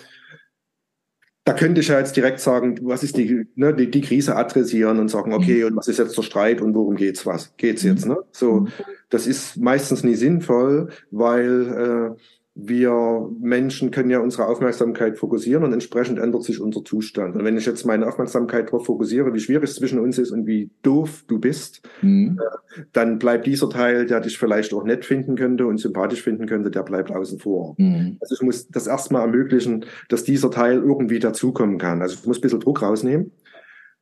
da 1.43 1.53
könnte 1.53 1.79
ich 1.79 1.87
ja 1.87 1.97
jetzt 1.97 2.17
direkt 2.17 2.41
sagen, 2.41 2.77
was 2.81 3.03
ist 3.03 3.15
die, 3.15 3.47
ne, 3.55 3.73
die, 3.73 3.89
die 3.89 4.01
Krise 4.01 4.35
adressieren 4.35 4.99
und 4.99 5.07
sagen, 5.07 5.33
okay, 5.33 5.61
mhm. 5.61 5.67
und 5.67 5.75
was 5.77 5.87
ist 5.87 5.97
jetzt 5.97 6.17
der 6.17 6.23
Streit 6.23 6.59
und 6.59 6.73
worum 6.73 6.95
geht's 6.95 7.25
was? 7.25 7.55
Geht's 7.55 7.83
jetzt, 7.83 8.05
ne? 8.05 8.17
So, 8.31 8.61
mhm. 8.61 8.67
das 9.09 9.27
ist 9.27 9.55
meistens 9.55 10.03
nie 10.03 10.15
sinnvoll, 10.15 10.89
weil 11.09 12.15
äh, 12.17 12.21
wir 12.59 13.29
Menschen 13.39 13.91
können 13.91 14.09
ja 14.09 14.19
unsere 14.19 14.47
Aufmerksamkeit 14.47 15.19
fokussieren 15.19 15.63
und 15.63 15.73
entsprechend 15.73 16.17
ändert 16.17 16.43
sich 16.43 16.59
unser 16.59 16.83
Zustand. 16.83 17.35
Und 17.35 17.45
wenn 17.45 17.55
ich 17.55 17.67
jetzt 17.67 17.85
meine 17.85 18.07
Aufmerksamkeit 18.07 18.67
darauf 18.67 18.87
fokussiere, 18.87 19.31
wie 19.33 19.39
schwierig 19.39 19.69
es 19.69 19.75
zwischen 19.75 19.99
uns 19.99 20.17
ist 20.17 20.31
und 20.31 20.47
wie 20.47 20.71
doof 20.81 21.23
du 21.27 21.39
bist, 21.39 21.87
mhm. 22.01 22.39
äh, 22.41 22.81
dann 22.93 23.19
bleibt 23.19 23.45
dieser 23.45 23.69
Teil, 23.69 24.07
der 24.07 24.21
dich 24.21 24.39
vielleicht 24.39 24.73
auch 24.73 24.83
nett 24.83 25.05
finden 25.05 25.35
könnte 25.35 25.67
und 25.67 25.77
sympathisch 25.77 26.23
finden 26.23 26.47
könnte, 26.47 26.71
der 26.71 26.81
bleibt 26.81 27.11
außen 27.11 27.39
vor. 27.39 27.75
Mhm. 27.77 28.17
Also 28.21 28.33
ich 28.33 28.41
muss 28.41 28.67
das 28.69 28.87
erstmal 28.87 29.21
ermöglichen, 29.21 29.85
dass 30.09 30.23
dieser 30.23 30.49
Teil 30.49 30.77
irgendwie 30.77 31.19
dazukommen 31.19 31.77
kann. 31.77 32.01
Also 32.01 32.15
ich 32.19 32.25
muss 32.25 32.39
ein 32.39 32.41
bisschen 32.41 32.59
Druck 32.59 32.81
rausnehmen. 32.81 33.31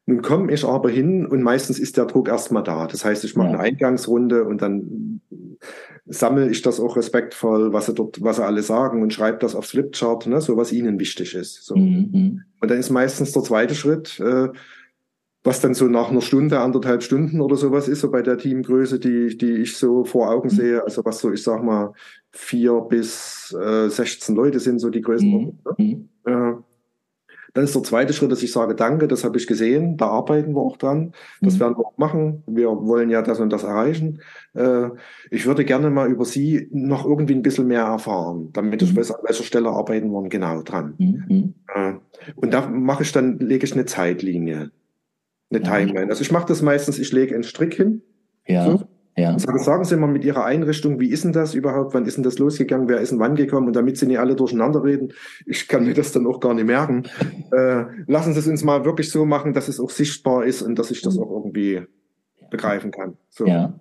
Nun 0.05 0.21
komme 0.21 0.53
ich 0.53 0.63
aber 0.63 0.89
hin 0.89 1.25
und 1.25 1.41
meistens 1.41 1.79
ist 1.79 1.97
der 1.97 2.05
Druck 2.05 2.29
erstmal 2.29 2.63
da. 2.63 2.87
Das 2.87 3.03
heißt, 3.03 3.25
ich 3.25 3.35
mache 3.35 3.47
ja. 3.47 3.53
eine 3.55 3.63
Eingangsrunde 3.63 4.45
und 4.45 4.61
dann 4.61 5.19
sammle 6.07 6.49
ich 6.49 6.61
das 6.61 6.79
auch 6.79 6.95
respektvoll, 6.97 7.73
was 7.73 7.87
sie 7.87 7.93
dort, 7.93 8.21
was 8.21 8.37
sie 8.37 8.45
alle 8.45 8.61
sagen 8.61 9.01
und 9.01 9.13
schreibe 9.13 9.39
das 9.39 9.55
aufs 9.55 9.71
Flipchart, 9.71 10.27
ne, 10.27 10.39
so 10.39 10.55
was 10.55 10.71
ihnen 10.71 10.99
wichtig 10.99 11.33
ist. 11.33 11.65
So. 11.65 11.75
Mhm, 11.75 12.09
mhm. 12.11 12.41
Und 12.61 12.71
dann 12.71 12.77
ist 12.77 12.91
meistens 12.91 13.31
der 13.31 13.43
zweite 13.43 13.75
Schritt, 13.75 14.19
äh, 14.19 14.49
was 15.43 15.61
dann 15.61 15.75
so 15.75 15.85
nach 15.85 16.09
einer 16.09 16.21
Stunde, 16.21 16.59
anderthalb 16.59 17.03
Stunden 17.03 17.39
oder 17.39 17.55
sowas 17.55 17.87
ist, 17.87 18.01
so 18.01 18.09
bei 18.09 18.21
der 18.21 18.37
Teamgröße, 18.37 18.99
die, 18.99 19.37
die 19.37 19.57
ich 19.57 19.77
so 19.77 20.03
vor 20.03 20.29
Augen 20.29 20.49
mhm. 20.49 20.55
sehe, 20.55 20.83
also 20.83 21.05
was 21.05 21.19
so, 21.19 21.31
ich 21.31 21.43
sag 21.43 21.63
mal, 21.63 21.93
vier 22.31 22.81
bis 22.81 23.55
äh, 23.59 23.89
16 23.89 24.35
Leute 24.35 24.59
sind 24.59 24.79
so 24.79 24.89
die 24.89 25.01
Größenordnung. 25.01 25.59
Mhm. 25.77 25.85
Ne? 25.85 26.07
Mhm. 26.25 26.59
Äh, 26.59 26.74
dann 27.55 27.63
ist 27.63 27.73
der 27.73 27.83
zweite 27.83 28.11
Schritt, 28.11 28.33
dass 28.33 28.43
ich 28.43 28.51
sage, 28.51 28.75
danke, 28.75 29.07
das 29.07 29.23
habe 29.23 29.37
ich 29.37 29.47
gesehen, 29.47 29.95
da 29.95 30.07
arbeiten 30.07 30.53
wir 30.53 30.61
auch 30.61 30.75
dran. 30.75 31.13
Das 31.39 31.55
mhm. 31.55 31.59
werden 31.61 31.77
wir 31.77 31.85
auch 31.87 31.97
machen. 31.97 32.43
Wir 32.47 32.67
wollen 32.67 33.09
ja 33.09 33.21
das 33.21 33.39
und 33.39 33.49
das 33.49 33.63
erreichen. 33.63 34.19
Äh, 34.53 34.89
ich 35.31 35.45
würde 35.45 35.63
gerne 35.63 35.89
mal 35.89 36.11
über 36.11 36.25
Sie 36.25 36.67
noch 36.73 37.05
irgendwie 37.05 37.33
ein 37.33 37.43
bisschen 37.43 37.67
mehr 37.67 37.83
erfahren, 37.83 38.49
damit 38.51 38.81
ich 38.81 38.91
mhm. 38.91 38.97
weiß, 38.97 39.11
an 39.11 39.21
welcher 39.23 39.45
Stelle 39.45 39.69
arbeiten 39.69 40.11
wir 40.11 40.27
genau 40.27 40.63
dran. 40.63 40.95
Mhm. 40.97 41.53
Äh, 41.73 41.93
und 42.35 42.53
da 42.53 42.67
mache 42.67 43.03
ich 43.03 43.13
dann, 43.13 43.39
lege 43.39 43.63
ich 43.63 43.71
eine 43.71 43.85
Zeitlinie, 43.85 44.71
eine 45.49 45.61
Timeline. 45.63 46.09
Also 46.09 46.23
ich 46.23 46.33
mache 46.33 46.47
das 46.47 46.61
meistens, 46.61 46.99
ich 46.99 47.13
lege 47.13 47.35
einen 47.35 47.45
Strick 47.45 47.73
hin. 47.73 48.01
Ja. 48.45 48.65
So, 48.69 48.83
ja. 49.17 49.39
Sagen, 49.39 49.59
sagen 49.59 49.83
Sie 49.85 49.95
mal 49.95 50.07
mit 50.07 50.25
Ihrer 50.25 50.43
Einrichtung, 50.43 50.99
wie 50.99 51.09
ist 51.09 51.23
denn 51.23 51.31
das 51.31 51.53
überhaupt? 51.53 51.93
Wann 51.93 52.05
ist 52.05 52.17
denn 52.17 52.23
das 52.23 52.37
losgegangen? 52.37 52.89
Wer 52.89 52.99
ist 52.99 53.11
denn 53.11 53.19
wann 53.19 53.35
gekommen? 53.35 53.67
Und 53.67 53.75
damit 53.75 53.97
Sie 53.97 54.07
nicht 54.07 54.19
alle 54.19 54.35
durcheinander 54.35 54.83
reden, 54.83 55.13
ich 55.45 55.69
kann 55.69 55.85
mir 55.85 55.93
das 55.93 56.11
dann 56.11 56.27
auch 56.27 56.41
gar 56.41 56.53
nicht 56.53 56.65
merken. 56.65 57.03
äh, 57.51 57.85
lassen 58.07 58.33
Sie 58.33 58.39
es 58.39 58.47
uns 58.47 58.63
mal 58.63 58.83
wirklich 58.83 59.09
so 59.09 59.25
machen, 59.25 59.53
dass 59.53 59.69
es 59.69 59.79
auch 59.79 59.89
sichtbar 59.89 60.43
ist 60.43 60.61
und 60.61 60.77
dass 60.77 60.91
ich 60.91 61.01
das 61.01 61.17
auch 61.17 61.31
irgendwie 61.31 61.83
begreifen 62.51 62.91
kann. 62.91 63.17
So. 63.29 63.45
Ja. 63.45 63.79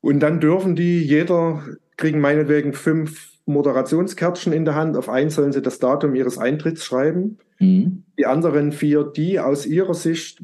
Und 0.00 0.20
dann 0.20 0.40
dürfen 0.40 0.76
die, 0.76 1.02
jeder 1.02 1.62
kriegen 1.96 2.20
meinetwegen 2.20 2.72
fünf 2.72 3.30
Moderationskärtchen 3.46 4.52
in 4.52 4.64
der 4.64 4.76
Hand. 4.76 4.96
Auf 4.96 5.08
eins 5.08 5.34
sollen 5.34 5.52
sie 5.52 5.62
das 5.62 5.80
Datum 5.80 6.14
ihres 6.14 6.38
Eintritts 6.38 6.84
schreiben. 6.84 7.38
Mhm. 7.58 8.04
Die 8.18 8.26
anderen 8.26 8.72
vier, 8.72 9.04
die 9.04 9.40
aus 9.40 9.66
ihrer 9.66 9.94
Sicht 9.94 10.42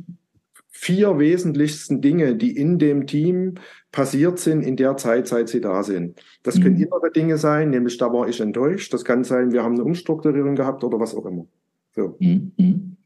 vier 0.87 1.19
wesentlichsten 1.19 2.01
Dinge, 2.01 2.37
die 2.37 2.57
in 2.57 2.79
dem 2.79 3.09
Team 3.09 3.55
passiert 3.91 4.39
sind 4.39 4.63
in 4.63 4.77
der 4.77 4.97
Zeit, 4.97 5.27
seit 5.27 5.49
sie 5.49 5.61
da 5.61 5.83
sind. 5.83 6.21
Das 6.45 6.57
mhm. 6.57 6.63
können 6.63 6.77
innere 6.77 7.11
Dinge 7.11 7.39
sein, 7.39 7.71
nämlich 7.71 7.99
da 7.99 8.13
war 8.13 8.29
ich 8.29 8.41
enttäuscht. 8.41 8.93
Das 8.95 9.05
kann 9.05 9.25
sein, 9.25 9.53
wir 9.53 9.65
haben 9.65 9.75
eine 9.75 9.83
Umstrukturierung 9.83 10.55
gehabt 10.55 10.85
oder 10.85 11.01
was 11.01 11.13
auch 11.15 11.27
immer. 11.27 11.47
So. 11.91 12.17
Mhm. 12.21 12.97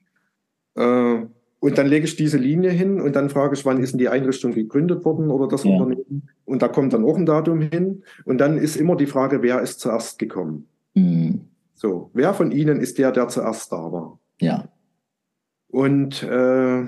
Äh, 0.75 1.27
und 1.63 1.79
dann 1.79 1.87
lege 1.87 2.05
ich 2.05 2.17
diese 2.17 2.37
Linie 2.37 2.71
hin 2.71 3.01
und 3.01 3.17
dann 3.17 3.31
frage 3.31 3.55
ich, 3.55 3.65
wann 3.65 3.83
ist 3.83 3.93
denn 3.93 3.99
die 3.99 4.09
Einrichtung 4.11 4.53
gegründet 4.53 5.05
worden 5.07 5.31
oder 5.31 5.49
das 5.49 5.65
ja. 5.65 5.71
Unternehmen? 5.71 6.29
Und 6.45 6.61
da 6.61 6.69
kommt 6.69 6.93
dann 6.93 7.05
auch 7.05 7.17
ein 7.17 7.27
Datum 7.27 7.63
hin. 7.63 8.03
Und 8.27 8.39
dann 8.39 8.59
ist 8.59 8.77
immer 8.77 8.97
die 8.97 9.07
Frage, 9.07 9.43
wer 9.43 9.63
ist 9.63 9.81
zuerst 9.81 10.19
gekommen? 10.19 10.67
Mhm. 10.95 11.47
So, 11.75 12.11
wer 12.13 12.35
von 12.35 12.51
Ihnen 12.51 12.79
ist 12.79 12.99
der, 12.99 13.11
der 13.11 13.29
zuerst 13.29 13.73
da 13.73 13.91
war? 13.91 14.19
Ja. 14.39 14.69
Und 15.69 16.23
äh, 16.23 16.85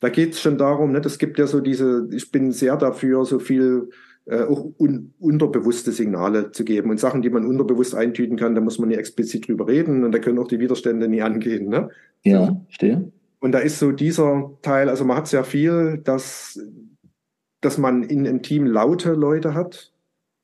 da 0.00 0.08
geht 0.08 0.34
es 0.34 0.40
schon 0.40 0.58
darum, 0.58 0.92
ne, 0.92 1.00
das 1.00 1.18
gibt 1.18 1.38
ja 1.38 1.46
so 1.46 1.60
diese, 1.60 2.08
ich 2.12 2.30
bin 2.30 2.52
sehr 2.52 2.76
dafür, 2.76 3.24
so 3.24 3.38
viel 3.38 3.88
äh, 4.26 4.42
auch 4.42 4.66
un, 4.78 5.14
unterbewusste 5.18 5.92
Signale 5.92 6.50
zu 6.50 6.64
geben. 6.64 6.90
Und 6.90 7.00
Sachen, 7.00 7.22
die 7.22 7.30
man 7.30 7.46
unterbewusst 7.46 7.94
eintüten 7.94 8.36
kann, 8.36 8.54
da 8.54 8.60
muss 8.60 8.78
man 8.78 8.88
nicht 8.88 8.98
explizit 8.98 9.48
drüber 9.48 9.68
reden 9.68 10.04
und 10.04 10.12
da 10.12 10.18
können 10.18 10.38
auch 10.38 10.48
die 10.48 10.60
Widerstände 10.60 11.08
nie 11.08 11.22
angehen. 11.22 11.68
Ne? 11.68 11.90
Ja, 12.24 12.60
stehe. 12.68 13.10
Und 13.38 13.52
da 13.52 13.58
ist 13.58 13.78
so 13.78 13.92
dieser 13.92 14.50
Teil, 14.62 14.88
also 14.88 15.04
man 15.04 15.18
hat 15.18 15.28
sehr 15.28 15.44
viel, 15.44 16.00
dass, 16.02 16.58
dass 17.60 17.78
man 17.78 18.02
in 18.02 18.26
einem 18.26 18.42
Team 18.42 18.66
laute 18.66 19.12
Leute 19.12 19.54
hat. 19.54 19.92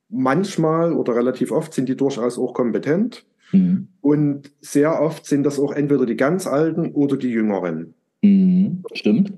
Manchmal 0.09 0.93
oder 0.93 1.17
relativ 1.17 1.51
oft 1.51 1.75
sind 1.75 1.89
die 1.89 1.97
durchaus 1.97 2.39
auch 2.39 2.55
kompetent. 2.55 3.25
Mhm. 3.51 3.89
Und 4.01 4.53
sehr 4.61 5.01
oft 5.01 5.27
sind 5.27 5.43
das 5.43 5.59
auch 5.59 5.73
entweder 5.73 6.07
die 6.07 6.17
ganz 6.17 6.47
Alten 6.47 6.93
oder 6.93 7.17
die 7.17 7.31
Jüngeren. 7.31 7.95
Mhm, 8.23 8.85
stimmt. 8.93 9.33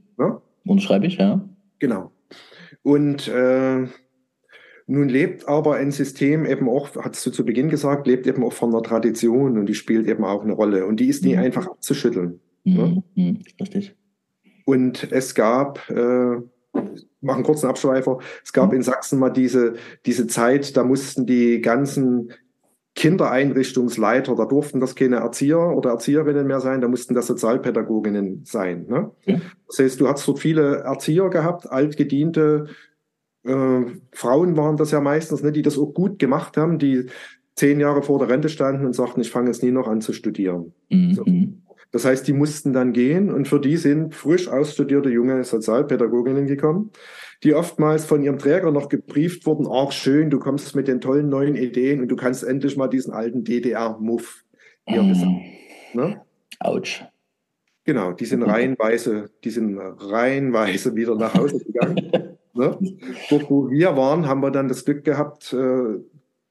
Ja? 0.64 0.78
schreibe 0.78 1.06
ich, 1.06 1.16
ja. 1.16 1.46
Genau. 1.78 2.12
Und 2.82 3.28
äh, 3.28 3.86
nun 4.86 5.08
lebt 5.08 5.48
aber 5.48 5.76
ein 5.76 5.90
System 5.90 6.44
eben 6.44 6.68
auch, 6.68 6.90
hast 6.96 7.24
du 7.24 7.30
zu 7.30 7.44
Beginn 7.44 7.70
gesagt, 7.70 8.06
lebt 8.06 8.26
eben 8.26 8.44
auch 8.44 8.52
von 8.52 8.70
einer 8.70 8.82
Tradition 8.82 9.58
und 9.58 9.66
die 9.66 9.74
spielt 9.74 10.06
eben 10.06 10.24
auch 10.24 10.42
eine 10.42 10.52
Rolle. 10.52 10.86
Und 10.86 11.00
die 11.00 11.08
ist 11.08 11.24
nie 11.24 11.34
mhm. 11.34 11.40
einfach 11.40 11.66
abzuschütteln. 11.66 12.40
Mhm. 12.64 12.74
Ne? 12.74 13.02
Mhm. 13.14 13.38
Richtig. 13.60 13.96
Und 14.66 15.10
es 15.10 15.34
gab, 15.34 15.88
äh, 15.88 16.36
machen 17.20 17.42
kurzen 17.44 17.68
Abschweifer, 17.68 18.18
es 18.42 18.52
gab 18.52 18.70
mhm. 18.70 18.76
in 18.76 18.82
Sachsen 18.82 19.18
mal 19.18 19.30
diese, 19.30 19.74
diese 20.04 20.26
Zeit, 20.26 20.76
da 20.76 20.84
mussten 20.84 21.26
die 21.26 21.60
ganzen 21.60 22.32
Kindereinrichtungsleiter, 22.94 24.36
da 24.36 24.44
durften 24.44 24.80
das 24.80 24.94
keine 24.94 25.16
Erzieher 25.16 25.58
oder 25.58 25.90
Erzieherinnen 25.90 26.46
mehr 26.46 26.60
sein, 26.60 26.80
da 26.80 26.88
mussten 26.88 27.14
das 27.14 27.26
Sozialpädagoginnen 27.26 28.42
sein. 28.44 28.86
Ne? 28.88 29.10
Ja. 29.24 29.40
Das 29.66 29.78
heißt, 29.80 30.00
du 30.00 30.08
hast 30.08 30.26
dort 30.28 30.38
viele 30.38 30.78
Erzieher 30.78 31.28
gehabt, 31.28 31.70
altgediente 31.70 32.66
äh, 33.44 33.82
Frauen 34.12 34.56
waren 34.56 34.76
das 34.76 34.92
ja 34.92 35.00
meistens, 35.00 35.42
ne, 35.42 35.52
die 35.52 35.62
das 35.62 35.78
auch 35.78 35.92
gut 35.92 36.18
gemacht 36.18 36.56
haben, 36.56 36.78
die 36.78 37.06
zehn 37.56 37.80
Jahre 37.80 38.02
vor 38.02 38.18
der 38.18 38.28
Rente 38.28 38.48
standen 38.48 38.86
und 38.86 38.94
sagten, 38.94 39.20
ich 39.20 39.30
fange 39.30 39.48
jetzt 39.48 39.62
nie 39.62 39.70
noch 39.70 39.88
an 39.88 40.00
zu 40.00 40.12
studieren. 40.12 40.72
Mhm. 40.88 41.14
So. 41.14 41.24
Das 41.92 42.04
heißt, 42.04 42.26
die 42.26 42.32
mussten 42.32 42.72
dann 42.72 42.92
gehen 42.92 43.32
und 43.32 43.46
für 43.46 43.60
die 43.60 43.76
sind 43.76 44.14
frisch 44.14 44.48
ausstudierte 44.48 45.10
junge 45.10 45.44
Sozialpädagoginnen 45.44 46.46
gekommen, 46.46 46.90
die 47.44 47.54
oftmals 47.54 48.06
von 48.06 48.22
ihrem 48.22 48.38
Träger 48.38 48.72
noch 48.72 48.88
gebrieft 48.88 49.44
wurden, 49.46 49.66
ach 49.70 49.92
schön, 49.92 50.30
du 50.30 50.38
kommst 50.38 50.74
mit 50.74 50.88
den 50.88 51.00
tollen 51.00 51.28
neuen 51.28 51.54
Ideen 51.54 52.00
und 52.00 52.08
du 52.08 52.16
kannst 52.16 52.42
endlich 52.42 52.76
mal 52.76 52.88
diesen 52.88 53.12
alten 53.12 53.44
DDR-Muff 53.44 54.44
hier 54.86 55.02
Mhm. 55.02 55.08
besagen. 55.08 55.42
Ne? 55.92 56.20
Autsch. 56.58 57.04
Genau, 57.84 58.12
die 58.12 58.24
sind 58.24 58.42
reihenweise, 58.42 59.30
die 59.44 59.50
sind 59.50 59.78
reihenweise 59.78 60.94
wieder 60.96 61.14
nach 61.16 61.34
Hause 61.34 61.62
gegangen. 61.62 62.10
ne? 62.54 62.78
Dort, 63.28 63.50
wo 63.50 63.70
wir 63.70 63.94
waren, 63.96 64.26
haben 64.26 64.40
wir 64.40 64.50
dann 64.50 64.68
das 64.68 64.84
Glück 64.86 65.04
gehabt, 65.04 65.52
äh, 65.52 66.00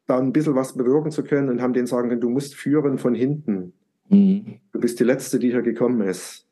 da 0.05 0.19
ein 0.19 0.31
bisschen 0.31 0.55
was 0.55 0.77
bewirken 0.77 1.09
zu 1.11 1.23
können 1.23 1.49
und 1.49 1.61
haben 1.61 1.73
denen 1.73 1.87
sagen 1.87 2.09
können, 2.09 2.21
du 2.21 2.29
musst 2.29 2.53
führen 2.53 2.99
von 2.99 3.15
hinten. 3.15 3.73
Mhm. 4.09 4.59
Du 4.71 4.79
bist 4.79 4.99
die 4.99 5.05
Letzte, 5.05 5.39
die 5.39 5.49
hier 5.49 5.63
gekommen 5.63 6.01
ist. 6.01 6.42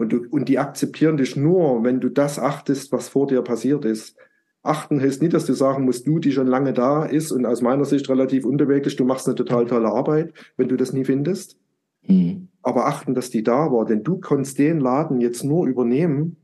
Und, 0.00 0.14
du, 0.14 0.24
und 0.30 0.48
die 0.48 0.58
akzeptieren 0.58 1.18
dich 1.18 1.36
nur, 1.36 1.84
wenn 1.84 2.00
du 2.00 2.08
das 2.08 2.38
achtest, 2.38 2.90
was 2.90 3.10
vor 3.10 3.26
dir 3.26 3.42
passiert 3.42 3.84
ist. 3.84 4.16
Achten 4.62 4.98
heißt 4.98 5.20
nicht, 5.20 5.34
dass 5.34 5.44
du 5.44 5.52
sagen 5.52 5.84
musst, 5.84 6.06
du, 6.06 6.18
die 6.18 6.32
schon 6.32 6.46
lange 6.46 6.72
da 6.72 7.04
ist 7.04 7.32
und 7.32 7.44
aus 7.44 7.60
meiner 7.60 7.84
Sicht 7.84 8.08
relativ 8.08 8.46
unbeweglich, 8.46 8.96
du 8.96 9.04
machst 9.04 9.26
eine 9.26 9.34
total 9.34 9.66
tolle 9.66 9.88
Arbeit, 9.88 10.32
wenn 10.56 10.68
du 10.68 10.78
das 10.78 10.94
nie 10.94 11.04
findest. 11.04 11.58
Mhm. 12.06 12.48
Aber 12.62 12.86
achten, 12.86 13.14
dass 13.14 13.28
die 13.28 13.42
da 13.42 13.70
war, 13.70 13.84
denn 13.84 14.02
du 14.02 14.18
konntest 14.18 14.58
den 14.58 14.80
Laden 14.80 15.20
jetzt 15.20 15.44
nur 15.44 15.66
übernehmen, 15.66 16.36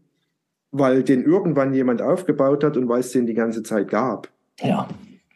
weil 0.71 1.03
den 1.03 1.25
irgendwann 1.25 1.73
jemand 1.73 2.03
aufgebaut 2.03 2.63
hat 2.63 2.77
und 2.77 2.91
weil 2.91 3.01
es 3.01 3.13
den 3.13 3.25
die 3.25 3.33
ganze 3.33 3.63
Zeit 3.63 3.89
gab. 3.89 4.31
Ja. 4.61 4.87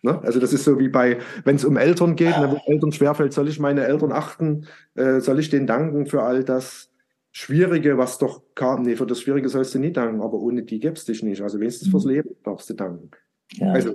Ne? 0.03 0.21
Also 0.23 0.41
das 0.41 0.53
ist 0.53 0.65
so 0.65 0.79
wie 0.79 0.91
bei, 0.91 1.21
wenn 1.45 1.57
es 1.57 1.65
um 1.65 1.79
Eltern 1.79 2.17
geht, 2.17 2.37
ne, 2.39 2.51
wo 2.51 2.71
Eltern 2.71 2.93
schwerfällt, 2.93 3.33
soll 3.33 3.49
ich 3.49 3.59
meine 3.59 3.87
Eltern 3.87 4.13
achten, 4.13 4.67
äh, 4.95 5.21
soll 5.21 5.39
ich 5.39 5.49
denen 5.49 5.67
danken 5.67 6.05
für 6.05 6.23
all 6.23 6.45
das 6.45 6.90
Schwierige, 7.33 7.97
was 7.97 8.19
doch 8.19 8.43
kam. 8.55 8.83
Nee, 8.83 8.97
für 8.97 9.07
das 9.07 9.21
Schwierige 9.21 9.49
sollst 9.49 9.75
du 9.75 9.79
nicht 9.79 9.97
danken, 9.97 10.21
aber 10.21 10.39
ohne 10.39 10.63
die 10.63 10.81
gäb's 10.81 11.05
dich 11.05 11.23
nicht. 11.23 11.43
Also 11.43 11.61
wenigstens 11.61 11.89
fürs 11.89 12.05
Leben 12.05 12.31
darfst 12.43 12.69
du 12.71 12.75
danken. 12.75 13.11
ja. 13.53 13.73
Also 13.73 13.95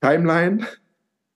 Timeline, 0.00 0.64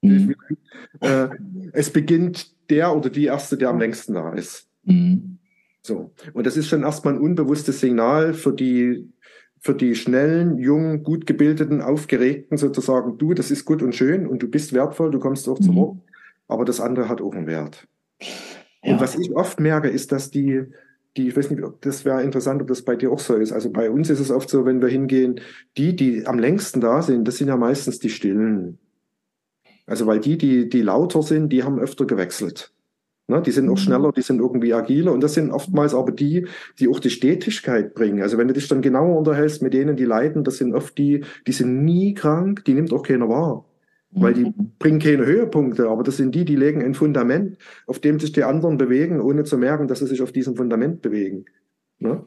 Mhm. 0.04 0.34
äh, 1.00 1.28
es 1.72 1.90
beginnt 1.90 2.54
der 2.70 2.94
oder 2.94 3.10
die 3.10 3.24
Erste, 3.24 3.56
der 3.56 3.70
am 3.70 3.78
längsten 3.78 4.14
da 4.14 4.32
ist. 4.32 4.68
Mhm. 4.84 5.38
So. 5.82 6.12
Und 6.32 6.46
das 6.46 6.56
ist 6.56 6.68
schon 6.68 6.82
erstmal 6.82 7.14
ein 7.14 7.20
unbewusstes 7.20 7.80
Signal 7.80 8.34
für 8.34 8.52
die, 8.52 9.10
für 9.60 9.74
die 9.74 9.94
schnellen, 9.94 10.58
jungen, 10.58 11.02
gut 11.02 11.26
gebildeten, 11.26 11.80
aufgeregten 11.80 12.56
sozusagen, 12.56 13.18
du, 13.18 13.34
das 13.34 13.50
ist 13.50 13.64
gut 13.64 13.82
und 13.82 13.94
schön 13.94 14.26
und 14.26 14.42
du 14.42 14.48
bist 14.48 14.72
wertvoll, 14.72 15.10
du 15.10 15.18
kommst 15.18 15.48
auch 15.48 15.58
zu 15.58 15.72
Mhm. 15.72 16.00
Aber 16.46 16.66
das 16.66 16.80
andere 16.80 17.08
hat 17.08 17.22
auch 17.22 17.34
einen 17.34 17.46
Wert. 17.46 17.88
Ja. 18.82 18.92
Und 18.92 19.00
was 19.00 19.14
ich 19.18 19.34
oft 19.34 19.60
merke, 19.60 19.88
ist, 19.88 20.12
dass 20.12 20.30
die, 20.30 20.64
die, 21.16 21.28
ich 21.28 21.36
weiß 21.36 21.50
nicht, 21.50 21.62
ob 21.62 21.80
das 21.82 22.04
wäre 22.04 22.22
interessant, 22.22 22.60
ob 22.62 22.68
das 22.68 22.82
bei 22.82 22.96
dir 22.96 23.10
auch 23.12 23.18
so 23.20 23.34
ist. 23.36 23.52
Also 23.52 23.70
bei 23.70 23.90
uns 23.90 24.10
ist 24.10 24.20
es 24.20 24.30
oft 24.30 24.48
so, 24.50 24.64
wenn 24.66 24.80
wir 24.82 24.88
hingehen, 24.88 25.40
die, 25.76 25.94
die 25.96 26.26
am 26.26 26.38
längsten 26.38 26.80
da 26.80 27.02
sind, 27.02 27.26
das 27.28 27.36
sind 27.38 27.48
ja 27.48 27.56
meistens 27.56 27.98
die 28.00 28.10
Stillen. 28.10 28.78
Also 29.86 30.06
weil 30.06 30.20
die, 30.20 30.38
die, 30.38 30.68
die 30.68 30.82
lauter 30.82 31.22
sind, 31.22 31.50
die 31.50 31.62
haben 31.62 31.78
öfter 31.78 32.06
gewechselt. 32.06 32.72
Ne, 33.26 33.40
die 33.40 33.52
sind 33.52 33.68
auch 33.70 33.74
Mhm. 33.74 33.78
schneller, 33.78 34.12
die 34.12 34.20
sind 34.20 34.38
irgendwie 34.40 34.74
agiler 34.74 35.12
und 35.12 35.22
das 35.22 35.32
sind 35.32 35.50
oftmals 35.50 35.94
aber 35.94 36.12
die, 36.12 36.46
die 36.78 36.88
auch 36.88 36.98
die 37.00 37.08
Stetigkeit 37.08 37.94
bringen. 37.94 38.20
Also 38.22 38.36
wenn 38.36 38.48
du 38.48 38.54
dich 38.54 38.68
dann 38.68 38.82
genauer 38.82 39.16
unterhältst 39.16 39.62
mit 39.62 39.72
denen, 39.72 39.96
die 39.96 40.04
leiden, 40.04 40.44
das 40.44 40.58
sind 40.58 40.74
oft 40.74 40.98
die, 40.98 41.24
die 41.46 41.52
sind 41.52 41.84
nie 41.84 42.12
krank, 42.12 42.64
die 42.66 42.74
nimmt 42.74 42.92
auch 42.92 43.02
keiner 43.02 43.28
wahr. 43.30 43.64
Weil 44.16 44.34
die 44.34 44.52
bringen 44.78 45.00
keine 45.00 45.26
Höhepunkte, 45.26 45.88
aber 45.88 46.04
das 46.04 46.16
sind 46.16 46.34
die, 46.34 46.44
die 46.44 46.56
legen 46.56 46.82
ein 46.82 46.94
Fundament, 46.94 47.58
auf 47.86 47.98
dem 47.98 48.20
sich 48.20 48.32
die 48.32 48.44
anderen 48.44 48.78
bewegen, 48.78 49.20
ohne 49.20 49.44
zu 49.44 49.58
merken, 49.58 49.88
dass 49.88 49.98
sie 49.98 50.06
sich 50.06 50.22
auf 50.22 50.30
diesem 50.30 50.54
Fundament 50.56 51.02
bewegen. 51.02 51.46
Ne? 51.98 52.24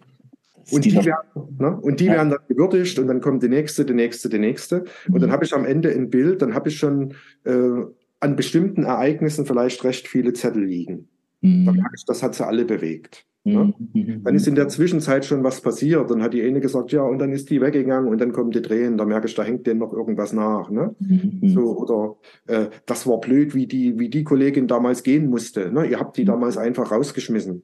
Und 0.70 0.84
die, 0.84 0.94
werden, 0.94 1.48
ne? 1.58 1.78
und 1.78 2.00
die 2.02 2.08
werden 2.08 2.30
dann 2.30 2.40
gewürdigt 2.50 3.00
und 3.00 3.08
dann 3.08 3.22
kommt 3.22 3.42
die 3.42 3.48
nächste, 3.48 3.86
die 3.86 3.94
nächste, 3.94 4.28
die 4.28 4.40
nächste. 4.40 4.84
Und 5.10 5.22
dann 5.22 5.30
Mhm. 5.30 5.34
habe 5.34 5.46
ich 5.46 5.54
am 5.54 5.64
Ende 5.64 5.90
ein 5.90 6.10
Bild, 6.10 6.42
dann 6.42 6.54
habe 6.54 6.68
ich 6.68 6.78
schon 6.78 7.14
äh, 7.46 7.86
an 8.20 8.36
bestimmten 8.36 8.84
Ereignissen 8.84 9.46
vielleicht 9.46 9.84
recht 9.86 10.10
viele 10.10 10.34
Zettel 10.34 10.66
liegen. 10.66 11.08
Mhm. 11.42 11.66
merke 11.66 11.96
ich, 11.96 12.04
das 12.06 12.22
hat 12.22 12.36
sie 12.36 12.46
alle 12.46 12.66
bewegt. 12.66 13.26
Ne? 13.54 13.74
Mhm. 13.94 14.24
Dann 14.24 14.36
ist 14.36 14.48
in 14.48 14.56
der 14.56 14.68
Zwischenzeit 14.68 15.26
schon 15.26 15.44
was 15.44 15.62
passiert. 15.62 16.10
Dann 16.10 16.22
hat 16.22 16.34
die 16.34 16.42
eine 16.42 16.60
gesagt, 16.60 16.92
ja, 16.92 17.02
und 17.02 17.20
dann 17.20 17.32
ist 17.32 17.50
die 17.50 17.62
weggegangen 17.62 18.10
und 18.12 18.20
dann 18.20 18.32
kommen 18.32 18.52
die 18.52 18.62
Tränen. 18.62 18.98
Da 18.98 19.06
merke 19.06 19.28
ich, 19.28 19.36
da 19.36 19.44
hängt 19.44 19.68
denen 19.68 19.80
noch 19.80 19.94
irgendwas 19.94 20.34
nach. 20.34 20.70
Ne? 20.70 20.96
Mhm. 21.00 21.50
So, 21.50 21.78
oder 21.78 22.16
äh, 22.48 22.68
das 22.86 23.08
war 23.08 23.20
blöd, 23.20 23.56
wie 23.56 23.68
die, 23.68 23.98
wie 24.00 24.10
die 24.10 24.24
Kollegin 24.24 24.68
damals 24.68 25.04
gehen 25.04 25.30
musste. 25.30 25.72
Ne? 25.72 25.86
Ihr 25.86 26.00
habt 26.00 26.18
die 26.18 26.26
damals 26.26 26.58
einfach 26.58 26.92
rausgeschmissen. 26.92 27.64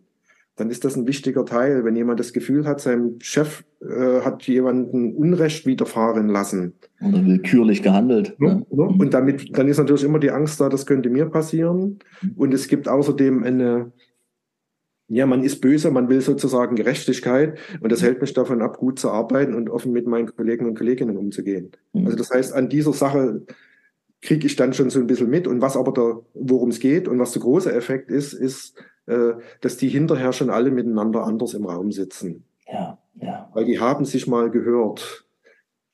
Dann 0.56 0.70
ist 0.70 0.86
das 0.86 0.96
ein 0.96 1.08
wichtiger 1.08 1.46
Teil, 1.46 1.84
wenn 1.84 1.96
jemand 1.96 2.20
das 2.20 2.32
Gefühl 2.32 2.68
hat, 2.68 2.80
sein 2.80 3.16
Chef 3.20 3.64
äh, 3.82 4.22
hat 4.22 4.44
jemanden 4.44 5.16
Unrecht 5.16 5.66
widerfahren 5.66 6.28
lassen. 6.28 6.74
Oder 7.02 7.26
willkürlich 7.26 7.82
gehandelt. 7.82 8.36
Ne? 8.40 8.64
Ne? 8.70 8.84
Und 8.84 9.16
damit, 9.16 9.58
dann 9.58 9.68
ist 9.68 9.80
natürlich 9.80 10.04
immer 10.04 10.20
die 10.20 10.30
Angst 10.30 10.62
da, 10.62 10.70
das 10.70 10.86
könnte 10.86 11.10
mir 11.10 11.26
passieren. 11.26 11.98
Mhm. 12.22 12.34
Und 12.36 12.54
es 12.54 12.68
gibt 12.68 12.88
außerdem 12.88 13.44
eine, 13.44 13.92
ja, 15.14 15.26
man 15.26 15.44
ist 15.44 15.62
böse, 15.62 15.92
man 15.92 16.10
will 16.10 16.22
sozusagen 16.22 16.76
Gerechtigkeit 16.76 17.58
und 17.82 17.92
das 17.92 18.02
hält 18.02 18.22
mich 18.22 18.34
davon 18.34 18.62
ab, 18.62 18.78
gut 18.78 19.00
zu 19.00 19.10
arbeiten 19.12 19.54
und 19.54 19.70
offen 19.70 19.92
mit 19.92 20.08
meinen 20.08 20.36
Kollegen 20.36 20.66
und 20.66 20.78
Kolleginnen 20.78 21.18
umzugehen. 21.18 21.72
Mhm. 21.94 22.06
Also 22.06 22.18
das 22.18 22.32
heißt, 22.32 22.54
an 22.54 22.70
dieser 22.70 22.94
Sache 22.94 23.42
kriege 24.24 24.48
ich 24.48 24.56
dann 24.56 24.74
schon 24.74 24.90
so 24.90 25.00
ein 25.00 25.08
bisschen 25.08 25.30
mit. 25.30 25.48
Und 25.48 25.62
was 25.62 25.78
aber 25.78 25.92
da, 25.92 26.20
worum 26.34 26.70
es 26.70 26.80
geht 26.80 27.08
und 27.08 27.20
was 27.20 27.34
der 27.34 27.42
große 27.42 27.72
Effekt 27.74 28.10
ist, 28.10 28.34
ist, 28.34 28.76
äh, 29.06 29.34
dass 29.62 29.78
die 29.78 29.90
hinterher 29.90 30.34
schon 30.34 30.50
alle 30.50 30.72
miteinander 30.72 31.24
anders 31.26 31.54
im 31.54 31.66
Raum 31.66 31.92
sitzen. 31.92 32.46
Ja, 32.72 32.98
ja. 33.22 33.50
Weil 33.54 33.66
die 33.66 33.80
haben 33.80 34.06
sich 34.06 34.26
mal 34.26 34.50
gehört. 34.50 35.26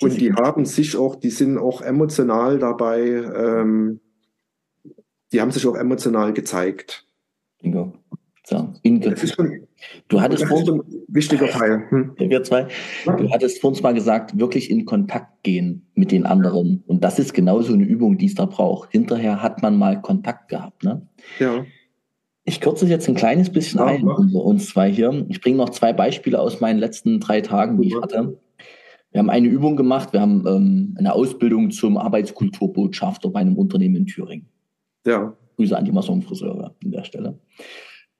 Und 0.01 0.21
die 0.21 0.31
haben 0.31 0.65
sich 0.65 0.95
auch, 0.95 1.15
die 1.17 1.29
sind 1.29 1.57
auch 1.57 1.81
emotional 1.81 2.57
dabei, 2.57 3.01
ähm, 3.01 3.99
die 5.33 5.41
haben 5.41 5.51
sich 5.51 5.67
auch 5.67 5.75
emotional 5.75 6.31
gezeigt. 6.31 7.05
Bingo. 7.61 7.91
So, 8.49 8.73
in, 8.81 8.99
Das 8.99 9.23
ist 9.23 9.35
schon, 9.35 9.67
du 10.07 10.19
hattest 10.19 10.41
das 10.41 10.61
ist 10.61 10.69
ein 10.69 10.81
wichtiger 11.07 11.49
Teil. 11.49 11.83
Hm. 11.89 12.15
wir 12.17 12.41
zwei, 12.41 12.65
du 13.05 13.29
hattest 13.29 13.61
vorhin 13.61 13.83
mal 13.83 13.93
gesagt, 13.93 14.39
wirklich 14.39 14.71
in 14.71 14.85
Kontakt 14.85 15.43
gehen 15.43 15.85
mit 15.93 16.11
den 16.11 16.25
anderen. 16.25 16.83
Und 16.87 17.03
das 17.03 17.19
ist 17.19 17.35
genauso 17.35 17.73
eine 17.73 17.83
Übung, 17.83 18.17
die 18.17 18.25
es 18.25 18.33
da 18.33 18.45
braucht. 18.45 18.91
Hinterher 18.91 19.43
hat 19.43 19.61
man 19.61 19.77
mal 19.77 20.01
Kontakt 20.01 20.49
gehabt. 20.49 20.83
Ne? 20.83 21.07
Ja, 21.37 21.63
Ich 22.43 22.59
kürze 22.59 22.85
es 22.85 22.91
jetzt 22.91 23.07
ein 23.07 23.13
kleines 23.13 23.51
bisschen 23.51 23.81
Ja, 23.81 23.85
ein, 23.85 24.01
unter 24.03 24.43
uns 24.43 24.69
zwei 24.69 24.91
hier. 24.91 25.27
Ich 25.29 25.41
bringe 25.41 25.57
noch 25.57 25.69
zwei 25.69 25.93
Beispiele 25.93 26.39
aus 26.39 26.59
meinen 26.59 26.79
letzten 26.79 27.19
drei 27.19 27.41
Tagen, 27.41 27.79
die 27.79 27.89
ich 27.89 28.01
hatte. 28.01 28.39
Wir 29.11 29.19
haben 29.19 29.29
eine 29.29 29.47
Übung 29.47 29.75
gemacht. 29.75 30.11
Wir 30.11 30.21
haben 30.21 30.43
ähm, 30.47 30.95
eine 30.97 31.13
Ausbildung 31.13 31.69
zum 31.69 31.97
Arbeitskulturbotschafter 31.97 33.29
bei 33.29 33.41
einem 33.41 33.57
Unternehmen 33.57 33.95
in 33.95 34.05
Thüringen. 34.07 34.49
ja, 35.05 35.37
Grüße 35.55 35.77
an 35.77 35.85
die 35.85 35.91
Massonfriseure 35.91 36.73
an 36.83 36.91
der 36.91 37.03
Stelle. 37.03 37.37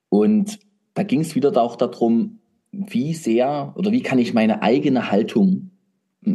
Und 0.10 0.60
da 0.94 1.04
ging 1.04 1.22
es 1.22 1.36
wieder 1.36 1.56
auch 1.62 1.76
darum, 1.76 2.40
wie 2.72 3.14
sehr 3.14 3.74
oder 3.78 3.92
wie 3.92 4.02
kann 4.02 4.20
ich 4.20 4.34
meine 4.34 4.62
eigene 4.62 5.12
Haltung 5.12 5.72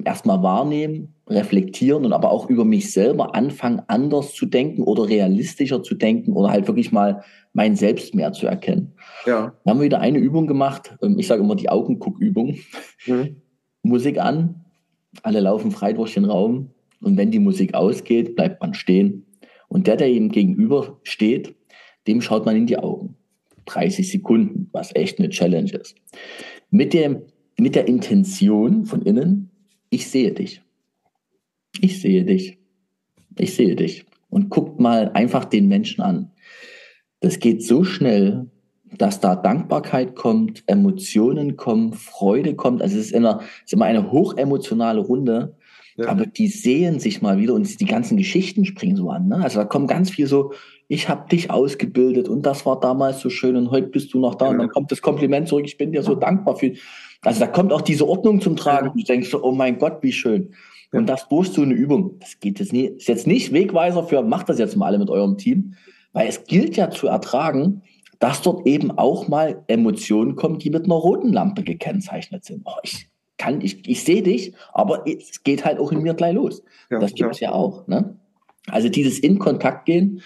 erstmal 0.05 0.43
wahrnehmen, 0.43 1.15
reflektieren 1.29 2.05
und 2.05 2.13
aber 2.13 2.31
auch 2.31 2.49
über 2.49 2.65
mich 2.65 2.93
selber 2.93 3.35
anfangen, 3.35 3.83
anders 3.87 4.35
zu 4.35 4.47
denken 4.47 4.83
oder 4.83 5.09
realistischer 5.09 5.83
zu 5.83 5.95
denken 5.95 6.33
oder 6.33 6.51
halt 6.51 6.67
wirklich 6.67 6.93
mal 6.93 7.23
mein 7.53 7.77
Selbst 7.77 8.15
mehr 8.15 8.33
zu 8.33 8.47
erkennen. 8.47 8.95
ja. 9.27 9.55
Da 9.65 9.71
haben 9.71 9.79
wir 9.79 9.85
wieder 9.85 10.01
eine 10.01 10.19
Übung 10.19 10.47
gemacht. 10.47 10.97
Ähm, 11.03 11.19
Ich 11.19 11.27
sage 11.27 11.43
immer 11.43 11.57
die 11.57 11.69
Augenguckübung. 11.69 12.57
Hm. 13.05 13.37
Musik 13.83 14.19
an, 14.19 14.65
alle 15.23 15.41
laufen 15.41 15.71
frei 15.71 15.93
durch 15.93 16.15
den 16.15 16.25
Raum 16.25 16.71
und 17.01 17.17
wenn 17.17 17.31
die 17.31 17.39
Musik 17.39 17.75
ausgeht, 17.75 18.35
bleibt 18.35 18.61
man 18.63 18.75
stehen. 18.75 19.27
Und 19.69 19.87
der, 19.87 19.97
der 19.97 20.09
ihm 20.09 20.31
gegenüber 20.31 20.99
steht, 21.03 21.55
dem 22.07 22.21
schaut 22.23 22.47
man 22.47 22.57
in 22.57 22.67
die 22.67 22.79
Augen. 22.79 23.17
30 23.66 24.11
Sekunden, 24.11 24.69
was 24.73 24.95
echt 24.95 25.19
eine 25.19 25.28
Challenge 25.28 25.73
ist. 25.73 25.97
Mit, 26.70 26.93
dem, 26.93 27.23
mit 27.59 27.74
der 27.74 27.89
Intention 27.89 28.85
von 28.85 29.03
innen, 29.03 29.51
ich 29.91 30.09
sehe 30.09 30.32
dich. 30.32 30.62
Ich 31.81 32.01
sehe 32.01 32.24
dich. 32.24 32.59
Ich 33.39 33.55
sehe 33.55 33.77
dich. 33.77 34.07
Und 34.28 34.51
guckt 34.51 34.81
mal 34.81 35.11
einfach 35.15 35.45
den 35.45 35.69
Menschen 35.69 36.03
an. 36.03 36.32
Das 37.20 37.39
geht 37.39 37.62
so 37.62 37.85
schnell, 37.85 38.51
dass 38.99 39.20
da 39.20 39.35
Dankbarkeit 39.36 40.15
kommt, 40.15 40.62
Emotionen 40.66 41.57
kommen, 41.57 41.93
Freude 41.93 42.55
kommt. 42.55 42.82
Also 42.82 42.99
es 42.99 43.07
ist 43.07 43.12
immer, 43.12 43.41
es 43.41 43.66
ist 43.66 43.73
immer 43.73 43.86
eine 43.86 44.12
hochemotionale 44.12 45.01
Runde. 45.01 45.57
Ja. 45.97 46.09
Aber 46.09 46.27
die 46.27 46.49
sehen 46.49 46.99
sich 46.99 47.23
mal 47.23 47.39
wieder 47.39 47.55
und 47.55 47.81
die 47.81 47.85
ganzen 47.85 48.16
Geschichten 48.16 48.65
springen 48.65 48.97
so 48.97 49.11
an. 49.11 49.28
Ne? 49.28 49.36
Also 49.36 49.61
da 49.61 49.65
kommt 49.65 49.89
ganz 49.89 50.11
viel 50.11 50.27
so, 50.27 50.53
ich 50.89 51.09
habe 51.09 51.28
dich 51.28 51.51
ausgebildet 51.51 52.28
und 52.28 52.43
das 52.43 52.66
war 52.66 52.78
damals 52.78 53.20
so 53.20 53.31
schön 53.31 53.56
und 53.56 53.70
heute 53.70 53.89
bist 53.89 54.12
du 54.12 54.20
noch 54.20 54.35
da. 54.35 54.48
Und 54.48 54.59
dann 54.59 54.69
kommt 54.69 54.93
das 54.93 55.02
Kompliment 55.02 55.48
zurück, 55.48 55.65
ich 55.66 55.78
bin 55.78 55.93
dir 55.93 56.02
so 56.02 56.15
dankbar 56.15 56.56
für. 56.56 56.73
Also 57.23 57.40
da 57.40 57.47
kommt 57.47 57.73
auch 57.73 57.81
diese 57.81 58.06
Ordnung 58.06 58.40
zum 58.40 58.56
Tragen. 58.56 58.93
Du 58.94 59.02
denkst 59.02 59.31
so, 59.31 59.43
oh 59.43 59.52
mein 59.52 59.78
Gott, 59.78 59.98
wie 60.02 60.12
schön. 60.12 60.55
Und 60.93 61.06
das 61.06 61.28
durch 61.28 61.48
so 61.48 61.62
eine 61.62 61.74
Übung, 61.74 62.19
das 62.20 62.39
geht 62.39 62.61
jetzt 62.61 62.73
nie, 62.73 62.86
ist 62.86 63.09
jetzt 63.09 63.27
nicht 63.27 63.52
Wegweiser 63.52 64.05
für, 64.05 64.23
macht 64.23 64.48
das 64.48 64.59
jetzt 64.59 64.77
mal 64.77 64.86
alle 64.86 64.98
mit 64.98 65.11
eurem 65.11 65.36
Team, 65.36 65.74
weil 66.12 66.28
es 66.28 66.44
gilt 66.44 66.77
ja 66.77 66.90
zu 66.90 67.09
ertragen, 67.09 67.82
dass 68.20 68.43
dort 68.43 68.66
eben 68.66 68.93
auch 68.93 69.27
mal 69.27 69.65
Emotionen 69.66 70.36
kommen, 70.36 70.59
die 70.59 70.70
mit 70.70 70.85
einer 70.85 70.94
roten 70.94 71.32
Lampe 71.32 71.65
gekennzeichnet 71.65 72.44
sind. 72.44 72.62
Oh, 72.65 72.77
ich 72.85 73.09
kann, 73.39 73.61
ich, 73.61 73.89
ich 73.89 74.05
sehe 74.05 74.23
dich, 74.23 74.55
aber 74.73 75.05
es 75.06 75.43
geht 75.43 75.65
halt 75.65 75.78
auch 75.78 75.90
in 75.90 76.02
mir 76.02 76.15
gleich 76.15 76.35
los. 76.35 76.62
Ja, 76.90 77.01
das 77.01 77.15
gibt 77.15 77.32
es 77.32 77.40
ja. 77.40 77.51
ja 77.51 77.55
auch. 77.55 77.86
Ne? 77.89 78.16
Also 78.69 78.89
dieses 78.89 79.19
in 79.19 79.39
Kontakt 79.39 79.86
gehen. 79.86 80.23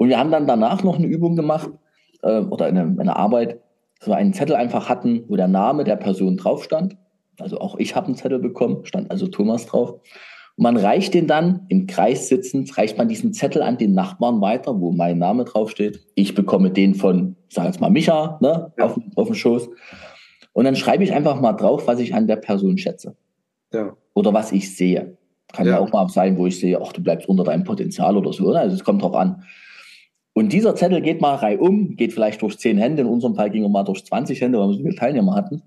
Und 0.00 0.08
wir 0.08 0.18
haben 0.18 0.30
dann 0.30 0.46
danach 0.46 0.82
noch 0.82 0.96
eine 0.96 1.06
Übung 1.06 1.36
gemacht 1.36 1.68
äh, 2.22 2.40
oder 2.40 2.64
eine, 2.64 2.96
eine 2.98 3.16
Arbeit, 3.16 3.60
so 4.00 4.12
einen 4.14 4.32
Zettel 4.32 4.56
einfach 4.56 4.88
hatten, 4.88 5.24
wo 5.28 5.36
der 5.36 5.46
Name 5.46 5.84
der 5.84 5.96
Person 5.96 6.38
drauf 6.38 6.64
stand. 6.64 6.96
Also 7.38 7.60
auch 7.60 7.76
ich 7.76 7.94
habe 7.94 8.06
einen 8.06 8.16
Zettel 8.16 8.38
bekommen, 8.38 8.86
stand 8.86 9.10
also 9.10 9.26
Thomas 9.26 9.66
drauf. 9.66 10.00
Und 10.56 10.62
man 10.62 10.78
reicht 10.78 11.12
den 11.12 11.26
dann 11.26 11.66
im 11.68 11.86
Kreis 11.86 12.28
sitzend, 12.28 12.78
reicht 12.78 12.96
man 12.96 13.08
diesen 13.08 13.34
Zettel 13.34 13.60
an 13.60 13.76
den 13.76 13.92
Nachbarn 13.92 14.40
weiter, 14.40 14.80
wo 14.80 14.90
mein 14.90 15.18
Name 15.18 15.44
draufsteht. 15.44 16.00
Ich 16.14 16.34
bekomme 16.34 16.70
den 16.70 16.94
von, 16.94 17.36
ich 17.50 17.54
sage 17.54 17.68
jetzt 17.68 17.82
mal 17.82 17.90
Micha, 17.90 18.38
ne, 18.40 18.72
ja. 18.78 18.86
auf, 18.86 18.98
auf 19.16 19.26
dem 19.26 19.34
Schoß. 19.34 19.68
Und 20.54 20.64
dann 20.64 20.76
schreibe 20.76 21.04
ich 21.04 21.12
einfach 21.12 21.38
mal 21.42 21.52
drauf, 21.52 21.86
was 21.86 22.00
ich 22.00 22.14
an 22.14 22.26
der 22.26 22.36
Person 22.36 22.78
schätze. 22.78 23.18
Ja. 23.70 23.94
Oder 24.14 24.32
was 24.32 24.50
ich 24.50 24.74
sehe. 24.74 25.18
Kann 25.52 25.66
ja. 25.66 25.72
ja 25.72 25.78
auch 25.78 25.92
mal 25.92 26.08
sein, 26.08 26.38
wo 26.38 26.46
ich 26.46 26.58
sehe, 26.58 26.80
ach, 26.80 26.94
du 26.94 27.02
bleibst 27.02 27.28
unter 27.28 27.44
deinem 27.44 27.64
Potenzial 27.64 28.16
oder 28.16 28.32
so. 28.32 28.50
Also 28.50 28.74
es 28.74 28.82
kommt 28.82 29.02
drauf 29.02 29.14
an. 29.14 29.44
Und 30.40 30.54
dieser 30.54 30.74
Zettel 30.74 31.02
geht 31.02 31.20
mal 31.20 31.34
reihum, 31.34 31.96
geht 31.96 32.14
vielleicht 32.14 32.40
durch 32.40 32.56
zehn 32.56 32.78
Hände. 32.78 33.02
In 33.02 33.08
unserem 33.08 33.34
Fall 33.34 33.50
ging 33.50 33.62
er 33.62 33.68
mal 33.68 33.82
durch 33.82 34.06
20 34.06 34.40
Hände, 34.40 34.58
weil 34.58 34.68
wir 34.68 34.72
so 34.72 34.80
viele 34.80 34.94
Teilnehmer 34.94 35.34
hatten. 35.34 35.60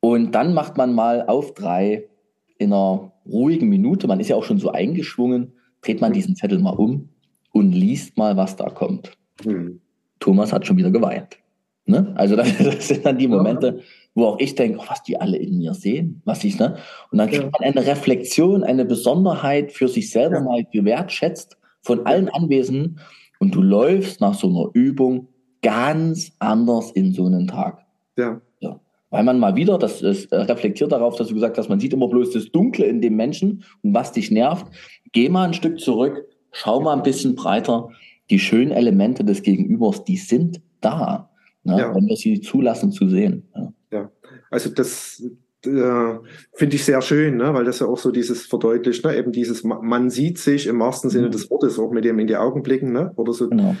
Und 0.00 0.34
dann 0.34 0.54
macht 0.54 0.78
man 0.78 0.94
mal 0.94 1.26
auf 1.26 1.52
drei 1.52 2.08
in 2.56 2.72
einer 2.72 3.12
ruhigen 3.26 3.68
Minute, 3.68 4.08
man 4.08 4.18
ist 4.18 4.28
ja 4.28 4.36
auch 4.36 4.44
schon 4.44 4.56
so 4.56 4.72
eingeschwungen, 4.72 5.52
dreht 5.82 6.00
man 6.00 6.14
diesen 6.14 6.36
Zettel 6.36 6.58
mal 6.58 6.70
um 6.70 7.10
und 7.52 7.72
liest 7.72 8.16
mal, 8.16 8.34
was 8.38 8.56
da 8.56 8.70
kommt. 8.70 9.12
Mhm. 9.44 9.82
Thomas 10.20 10.54
hat 10.54 10.66
schon 10.66 10.78
wieder 10.78 10.90
geweint. 10.90 11.36
Ne? 11.84 12.14
Also 12.16 12.34
das, 12.34 12.56
das, 12.64 12.88
sind 12.88 13.04
dann 13.04 13.18
die 13.18 13.28
Momente, 13.28 13.80
wo 14.14 14.24
auch 14.24 14.38
ich 14.38 14.54
denke, 14.54 14.78
oh, 14.80 14.84
was 14.88 15.02
die 15.02 15.20
alle 15.20 15.36
in 15.36 15.58
mir 15.58 15.74
sehen, 15.74 16.22
was 16.24 16.44
ich, 16.44 16.58
ne? 16.58 16.78
Und 17.10 17.18
dann 17.18 17.28
kriegt 17.28 17.42
ja. 17.42 17.50
man 17.52 17.62
eine 17.62 17.86
Reflexion, 17.86 18.64
eine 18.64 18.86
Besonderheit 18.86 19.70
für 19.70 19.88
sich 19.88 20.10
selber 20.10 20.36
ja. 20.36 20.44
mal 20.44 20.64
gewertschätzt 20.64 21.58
von 21.82 22.06
allen 22.06 22.30
Anwesenden 22.30 22.98
und 23.42 23.56
du 23.56 23.60
läufst 23.60 24.20
nach 24.20 24.34
so 24.34 24.48
einer 24.48 24.70
Übung 24.72 25.26
ganz 25.62 26.30
anders 26.38 26.92
in 26.92 27.12
so 27.12 27.26
einen 27.26 27.48
Tag. 27.48 27.84
Ja. 28.16 28.40
ja. 28.60 28.78
Weil 29.10 29.24
man 29.24 29.40
mal 29.40 29.56
wieder, 29.56 29.78
das 29.78 30.00
ist, 30.00 30.32
reflektiert 30.32 30.92
darauf, 30.92 31.16
dass 31.16 31.26
du 31.26 31.34
gesagt 31.34 31.58
hast, 31.58 31.68
man 31.68 31.80
sieht 31.80 31.92
immer 31.92 32.06
bloß 32.06 32.30
das 32.30 32.52
Dunkle 32.52 32.86
in 32.86 33.00
dem 33.00 33.16
Menschen 33.16 33.64
und 33.82 33.94
was 33.94 34.12
dich 34.12 34.30
nervt. 34.30 34.66
Geh 35.10 35.28
mal 35.28 35.48
ein 35.48 35.54
Stück 35.54 35.80
zurück, 35.80 36.24
schau 36.52 36.80
mal 36.80 36.92
ein 36.92 37.02
bisschen 37.02 37.34
breiter. 37.34 37.88
Die 38.30 38.38
schönen 38.38 38.70
Elemente 38.70 39.24
des 39.24 39.42
Gegenübers, 39.42 40.04
die 40.04 40.18
sind 40.18 40.60
da 40.80 41.28
ne? 41.64 41.80
ja. 41.80 41.94
wenn 41.96 42.06
wir 42.06 42.16
sie 42.16 42.40
zulassen 42.40 42.92
zu 42.92 43.08
sehen. 43.08 43.48
Ja, 43.56 43.72
ja. 43.90 44.10
also 44.52 44.70
das 44.70 45.20
äh, 45.66 46.18
finde 46.52 46.76
ich 46.76 46.84
sehr 46.84 47.02
schön, 47.02 47.36
ne? 47.36 47.54
weil 47.54 47.64
das 47.64 47.80
ja 47.80 47.86
auch 47.86 47.98
so 47.98 48.10
dieses 48.10 48.46
verdeutlicht, 48.46 49.04
ne? 49.04 49.16
eben 49.16 49.32
dieses, 49.32 49.64
man 49.64 50.10
sieht 50.10 50.38
sich 50.38 50.66
im 50.66 50.80
wahrsten 50.80 51.10
Sinne 51.10 51.28
mhm. 51.28 51.32
des 51.32 51.50
Wortes, 51.50 51.78
auch 51.78 51.92
mit 51.92 52.04
dem 52.04 52.18
in 52.18 52.26
die 52.26 52.36
Augen 52.36 52.62
blicken, 52.62 52.92
ne? 52.92 53.12
oder 53.16 53.32
so. 53.32 53.48
Genau. 53.48 53.76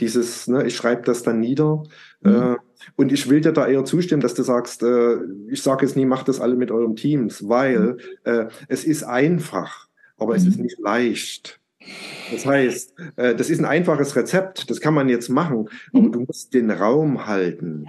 Dieses, 0.00 0.48
ne, 0.48 0.66
ich 0.66 0.74
schreibe 0.74 1.02
das 1.02 1.22
dann 1.22 1.38
nieder. 1.38 1.84
Mhm. 2.20 2.34
Äh, 2.34 2.56
und 2.96 3.12
ich 3.12 3.30
will 3.30 3.40
dir 3.40 3.52
da 3.52 3.68
eher 3.68 3.84
zustimmen, 3.84 4.20
dass 4.20 4.34
du 4.34 4.42
sagst, 4.42 4.82
äh, 4.82 5.18
ich 5.48 5.62
sage 5.62 5.86
jetzt 5.86 5.96
nie, 5.96 6.06
macht 6.06 6.26
das 6.26 6.40
alle 6.40 6.56
mit 6.56 6.72
eurem 6.72 6.96
Teams, 6.96 7.48
weil 7.48 7.78
mhm. 7.80 7.98
äh, 8.24 8.46
es 8.68 8.84
ist 8.84 9.04
einfach, 9.04 9.86
aber 10.16 10.32
mhm. 10.32 10.38
es 10.38 10.46
ist 10.46 10.58
nicht 10.58 10.78
leicht. 10.80 11.60
Das 12.32 12.44
heißt, 12.44 12.94
äh, 13.16 13.34
das 13.34 13.50
ist 13.50 13.60
ein 13.60 13.64
einfaches 13.64 14.16
Rezept, 14.16 14.70
das 14.70 14.80
kann 14.80 14.94
man 14.94 15.08
jetzt 15.08 15.28
machen, 15.28 15.68
aber 15.92 16.02
mhm. 16.02 16.12
du 16.12 16.20
musst 16.20 16.54
den 16.54 16.70
Raum 16.70 17.26
halten. 17.26 17.86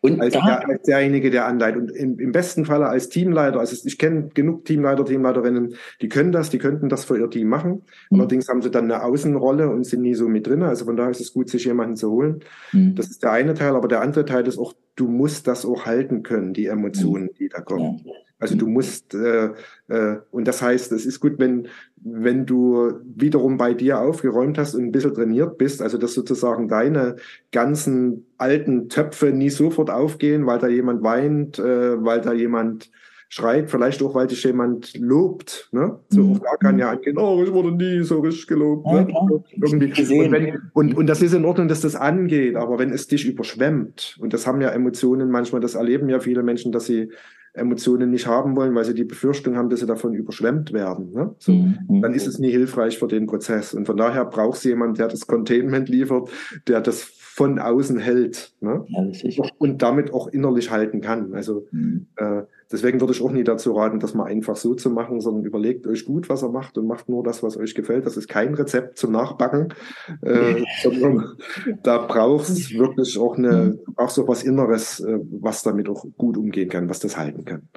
Und 0.00 0.20
als, 0.20 0.32
der, 0.32 0.68
als 0.68 0.82
derjenige, 0.82 1.30
der 1.30 1.46
anleitet. 1.46 1.80
Und 1.80 1.90
im, 1.90 2.18
im, 2.18 2.32
besten 2.32 2.64
Falle 2.64 2.86
als 2.86 3.08
Teamleiter, 3.08 3.60
also 3.60 3.76
ich 3.86 3.98
kenne 3.98 4.28
genug 4.34 4.64
Teamleiter, 4.64 5.04
Teamleiterinnen, 5.04 5.74
die 6.00 6.08
können 6.08 6.32
das, 6.32 6.50
die 6.50 6.58
könnten 6.58 6.88
das 6.88 7.04
für 7.04 7.18
ihr 7.18 7.30
Team 7.30 7.48
machen. 7.48 7.82
Mhm. 8.10 8.20
Allerdings 8.20 8.48
haben 8.48 8.62
sie 8.62 8.70
dann 8.70 8.84
eine 8.90 9.02
Außenrolle 9.04 9.70
und 9.70 9.84
sind 9.84 10.02
nie 10.02 10.14
so 10.14 10.28
mit 10.28 10.46
drin. 10.46 10.62
Also 10.62 10.84
von 10.84 10.96
daher 10.96 11.10
ist 11.10 11.20
es 11.20 11.32
gut, 11.32 11.48
sich 11.48 11.64
jemanden 11.64 11.96
zu 11.96 12.10
holen. 12.10 12.40
Mhm. 12.72 12.94
Das 12.94 13.08
ist 13.08 13.22
der 13.22 13.32
eine 13.32 13.54
Teil, 13.54 13.74
aber 13.74 13.88
der 13.88 14.02
andere 14.02 14.24
Teil 14.24 14.46
ist 14.46 14.58
auch, 14.58 14.74
du 14.96 15.08
musst 15.08 15.46
das 15.46 15.64
auch 15.64 15.86
halten 15.86 16.22
können, 16.22 16.52
die 16.52 16.66
Emotionen, 16.66 17.30
die 17.38 17.48
da 17.48 17.60
kommen. 17.60 18.02
Ja. 18.04 18.12
Also 18.42 18.56
du 18.56 18.66
musst, 18.66 19.14
äh, 19.14 19.50
äh, 19.86 20.16
und 20.32 20.48
das 20.48 20.60
heißt, 20.60 20.90
es 20.90 21.06
ist 21.06 21.20
gut, 21.20 21.34
wenn, 21.38 21.68
wenn 21.94 22.44
du 22.44 22.94
wiederum 23.04 23.56
bei 23.56 23.72
dir 23.72 24.00
aufgeräumt 24.00 24.58
hast 24.58 24.74
und 24.74 24.82
ein 24.82 24.90
bisschen 24.90 25.14
trainiert 25.14 25.58
bist, 25.58 25.80
also 25.80 25.96
dass 25.96 26.14
sozusagen 26.14 26.66
deine 26.66 27.16
ganzen 27.52 28.26
alten 28.38 28.88
Töpfe 28.88 29.26
nie 29.26 29.48
sofort 29.48 29.90
aufgehen, 29.90 30.44
weil 30.44 30.58
da 30.58 30.66
jemand 30.66 31.04
weint, 31.04 31.60
äh, 31.60 32.04
weil 32.04 32.20
da 32.20 32.32
jemand 32.32 32.90
schreit, 33.28 33.70
vielleicht 33.70 34.02
auch, 34.02 34.16
weil 34.16 34.26
dich 34.26 34.42
jemand 34.42 34.98
lobt. 34.98 35.68
Ne? 35.70 36.00
So 36.08 36.22
mhm. 36.22 36.40
da 36.40 36.56
kann 36.56 36.80
ja 36.80 36.90
angehen, 36.90 37.18
oh, 37.18 37.44
ich 37.44 37.52
wurde 37.52 37.70
nie 37.70 38.02
so 38.02 38.18
richtig 38.18 38.48
gelobt. 38.48 38.88
Ja, 38.88 39.04
ne? 39.04 39.44
Irgendwie. 39.52 40.18
Und, 40.18 40.32
wenn, 40.32 40.62
und, 40.72 40.96
und 40.96 41.06
das 41.06 41.22
ist 41.22 41.32
in 41.32 41.44
Ordnung, 41.44 41.68
dass 41.68 41.80
das 41.80 41.94
angeht, 41.94 42.56
aber 42.56 42.80
wenn 42.80 42.90
es 42.90 43.06
dich 43.06 43.24
überschwemmt, 43.24 44.18
und 44.20 44.32
das 44.32 44.48
haben 44.48 44.60
ja 44.60 44.70
Emotionen 44.70 45.30
manchmal, 45.30 45.60
das 45.60 45.76
erleben 45.76 46.08
ja 46.08 46.18
viele 46.18 46.42
Menschen, 46.42 46.72
dass 46.72 46.86
sie 46.86 47.12
Emotionen 47.54 48.10
nicht 48.10 48.26
haben 48.26 48.56
wollen, 48.56 48.74
weil 48.74 48.84
sie 48.84 48.94
die 48.94 49.04
Befürchtung 49.04 49.56
haben, 49.56 49.68
dass 49.68 49.80
sie 49.80 49.86
davon 49.86 50.14
überschwemmt 50.14 50.72
werden. 50.72 51.12
Ne? 51.12 51.34
So, 51.38 51.52
mhm. 51.52 52.00
Dann 52.00 52.14
ist 52.14 52.26
es 52.26 52.38
nie 52.38 52.50
hilfreich 52.50 52.98
für 52.98 53.08
den 53.08 53.26
Prozess. 53.26 53.74
Und 53.74 53.86
von 53.86 53.96
daher 53.96 54.24
braucht 54.24 54.58
es 54.58 54.64
jemand, 54.64 54.98
der 54.98 55.08
das 55.08 55.26
Containment 55.26 55.88
liefert, 55.88 56.30
der 56.66 56.80
das 56.80 57.02
von 57.02 57.58
außen 57.58 57.98
hält 57.98 58.52
ne? 58.60 58.84
ja, 58.88 59.44
und 59.58 59.82
damit 59.82 60.12
auch 60.12 60.28
innerlich 60.28 60.70
halten 60.70 61.00
kann. 61.00 61.34
Also 61.34 61.66
mhm. 61.70 62.06
äh, 62.16 62.42
deswegen 62.72 63.00
würde 63.00 63.12
ich 63.12 63.22
auch 63.22 63.30
nie 63.30 63.44
dazu 63.44 63.72
raten, 63.72 64.00
das 64.00 64.14
mal 64.14 64.24
einfach 64.24 64.56
so 64.56 64.74
zu 64.74 64.90
machen, 64.90 65.20
sondern 65.20 65.44
überlegt 65.44 65.86
euch 65.86 66.04
gut, 66.04 66.28
was 66.28 66.42
er 66.42 66.48
macht 66.48 66.78
und 66.78 66.86
macht 66.86 67.08
nur 67.08 67.22
das, 67.22 67.42
was 67.42 67.56
euch 67.56 67.74
gefällt. 67.74 68.06
Das 68.06 68.16
ist 68.16 68.28
kein 68.28 68.54
Rezept 68.54 68.98
zum 68.98 69.12
Nachbacken, 69.12 69.74
äh, 70.22 70.62
sondern 70.82 71.36
da 71.82 71.98
braucht 71.98 72.48
es 72.48 72.72
wirklich 72.72 73.18
auch 73.18 73.36
eine, 73.36 73.78
auch 73.96 74.10
so 74.10 74.26
was 74.26 74.42
Inneres, 74.42 75.00
äh, 75.00 75.18
was 75.40 75.62
damit 75.62 75.88
auch 75.88 76.04
gut 76.16 76.36
umgehen 76.36 76.68
kann, 76.68 76.88
was 76.88 77.00
das 77.00 77.16
halten 77.16 77.44
kann. 77.44 77.68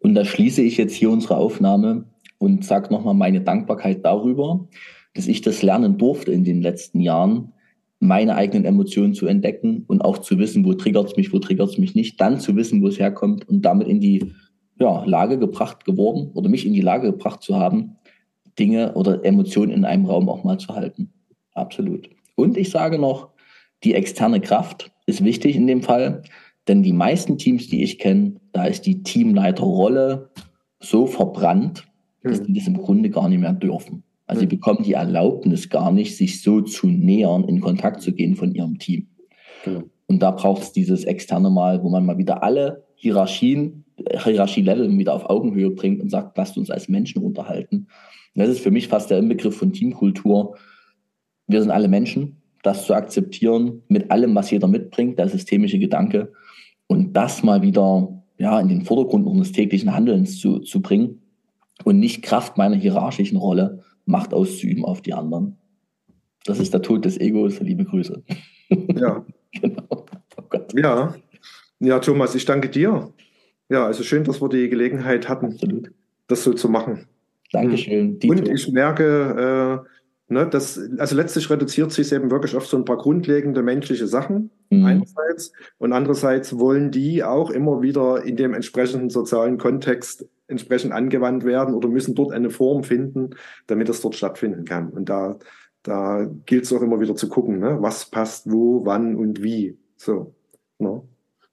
Und 0.00 0.14
da 0.14 0.24
schließe 0.24 0.62
ich 0.62 0.76
jetzt 0.76 0.94
hier 0.94 1.10
unsere 1.10 1.36
Aufnahme 1.36 2.04
und 2.38 2.64
sage 2.64 2.92
nochmal 2.92 3.14
meine 3.14 3.40
Dankbarkeit 3.40 4.04
darüber, 4.04 4.66
dass 5.14 5.28
ich 5.28 5.42
das 5.42 5.62
lernen 5.62 5.96
durfte 5.96 6.32
in 6.32 6.44
den 6.44 6.60
letzten 6.60 7.00
Jahren, 7.00 7.52
meine 8.02 8.34
eigenen 8.34 8.64
Emotionen 8.64 9.14
zu 9.14 9.26
entdecken 9.26 9.84
und 9.86 10.02
auch 10.02 10.18
zu 10.18 10.38
wissen, 10.38 10.64
wo 10.64 10.74
triggert 10.74 11.06
es 11.06 11.16
mich, 11.16 11.32
wo 11.32 11.38
triggert 11.38 11.70
es 11.70 11.78
mich 11.78 11.94
nicht, 11.94 12.20
dann 12.20 12.40
zu 12.40 12.56
wissen, 12.56 12.82
wo 12.82 12.88
es 12.88 12.98
herkommt 12.98 13.48
und 13.48 13.62
damit 13.62 13.86
in 13.86 14.00
die 14.00 14.32
ja, 14.80 15.04
Lage 15.04 15.38
gebracht 15.38 15.84
geworden 15.84 16.30
oder 16.34 16.48
mich 16.48 16.66
in 16.66 16.72
die 16.72 16.80
Lage 16.80 17.12
gebracht 17.12 17.42
zu 17.42 17.56
haben, 17.56 17.96
Dinge 18.58 18.94
oder 18.94 19.24
Emotionen 19.24 19.70
in 19.70 19.84
einem 19.84 20.06
Raum 20.06 20.28
auch 20.28 20.42
mal 20.42 20.58
zu 20.58 20.74
halten. 20.74 21.12
Absolut. 21.54 22.10
Und 22.34 22.56
ich 22.56 22.70
sage 22.70 22.98
noch, 22.98 23.28
die 23.84 23.94
externe 23.94 24.40
Kraft 24.40 24.90
ist 25.06 25.24
wichtig 25.24 25.54
in 25.54 25.68
dem 25.68 25.82
Fall, 25.82 26.22
denn 26.66 26.82
die 26.82 26.92
meisten 26.92 27.38
Teams, 27.38 27.68
die 27.68 27.84
ich 27.84 28.00
kenne, 28.00 28.34
da 28.52 28.64
ist 28.64 28.84
die 28.84 29.04
Teamleiterrolle 29.04 30.30
so 30.80 31.06
verbrannt, 31.06 31.84
dass 32.24 32.38
hm. 32.38 32.46
die 32.46 32.54
das 32.54 32.66
im 32.66 32.78
Grunde 32.78 33.10
gar 33.10 33.28
nicht 33.28 33.40
mehr 33.40 33.52
dürfen. 33.52 34.02
Also 34.26 34.40
sie 34.40 34.46
bekommen 34.46 34.84
die 34.84 34.94
Erlaubnis 34.94 35.68
gar 35.68 35.92
nicht, 35.92 36.16
sich 36.16 36.42
so 36.42 36.60
zu 36.60 36.86
nähern, 36.86 37.44
in 37.44 37.60
Kontakt 37.60 38.02
zu 38.02 38.12
gehen 38.12 38.36
von 38.36 38.54
ihrem 38.54 38.78
Team. 38.78 39.08
Genau. 39.64 39.82
Und 40.06 40.22
da 40.22 40.30
braucht 40.30 40.62
es 40.62 40.72
dieses 40.72 41.04
externe 41.04 41.50
Mal, 41.50 41.82
wo 41.82 41.88
man 41.88 42.04
mal 42.04 42.18
wieder 42.18 42.42
alle 42.42 42.84
Hierarchien, 42.94 43.84
Hierarchielevel 44.22 44.96
wieder 44.98 45.14
auf 45.14 45.28
Augenhöhe 45.28 45.70
bringt 45.70 46.00
und 46.00 46.10
sagt, 46.10 46.36
lasst 46.36 46.56
uns 46.56 46.70
als 46.70 46.88
Menschen 46.88 47.22
unterhalten. 47.22 47.88
Und 48.34 48.40
das 48.40 48.48
ist 48.48 48.60
für 48.60 48.70
mich 48.70 48.88
fast 48.88 49.10
der 49.10 49.18
Inbegriff 49.18 49.56
von 49.56 49.72
Teamkultur. 49.72 50.56
Wir 51.46 51.60
sind 51.60 51.70
alle 51.70 51.88
Menschen, 51.88 52.42
das 52.62 52.86
zu 52.86 52.94
akzeptieren 52.94 53.82
mit 53.88 54.10
allem, 54.10 54.34
was 54.34 54.50
jeder 54.50 54.68
mitbringt, 54.68 55.18
der 55.18 55.28
systemische 55.28 55.78
Gedanke 55.78 56.32
und 56.86 57.14
das 57.14 57.42
mal 57.42 57.62
wieder 57.62 58.22
ja, 58.38 58.60
in 58.60 58.68
den 58.68 58.82
Vordergrund 58.82 59.26
unseres 59.26 59.52
täglichen 59.52 59.94
Handelns 59.94 60.38
zu, 60.38 60.60
zu 60.60 60.80
bringen 60.80 61.22
und 61.84 61.98
nicht 61.98 62.22
Kraft 62.22 62.56
meiner 62.56 62.76
hierarchischen 62.76 63.38
Rolle 63.38 63.82
Macht 64.04 64.34
auszuüben 64.34 64.84
auf 64.84 65.02
die 65.02 65.14
anderen. 65.14 65.58
Das 66.44 66.58
ist 66.58 66.74
der 66.74 66.82
Tod 66.82 67.04
des 67.04 67.18
Egos. 67.18 67.60
Liebe 67.60 67.84
Grüße. 67.84 68.22
Ja. 68.68 69.24
genau. 69.60 70.06
Oh 70.52 70.58
ja. 70.74 71.14
Ja, 71.78 71.98
Thomas, 71.98 72.34
ich 72.34 72.44
danke 72.44 72.68
dir. 72.68 73.12
Ja, 73.68 73.86
also 73.86 74.02
schön, 74.02 74.24
dass 74.24 74.40
wir 74.40 74.48
die 74.48 74.68
Gelegenheit 74.68 75.28
hatten, 75.28 75.52
Absolut. 75.52 75.90
das 76.28 76.44
so 76.44 76.52
zu 76.52 76.68
machen. 76.68 77.06
Dankeschön. 77.52 78.18
Dito. 78.18 78.32
Und 78.32 78.48
ich 78.48 78.70
merke, 78.70 79.82
äh, 79.84 79.88
Ne, 80.32 80.48
das, 80.48 80.80
also 80.96 81.14
letztlich 81.14 81.50
reduziert 81.50 81.92
sich 81.92 82.10
eben 82.10 82.30
wirklich 82.30 82.56
auf 82.56 82.66
so 82.66 82.78
ein 82.78 82.86
paar 82.86 82.96
grundlegende 82.96 83.62
menschliche 83.62 84.06
Sachen 84.06 84.50
mhm. 84.70 84.86
einerseits 84.86 85.52
und 85.76 85.92
andererseits 85.92 86.58
wollen 86.58 86.90
die 86.90 87.22
auch 87.22 87.50
immer 87.50 87.82
wieder 87.82 88.24
in 88.24 88.36
dem 88.36 88.54
entsprechenden 88.54 89.10
sozialen 89.10 89.58
Kontext 89.58 90.26
entsprechend 90.52 90.92
angewandt 90.92 91.44
werden 91.44 91.74
oder 91.74 91.88
müssen 91.88 92.14
dort 92.14 92.32
eine 92.32 92.50
Form 92.50 92.84
finden, 92.84 93.30
damit 93.66 93.88
es 93.88 94.00
dort 94.00 94.14
stattfinden 94.14 94.64
kann. 94.64 94.90
Und 94.90 95.08
da, 95.08 95.38
da 95.82 96.28
gilt 96.46 96.64
es 96.64 96.72
auch 96.72 96.82
immer 96.82 97.00
wieder 97.00 97.16
zu 97.16 97.28
gucken, 97.28 97.58
ne, 97.58 97.78
was 97.80 98.06
passt 98.06 98.50
wo, 98.50 98.84
wann 98.84 99.16
und 99.16 99.42
wie. 99.42 99.76
So. 99.96 100.34
Ne? 100.78 101.02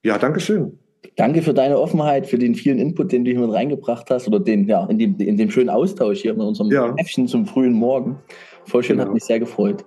Ja, 0.03 0.17
Dankeschön. 0.17 0.77
Danke 1.15 1.41
für 1.41 1.53
deine 1.53 1.79
Offenheit, 1.79 2.27
für 2.27 2.37
den 2.37 2.55
vielen 2.55 2.77
Input, 2.77 3.11
den 3.11 3.25
du 3.25 3.31
hier 3.31 3.39
mit 3.39 3.53
reingebracht 3.53 4.09
hast 4.09 4.27
oder 4.27 4.39
den, 4.39 4.67
ja, 4.67 4.85
in 4.85 4.99
dem, 4.99 5.17
in 5.17 5.37
dem 5.37 5.49
schönen 5.49 5.69
Austausch 5.69 6.21
hier 6.21 6.33
mit 6.33 6.45
unserem 6.45 6.71
ja. 6.71 6.93
Äffchen 6.97 7.27
zum 7.27 7.45
frühen 7.45 7.73
Morgen. 7.73 8.17
Voll 8.65 8.83
schön, 8.83 8.97
genau. 8.97 9.07
hat 9.07 9.13
mich 9.13 9.23
sehr 9.23 9.39
gefreut. 9.39 9.83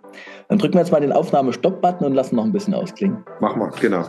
Dann 0.48 0.58
drücken 0.58 0.74
wir 0.74 0.80
jetzt 0.80 0.90
mal 0.90 1.00
den 1.00 1.12
Aufnahme-Stopp-Button 1.12 2.06
und 2.06 2.14
lassen 2.14 2.36
noch 2.36 2.44
ein 2.44 2.52
bisschen 2.52 2.74
ausklingen. 2.74 3.24
Mach 3.40 3.56
mal, 3.56 3.70
genau. 3.80 4.04